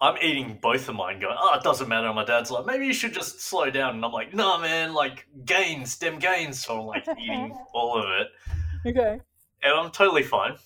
I'm 0.02 0.16
eating 0.20 0.58
both 0.60 0.88
of 0.88 0.96
mine, 0.96 1.20
going, 1.20 1.36
"Oh, 1.38 1.54
it 1.54 1.62
doesn't 1.62 1.88
matter." 1.88 2.08
And 2.08 2.16
my 2.16 2.24
dad's 2.24 2.50
like, 2.50 2.66
"Maybe 2.66 2.86
you 2.86 2.92
should 2.92 3.14
just 3.14 3.40
slow 3.40 3.70
down." 3.70 3.94
And 3.94 4.04
I'm 4.04 4.10
like, 4.12 4.34
"No, 4.34 4.58
man, 4.58 4.92
like 4.92 5.26
gains, 5.44 5.96
them 5.96 6.18
gains." 6.18 6.62
So 6.62 6.80
I'm 6.80 6.86
like 6.86 7.06
eating 7.18 7.56
all 7.72 7.96
of 7.96 8.04
it 8.10 8.28
Okay. 8.84 9.20
and 9.62 9.72
I'm 9.72 9.90
totally 9.92 10.24
fine. 10.24 10.56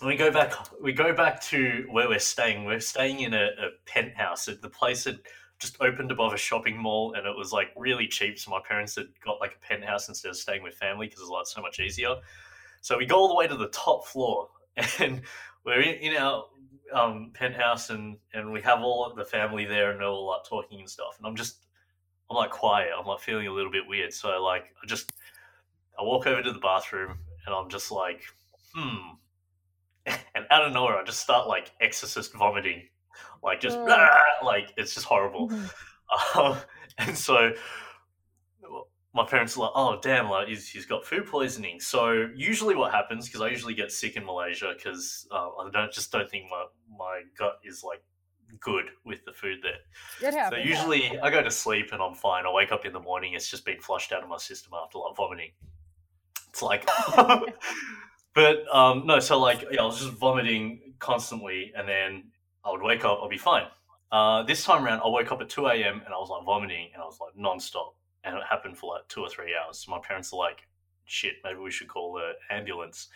And 0.00 0.08
we 0.08 0.16
go 0.16 0.32
back. 0.32 0.52
We 0.82 0.92
go 0.92 1.14
back 1.14 1.40
to 1.42 1.86
where 1.90 2.08
we're 2.08 2.18
staying. 2.18 2.64
We're 2.64 2.80
staying 2.80 3.20
in 3.20 3.34
a, 3.34 3.44
a 3.44 3.68
penthouse. 3.86 4.46
The 4.46 4.68
place 4.68 5.04
had 5.04 5.20
just 5.60 5.76
opened 5.80 6.10
above 6.10 6.32
a 6.32 6.36
shopping 6.36 6.76
mall, 6.76 7.14
and 7.14 7.26
it 7.28 7.36
was 7.36 7.52
like 7.52 7.68
really 7.76 8.08
cheap. 8.08 8.38
So 8.40 8.50
my 8.50 8.60
parents 8.68 8.96
had 8.96 9.06
got 9.24 9.38
like 9.40 9.56
a 9.62 9.66
penthouse 9.66 10.08
instead 10.08 10.30
of 10.30 10.36
staying 10.36 10.64
with 10.64 10.74
family 10.74 11.06
because 11.06 11.20
it's 11.20 11.30
like 11.30 11.46
so 11.46 11.62
much 11.62 11.78
easier. 11.78 12.16
So 12.80 12.98
we 12.98 13.06
go 13.06 13.16
all 13.16 13.28
the 13.28 13.36
way 13.36 13.46
to 13.46 13.56
the 13.56 13.68
top 13.68 14.06
floor, 14.08 14.48
and 14.98 15.22
we're 15.64 15.80
in, 15.80 15.94
in 15.94 16.16
our 16.16 16.46
um, 16.92 17.30
penthouse, 17.34 17.90
and 17.90 18.16
and 18.32 18.52
we 18.52 18.60
have 18.62 18.80
all 18.82 19.12
the 19.14 19.24
family 19.24 19.64
there, 19.64 19.90
and 19.90 20.00
they're 20.00 20.08
all 20.08 20.26
like 20.26 20.44
talking 20.48 20.80
and 20.80 20.90
stuff, 20.90 21.16
and 21.18 21.26
I'm 21.26 21.36
just 21.36 21.64
I'm 22.30 22.36
like 22.36 22.50
quiet. 22.50 22.90
I'm 22.98 23.06
like 23.06 23.20
feeling 23.20 23.46
a 23.46 23.52
little 23.52 23.70
bit 23.70 23.86
weird. 23.86 24.12
So 24.12 24.42
like 24.42 24.74
I 24.82 24.86
just 24.86 25.12
I 25.98 26.02
walk 26.02 26.26
over 26.26 26.42
to 26.42 26.52
the 26.52 26.58
bathroom 26.58 27.18
and 27.46 27.54
I'm 27.54 27.68
just 27.68 27.90
like, 27.90 28.22
hmm. 28.74 29.14
And 30.34 30.46
out 30.50 30.64
of 30.66 30.72
nowhere, 30.72 30.98
I 30.98 31.04
just 31.04 31.20
start 31.20 31.46
like 31.48 31.70
exorcist 31.80 32.34
vomiting, 32.34 32.82
like 33.42 33.60
just. 33.60 33.76
"Blah!" 33.78 34.10
like 34.44 34.72
it's 34.76 34.94
just 34.94 35.06
horrible. 35.06 35.48
Mhm. 35.50 35.70
Um, 36.36 36.56
and 36.98 37.16
so 37.16 37.52
my 39.14 39.24
parents 39.24 39.56
are 39.56 39.60
like, 39.60 39.70
oh 39.76 39.98
damn, 40.02 40.28
like 40.28 40.48
he's, 40.48 40.68
he's 40.68 40.86
got 40.86 41.04
food 41.04 41.26
poisoning. 41.26 41.78
So 41.78 42.28
usually 42.34 42.74
what 42.74 42.92
happens, 42.92 43.26
because 43.26 43.40
I 43.40 43.48
usually 43.48 43.74
get 43.74 43.92
sick 43.92 44.16
in 44.16 44.26
Malaysia, 44.26 44.74
because 44.76 45.26
uh, 45.30 45.50
I 45.50 45.70
don't 45.72 45.92
just 45.92 46.10
don't 46.10 46.28
think 46.28 46.46
my 46.50 46.64
my 46.98 47.22
gut 47.38 47.58
is 47.64 47.84
like 47.84 48.02
good 48.60 48.86
with 49.04 49.24
the 49.24 49.32
food 49.32 49.58
there. 49.62 50.28
It 50.28 50.34
So 50.50 50.56
usually 50.56 51.18
I 51.20 51.30
go 51.30 51.42
to 51.42 51.50
sleep 51.50 51.92
and 51.92 52.02
I'm 52.02 52.14
fine. 52.14 52.44
I 52.44 52.52
wake 52.52 52.72
up 52.72 52.84
in 52.84 52.92
the 52.92 53.00
morning, 53.00 53.34
it's 53.34 53.48
just 53.48 53.64
been 53.64 53.80
flushed 53.80 54.12
out 54.12 54.22
of 54.22 54.28
my 54.28 54.36
system 54.36 54.72
after 54.82 54.98
like 54.98 55.16
vomiting. 55.16 55.50
It's 56.48 56.62
like, 56.62 56.88
but 58.34 58.74
um, 58.74 59.06
no, 59.06 59.20
so 59.20 59.38
like 59.38 59.64
yeah, 59.70 59.82
I 59.82 59.86
was 59.86 60.00
just 60.00 60.12
vomiting 60.12 60.94
constantly, 60.98 61.72
and 61.76 61.88
then 61.88 62.30
I 62.64 62.72
would 62.72 62.82
wake 62.82 63.04
up, 63.04 63.20
I'll 63.22 63.28
be 63.28 63.38
fine. 63.38 63.66
Uh, 64.10 64.42
this 64.44 64.64
time 64.64 64.84
around, 64.84 65.00
I 65.04 65.08
woke 65.08 65.30
up 65.32 65.40
at 65.40 65.48
two 65.48 65.66
a.m. 65.66 66.02
and 66.04 66.14
I 66.14 66.18
was 66.18 66.30
like 66.30 66.44
vomiting, 66.44 66.90
and 66.94 67.02
I 67.02 67.06
was 67.06 67.18
like 67.20 67.36
non-stop, 67.36 67.94
and 68.24 68.36
it 68.36 68.42
happened 68.48 68.78
for 68.78 68.94
like 68.94 69.08
two 69.08 69.20
or 69.20 69.28
three 69.28 69.54
hours. 69.54 69.78
So 69.78 69.90
my 69.90 70.00
parents 70.02 70.32
are 70.32 70.36
like, 70.36 70.66
"Shit, 71.04 71.34
maybe 71.44 71.58
we 71.58 71.70
should 71.70 71.88
call 71.88 72.14
the 72.14 72.32
ambulance." 72.54 73.08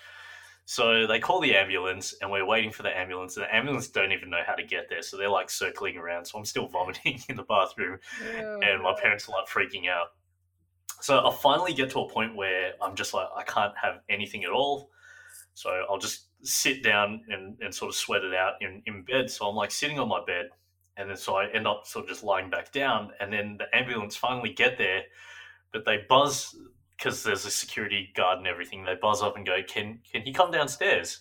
So 0.65 1.07
they 1.07 1.19
call 1.19 1.41
the 1.41 1.57
ambulance, 1.57 2.15
and 2.21 2.31
we're 2.31 2.45
waiting 2.45 2.71
for 2.71 2.83
the 2.83 2.95
ambulance. 2.97 3.37
And 3.37 3.45
the 3.45 3.55
ambulance 3.55 3.89
don't 3.89 4.13
even 4.13 4.29
know 4.29 4.43
how 4.47 4.55
to 4.55 4.63
get 4.63 4.91
there, 4.91 5.01
so 5.01 5.17
they're 5.17 5.31
like 5.31 5.49
circling 5.49 5.97
around. 5.97 6.27
So 6.27 6.39
I'm 6.39 6.45
still 6.45 6.69
vomiting 6.69 7.21
in 7.29 7.37
the 7.37 7.45
bathroom, 7.45 7.99
Ew. 8.35 8.61
and 8.63 8.83
my 8.83 8.95
parents 9.01 9.29
are 9.29 9.33
like 9.33 9.49
freaking 9.49 9.89
out. 9.89 10.09
So 11.01 11.27
I 11.27 11.33
finally 11.35 11.73
get 11.73 11.91
to 11.91 12.01
a 12.01 12.09
point 12.09 12.35
where 12.37 12.73
I'm 12.83 12.97
just 12.97 13.15
like, 13.15 13.29
I 13.37 13.45
can't 13.45 13.73
have 13.81 14.01
anything 14.09 14.45
at 14.45 14.51
all. 14.51 14.91
So 15.55 15.85
I'll 15.89 15.99
just 15.99 16.27
sit 16.43 16.83
down 16.83 17.23
and, 17.29 17.57
and 17.61 17.75
sort 17.75 17.89
of 17.89 17.95
sweat 17.95 18.25
it 18.25 18.35
out 18.35 18.55
in, 18.61 18.83
in 18.87 19.03
bed. 19.03 19.31
So 19.31 19.49
I'm 19.49 19.57
like 19.57 19.71
sitting 19.71 19.99
on 19.99 20.09
my 20.09 20.23
bed, 20.25 20.51
and 20.99 21.09
then 21.09 21.17
so 21.17 21.37
I 21.37 21.47
end 21.47 21.67
up 21.67 21.87
sort 21.87 22.05
of 22.05 22.09
just 22.11 22.25
lying 22.25 22.51
back 22.51 22.73
down. 22.73 23.13
And 23.21 23.33
then 23.33 23.57
the 23.57 23.75
ambulance 23.75 24.17
finally 24.17 24.53
get 24.53 24.77
there, 24.77 25.03
but 25.73 25.85
they 25.85 26.05
buzz 26.09 26.55
because 26.97 27.23
there's 27.23 27.47
a 27.47 27.51
security 27.51 28.11
guard 28.15 28.39
and 28.39 28.47
everything. 28.49 28.85
They 28.85 28.97
buzz 29.01 29.23
up 29.23 29.37
and 29.37 29.47
go, 29.47 29.63
"Can 29.63 30.01
can 30.11 30.23
he 30.23 30.33
come 30.33 30.51
downstairs?" 30.51 31.21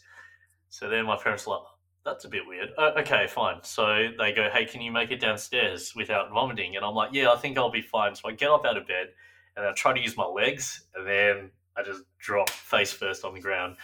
So 0.69 0.89
then 0.89 1.05
my 1.05 1.15
parents 1.15 1.47
are 1.47 1.51
like, 1.51 1.67
"That's 2.03 2.25
a 2.25 2.29
bit 2.29 2.47
weird." 2.47 2.73
"Oh, 2.77 2.89
okay, 2.97 3.27
fine. 3.27 3.63
So 3.63 4.09
they 4.17 4.33
go, 4.33 4.49
"Hey, 4.49 4.65
can 4.65 4.81
you 4.81 4.91
make 4.91 5.11
it 5.11 5.19
downstairs 5.21 5.93
without 5.95 6.31
vomiting?" 6.31 6.75
And 6.75 6.83
I'm 6.83 6.95
like, 6.95 7.11
"Yeah, 7.13 7.31
I 7.31 7.37
think 7.37 7.57
I'll 7.57 7.69
be 7.69 7.81
fine." 7.81 8.15
So 8.15 8.27
I 8.27 8.31
get 8.31 8.49
up 8.49 8.65
out 8.65 8.77
of 8.77 8.87
bed 8.87 9.13
and 9.55 9.65
I 9.65 9.71
try 9.73 9.93
to 9.93 10.01
use 10.01 10.17
my 10.17 10.25
legs, 10.25 10.87
and 10.95 11.07
then 11.07 11.51
I 11.75 11.83
just 11.83 12.03
drop 12.17 12.49
face 12.49 12.91
first 12.91 13.23
on 13.23 13.35
the 13.35 13.41
ground, 13.41 13.77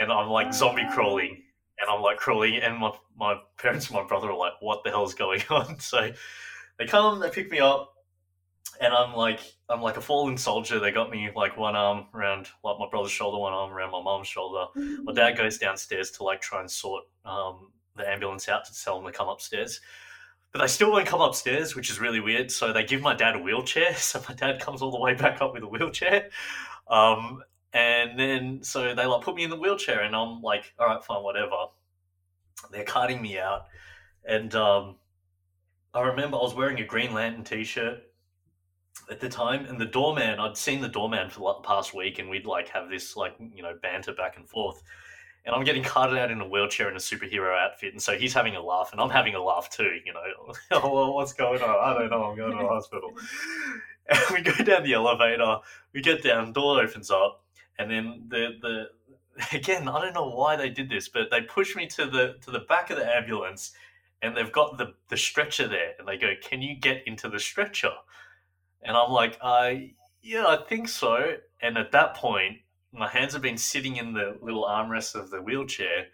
and 0.00 0.12
I'm 0.12 0.28
like 0.28 0.52
zombie 0.52 0.86
crawling, 0.92 1.44
and 1.82 1.90
I'm 1.90 2.00
like 2.00 2.16
crawling, 2.16 2.56
and 2.56 2.78
my 2.78 2.92
my 3.16 3.34
parents 3.58 3.88
and 3.88 3.96
my 3.96 4.06
brother 4.06 4.30
are 4.30 4.36
like, 4.36 4.54
"What 4.60 4.84
the 4.84 4.90
hell's 4.90 5.14
going 5.14 5.42
on?" 5.50 5.78
So 5.80 6.12
they 6.78 6.86
come, 6.86 7.20
they 7.20 7.28
pick 7.28 7.50
me 7.50 7.58
up, 7.58 7.92
and 8.80 8.94
I'm 8.94 9.14
like, 9.14 9.40
I'm 9.68 9.82
like 9.82 9.96
a 9.96 10.00
fallen 10.00 10.38
soldier. 10.38 10.78
They 10.78 10.92
got 10.92 11.10
me 11.10 11.30
like 11.34 11.56
one 11.58 11.76
arm 11.76 12.06
around 12.14 12.48
like 12.64 12.78
my 12.78 12.88
brother's 12.88 13.10
shoulder, 13.10 13.38
one 13.38 13.52
arm 13.52 13.72
around 13.72 13.90
my 13.90 14.02
mom's 14.02 14.28
shoulder. 14.28 14.66
My 15.02 15.12
dad 15.12 15.36
goes 15.36 15.58
downstairs 15.58 16.10
to 16.12 16.24
like 16.24 16.40
try 16.40 16.60
and 16.60 16.70
sort 16.70 17.04
um, 17.24 17.72
the 17.96 18.08
ambulance 18.08 18.48
out 18.48 18.64
to 18.64 18.84
tell 18.84 18.96
them 18.96 19.10
to 19.10 19.16
come 19.16 19.28
upstairs. 19.28 19.80
But 20.52 20.60
they 20.60 20.66
still 20.66 20.92
won't 20.92 21.06
come 21.06 21.22
upstairs, 21.22 21.74
which 21.74 21.90
is 21.90 21.98
really 21.98 22.20
weird. 22.20 22.50
So 22.50 22.72
they 22.72 22.84
give 22.84 23.00
my 23.00 23.14
dad 23.14 23.36
a 23.36 23.38
wheelchair. 23.38 23.94
So 23.96 24.22
my 24.28 24.34
dad 24.34 24.60
comes 24.60 24.82
all 24.82 24.90
the 24.90 25.00
way 25.00 25.14
back 25.14 25.40
up 25.40 25.54
with 25.54 25.62
a 25.62 25.68
wheelchair. 25.68 26.28
Um, 26.88 27.42
and 27.72 28.18
then 28.18 28.62
so 28.62 28.94
they 28.94 29.06
like 29.06 29.22
put 29.22 29.34
me 29.34 29.44
in 29.44 29.50
the 29.50 29.56
wheelchair, 29.56 30.02
and 30.02 30.14
I'm 30.14 30.42
like, 30.42 30.72
all 30.78 30.86
right, 30.86 31.02
fine, 31.02 31.22
whatever. 31.22 31.56
They're 32.70 32.84
carting 32.84 33.20
me 33.20 33.38
out, 33.38 33.66
and 34.24 34.54
um, 34.54 34.96
I 35.94 36.00
remember 36.02 36.36
I 36.36 36.40
was 36.40 36.54
wearing 36.54 36.80
a 36.80 36.84
Green 36.84 37.12
Lantern 37.12 37.44
t-shirt 37.44 37.98
at 39.10 39.20
the 39.20 39.28
time, 39.28 39.66
and 39.66 39.80
the 39.80 39.86
doorman, 39.86 40.38
I'd 40.38 40.56
seen 40.56 40.80
the 40.80 40.88
doorman 40.88 41.30
for 41.30 41.40
like 41.40 41.62
the 41.62 41.68
past 41.68 41.94
week, 41.94 42.18
and 42.18 42.28
we'd 42.28 42.46
like 42.46 42.68
have 42.68 42.88
this 42.88 43.16
like 43.16 43.34
you 43.54 43.62
know 43.62 43.74
banter 43.82 44.12
back 44.12 44.36
and 44.36 44.48
forth. 44.48 44.82
And 45.44 45.54
I'm 45.56 45.64
getting 45.64 45.82
carted 45.82 46.16
out 46.18 46.30
in 46.30 46.40
a 46.40 46.46
wheelchair 46.46 46.88
in 46.88 46.94
a 46.94 47.00
superhero 47.00 47.58
outfit, 47.58 47.92
and 47.92 48.02
so 48.02 48.16
he's 48.16 48.32
having 48.32 48.54
a 48.54 48.62
laugh, 48.62 48.90
and 48.92 49.00
I'm 49.00 49.10
having 49.10 49.34
a 49.34 49.42
laugh 49.42 49.70
too. 49.70 49.90
You 50.04 50.12
know, 50.12 50.54
oh, 50.82 51.12
what's 51.12 51.32
going 51.32 51.62
on? 51.62 51.70
I 51.70 51.98
don't 51.98 52.10
know. 52.10 52.24
I'm 52.24 52.36
going 52.36 52.52
to 52.52 52.58
the 52.58 52.68
hospital. 52.68 53.10
And 54.08 54.18
we 54.32 54.42
go 54.42 54.52
down 54.64 54.82
the 54.82 54.94
elevator. 54.94 55.58
We 55.94 56.02
get 56.02 56.24
down. 56.24 56.52
Door 56.52 56.82
opens 56.82 57.08
up, 57.08 57.41
and 57.82 57.90
then 57.90 58.24
the 58.28 58.58
the 58.60 58.86
again. 59.56 59.88
I 59.88 60.00
don't 60.00 60.14
know 60.14 60.28
why 60.28 60.56
they 60.56 60.68
did 60.68 60.88
this, 60.88 61.08
but 61.08 61.30
they 61.30 61.42
push 61.42 61.74
me 61.76 61.86
to 61.88 62.06
the 62.06 62.36
to 62.42 62.50
the 62.50 62.60
back 62.60 62.90
of 62.90 62.96
the 62.96 63.16
ambulance, 63.16 63.72
and 64.22 64.36
they've 64.36 64.52
got 64.52 64.78
the 64.78 64.94
the 65.08 65.16
stretcher 65.16 65.68
there, 65.68 65.92
and 65.98 66.06
they 66.06 66.16
go, 66.16 66.32
"Can 66.42 66.62
you 66.62 66.74
get 66.74 67.06
into 67.06 67.28
the 67.28 67.38
stretcher?" 67.40 67.92
And 68.82 68.96
I'm 68.96 69.10
like, 69.10 69.38
uh, 69.40 69.74
yeah, 70.22 70.46
I 70.46 70.56
think 70.56 70.88
so. 70.88 71.36
And 71.60 71.78
at 71.78 71.92
that 71.92 72.14
point, 72.14 72.58
my 72.92 73.08
hands 73.08 73.32
have 73.32 73.42
been 73.42 73.56
sitting 73.58 73.96
in 73.96 74.12
the 74.12 74.36
little 74.40 74.64
armrest 74.64 75.14
of 75.14 75.30
the 75.30 75.40
wheelchair, 75.40 76.06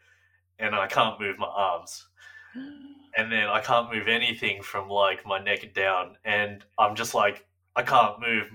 and 0.59 0.75
I 0.75 0.87
can't 0.87 1.21
move 1.21 1.39
my 1.39 1.47
arms. 1.47 2.07
And 3.17 3.33
then 3.33 3.49
I 3.49 3.61
can't 3.61 3.93
move 3.93 4.07
anything 4.07 4.63
from 4.63 4.89
like 4.89 5.27
my 5.27 5.43
neck 5.43 5.75
down. 5.75 6.17
And 6.25 6.65
I'm 6.79 6.95
just 6.95 7.15
like, 7.15 7.47
I 7.75 7.83
can't 7.83 8.21
move 8.21 8.49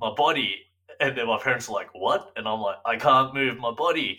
my 0.00 0.14
body. 0.14 0.67
And 1.00 1.16
then 1.16 1.26
my 1.26 1.38
parents 1.38 1.68
are 1.68 1.72
like, 1.72 1.94
what? 1.94 2.32
And 2.36 2.48
I'm 2.48 2.60
like, 2.60 2.78
I 2.84 2.96
can't 2.96 3.32
move 3.34 3.58
my 3.58 3.72
body. 3.72 4.18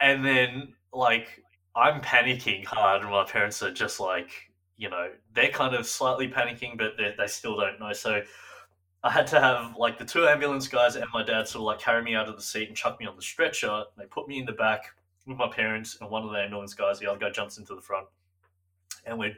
And 0.00 0.24
then, 0.24 0.74
like, 0.92 1.42
I'm 1.74 2.00
panicking 2.00 2.64
hard, 2.64 3.02
and 3.02 3.10
my 3.10 3.24
parents 3.24 3.62
are 3.62 3.72
just 3.72 4.00
like, 4.00 4.30
you 4.76 4.90
know, 4.90 5.10
they're 5.34 5.50
kind 5.50 5.74
of 5.74 5.86
slightly 5.86 6.28
panicking, 6.28 6.76
but 6.78 6.96
they, 6.96 7.26
still 7.26 7.56
don't 7.56 7.80
know. 7.80 7.92
So 7.92 8.22
I 9.02 9.10
had 9.10 9.26
to 9.28 9.40
have 9.40 9.76
like 9.76 9.98
the 9.98 10.04
two 10.04 10.26
ambulance 10.26 10.66
guys 10.66 10.96
and 10.96 11.04
my 11.12 11.22
dad 11.22 11.46
sort 11.46 11.60
of 11.60 11.66
like 11.66 11.78
carry 11.78 12.02
me 12.02 12.14
out 12.14 12.28
of 12.28 12.36
the 12.36 12.42
seat 12.42 12.68
and 12.68 12.76
chuck 12.76 12.98
me 12.98 13.06
on 13.06 13.14
the 13.14 13.22
stretcher. 13.22 13.84
They 13.96 14.06
put 14.06 14.26
me 14.26 14.38
in 14.40 14.46
the 14.46 14.52
back 14.52 14.86
with 15.26 15.36
my 15.36 15.48
parents, 15.48 15.98
and 16.00 16.10
one 16.10 16.24
of 16.24 16.30
the 16.30 16.38
ambulance 16.38 16.74
guys, 16.74 16.98
the 16.98 17.06
other 17.06 17.18
guy, 17.18 17.30
jumps 17.30 17.58
into 17.58 17.74
the 17.74 17.82
front, 17.82 18.06
and 19.06 19.18
we're 19.18 19.36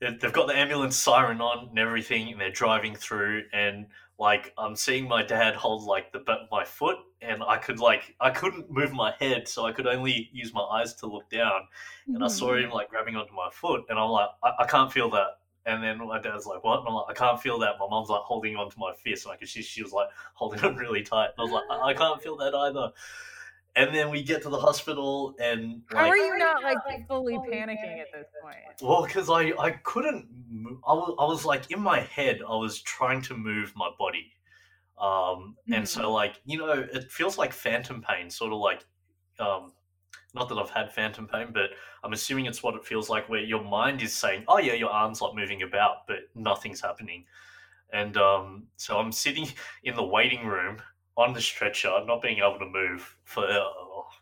they- 0.00 0.14
they've 0.20 0.32
got 0.32 0.48
the 0.48 0.56
ambulance 0.56 0.96
siren 0.96 1.40
on 1.40 1.68
and 1.68 1.78
everything, 1.78 2.32
and 2.32 2.40
they're 2.40 2.50
driving 2.50 2.94
through, 2.96 3.44
and 3.52 3.86
like 4.22 4.54
I'm 4.56 4.76
seeing 4.76 5.08
my 5.08 5.24
dad 5.24 5.56
hold 5.56 5.82
like 5.82 6.12
the 6.12 6.20
ba- 6.20 6.46
my 6.48 6.64
foot, 6.64 6.96
and 7.20 7.42
I 7.42 7.56
could 7.56 7.80
like 7.80 8.14
I 8.20 8.30
couldn't 8.30 8.70
move 8.70 8.92
my 8.92 9.12
head, 9.18 9.48
so 9.48 9.66
I 9.66 9.72
could 9.72 9.88
only 9.88 10.30
use 10.32 10.54
my 10.54 10.62
eyes 10.62 10.94
to 11.00 11.06
look 11.08 11.28
down, 11.28 11.62
and 12.06 12.22
I 12.22 12.28
saw 12.28 12.54
him 12.54 12.70
mm. 12.70 12.72
like 12.72 12.88
grabbing 12.88 13.16
onto 13.16 13.34
my 13.34 13.48
foot, 13.50 13.82
and 13.88 13.98
I'm 13.98 14.10
like, 14.10 14.28
I, 14.44 14.50
I 14.60 14.66
can't 14.66 14.92
feel 14.92 15.10
that. 15.10 15.38
And 15.66 15.82
then 15.82 15.98
my 15.98 16.20
dad's 16.20 16.46
like, 16.46 16.62
"What?" 16.62 16.78
And 16.78 16.88
I'm 16.88 16.94
like, 16.94 17.10
"I 17.10 17.14
can't 17.14 17.40
feel 17.40 17.58
that." 17.58 17.80
My 17.80 17.88
mom's 17.90 18.10
like 18.10 18.20
holding 18.22 18.54
onto 18.54 18.78
my 18.78 18.92
fist, 18.94 19.26
and 19.26 19.30
like 19.30 19.44
she 19.44 19.60
she 19.60 19.82
was 19.82 19.92
like 19.92 20.08
holding 20.34 20.60
on 20.60 20.76
really 20.84 21.02
tight. 21.02 21.30
And 21.36 21.38
I 21.38 21.42
was 21.42 21.50
like, 21.50 21.64
I, 21.68 21.88
"I 21.90 21.94
can't 21.94 22.22
feel 22.22 22.36
that 22.36 22.54
either." 22.54 22.92
And 23.74 23.94
then 23.94 24.10
we 24.10 24.22
get 24.22 24.42
to 24.42 24.50
the 24.50 24.58
hospital, 24.58 25.34
and 25.40 25.80
How 25.86 26.02
like, 26.02 26.12
are 26.12 26.16
you 26.16 26.36
not 26.36 26.62
like 26.62 26.76
fully 27.08 27.38
panicking 27.38 28.00
at 28.00 28.08
this 28.12 28.26
point? 28.42 28.56
well, 28.82 29.02
because 29.04 29.30
I, 29.30 29.52
I 29.58 29.70
couldn't, 29.82 30.26
mo- 30.50 30.78
I 30.86 30.92
was, 30.92 31.16
I 31.18 31.24
was 31.24 31.44
like 31.46 31.70
in 31.70 31.80
my 31.80 32.00
head, 32.00 32.40
I 32.46 32.54
was 32.54 32.82
trying 32.82 33.22
to 33.22 33.36
move 33.36 33.72
my 33.74 33.88
body. 33.98 34.30
Um, 34.98 35.56
and 35.72 35.88
so 35.88 36.12
like, 36.12 36.40
you 36.44 36.58
know, 36.58 36.86
it 36.92 37.10
feels 37.10 37.38
like 37.38 37.52
phantom 37.52 38.04
pain, 38.06 38.28
sort 38.28 38.52
of 38.52 38.58
like, 38.58 38.84
um, 39.40 39.72
not 40.34 40.48
that 40.48 40.58
I've 40.58 40.70
had 40.70 40.92
phantom 40.92 41.26
pain, 41.26 41.48
but 41.52 41.70
I'm 42.04 42.12
assuming 42.12 42.46
it's 42.46 42.62
what 42.62 42.74
it 42.74 42.84
feels 42.84 43.08
like 43.08 43.28
where 43.28 43.40
your 43.40 43.64
mind 43.64 44.02
is 44.02 44.12
saying, 44.12 44.44
oh 44.48 44.58
yeah, 44.58 44.74
your 44.74 44.90
arm's 44.90 45.20
like 45.20 45.34
moving 45.34 45.62
about, 45.62 46.06
but 46.06 46.18
nothing's 46.34 46.80
happening. 46.80 47.24
And 47.92 48.16
um, 48.16 48.64
so 48.76 48.98
I'm 48.98 49.12
sitting 49.12 49.48
in 49.84 49.94
the 49.94 50.04
waiting 50.04 50.46
room 50.46 50.78
on 51.16 51.32
the 51.34 51.40
stretcher, 51.40 51.90
not 52.06 52.22
being 52.22 52.38
able 52.38 52.58
to 52.58 52.66
move 52.66 53.16
for 53.24 53.44
uh, 53.44 53.64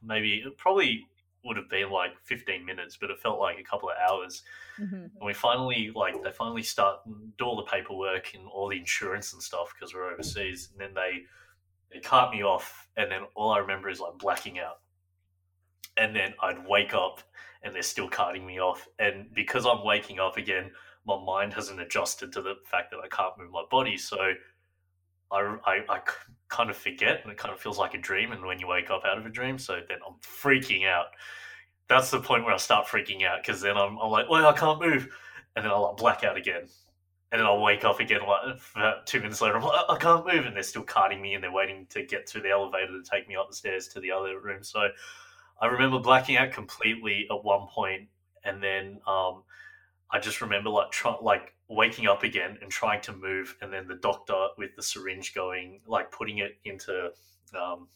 maybe, 0.02 0.42
it 0.44 0.56
probably 0.58 1.06
would 1.44 1.56
have 1.56 1.70
been 1.70 1.90
like 1.90 2.10
15 2.24 2.64
minutes, 2.64 2.98
but 3.00 3.10
it 3.10 3.18
felt 3.18 3.38
like 3.40 3.58
a 3.58 3.62
couple 3.62 3.88
of 3.88 3.96
hours. 3.96 4.42
Mhm. 4.78 5.04
and 5.04 5.22
we 5.22 5.34
finally 5.34 5.90
like 5.94 6.22
they 6.22 6.32
finally 6.32 6.62
start 6.62 7.00
do 7.36 7.44
all 7.44 7.56
the 7.56 7.70
paperwork 7.70 8.32
and 8.34 8.46
all 8.48 8.68
the 8.68 8.78
insurance 8.78 9.34
and 9.34 9.42
stuff 9.42 9.74
because 9.74 9.92
we're 9.92 10.10
overseas 10.10 10.70
and 10.70 10.80
then 10.80 10.94
they 10.94 11.24
they 11.92 12.00
cart 12.00 12.32
me 12.32 12.42
off 12.42 12.88
and 12.96 13.10
then 13.10 13.22
all 13.34 13.50
i 13.50 13.58
remember 13.58 13.90
is 13.90 14.00
like 14.00 14.16
blacking 14.18 14.58
out. 14.58 14.80
And 15.98 16.16
then 16.16 16.34
i'd 16.42 16.66
wake 16.66 16.94
up 16.94 17.20
and 17.62 17.74
they're 17.74 17.82
still 17.82 18.08
carting 18.08 18.46
me 18.46 18.58
off 18.58 18.88
and 18.98 19.30
because 19.34 19.66
i'm 19.66 19.84
waking 19.84 20.18
up 20.18 20.38
again 20.38 20.70
my 21.04 21.18
mind 21.22 21.52
hasn't 21.52 21.80
adjusted 21.80 22.32
to 22.32 22.40
the 22.40 22.54
fact 22.64 22.90
that 22.92 23.00
i 23.04 23.08
can't 23.08 23.36
move 23.36 23.50
my 23.50 23.64
body. 23.70 23.98
So 23.98 24.32
I, 25.30 25.56
I, 25.66 25.84
I 25.90 26.00
kind 26.50 26.68
of 26.68 26.76
forget 26.76 27.20
and 27.22 27.32
it 27.32 27.38
kind 27.38 27.54
of 27.54 27.60
feels 27.60 27.78
like 27.78 27.94
a 27.94 27.98
dream 27.98 28.32
and 28.32 28.44
when 28.44 28.58
you 28.58 28.66
wake 28.66 28.90
up 28.90 29.02
out 29.04 29.16
of 29.16 29.24
a 29.24 29.30
dream 29.30 29.58
so 29.58 29.80
then 29.88 29.98
i'm 30.06 30.14
freaking 30.20 30.86
out 30.86 31.06
that's 31.90 32.10
the 32.10 32.20
point 32.20 32.44
where 32.44 32.54
I 32.54 32.56
start 32.56 32.86
freaking 32.86 33.26
out 33.26 33.42
because 33.42 33.60
then 33.60 33.76
I'm, 33.76 33.98
I'm 33.98 34.10
like, 34.10 34.30
well, 34.30 34.46
I 34.46 34.52
can't 34.52 34.80
move, 34.80 35.08
and 35.56 35.64
then 35.64 35.72
I'll 35.72 35.82
like, 35.82 35.96
black 35.96 36.24
out 36.24 36.36
again, 36.36 36.62
and 37.32 37.40
then 37.40 37.44
I'll 37.44 37.60
wake 37.60 37.84
up 37.84 37.98
again 37.98 38.20
like 38.24 39.04
two 39.06 39.18
minutes 39.18 39.42
later. 39.42 39.56
I'm 39.56 39.64
like, 39.64 39.80
I 39.88 39.96
can't 39.96 40.24
move, 40.24 40.46
and 40.46 40.54
they're 40.54 40.62
still 40.62 40.84
carting 40.84 41.20
me, 41.20 41.34
and 41.34 41.42
they're 41.42 41.52
waiting 41.52 41.86
to 41.90 42.04
get 42.04 42.28
to 42.28 42.40
the 42.40 42.50
elevator 42.50 42.92
to 42.92 43.02
take 43.02 43.28
me 43.28 43.34
up 43.34 43.50
the 43.50 43.56
stairs 43.56 43.88
to 43.88 44.00
the 44.00 44.12
other 44.12 44.38
room. 44.38 44.62
So 44.62 44.88
I 45.60 45.66
remember 45.66 45.98
blacking 45.98 46.36
out 46.36 46.52
completely 46.52 47.26
at 47.28 47.44
one 47.44 47.66
point, 47.66 48.08
and 48.44 48.62
then 48.62 49.00
um, 49.08 49.42
I 50.12 50.20
just 50.20 50.40
remember 50.40 50.70
like 50.70 50.92
try, 50.92 51.16
like 51.20 51.54
waking 51.70 52.06
up 52.06 52.24
again 52.24 52.58
and 52.60 52.70
trying 52.70 53.00
to 53.02 53.12
move, 53.12 53.56
and 53.62 53.72
then 53.72 53.86
the 53.86 53.94
doctor 53.94 54.48
with 54.58 54.74
the 54.76 54.82
syringe 54.82 55.34
going, 55.34 55.80
like 55.86 56.10
putting 56.10 56.38
it 56.38 56.58
into. 56.64 57.10
Um, 57.58 57.88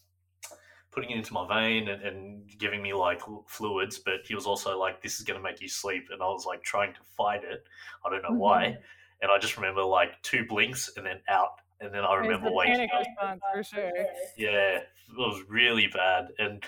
putting 0.91 1.11
it 1.11 1.17
into 1.17 1.33
my 1.33 1.45
vein 1.45 1.89
and, 1.89 2.01
and 2.03 2.57
giving 2.57 2.81
me 2.81 2.93
like 2.93 3.21
fluids, 3.47 3.99
but 3.99 4.21
he 4.23 4.33
was 4.33 4.45
also 4.45 4.79
like, 4.79 5.01
"This 5.01 5.19
is 5.19 5.25
going 5.25 5.37
to 5.37 5.43
make 5.43 5.61
you 5.61 5.67
sleep," 5.67 6.07
and 6.09 6.21
I 6.21 6.25
was 6.25 6.45
like 6.45 6.63
trying 6.63 6.93
to 6.93 7.01
fight 7.17 7.43
it. 7.43 7.65
I 8.05 8.09
don't 8.09 8.23
know 8.23 8.29
mm-hmm. 8.29 8.37
why, 8.37 8.77
and 9.21 9.29
I 9.29 9.37
just 9.37 9.57
remember 9.57 9.83
like 9.83 10.21
two 10.23 10.45
blinks 10.45 10.89
and 10.95 11.05
then 11.05 11.19
out, 11.27 11.59
and 11.81 11.93
then 11.93 12.05
I 12.05 12.15
remember 12.15 12.49
waking 12.49 12.89
up. 12.93 13.05
Response, 13.05 13.41
for 13.53 13.63
sure. 13.63 13.91
Yeah, 14.37 14.77
it 14.77 14.87
was 15.17 15.43
really 15.49 15.87
bad, 15.87 16.29
and 16.39 16.63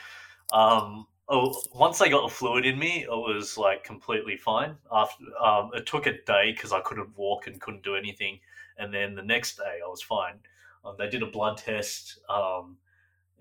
um, 0.52 1.08
oh, 1.30 1.62
once 1.74 2.02
I 2.02 2.10
got 2.10 2.28
the 2.28 2.34
fluid 2.34 2.66
in 2.66 2.78
me, 2.80 3.04
it 3.04 3.10
was 3.10 3.58
like 3.58 3.84
completely 3.84 4.38
fine. 4.38 4.76
After 4.92 5.24
um, 5.44 5.72
it 5.74 5.86
took 5.86 6.06
a 6.06 6.22
day 6.24 6.52
because 6.52 6.72
I 6.72 6.82
couldn't 6.82 7.18
walk 7.18 7.48
and 7.48 7.60
couldn't 7.60 7.84
do 7.84 7.96
anything, 7.96 8.40
and 8.78 8.94
then 8.94 9.16
the 9.16 9.24
next 9.24 9.58
day 9.58 9.80
I 9.84 9.88
was 9.88 10.02
fine. 10.02 10.36
Um, 10.86 10.96
they 10.98 11.10
did 11.10 11.24
a 11.24 11.28
blood 11.28 11.58
test, 11.58 12.20
um, 12.30 12.78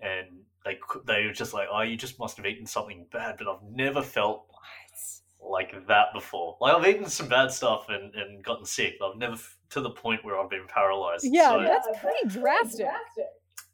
and 0.01 0.27
they 0.65 0.77
they 1.05 1.25
were 1.25 1.33
just 1.33 1.53
like, 1.53 1.67
"Oh, 1.71 1.81
you 1.81 1.97
just 1.97 2.19
must 2.19 2.37
have 2.37 2.45
eaten 2.45 2.65
something 2.65 3.05
bad." 3.11 3.35
But 3.37 3.47
I've 3.47 3.63
never 3.63 4.01
felt 4.01 4.45
what? 4.49 5.51
like 5.51 5.87
that 5.87 6.07
before. 6.13 6.57
Like 6.59 6.75
I've 6.75 6.87
eaten 6.87 7.09
some 7.09 7.29
bad 7.29 7.51
stuff 7.51 7.87
and, 7.89 8.13
and 8.15 8.43
gotten 8.43 8.65
sick. 8.65 8.95
But 8.99 9.11
I've 9.11 9.17
never 9.17 9.37
to 9.69 9.81
the 9.81 9.91
point 9.91 10.23
where 10.23 10.39
I've 10.39 10.49
been 10.49 10.67
paralyzed. 10.67 11.25
Yeah, 11.25 11.51
so, 11.51 11.63
that's 11.63 11.87
pretty 12.01 12.39
drastic. 12.39 12.87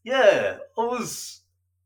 Yeah, 0.03 0.55
it 0.55 0.61
was. 0.77 1.41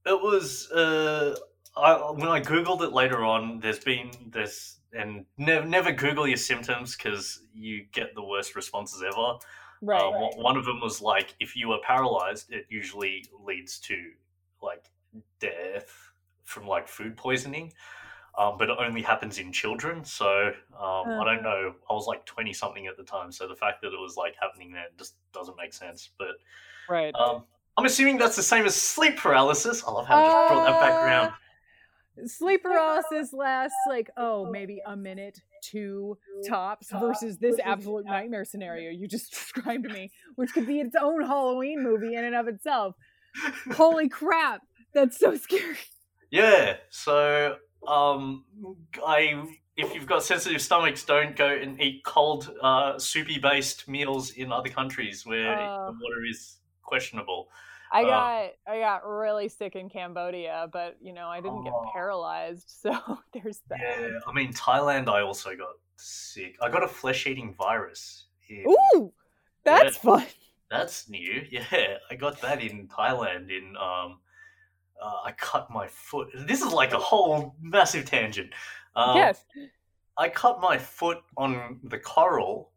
It 0.05 0.21
was. 0.21 0.69
Uh, 0.71 1.35
I 1.77 2.11
when 2.11 2.27
I 2.29 2.41
googled 2.41 2.81
it 2.81 2.93
later 2.93 3.23
on, 3.23 3.59
there's 3.59 3.79
been 3.79 4.11
this, 4.31 4.79
and 4.93 5.25
never 5.37 5.65
never 5.65 5.91
Google 5.91 6.27
your 6.27 6.37
symptoms 6.37 6.95
because 6.95 7.41
you 7.53 7.85
get 7.91 8.15
the 8.15 8.23
worst 8.23 8.55
responses 8.55 9.03
ever. 9.03 9.37
Right, 9.81 10.01
um, 10.01 10.13
right. 10.13 10.37
One 10.37 10.57
of 10.57 10.65
them 10.65 10.81
was 10.81 11.01
like, 11.01 11.35
if 11.39 11.55
you 11.55 11.71
are 11.71 11.79
paralyzed, 11.85 12.51
it 12.51 12.65
usually 12.69 13.25
leads 13.45 13.79
to 13.81 13.95
like 14.61 14.89
death 15.39 16.11
from 16.43 16.67
like 16.67 16.87
food 16.87 17.15
poisoning. 17.15 17.73
Um, 18.37 18.55
but 18.59 18.69
it 18.69 18.77
only 18.79 19.01
happens 19.01 19.39
in 19.39 19.51
children. 19.51 20.05
So 20.05 20.51
um, 20.79 21.09
I 21.09 21.23
don't 21.25 21.39
uh-huh. 21.39 21.41
know. 21.41 21.73
I 21.89 21.93
was 21.93 22.05
like 22.05 22.23
twenty 22.25 22.53
something 22.53 22.85
at 22.85 22.95
the 22.95 23.03
time, 23.03 23.31
so 23.31 23.47
the 23.47 23.55
fact 23.55 23.81
that 23.81 23.87
it 23.87 23.99
was 23.99 24.15
like 24.15 24.35
happening 24.39 24.71
then 24.71 24.85
just 24.97 25.15
doesn't 25.33 25.57
make 25.57 25.73
sense. 25.73 26.11
But 26.19 26.35
right, 26.87 27.13
um, 27.15 27.45
I'm 27.77 27.85
assuming 27.85 28.17
that's 28.17 28.35
the 28.35 28.43
same 28.43 28.65
as 28.65 28.75
sleep 28.75 29.17
paralysis. 29.17 29.83
I 29.87 29.91
love 29.91 30.05
how 30.05 30.17
I 30.19 30.25
just 30.25 30.35
uh, 30.35 30.47
brought 30.53 30.65
that 30.65 31.35
background. 32.18 32.31
Sleep 32.31 32.64
paralysis 32.64 33.34
lasts 33.34 33.76
like 33.88 34.10
oh 34.18 34.49
maybe 34.52 34.81
a 34.85 34.95
minute, 34.95 35.41
two 35.61 36.18
tops, 36.48 36.91
versus 36.91 37.38
this 37.38 37.57
absolute 37.64 38.06
nightmare 38.06 38.45
scenario 38.45 38.91
you 38.91 39.07
just 39.07 39.31
described 39.53 39.84
to 39.84 39.89
me, 39.94 40.11
which 40.35 40.52
could 40.53 40.68
be 40.68 40.80
its 40.80 40.95
own 40.99 41.22
Halloween 41.22 41.84
movie 41.84 42.15
in 42.15 42.23
and 42.23 42.35
of 42.35 42.48
itself. 42.48 42.95
Holy 43.73 44.10
crap! 44.10 44.61
That's 44.94 45.18
so 45.19 45.35
scary. 45.35 45.77
Yeah. 46.31 46.77
So, 46.89 47.56
um, 47.88 48.45
I 49.06 49.44
if 49.77 49.94
you've 49.94 50.07
got 50.07 50.23
sensitive 50.23 50.61
stomachs, 50.61 51.03
don't 51.06 51.35
go 51.35 51.48
and 51.48 51.80
eat 51.80 52.03
cold, 52.03 52.52
uh, 52.61 52.98
soupy 52.98 53.38
based 53.38 53.88
meals 53.88 54.31
in 54.31 54.52
other 54.52 54.69
countries 54.69 55.26
where 55.26 55.53
uh, 55.53 55.85
the 55.85 55.91
water 55.91 56.26
is 56.27 56.57
questionable. 56.81 57.49
I 57.91 58.03
uh, 58.03 58.07
got 58.07 58.49
I 58.68 58.80
got 58.80 59.07
really 59.07 59.49
sick 59.49 59.76
in 59.76 59.89
Cambodia, 59.89 60.68
but 60.72 60.97
you 61.01 61.14
know 61.14 61.27
I 61.27 61.41
didn't 61.41 61.64
get 61.64 61.73
oh. 61.73 61.89
paralyzed, 61.93 62.65
so 62.81 62.97
there's 63.34 63.61
that. 63.69 63.80
Yeah, 63.81 64.19
I 64.27 64.34
mean 64.34 64.53
Thailand. 64.53 65.09
I 65.09 65.22
also 65.22 65.55
got 65.55 65.76
sick. 65.95 66.55
I 66.61 66.69
got 66.69 66.84
a 66.84 66.88
flesh 66.88 67.27
eating 67.27 67.53
virus. 67.53 68.26
In, 68.49 68.65
Ooh, 68.68 69.11
that's 69.64 69.95
yeah, 69.95 70.01
fun. 70.01 70.26
That's 70.69 71.09
new. 71.09 71.45
Yeah, 71.51 71.97
I 72.09 72.15
got 72.15 72.41
that 72.41 72.61
in 72.61 72.88
Thailand 72.88 73.49
in 73.49 73.76
um, 73.77 74.19
uh, 75.01 75.22
I 75.26 75.31
cut 75.38 75.69
my 75.69 75.88
foot. 75.88 76.30
This 76.34 76.61
is 76.61 76.73
like 76.73 76.93
a 76.93 76.99
whole 76.99 77.55
massive 77.61 78.05
tangent. 78.05 78.51
Um, 78.95 79.18
yes. 79.18 79.45
I 80.18 80.30
cut 80.30 80.59
my 80.59 80.77
foot 80.77 81.19
on 81.38 81.80
the 81.84 81.99
coral, 81.99 82.72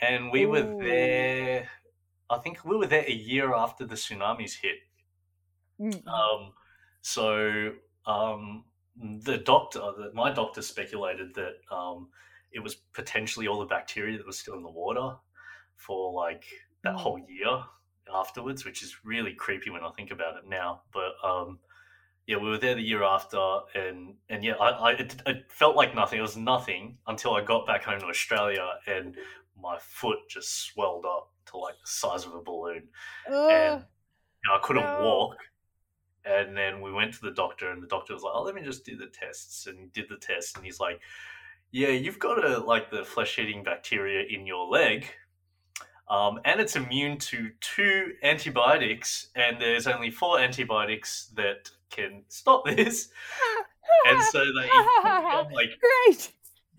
and 0.00 0.32
we 0.32 0.44
Ooh. 0.44 0.48
were 0.48 0.76
there. 0.82 1.68
I 2.32 2.38
think 2.38 2.64
we 2.64 2.76
were 2.76 2.86
there 2.86 3.04
a 3.06 3.12
year 3.12 3.54
after 3.54 3.84
the 3.84 3.94
tsunamis 3.94 4.54
hit. 4.60 4.76
Mm. 5.78 6.06
Um, 6.08 6.52
so 7.02 7.72
um, 8.06 8.64
the 8.96 9.38
doctor, 9.38 9.80
the, 9.80 10.10
my 10.14 10.32
doctor, 10.32 10.62
speculated 10.62 11.34
that 11.34 11.74
um, 11.74 12.08
it 12.52 12.60
was 12.60 12.76
potentially 12.94 13.48
all 13.48 13.58
the 13.58 13.66
bacteria 13.66 14.16
that 14.16 14.26
was 14.26 14.38
still 14.38 14.54
in 14.54 14.62
the 14.62 14.70
water 14.70 15.16
for 15.76 16.12
like 16.12 16.44
that 16.84 16.94
mm. 16.94 16.98
whole 16.98 17.18
year 17.18 17.64
afterwards, 18.14 18.64
which 18.64 18.82
is 18.82 18.96
really 19.04 19.34
creepy 19.34 19.70
when 19.70 19.84
I 19.84 19.90
think 19.90 20.10
about 20.10 20.36
it 20.36 20.48
now. 20.48 20.82
But 20.92 21.12
um, 21.28 21.58
yeah, 22.26 22.36
we 22.36 22.48
were 22.48 22.58
there 22.58 22.74
the 22.74 22.82
year 22.82 23.02
after, 23.02 23.38
and 23.74 24.14
and 24.30 24.44
yeah, 24.44 24.54
I, 24.54 24.70
I 24.70 24.92
it, 24.92 25.16
it, 25.26 25.44
felt 25.50 25.76
like 25.76 25.94
nothing. 25.94 26.18
It 26.18 26.22
was 26.22 26.36
nothing 26.36 26.96
until 27.06 27.34
I 27.34 27.42
got 27.42 27.66
back 27.66 27.84
home 27.84 28.00
to 28.00 28.06
Australia, 28.06 28.66
and 28.86 29.16
my 29.60 29.76
foot 29.80 30.18
just 30.30 30.64
swelled 30.64 31.04
up 31.04 31.31
to 31.52 31.58
like 31.58 31.74
the 31.74 31.90
size 31.90 32.24
of 32.26 32.34
a 32.34 32.40
balloon, 32.40 32.88
and 33.26 33.80
you 33.80 34.50
know, 34.50 34.54
I 34.54 34.60
couldn't 34.62 34.84
no. 34.84 34.98
walk. 35.00 35.36
And 36.24 36.56
then 36.56 36.80
we 36.80 36.92
went 36.92 37.14
to 37.14 37.20
the 37.20 37.32
doctor, 37.32 37.70
and 37.70 37.82
the 37.82 37.88
doctor 37.88 38.14
was 38.14 38.22
like, 38.22 38.32
"Oh, 38.34 38.42
let 38.42 38.54
me 38.54 38.62
just 38.62 38.84
do 38.84 38.96
the 38.96 39.06
tests." 39.06 39.66
And 39.66 39.78
he 39.78 39.86
did 39.86 40.08
the 40.08 40.16
test, 40.16 40.56
and 40.56 40.64
he's 40.64 40.78
like, 40.78 41.00
"Yeah, 41.72 41.88
you've 41.88 42.18
got 42.18 42.44
a 42.44 42.58
like 42.58 42.90
the 42.90 43.04
flesh-eating 43.04 43.64
bacteria 43.64 44.24
in 44.28 44.46
your 44.46 44.66
leg." 44.68 45.06
Um, 46.08 46.40
and 46.44 46.60
it's 46.60 46.76
immune 46.76 47.18
to 47.18 47.50
two 47.60 48.12
antibiotics, 48.22 49.28
and 49.34 49.60
there's 49.60 49.86
only 49.86 50.10
four 50.10 50.38
antibiotics 50.38 51.32
that 51.36 51.70
can 51.90 52.22
stop 52.28 52.64
this. 52.76 53.08
and 54.08 54.22
so 54.24 54.38
they, 54.40 54.68
I'm 55.04 55.50
like, 55.52 55.70
great. 55.80 56.32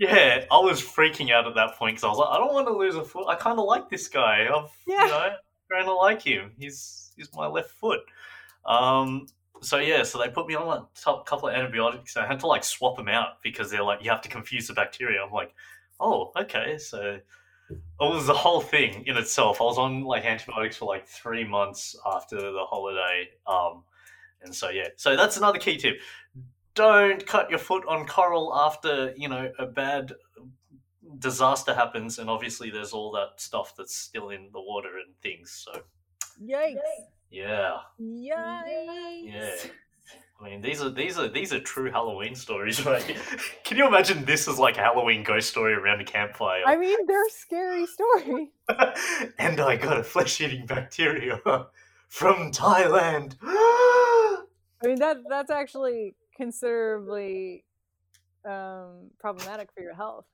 Yeah, 0.04 0.46
I 0.52 0.58
was 0.60 0.82
freaking 0.82 1.32
out 1.32 1.48
at 1.48 1.56
that 1.56 1.76
point 1.76 1.96
because 1.96 2.04
I 2.04 2.10
was 2.10 2.18
like, 2.18 2.30
I 2.30 2.38
don't 2.38 2.54
want 2.54 2.68
to 2.68 2.74
lose 2.74 2.96
a 2.96 3.04
foot. 3.04 3.28
I 3.28 3.36
kind 3.36 3.60
of 3.60 3.66
like 3.66 3.90
this 3.90 4.08
guy. 4.08 4.48
I've, 4.54 4.70
yeah. 4.88 5.06
you 5.06 5.12
know, 5.12 5.30
kind 5.72 5.88
of 5.88 5.98
like 5.98 6.22
him. 6.22 6.52
He's 6.58 7.12
he's 7.16 7.30
my 7.34 7.48
left 7.48 7.72
foot. 7.72 8.02
Um, 8.66 9.28
so 9.62 9.78
yeah, 9.78 10.04
so 10.04 10.20
they 10.20 10.30
put 10.30 10.48
me 10.48 10.56
on 10.56 10.78
a 10.78 10.88
top 11.00 11.26
couple 11.26 11.50
of 11.50 11.56
antibiotics. 11.56 12.18
I 12.18 12.28
had 12.28 12.40
to 12.42 12.48
like 12.48 12.64
swap 12.64 12.98
them 12.98 13.08
out 13.08 13.42
because 13.44 13.72
they're 13.72 13.84
like, 13.84 14.04
you 14.04 14.10
have 14.10 14.22
to 14.22 14.30
confuse 14.30 14.68
the 14.68 14.74
bacteria. 14.74 15.24
I'm 15.24 15.32
like, 15.32 15.54
oh, 16.00 16.32
okay, 16.38 16.78
so 16.78 17.20
it 17.70 17.80
was 18.00 18.28
the 18.28 18.34
whole 18.34 18.62
thing 18.62 19.06
in 19.08 19.18
itself. 19.18 19.62
I 19.62 19.64
was 19.64 19.78
on 19.78 20.04
like 20.04 20.26
antibiotics 20.26 20.78
for 20.78 20.86
like 20.86 21.08
three 21.08 21.46
months 21.46 21.96
after 22.06 22.36
the 22.36 22.66
holiday. 22.66 23.30
Um, 23.48 23.84
and 24.42 24.54
so 24.54 24.70
yeah, 24.70 24.90
so 24.98 25.16
that's 25.16 25.38
another 25.38 25.60
key 25.60 25.78
tip. 25.78 25.98
Don't 26.76 27.26
cut 27.26 27.50
your 27.50 27.60
foot 27.60 27.84
on 27.88 28.08
coral 28.08 28.54
after 28.56 29.14
you 29.16 29.30
know 29.30 29.52
a 29.60 29.66
bad 29.66 30.14
disaster 31.20 31.74
happens, 31.74 32.20
and 32.20 32.30
obviously 32.30 32.70
there's 32.70 32.92
all 32.92 33.12
that 33.12 33.42
stuff 33.42 33.76
that's 33.78 33.96
still 33.96 34.30
in 34.30 34.50
the 34.54 34.62
water 34.62 34.98
and 35.06 35.16
things. 35.22 35.52
So 35.52 35.82
yikes! 36.42 36.78
Yeah. 37.30 37.78
Yikes! 38.00 39.34
Yeah. 39.34 39.56
I 40.44 40.50
mean, 40.50 40.62
these 40.62 40.82
are 40.82 40.90
these 40.90 41.18
are 41.18 41.30
these 41.30 41.54
are 41.54 41.60
true 41.60 41.90
Halloween 41.90 42.36
stories, 42.36 42.86
right? 42.86 43.18
Can 43.64 43.78
you 43.78 43.88
imagine 43.88 44.26
this 44.26 44.48
as 44.48 44.60
like 44.60 44.78
a 44.78 44.82
Halloween 44.82 45.24
ghost 45.24 45.50
story 45.50 45.74
around 45.74 46.02
a 46.02 46.04
campfire? 46.04 46.64
I 46.66 46.76
mean, 46.76 46.98
they're 47.08 47.30
scary 47.30 47.86
story. 47.86 48.52
and 49.40 49.60
I 49.60 49.78
got 49.78 50.00
a 50.00 50.04
flesh-eating 50.04 50.66
bacteria 50.66 51.40
from 52.10 52.52
Thailand. 52.52 53.36
I 53.44 54.44
mean, 54.84 55.00
that 55.00 55.18
that's 55.30 55.50
actually 55.52 56.16
considerably 56.36 57.64
um, 58.46 59.10
problematic 59.20 59.70
for 59.74 59.82
your 59.82 59.96
health. 59.96 60.26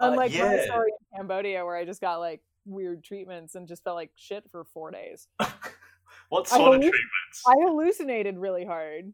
Uh, 0.00 0.10
Unlike 0.10 0.32
uh, 0.32 0.34
yeah. 0.34 0.44
my 0.44 0.64
story 0.64 0.90
in 0.90 1.18
Cambodia, 1.18 1.64
where 1.64 1.76
I 1.76 1.84
just 1.84 2.00
got 2.00 2.16
like 2.16 2.40
weird 2.64 3.04
treatments 3.04 3.54
and 3.54 3.66
just 3.68 3.84
felt 3.84 3.96
like 3.96 4.10
shit 4.16 4.44
for 4.50 4.64
four 4.64 4.90
days. 4.90 5.28
what 6.28 6.48
sort 6.48 6.60
halluc- 6.60 6.74
of 6.76 6.80
treatments? 6.80 7.42
I 7.46 7.54
hallucinated 7.60 8.38
really 8.38 8.64
hard. 8.64 9.12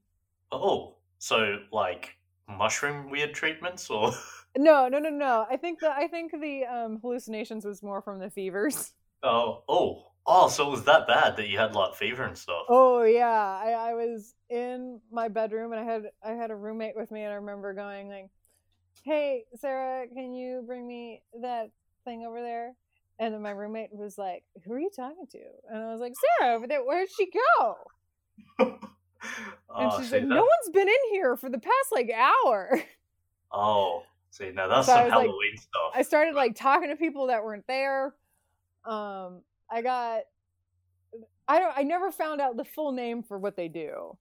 Oh, 0.53 0.97
so 1.19 1.59
like 1.73 2.17
mushroom 2.49 3.11
weird 3.11 3.35
treatments, 3.35 3.91
or 3.91 4.13
no, 4.57 4.89
no, 4.89 4.99
no, 4.99 5.11
no. 5.11 5.47
I 5.51 5.57
think 5.57 5.81
the 5.81 5.91
I 5.91 6.07
think 6.07 6.33
the 6.33 6.65
um, 6.65 6.99
hallucinations 7.01 7.65
was 7.65 7.83
more 7.83 8.01
from 8.01 8.19
the 8.19 8.31
fevers. 8.31 8.93
Oh, 9.23 9.65
oh, 9.69 10.13
Oh, 10.29 10.49
so 10.49 10.67
it 10.67 10.71
was 10.71 10.85
that 10.85 11.07
bad 11.07 11.37
that 11.37 11.49
you 11.49 11.57
had 11.59 11.75
like 11.75 11.95
fever 11.95 12.25
and 12.25 12.37
stuff. 12.37 12.65
Oh 12.69 13.05
yeah, 13.05 13.29
I, 13.31 13.91
I 13.91 13.95
was 13.95 14.35
in 14.51 15.01
my 15.13 15.29
bedroom 15.29 15.73
and 15.73 15.81
I 15.81 15.85
had 15.93 16.03
I 16.25 16.33
had 16.33 16.51
a 16.51 16.57
roommate 16.57 16.97
with 16.97 17.11
me 17.11 17.23
and 17.23 17.33
I 17.33 17.37
remember 17.37 17.73
going 17.75 18.09
like, 18.09 18.29
"Hey 19.05 19.45
Sarah, 19.55 20.07
can 20.09 20.33
you 20.35 20.65
bring 20.67 20.87
me 20.87 21.23
that 21.43 21.71
thing 22.05 22.25
over 22.27 22.43
there?" 22.43 22.75
And 23.19 23.33
then 23.33 23.41
my 23.41 23.51
roommate 23.53 23.91
was 23.93 24.19
like, 24.19 24.43
"Who 24.65 24.73
are 24.73 24.81
you 24.81 24.91
talking 24.95 25.27
to?" 25.31 25.39
And 25.71 25.83
I 25.85 25.93
was 25.93 26.01
like, 26.01 26.15
"Sarah 26.41 26.55
over 26.57 26.67
there. 26.67 26.85
Where'd 26.85 27.09
she 27.17 27.29
go?" 27.31 27.77
And 29.79 29.91
oh, 29.93 29.99
she's 29.99 30.11
see, 30.11 30.17
like, 30.21 30.29
that- 30.29 30.35
"No 30.35 30.43
one's 30.43 30.71
been 30.73 30.89
in 30.89 31.11
here 31.13 31.37
for 31.37 31.49
the 31.51 31.59
past 31.59 31.89
like 31.93 32.11
hour." 32.11 32.81
oh, 33.53 34.03
see, 34.31 34.51
now 34.51 34.69
that's 34.69 34.87
So 34.87 34.93
some 34.95 35.05
was 35.05 35.11
like- 35.13 35.21
Halloween 35.27 35.57
stuff. 35.57 35.93
I 35.95 36.03
started 36.03 36.35
like 36.35 36.55
talking 36.57 36.89
to 36.91 36.97
people 36.97 37.27
that 37.29 37.45
weren't 37.45 37.67
there. 37.67 38.15
Um, 38.85 39.43
I 39.71 39.83
got 39.83 40.23
I 41.49 41.59
don't 41.59 41.73
I 41.77 41.83
never 41.83 42.11
found 42.11 42.41
out 42.41 42.57
the 42.57 42.65
full 42.65 42.93
name 42.93 43.23
for 43.23 43.39
what 43.39 43.57
they 43.57 43.69
do. 43.69 44.17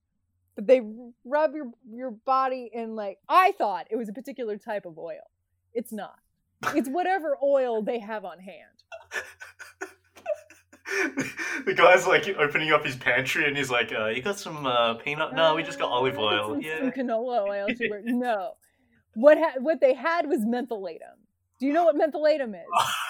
But 0.56 0.68
they 0.68 0.82
rub 1.26 1.54
your 1.56 1.72
your 1.90 2.12
body 2.12 2.70
in 2.74 2.96
like 2.96 3.18
I 3.28 3.52
thought 3.54 3.88
it 3.90 3.96
was 3.98 4.10
a 4.10 4.14
particular 4.14 4.58
type 4.58 4.86
of 4.86 4.98
oil. 4.98 5.22
It's 5.74 5.92
not. 5.92 6.16
It's 6.74 6.88
whatever 6.90 7.36
oil 7.44 7.82
they 7.82 8.00
have 8.00 8.24
on 8.26 8.40
hand. 8.40 8.84
the 11.66 11.74
guy's 11.74 12.08
like 12.08 12.28
opening 12.40 12.72
up 12.72 12.86
his 12.86 12.96
pantry 12.96 13.46
and 13.48 13.58
he's 13.58 13.70
like, 13.70 13.92
uh, 13.92 14.06
"You 14.08 14.22
got 14.22 14.40
some 14.40 14.66
uh, 14.66 14.94
peanut? 14.96 15.34
No, 15.34 15.56
we 15.56 15.64
just 15.64 15.80
got 15.80 15.90
olive 15.92 16.18
Uh, 16.18 16.22
oil." 16.22 16.50
some, 16.54 16.62
Yeah. 16.62 16.80
some 16.80 16.92
canola 16.92 17.48
oil. 17.48 17.68
No. 18.06 18.54
What 19.16 19.38
ha- 19.38 19.60
what 19.60 19.80
they 19.82 19.94
had 19.94 20.28
was 20.28 20.40
mentholatum. 20.40 21.18
Do 21.60 21.66
you 21.68 21.74
know 21.74 21.84
what 21.86 21.96
mentholatum 21.96 22.54
is? 22.56 22.66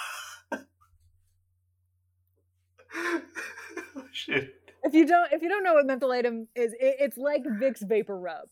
Shit. 4.12 4.56
if 4.84 4.94
you 4.94 5.06
don't 5.06 5.32
if 5.34 5.42
you 5.42 5.50
don't 5.50 5.64
know 5.64 5.74
what 5.74 5.86
mentholatum 5.88 6.48
is, 6.56 6.74
it, 6.74 6.96
it's 7.00 7.18
like 7.18 7.44
Vicks 7.44 7.84
VapoRub. 7.84 8.46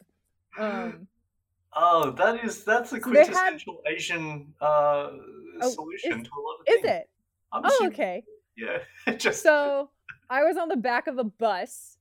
Um, 0.57 1.07
Oh, 1.75 2.11
that 2.11 2.43
is 2.45 2.63
that's 2.63 2.91
a 2.91 2.95
They 2.95 2.99
had- 2.99 3.03
quintessential 3.27 3.81
Asian 3.87 4.53
uh, 4.61 5.09
Oh, 5.61 5.69
solution 5.69 6.21
is- 6.21 6.27
to 6.27 6.31
a 6.37 6.41
lot 6.41 6.59
of 6.59 6.65
is 6.67 6.73
things. 6.81 6.85
Is 6.85 6.91
it? 6.91 7.09
I'm 7.51 7.65
Oh, 7.65 7.67
assuming- 7.67 7.93
okay. 7.93 8.23
Yeah. 8.55 8.77
Just 9.17 9.41
So 9.41 9.89
I 10.29 10.43
was 10.43 10.57
on 10.57 10.69
the 10.69 10.75
back 10.77 11.07
of 11.07 11.17
a 11.17 11.23
bus, 11.23 11.97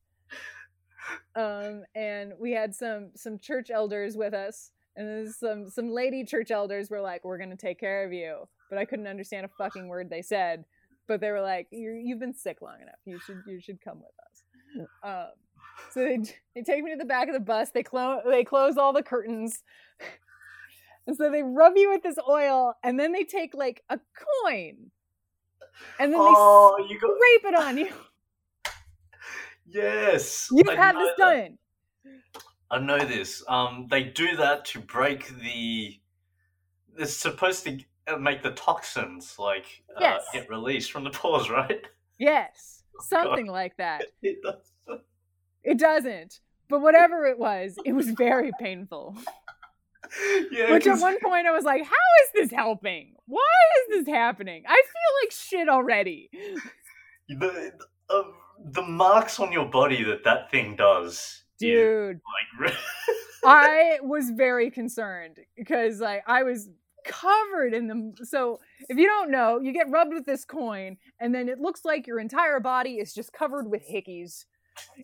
um, 1.35 1.85
and 1.95 2.35
we 2.39 2.53
had 2.53 2.75
some 2.75 3.11
some 3.17 3.39
church 3.39 3.71
elders 3.71 4.17
with 4.17 4.35
us, 4.35 4.73
and 4.97 5.07
there's 5.09 5.37
some 5.37 5.71
some 5.71 5.91
lady 5.91 6.25
church 6.25 6.51
elders 6.51 6.91
were 6.91 7.01
like, 7.01 7.25
"We're 7.25 7.39
gonna 7.39 7.57
take 7.57 7.81
care 7.81 8.05
of 8.05 8.13
you," 8.13 8.47
but 8.69 8.79
I 8.79 8.85
couldn't 8.85 9.07
understand 9.07 9.47
a 9.47 9.49
fucking 9.49 9.89
word 9.89 10.11
they 10.11 10.23
said. 10.23 10.65
But 11.09 11.21
they 11.21 11.31
were 11.31 11.41
like, 11.41 11.69
You're, 11.71 11.97
"You've 11.97 12.21
been 12.21 12.35
sick 12.35 12.63
long 12.63 12.81
enough. 12.81 12.95
You 13.05 13.19
should 13.19 13.43
you 13.47 13.61
should 13.61 13.81
come 13.81 13.99
with 13.99 14.15
us." 14.19 14.89
Um, 15.03 15.33
so 15.91 16.01
they 16.01 16.19
they 16.55 16.63
take 16.63 16.83
me 16.83 16.93
to 16.93 16.97
the 16.97 17.05
back 17.05 17.29
of 17.29 17.35
the 17.35 17.41
bus. 17.41 17.71
They 17.71 17.83
close 17.83 18.23
they 18.27 18.45
close 18.45 18.77
all 18.77 18.93
the 18.93 19.03
curtains. 19.03 19.63
And 21.05 21.17
so 21.17 21.33
they 21.33 21.43
rub 21.43 21.73
you 21.75 21.91
with 21.91 22.05
this 22.05 22.17
oil, 22.29 22.75
and 22.85 22.97
then 22.97 23.11
they 23.11 23.25
take 23.25 23.55
like 23.55 23.83
a 23.91 23.99
coin, 24.45 24.93
and 25.99 26.13
then 26.13 26.21
they 26.21 26.33
oh, 26.37 26.77
you 26.89 26.99
got 27.01 27.11
scrape 27.17 27.53
it 27.53 27.59
on 27.59 27.79
you. 27.79 27.89
yes. 29.67 30.49
You've 30.53 30.69
I 30.69 30.77
had 30.77 30.95
this 30.95 31.11
that. 31.19 31.59
done. 32.05 32.15
I 32.71 32.79
know 32.79 32.99
this. 33.05 33.45
Um, 33.49 33.89
they 33.91 34.05
do 34.05 34.37
that 34.37 34.65
to 34.67 34.81
break 34.81 35.29
the. 35.41 35.99
It's 36.99 37.15
supposed 37.15 37.65
to 37.65 37.79
make 38.21 38.43
the 38.43 38.51
toxins 38.53 39.39
like 39.39 39.83
uh, 39.97 40.19
get 40.33 40.49
released 40.51 40.91
from 40.93 41.05
the 41.05 41.11
pores, 41.11 41.51
right? 41.59 41.85
Yes, 42.19 42.83
Oh, 42.99 43.05
something 43.09 43.47
like 43.47 43.77
that. 43.79 44.05
It 44.23 44.43
does. 44.43 44.99
It 45.65 45.79
doesn't. 45.79 46.41
But 46.69 46.81
whatever 46.81 47.27
it 47.27 47.39
was, 47.39 47.77
it 47.85 47.93
was 47.93 48.11
very 48.11 48.51
painful. 48.61 49.17
yeah, 50.51 50.73
Which 50.73 50.87
at 50.87 50.99
one 51.01 51.19
point 51.23 51.47
I 51.47 51.51
was 51.53 51.65
like, 51.65 51.85
how 51.85 51.91
is 52.25 52.31
this 52.35 52.51
helping? 52.51 53.15
Why 53.27 53.41
is 53.89 54.05
this 54.05 54.15
happening? 54.15 54.65
I 54.67 54.83
feel 54.83 55.23
like 55.23 55.33
shit 55.33 55.69
already. 55.69 56.31
the 57.29 57.73
uh, 58.11 58.23
the 58.65 58.83
marks 58.83 59.39
on 59.41 59.53
your 59.53 59.67
body 59.67 60.03
that 60.05 60.25
that 60.25 60.51
thing 60.51 60.77
does, 60.77 61.15
is, 61.15 61.45
Dude, 61.59 62.21
like 62.61 62.75
I 63.45 63.99
was 64.03 64.31
very 64.31 64.71
concerned 64.71 65.39
because 65.57 66.01
like 66.01 66.23
I 66.27 66.43
was 66.43 66.69
covered 67.05 67.75
in 67.75 67.87
them. 67.87 68.15
So 68.23 68.61
if 68.89 68.97
you 68.97 69.07
don't 69.07 69.31
know, 69.31 69.61
you 69.61 69.73
get 69.73 69.91
rubbed 69.91 70.13
with 70.13 70.27
this 70.27 70.45
coin 70.45 70.97
and 71.21 71.35
then 71.35 71.49
it 71.49 71.61
looks 71.61 71.85
like 71.85 72.07
your 72.07 72.19
entire 72.19 72.61
body 72.61 72.95
is 72.95 73.15
just 73.15 73.33
covered 73.33 73.71
with 73.71 73.83
hickeys. 73.89 74.45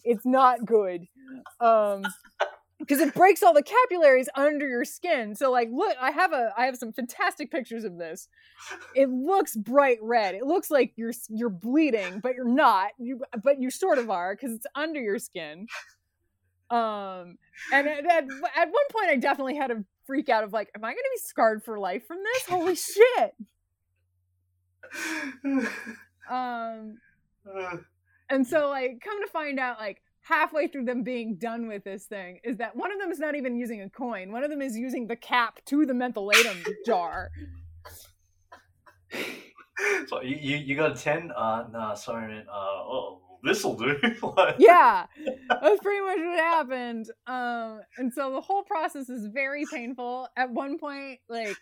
It's 0.05 0.25
not 0.25 0.65
good. 0.65 1.07
Um 1.61 2.05
because 2.79 3.01
it 3.01 3.13
breaks 3.13 3.43
all 3.43 3.53
the 3.53 3.63
capillaries 3.63 4.29
under 4.37 4.69
your 4.69 4.85
skin. 4.85 5.35
So 5.35 5.51
like 5.51 5.69
look, 5.73 5.97
I 6.01 6.11
have 6.11 6.33
a 6.33 6.53
I 6.57 6.67
have 6.67 6.77
some 6.77 6.93
fantastic 6.93 7.51
pictures 7.51 7.85
of 7.85 7.99
this. 7.99 8.29
It 8.95 9.11
looks 9.11 9.57
bright 9.57 9.99
red. 10.01 10.35
It 10.35 10.45
looks 10.45 10.71
like 10.71 10.93
you're 10.97 11.13
you're 11.29 11.51
bleeding, 11.51 12.21
but 12.21 12.35
you're 12.35 12.49
not. 12.49 12.93
You 12.99 13.23
but 13.43 13.61
you 13.61 13.71
sort 13.71 13.99
of 13.99 14.11
are 14.11 14.37
cuz 14.37 14.53
it's 14.53 14.67
under 14.75 15.01
your 15.01 15.19
skin. 15.19 15.67
Um 16.71 17.39
and 17.73 17.89
at, 17.89 18.05
at, 18.05 18.25
at 18.25 18.69
one 18.71 18.89
point, 18.91 19.09
I 19.09 19.17
definitely 19.17 19.57
had 19.57 19.71
a 19.71 19.85
freak 20.07 20.29
out 20.29 20.45
of 20.45 20.53
like, 20.53 20.71
am 20.75 20.85
I 20.85 20.89
going 20.89 20.97
to 20.97 21.11
be 21.15 21.21
scarred 21.21 21.63
for 21.65 21.79
life 21.79 22.07
from 22.07 22.19
this? 22.23 22.47
Holy 22.47 22.75
shit! 22.75 23.35
Um, 26.31 26.99
and 28.31 28.47
so 28.47 28.69
like, 28.69 29.01
come 29.03 29.21
to 29.23 29.31
find 29.31 29.59
out, 29.59 29.79
like 29.79 30.03
halfway 30.23 30.69
through 30.69 30.85
them 30.85 31.03
being 31.03 31.37
done 31.37 31.69
with 31.69 31.85
this 31.85 32.05
thing, 32.05 32.41
is 32.45 32.57
that 32.59 32.77
one 32.77 32.93
of 32.93 32.99
them 32.99 33.11
is 33.11 33.19
not 33.19 33.35
even 33.35 33.57
using 33.57 33.83
a 33.83 33.91
coin. 33.91 34.33
One 34.33 34.45
of 34.45 34.51
them 34.51 34.63
is 34.63 34.77
using 34.77 35.07
the 35.07 35.17
cap 35.17 35.61
to 35.67 35.87
the 35.87 35.93
mentholatum 35.93 36.65
jar. 36.87 37.31
so 40.09 40.23
you, 40.23 40.37
you 40.37 40.57
you 40.59 40.77
got 40.77 40.93
a 40.93 41.01
ten? 41.01 41.31
Uh, 41.35 41.65
nah, 41.73 41.95
sorry, 41.95 42.29
man. 42.29 42.47
Uh, 42.49 42.55
oh, 42.55 43.21
this'll 43.43 43.77
do. 43.77 43.97
Like- 44.23 44.57
Yeah, 44.59 45.07
that's 45.49 45.81
pretty 45.83 46.01
much 46.05 46.19
what 46.19 46.39
happened. 46.39 47.07
Um, 47.27 47.81
and 47.97 48.13
so 48.13 48.33
the 48.33 48.41
whole 48.41 48.63
process 48.63 49.09
is 49.09 49.29
very 49.33 49.65
painful. 49.73 50.29
At 50.37 50.51
one 50.51 50.79
point, 50.79 51.21
like, 51.29 51.57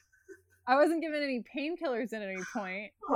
I 0.66 0.74
wasn't 0.76 1.02
given 1.02 1.22
any 1.22 1.42
painkillers 1.56 2.12
at 2.12 2.22
any 2.22 2.42
point. 2.52 2.92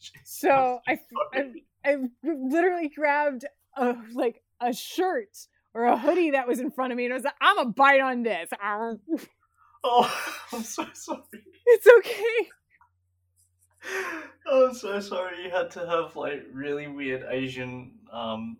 Jeez, 0.00 0.10
So 0.24 0.80
I. 0.86 0.98
I, 1.32 1.50
I 1.84 1.96
literally 2.22 2.88
grabbed 2.88 3.44
a 3.76 3.94
like 4.12 4.42
a 4.60 4.72
shirt 4.72 5.36
or 5.72 5.84
a 5.84 5.96
hoodie 5.98 6.30
that 6.32 6.46
was 6.48 6.58
in 6.60 6.70
front 6.70 6.92
of 6.92 6.96
me 6.96 7.04
and 7.04 7.12
I 7.14 7.16
was 7.16 7.24
like, 7.24 7.34
I'm 7.40 7.58
a 7.58 7.64
bite 7.66 8.00
on 8.00 8.22
this. 8.24 8.50
Oh, 8.62 10.22
I'm 10.52 10.62
so 10.62 10.84
sorry. 10.92 11.20
It's 11.66 11.86
okay. 11.98 12.48
I'm 14.50 14.74
so 14.74 15.00
sorry. 15.00 15.42
You 15.44 15.50
had 15.50 15.70
to 15.72 15.86
have 15.86 16.16
like 16.16 16.46
really 16.52 16.88
weird 16.88 17.24
Asian 17.28 17.92
um 18.12 18.56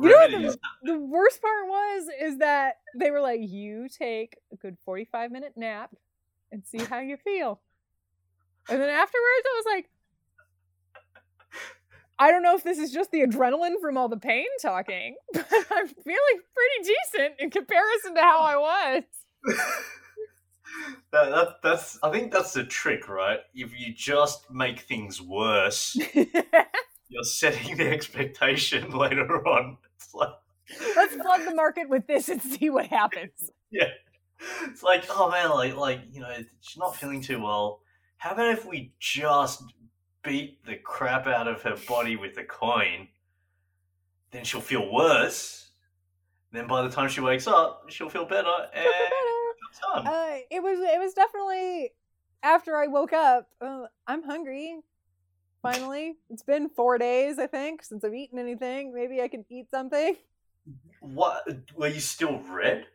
You 0.00 0.08
know 0.08 0.16
what 0.16 0.30
remedies. 0.32 0.56
The 0.82 0.98
worst 0.98 1.42
part 1.42 1.66
was 1.66 2.04
is 2.20 2.38
that 2.38 2.76
they 2.94 3.10
were 3.10 3.20
like, 3.20 3.40
you 3.42 3.88
take 3.88 4.38
a 4.52 4.56
good 4.56 4.76
45 4.84 5.30
minute 5.30 5.52
nap 5.56 5.94
and 6.52 6.64
see 6.64 6.78
how 6.78 7.00
you 7.00 7.16
feel. 7.16 7.60
And 8.68 8.80
then 8.80 8.88
afterwards, 8.88 9.44
I 9.46 9.56
was 9.56 9.64
like, 9.74 9.90
I 12.18 12.30
don't 12.30 12.42
know 12.42 12.54
if 12.54 12.62
this 12.62 12.78
is 12.78 12.92
just 12.92 13.10
the 13.12 13.22
adrenaline 13.22 13.80
from 13.80 13.96
all 13.96 14.08
the 14.08 14.18
pain 14.18 14.46
talking, 14.60 15.16
but 15.32 15.46
I'm 15.50 15.88
feeling 15.88 16.40
pretty 16.54 16.94
decent 17.12 17.34
in 17.40 17.50
comparison 17.50 18.14
to 18.14 18.20
how 18.20 18.40
I 18.40 18.56
was. 18.56 19.02
that, 21.12 21.30
that 21.30 21.48
that's 21.62 21.98
I 22.02 22.10
think 22.10 22.32
that's 22.32 22.52
the 22.52 22.64
trick, 22.64 23.08
right? 23.08 23.40
If 23.54 23.78
you 23.78 23.92
just 23.94 24.50
make 24.50 24.80
things 24.80 25.20
worse, 25.20 25.96
you're 26.14 27.24
setting 27.24 27.76
the 27.76 27.88
expectation 27.90 28.90
later 28.96 29.46
on. 29.46 29.76
It's 29.96 30.14
like 30.14 30.30
Let's 30.96 31.14
flood 31.14 31.40
the 31.46 31.54
market 31.54 31.88
with 31.88 32.06
this 32.06 32.28
and 32.28 32.40
see 32.40 32.70
what 32.70 32.86
happens. 32.86 33.50
yeah. 33.70 33.88
It's 34.64 34.82
like, 34.82 35.04
oh 35.10 35.30
man, 35.30 35.50
like 35.50 35.76
like, 35.76 36.00
you 36.12 36.20
know, 36.20 36.34
she's 36.60 36.78
not 36.78 36.96
feeling 36.96 37.20
too 37.20 37.42
well. 37.42 37.80
How 38.16 38.32
about 38.32 38.52
if 38.52 38.64
we 38.64 38.92
just 38.98 39.62
beat 40.22 40.64
the 40.64 40.76
crap 40.76 41.26
out 41.26 41.48
of 41.48 41.62
her 41.62 41.76
body 41.88 42.16
with 42.16 42.36
a 42.38 42.44
coin? 42.44 43.08
Then 44.30 44.44
she'll 44.44 44.60
feel 44.60 44.92
worse. 44.92 45.70
Then 46.52 46.66
by 46.66 46.82
the 46.82 46.88
time 46.90 47.08
she 47.08 47.20
wakes 47.20 47.46
up, 47.46 47.84
she'll 47.88 48.08
feel 48.08 48.24
better 48.24 48.48
and 48.74 48.84
it's 48.86 49.39
Uh, 49.94 50.38
it 50.50 50.62
was 50.62 50.78
it 50.80 50.98
was 50.98 51.14
definitely 51.14 51.92
after 52.42 52.76
I 52.76 52.86
woke 52.86 53.12
up. 53.12 53.48
Uh, 53.60 53.86
I'm 54.06 54.22
hungry. 54.22 54.80
Finally, 55.62 56.16
it's 56.30 56.42
been 56.42 56.70
four 56.70 56.96
days 56.96 57.38
I 57.38 57.46
think 57.46 57.82
since 57.82 58.04
I've 58.04 58.14
eaten 58.14 58.38
anything. 58.38 58.94
Maybe 58.94 59.20
I 59.20 59.28
can 59.28 59.44
eat 59.50 59.70
something. 59.70 60.16
What 61.00 61.46
were 61.76 61.88
you 61.88 62.00
still 62.00 62.40
red? 62.50 62.86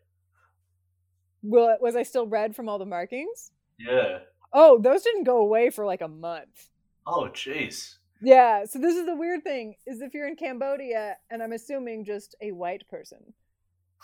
Well, 1.41 1.77
was 1.79 1.95
I 1.95 2.03
still 2.03 2.27
red 2.27 2.55
from 2.55 2.69
all 2.69 2.79
the 2.79 2.85
markings? 2.85 3.51
Yeah. 3.77 4.19
Oh, 4.53 4.79
those 4.79 5.03
didn't 5.03 5.25
go 5.25 5.37
away 5.37 5.69
for 5.69 5.85
like 5.85 6.01
a 6.01 6.07
month. 6.07 6.69
Oh 7.05 7.29
jeez. 7.33 7.95
Yeah, 8.21 8.65
so 8.65 8.79
this 8.79 8.95
is 8.95 9.05
the 9.05 9.15
weird 9.15 9.43
thing 9.43 9.75
is 9.85 10.01
if 10.01 10.13
you're 10.13 10.27
in 10.27 10.35
Cambodia 10.35 11.17
and 11.29 11.43
I'm 11.43 11.51
assuming 11.51 12.05
just 12.05 12.35
a 12.41 12.51
white 12.51 12.87
person, 12.87 13.33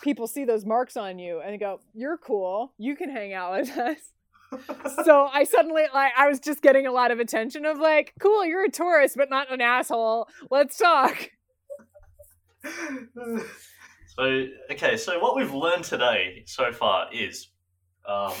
people 0.02 0.26
see 0.26 0.44
those 0.44 0.64
marks 0.64 0.96
on 0.96 1.18
you 1.18 1.40
and 1.40 1.58
go, 1.58 1.80
"You're 1.94 2.18
cool. 2.18 2.72
You 2.78 2.96
can 2.96 3.10
hang 3.10 3.32
out 3.32 3.52
with 3.52 3.76
us." 3.76 3.96
so 5.04 5.28
I 5.32 5.44
suddenly 5.44 5.84
like 5.94 6.12
I 6.16 6.28
was 6.28 6.40
just 6.40 6.62
getting 6.62 6.86
a 6.86 6.92
lot 6.92 7.10
of 7.10 7.20
attention 7.20 7.64
of 7.64 7.78
like, 7.78 8.14
"Cool, 8.20 8.44
you're 8.44 8.64
a 8.64 8.70
tourist 8.70 9.16
but 9.16 9.30
not 9.30 9.52
an 9.52 9.60
asshole. 9.60 10.28
Let's 10.50 10.76
talk." 10.76 11.30
so 14.16 14.46
okay, 14.70 14.96
so 14.96 15.18
what 15.18 15.36
we've 15.36 15.52
learned 15.52 15.84
today 15.84 16.44
so 16.46 16.72
far 16.72 17.12
is 17.12 17.48
um, 18.06 18.32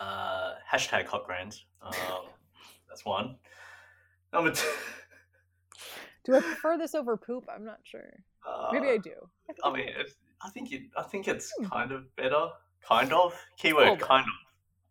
uh, 0.00 0.52
hashtag 0.70 1.06
hot 1.06 1.24
grands. 1.26 1.64
Um, 1.82 2.26
that's 2.88 3.04
one. 3.04 3.36
Number 4.32 4.50
two. 4.50 4.68
Do 6.24 6.34
I 6.34 6.40
prefer 6.40 6.78
this 6.78 6.94
over 6.94 7.16
poop? 7.16 7.44
I'm 7.54 7.64
not 7.64 7.80
sure. 7.84 8.24
Uh, 8.46 8.68
Maybe 8.72 8.88
I 8.88 8.98
do. 8.98 9.12
I 9.62 9.72
mean, 9.72 9.88
it's, 9.96 10.14
I 10.42 10.50
think 10.50 10.72
it. 10.72 10.82
I 10.96 11.02
think 11.02 11.28
it's 11.28 11.52
Hmm. 11.58 11.66
kind 11.66 11.92
of 11.92 12.14
better. 12.16 12.48
Kind 12.86 13.12
of. 13.12 13.34
Keyword. 13.56 13.98
Kind 14.00 14.26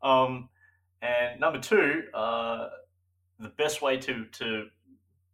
of. 0.01 0.09
Um, 0.09 0.49
and 1.01 1.39
number 1.39 1.59
two, 1.59 2.03
uh, 2.13 2.69
the 3.39 3.49
best 3.49 3.81
way 3.81 3.97
to 3.97 4.25
to 4.25 4.67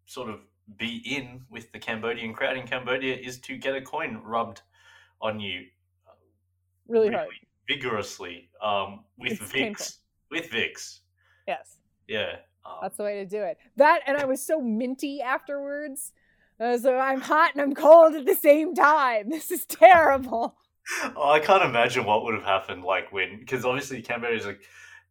sort 0.05 0.29
of 0.29 0.41
be 0.77 0.97
in 1.05 1.41
with 1.49 1.71
the 1.71 1.79
Cambodian 1.79 2.33
crowd 2.33 2.57
in 2.57 2.67
Cambodia 2.67 3.15
is 3.15 3.39
to 3.41 3.57
get 3.57 3.75
a 3.75 3.81
coin 3.81 4.17
rubbed 4.23 4.61
on 5.21 5.39
you 5.39 5.65
Really 6.87 7.11
hard. 7.11 7.27
vigorously 7.67 8.49
um, 8.61 9.03
with 9.17 9.33
It's 9.33 9.41
Vicks. 9.41 9.51
painful. 9.53 9.85
With 10.31 10.49
Vicks. 10.51 10.99
Yes. 11.47 11.77
Yeah. 12.07 12.35
Um, 12.65 12.77
That's 12.81 12.97
the 12.97 13.03
way 13.03 13.15
to 13.15 13.25
do 13.25 13.41
it. 13.41 13.57
That 13.77 14.01
and 14.05 14.17
I 14.17 14.25
was 14.25 14.41
so 14.45 14.59
minty 14.61 15.21
afterwards. 15.21 16.13
Uh, 16.59 16.77
so 16.77 16.97
I'm 16.97 17.21
hot 17.21 17.51
and 17.53 17.61
I'm 17.61 17.73
cold 17.73 18.15
at 18.15 18.25
the 18.25 18.35
same 18.35 18.75
time. 18.75 19.29
This 19.29 19.51
is 19.51 19.65
terrible. 19.65 20.55
Oh, 21.15 21.29
I 21.29 21.39
can't 21.39 21.63
imagine 21.63 22.05
what 22.05 22.23
would 22.23 22.33
have 22.33 22.43
happened 22.43 22.83
like 22.83 23.11
when 23.11 23.39
because 23.39 23.63
obviously 23.65 24.01
Canberra 24.01 24.35
is 24.35 24.45
like 24.45 24.61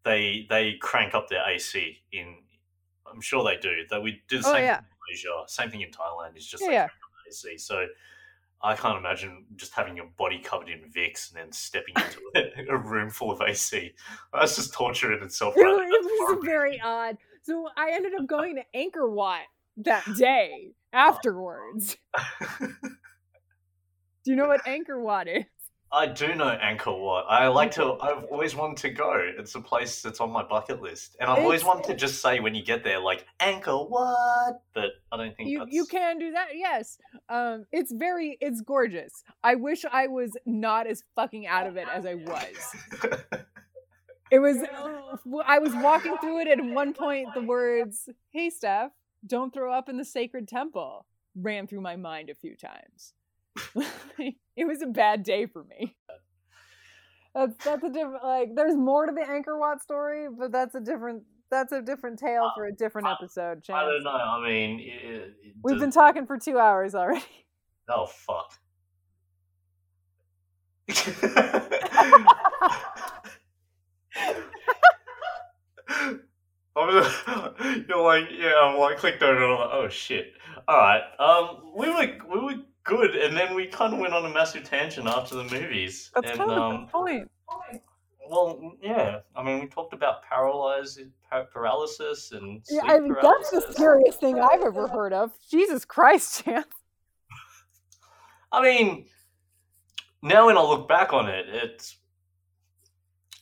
they 0.04 0.46
they 0.48 0.74
crank 0.80 1.14
up 1.14 1.28
their 1.28 1.48
AC 1.48 1.98
in 2.12 2.36
I'm 3.10 3.20
sure 3.20 3.44
they 3.44 3.56
do 3.60 3.84
that 3.90 4.02
we 4.02 4.22
do 4.28 4.38
the 4.38 4.42
same 4.42 4.52
Oh, 4.52 4.54
same 4.54 4.64
yeah. 4.64 4.80
thing 4.80 4.84
in 4.90 4.96
Malaysia 5.08 5.44
same 5.46 5.70
thing 5.70 5.80
in 5.82 5.90
Thailand 5.90 6.36
is 6.36 6.46
just 6.46 6.62
Yeah, 6.62 6.68
like 6.68 6.74
yeah. 6.74 6.88
AC 7.28 7.58
so 7.58 7.86
I 8.62 8.76
can't 8.76 8.98
imagine 8.98 9.46
just 9.56 9.74
having 9.74 9.96
your 9.96 10.08
body 10.16 10.40
covered 10.40 10.68
in 10.68 10.90
Vicks 10.90 11.30
and 11.30 11.40
then 11.40 11.52
stepping 11.52 11.94
into 12.34 12.68
a, 12.70 12.76
room 12.78 13.10
full 13.10 13.30
of 13.30 13.40
AC 13.42 13.92
that's 14.32 14.56
just 14.56 14.74
torture 14.74 15.16
in 15.16 15.22
itself 15.22 15.54
It 15.54 15.60
right 15.60 15.76
was, 15.76 15.88
it 15.88 16.04
was 16.04 16.44
very 16.44 16.80
odd. 16.80 17.18
So 17.42 17.68
I 17.76 17.92
ended 17.92 18.14
up 18.14 18.26
going 18.26 18.56
to 18.56 18.64
Angkor 18.74 19.10
Wat 19.10 19.42
that 19.78 20.04
day 20.12 20.72
afterwards. 20.92 21.96
Do 24.24 24.30
you 24.32 24.36
know 24.36 24.48
what 24.48 24.64
Angkor 24.64 25.00
Wat 25.02 25.28
is? 25.28 25.44
I 25.90 26.04
do 26.06 26.34
know 26.34 26.44
Angkor 26.62 27.00
Wat. 27.00 27.24
I 27.30 27.46
like 27.48 27.70
to. 27.72 27.94
I've 27.94 28.24
always 28.24 28.54
wanted 28.54 28.76
to 28.78 28.90
go. 28.90 29.14
It's 29.38 29.54
a 29.54 29.60
place 29.60 30.02
that's 30.02 30.20
on 30.20 30.30
my 30.30 30.42
bucket 30.42 30.82
list, 30.82 31.16
and 31.18 31.30
I've 31.30 31.38
always 31.38 31.62
It's- 31.62 31.66
wanted 31.74 31.86
to 31.90 31.94
just 31.96 32.20
say 32.20 32.40
when 32.40 32.54
you 32.54 32.62
get 32.62 32.84
there, 32.84 32.98
like 32.98 33.24
Angkor 33.40 33.88
Wat, 33.88 34.60
but 34.74 34.90
I 35.10 35.16
don't 35.16 35.34
think 35.34 35.48
You 35.48 35.60
that's. 35.60 35.72
you 35.72 35.86
can 35.86 36.18
do 36.18 36.32
that. 36.32 36.48
Yes. 36.54 36.98
Um 37.30 37.64
it's 37.72 37.90
very 37.90 38.36
it's 38.42 38.60
gorgeous. 38.60 39.22
I 39.42 39.54
wish 39.54 39.86
I 39.90 40.08
was 40.08 40.36
not 40.44 40.86
as 40.86 41.02
fucking 41.16 41.46
out 41.46 41.66
of 41.66 41.78
it 41.78 41.88
as 41.90 42.04
I 42.04 42.16
was. 42.16 42.76
It 44.30 44.40
was 44.40 44.58
I 45.46 45.58
was 45.58 45.74
walking 45.76 46.18
through 46.18 46.40
it 46.42 46.48
and 46.48 46.60
at 46.68 46.74
one 46.74 46.92
point 46.92 47.28
the 47.32 47.40
words, 47.40 48.10
"Hey 48.30 48.50
Steph, 48.50 48.90
don't 49.26 49.52
throw 49.52 49.72
up 49.72 49.88
in 49.88 49.96
the 49.96 50.04
sacred 50.04 50.48
temple." 50.48 51.06
ran 51.40 51.68
through 51.68 51.80
my 51.80 51.94
mind 51.94 52.30
a 52.30 52.34
few 52.34 52.56
times. 52.56 53.12
it 54.56 54.66
was 54.66 54.82
a 54.82 54.86
bad 54.86 55.22
day 55.22 55.46
for 55.46 55.62
me. 55.64 55.96
That's 57.34 57.64
that's 57.64 57.84
a 57.84 57.90
different 57.90 58.24
like 58.24 58.54
there's 58.56 58.74
more 58.74 59.06
to 59.06 59.12
the 59.12 59.20
Angkor 59.20 59.58
Wat 59.58 59.80
story, 59.80 60.26
but 60.36 60.50
that's 60.50 60.74
a 60.74 60.80
different 60.80 61.22
that's 61.50 61.72
a 61.72 61.80
different 61.80 62.18
tale 62.18 62.44
uh, 62.44 62.50
for 62.56 62.66
a 62.66 62.72
different 62.72 63.06
episode, 63.08 63.62
I 63.70 63.84
don't 63.84 64.02
know. 64.02 64.10
I 64.10 64.48
mean, 64.48 64.80
it, 64.80 65.34
it 65.42 65.54
We've 65.62 65.76
does- 65.76 65.82
been 65.82 65.90
talking 65.92 66.26
for 66.26 66.38
two 66.38 66.58
hours 66.58 66.94
already. 66.94 67.24
Oh 67.90 68.04
fuck. 68.04 68.52
I'm 76.78 77.02
just, 77.02 77.88
you're 77.88 78.02
like, 78.02 78.28
yeah, 78.30 78.54
I'm 78.62 78.78
like 78.78 78.98
clicked 78.98 79.22
over 79.22 79.42
and 79.42 79.52
I'm 79.52 79.58
like, 79.58 79.70
oh 79.72 79.88
shit. 79.88 80.32
Alright. 80.68 81.02
Um 81.18 81.72
we 81.76 81.88
were 81.88 82.18
we 82.32 82.40
were 82.40 82.62
good 82.84 83.16
and 83.16 83.36
then 83.36 83.54
we 83.54 83.66
kinda 83.66 83.96
went 83.96 84.14
on 84.14 84.24
a 84.24 84.30
massive 84.30 84.64
tangent 84.64 85.06
after 85.06 85.36
the 85.36 85.44
movies. 85.44 86.10
That's 86.14 86.30
and 86.30 86.38
kind 86.38 86.50
of 86.50 86.58
um 86.58 86.86
the 86.86 86.92
point. 86.92 87.30
well 88.28 88.72
yeah. 88.82 89.20
I 89.34 89.42
mean 89.42 89.60
we 89.60 89.66
talked 89.66 89.92
about 89.92 90.22
paralysis 90.22 91.08
paralysis 91.52 92.32
and 92.32 92.62
Yeah, 92.68 92.82
I 92.84 93.00
mean 93.00 93.14
that's 93.20 93.50
the 93.50 93.72
scariest 93.72 94.20
thing 94.20 94.40
I've 94.40 94.62
ever 94.62 94.88
heard 94.88 95.12
of. 95.12 95.32
Jesus 95.50 95.84
Christ, 95.84 96.44
Chance. 96.44 96.66
I 98.50 98.62
mean, 98.62 99.06
now 100.22 100.46
when 100.46 100.56
I 100.56 100.62
look 100.62 100.88
back 100.88 101.12
on 101.12 101.28
it, 101.28 101.46
it's 101.48 101.98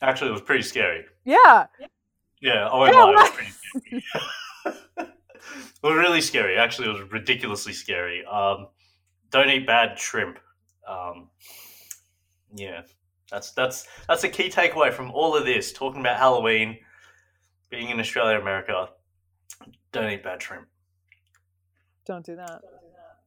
actually 0.01 0.29
it 0.29 0.33
was 0.33 0.41
pretty 0.41 0.63
scary. 0.63 1.05
Yeah. 1.23 1.67
Yeah, 2.41 2.67
I 2.67 2.75
won't 2.77 2.95
lie, 2.95 3.09
it 3.09 3.15
was 3.15 3.29
pretty 3.31 3.51
scary. 3.51 4.03
it 4.97 5.83
was 5.83 5.95
really 5.95 6.21
scary. 6.21 6.57
Actually, 6.57 6.89
it 6.89 6.93
was 7.01 7.11
ridiculously 7.11 7.73
scary. 7.73 8.25
Um, 8.25 8.67
don't 9.31 9.49
eat 9.49 9.65
bad 9.65 9.97
shrimp. 9.97 10.39
Um, 10.87 11.29
yeah, 12.55 12.81
that's 13.31 13.51
that's 13.51 13.87
that's 14.07 14.23
a 14.23 14.29
key 14.29 14.49
takeaway 14.49 14.93
from 14.93 15.11
all 15.11 15.35
of 15.35 15.45
this. 15.45 15.73
Talking 15.73 16.01
about 16.01 16.17
Halloween, 16.17 16.77
being 17.69 17.89
in 17.89 17.99
Australia, 17.99 18.39
America. 18.39 18.89
Don't 19.91 20.11
eat 20.11 20.23
bad 20.23 20.41
shrimp. 20.41 20.67
Don't 22.05 22.25
do 22.25 22.35
that. 22.35 22.61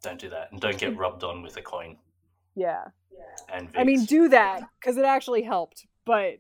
Don't 0.03 0.19
do 0.19 0.31
that, 0.31 0.53
and 0.53 0.61
don't 0.61 0.79
get 0.79 0.97
rubbed 0.97 1.25
on 1.25 1.43
with 1.43 1.57
a 1.57 1.63
coin 1.63 1.97
Yeah. 2.55 2.85
and. 3.53 3.69
I 3.77 3.85
mean, 3.85 4.05
do 4.07 4.29
that 4.29 4.63
because 4.81 4.97
it 4.97 5.05
actually 5.05 5.43
helped. 5.43 5.87
But 6.07 6.39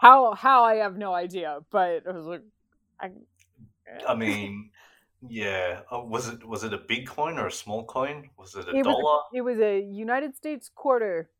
how? 0.00 0.34
How 0.34 0.64
I 0.64 0.76
have 0.76 0.96
no 0.96 1.12
idea. 1.14 1.60
But 1.70 2.02
it 2.06 2.14
was 2.14 2.26
like, 2.26 2.42
I, 3.00 3.10
I 4.08 4.14
mean, 4.24 4.70
yeah. 5.28 5.80
Uh, 5.92 6.00
was 6.00 6.28
it 6.28 6.46
was 6.46 6.64
it 6.64 6.72
a 6.72 6.78
big 6.78 7.06
coin 7.06 7.38
or 7.38 7.46
a 7.48 7.52
small 7.52 7.84
coin? 7.84 8.30
Was 8.38 8.54
it 8.54 8.66
a 8.68 8.70
It 8.70 8.86
was- 8.86 8.96
dollar? 8.96 9.20
it 9.34 9.42
was 9.42 9.58
a 9.58 9.80
United 9.80 10.36
States 10.36 10.70
quarter. 10.74 11.30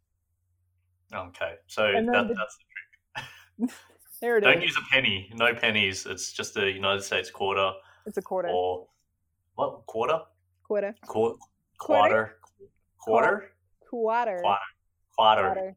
Okay, 1.12 1.54
so 1.66 1.86
And 1.86 2.06
then 2.08 2.28
that, 2.28 2.28
the- 2.28 2.34
trick. 2.34 3.70
There 4.20 4.36
it 4.36 4.44
is. 4.44 4.52
don't 4.52 4.62
use 4.62 4.76
a 4.76 4.94
penny. 4.94 5.30
No 5.34 5.54
pennies. 5.54 6.04
It's 6.04 6.30
just 6.34 6.54
a 6.58 6.70
United 6.70 7.02
States 7.02 7.30
quarter 7.30 7.72
It's 8.04 8.18
a 8.18 8.22
quarter. 8.22 8.50
or 8.50 8.86
what 9.54 9.86
quarter? 9.86 10.20
Quarter. 10.62 10.94
Qu- 11.06 11.38
Quarter? 11.78 11.78
quarter? 11.78 12.36
Quarter? 12.98 13.52
Quarter. 13.88 14.38
Quarter. 14.38 14.42
Quarter. 15.16 15.54
Quarter. 15.54 15.76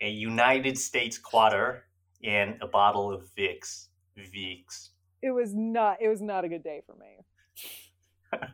A 0.00 0.08
United 0.08 0.78
States 0.78 1.18
quarter 1.18 1.85
and 2.24 2.56
a 2.60 2.66
bottle 2.66 3.12
of 3.12 3.22
Vicks. 3.36 3.86
Vicks. 4.18 4.90
It 5.22 5.30
was 5.30 5.54
not. 5.54 5.98
It 6.00 6.08
was 6.08 6.22
not 6.22 6.44
a 6.44 6.48
good 6.48 6.62
day 6.62 6.82
for 6.86 6.94
me. 6.96 7.18
Uh, 8.32 8.46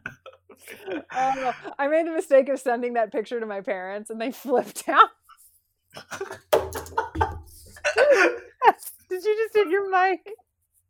I 1.78 1.89
made 1.89 2.06
the 2.06 2.12
mistake 2.12 2.48
of 2.48 2.59
sending 2.60 2.94
that 2.94 3.12
picture 3.12 3.40
to 3.40 3.47
my 3.47 3.60
parents, 3.60 4.10
and 4.10 4.20
they 4.20 4.30
flipped 4.32 4.89
out. 4.89 5.10
Did 9.09 9.24
you 9.24 9.36
just 9.36 9.55
hit 9.55 9.68
your 9.68 9.90
mic? 9.90 10.20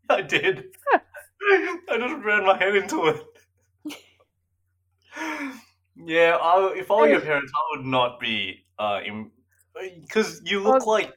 I 0.09 0.23
did. 0.23 0.65
I 0.93 1.99
just 1.99 2.25
ran 2.25 2.45
my 2.47 2.57
head 2.57 2.77
into 2.77 3.07
it. 3.07 3.25
Yeah, 5.97 6.39
I, 6.41 6.73
if 6.77 6.91
I 6.91 6.95
were 6.95 7.09
your 7.09 7.21
parents, 7.33 7.53
I 7.55 7.77
would 7.77 7.87
not 7.87 8.19
be 8.21 8.65
uh, 8.79 9.01
because 10.01 10.41
you 10.45 10.61
look 10.61 10.87
Well- 10.87 10.97
like 10.97 11.13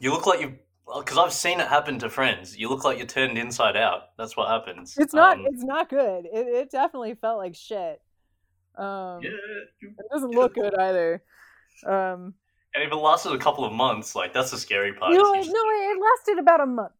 you 0.00 0.10
look 0.10 0.26
like 0.26 0.40
you. 0.40 0.58
Because 0.98 1.16
I've 1.16 1.32
seen 1.32 1.60
it 1.60 1.66
happen 1.68 1.98
to 2.00 2.10
friends. 2.10 2.58
You 2.58 2.68
look 2.68 2.84
like 2.84 2.98
you're 2.98 3.06
turned 3.06 3.38
inside 3.38 3.74
out. 3.76 4.16
That's 4.18 4.36
what 4.36 4.48
happens. 4.48 4.96
It's 4.98 5.14
not. 5.14 5.38
Um, 5.38 5.46
it's 5.46 5.64
not 5.64 5.88
good. 5.88 6.26
It, 6.26 6.46
it 6.46 6.70
definitely 6.70 7.14
felt 7.14 7.38
like 7.38 7.54
shit. 7.54 8.02
Um, 8.76 9.20
yeah, 9.22 9.30
It 9.80 9.94
doesn't 10.12 10.30
look 10.32 10.54
good 10.54 10.74
either. 10.78 11.22
Um, 11.86 12.34
and 12.74 12.82
if 12.84 12.92
it 12.92 12.96
lasted 12.96 13.32
a 13.32 13.38
couple 13.38 13.64
of 13.64 13.72
months, 13.72 14.14
like 14.14 14.34
that's 14.34 14.50
the 14.50 14.58
scary 14.58 14.92
part. 14.92 15.12
you 15.12 15.18
know, 15.18 15.32
you 15.32 15.40
it- 15.40 15.44
just- 15.44 15.54
no, 15.54 15.60
it 15.64 15.98
lasted 16.00 16.38
about 16.40 16.60
a 16.60 16.66
month. 16.66 16.92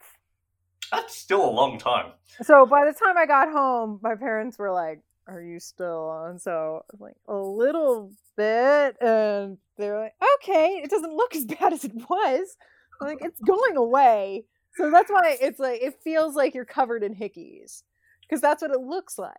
that's 0.90 1.16
still 1.16 1.44
a 1.44 1.50
long 1.50 1.78
time. 1.78 2.12
So 2.42 2.64
by 2.64 2.84
the 2.86 2.92
time 2.92 3.18
I 3.18 3.26
got 3.26 3.50
home, 3.52 3.98
my 4.02 4.14
parents 4.14 4.58
were 4.58 4.72
like, 4.72 5.00
"Are 5.26 5.42
you 5.42 5.60
still 5.60 6.08
on?" 6.08 6.38
So 6.38 6.82
I 6.82 6.96
was 6.96 7.00
like, 7.00 7.16
"A 7.28 7.34
little 7.36 8.12
bit," 8.36 8.96
and 9.00 9.58
they 9.76 9.90
were 9.90 9.98
like, 10.00 10.14
"Okay, 10.36 10.80
it 10.82 10.90
doesn't 10.90 11.12
look 11.14 11.34
as 11.36 11.44
bad 11.44 11.72
as 11.72 11.84
it 11.84 11.92
was. 12.08 12.56
Like 13.00 13.18
it's 13.20 13.40
going 13.40 13.76
away." 13.76 14.44
So 14.76 14.90
that's 14.90 15.10
why 15.10 15.36
it's 15.40 15.58
like 15.58 15.80
it 15.82 16.00
feels 16.02 16.34
like 16.34 16.54
you're 16.54 16.64
covered 16.64 17.02
in 17.02 17.14
hickeys 17.14 17.82
because 18.22 18.40
that's 18.40 18.62
what 18.62 18.70
it 18.72 18.80
looks 18.80 19.18
like. 19.18 19.34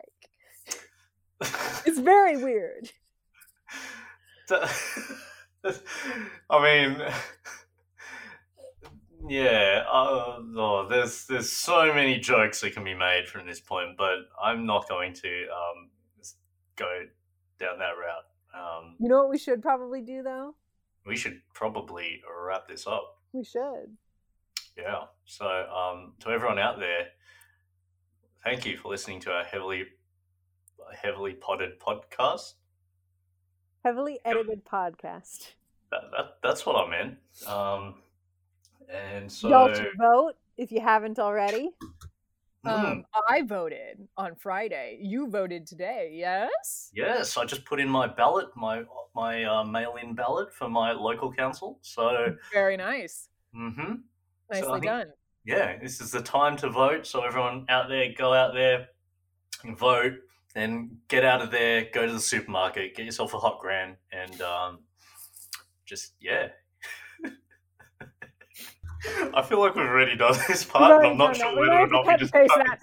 It's 1.86 2.00
very 2.00 2.38
weird. 2.38 2.92
I 6.50 6.62
mean, 6.62 7.02
yeah. 9.28 9.84
Uh, 9.92 10.40
oh, 10.58 10.88
there's 10.90 11.26
there's 11.26 11.52
so 11.52 11.94
many 11.94 12.20
jokes 12.20 12.62
that 12.62 12.74
can 12.74 12.84
be 12.84 12.94
made 12.94 13.28
from 13.28 13.46
this 13.48 13.60
point, 13.60 13.98
but 13.98 14.20
I'm 14.42 14.66
not 14.66 14.88
going 14.88 15.14
to 15.14 15.28
um, 15.50 15.90
go 16.76 17.04
down 17.60 17.80
that 17.80 17.94
route. 18.00 18.26
Um, 18.54 18.96
You 19.00 19.10
know 19.10 19.18
what 19.18 19.30
we 19.30 19.38
should 19.38 19.62
probably 19.62 20.02
do 20.02 20.24
though? 20.24 20.56
we 21.06 21.16
should 21.16 21.40
probably 21.54 22.22
wrap 22.48 22.68
this 22.68 22.88
up. 22.88 23.20
We 23.36 23.44
should. 23.44 23.98
Yeah. 24.78 25.04
So, 25.26 25.46
um, 25.46 26.14
to 26.22 26.30
everyone 26.30 26.58
out 26.58 26.80
there, 26.80 27.08
thank 28.46 28.66
you 28.66 28.78
for 28.78 28.88
listening 28.88 29.20
to 29.22 29.32
our 29.32 29.44
heavily, 29.44 29.88
heavily 30.98 31.34
potted 31.34 31.78
podcast. 31.78 32.54
Heavily 33.84 34.20
edited 34.24 34.64
podcast. 34.64 35.50
That, 35.92 36.04
that, 36.16 36.38
that's 36.42 36.66
what 36.66 36.78
I 36.78 36.90
meant. 36.90 37.18
Um, 37.46 37.96
and 38.90 39.30
so, 39.30 39.50
Y'all 39.50 39.74
should 39.74 39.98
vote 39.98 40.36
if 40.56 40.72
you 40.72 40.80
haven't 40.80 41.20
already. 41.20 41.72
Mm, 42.66 42.82
Um, 42.92 43.06
I 43.30 43.42
voted 43.44 44.08
on 44.18 44.36
Friday. 44.36 44.98
You 45.02 45.30
voted 45.30 45.66
today, 45.68 46.12
yes? 46.14 46.90
yes, 46.94 47.38
I 47.38 47.46
just 47.46 47.66
put 47.66 47.80
in 47.80 47.90
my 47.90 48.08
ballot, 48.08 48.48
my 48.56 48.84
my 49.14 49.44
uh, 49.46 49.64
mail-in 49.64 50.14
ballot 50.16 50.54
for 50.54 50.68
my 50.70 50.92
local 50.92 51.32
council. 51.32 51.80
So, 51.82 52.36
Very 52.52 52.76
nice. 52.78 53.30
Mm-hmm. 53.56 53.94
Nicely 54.52 54.72
think- 54.74 54.86
done. 54.86 55.12
yeah, 55.46 55.78
this 55.78 56.02
is 56.02 56.12
the 56.12 56.22
time 56.22 56.58
to 56.58 56.70
vote. 56.70 57.08
So 57.08 57.24
everyone 57.24 57.66
out 57.70 57.88
there, 57.88 58.12
go 58.18 58.34
out 58.34 58.54
there 58.54 58.88
and 59.64 59.78
vote. 59.78 60.14
Then 60.54 60.98
get 61.10 61.24
out 61.26 61.42
of 61.42 61.52
there, 61.52 61.88
go 61.94 62.06
to 62.06 62.14
the 62.14 62.20
supermarket, 62.20 62.96
get 62.96 63.06
yourself 63.06 63.34
a 63.34 63.38
hot 63.40 63.60
grand, 63.60 63.98
and 64.12 64.42
um, 64.42 64.80
just 65.86 66.14
yeah. 66.22 66.48
I 69.34 69.42
feel 69.42 69.60
like 69.60 69.76
we've 69.76 69.86
already 69.86 70.16
done 70.16 70.38
this 70.48 70.64
part, 70.66 71.06
I'm 71.06 71.18
not 71.18 71.36
sure. 71.36 71.56
We're 71.56 71.70
whether 71.70 71.84
or 71.84 71.88
not 71.88 72.08
we 72.08 72.18
just. 72.18 72.34
that. 72.34 72.80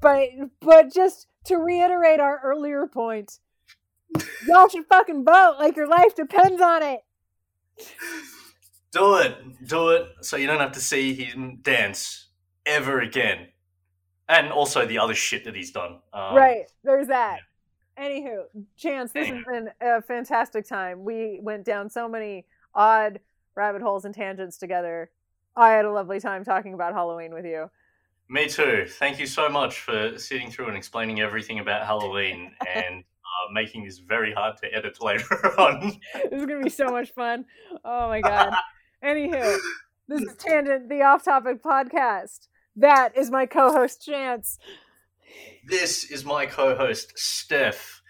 But 0.00 0.28
but 0.60 0.92
just 0.92 1.28
to 1.44 1.56
reiterate 1.56 2.20
our 2.20 2.40
earlier 2.44 2.86
point, 2.86 3.38
y'all 4.46 4.68
should 4.68 4.86
fucking 4.86 5.24
vote 5.24 5.56
like 5.58 5.76
your 5.76 5.88
life 5.88 6.14
depends 6.14 6.60
on 6.60 6.82
it. 6.82 7.00
Do 8.92 9.16
it, 9.16 9.36
do 9.66 9.90
it, 9.90 10.08
so 10.22 10.36
you 10.36 10.46
don't 10.46 10.60
have 10.60 10.72
to 10.72 10.80
see 10.80 11.12
him 11.14 11.58
dance 11.62 12.28
ever 12.64 13.00
again, 13.00 13.48
and 14.28 14.50
also 14.50 14.86
the 14.86 14.98
other 14.98 15.14
shit 15.14 15.44
that 15.44 15.54
he's 15.54 15.70
done. 15.70 16.00
Um, 16.12 16.34
right. 16.34 16.70
There's 16.82 17.08
that. 17.08 17.40
Anywho, 17.98 18.44
Chance, 18.76 19.12
this 19.12 19.28
has 19.28 19.44
been 19.46 19.70
a 19.80 20.02
fantastic 20.02 20.66
time. 20.68 21.04
We 21.04 21.38
went 21.42 21.64
down 21.64 21.88
so 21.88 22.08
many 22.08 22.44
odd 22.74 23.20
rabbit 23.54 23.82
holes 23.82 24.04
and 24.04 24.14
tangents 24.14 24.58
together. 24.58 25.10
I 25.56 25.70
had 25.72 25.84
a 25.84 25.92
lovely 25.92 26.20
time 26.20 26.44
talking 26.44 26.74
about 26.74 26.92
Halloween 26.92 27.32
with 27.32 27.44
you. 27.44 27.70
Me 28.28 28.48
too. 28.48 28.86
Thank 28.98 29.18
you 29.18 29.26
so 29.26 29.48
much 29.48 29.78
for 29.80 30.18
sitting 30.18 30.50
through 30.50 30.68
and 30.68 30.76
explaining 30.76 31.20
everything 31.20 31.60
about 31.60 31.86
Halloween 31.86 32.50
and 32.74 32.96
uh, 33.04 33.52
making 33.52 33.84
this 33.84 33.98
very 33.98 34.32
hard 34.32 34.56
to 34.58 34.74
edit 34.74 35.00
later 35.02 35.34
on. 35.60 35.80
This 36.30 36.40
is 36.40 36.46
gonna 36.46 36.62
be 36.62 36.70
so 36.70 36.86
much 36.88 37.10
fun. 37.12 37.44
Oh 37.84 38.08
my 38.08 38.20
god. 38.20 38.52
Anywho, 39.04 39.56
this 40.08 40.22
is 40.22 40.36
Tangent, 40.36 40.88
the 40.88 41.02
off-topic 41.02 41.62
podcast. 41.62 42.48
That 42.74 43.16
is 43.16 43.30
my 43.30 43.46
co-host 43.46 44.04
Chance. 44.04 44.58
this 45.68 46.10
is 46.10 46.24
my 46.24 46.46
co-host 46.46 47.12
Steph. 47.18 48.02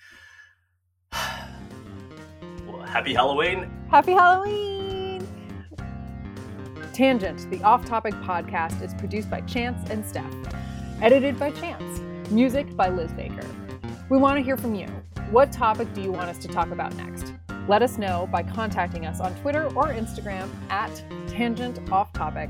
Well, 2.66 2.82
happy 2.84 3.14
Halloween. 3.14 3.70
Happy 3.90 4.12
Halloween! 4.12 4.85
Tangent, 6.96 7.50
the 7.50 7.62
off-topic 7.62 8.14
podcast, 8.14 8.80
is 8.80 8.94
produced 8.94 9.28
by 9.28 9.42
Chance 9.42 9.90
and 9.90 10.02
Steph. 10.02 10.32
Edited 11.02 11.38
by 11.38 11.50
Chance. 11.50 12.00
Music 12.30 12.74
by 12.74 12.88
Liz 12.88 13.12
Baker. 13.12 13.46
We 14.08 14.16
want 14.16 14.38
to 14.38 14.42
hear 14.42 14.56
from 14.56 14.74
you. 14.74 14.86
What 15.30 15.52
topic 15.52 15.92
do 15.92 16.00
you 16.00 16.10
want 16.10 16.30
us 16.30 16.38
to 16.38 16.48
talk 16.48 16.70
about 16.70 16.96
next? 16.96 17.34
Let 17.68 17.82
us 17.82 17.98
know 17.98 18.26
by 18.32 18.42
contacting 18.42 19.04
us 19.04 19.20
on 19.20 19.34
Twitter 19.42 19.66
or 19.76 19.88
Instagram 19.88 20.48
at 20.70 21.04
Tangent 21.28 21.78
Off 21.92 22.14
Topic. 22.14 22.48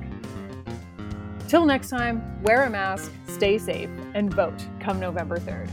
Till 1.49 1.67
next 1.67 1.89
time, 1.89 2.41
wear 2.45 2.67
a 2.67 2.71
mask, 2.71 3.11
stay 3.27 3.59
safe, 3.59 3.91
and 4.15 4.33
vote 4.33 4.65
come 4.79 5.01
November 5.01 5.39
3rd. 5.39 5.69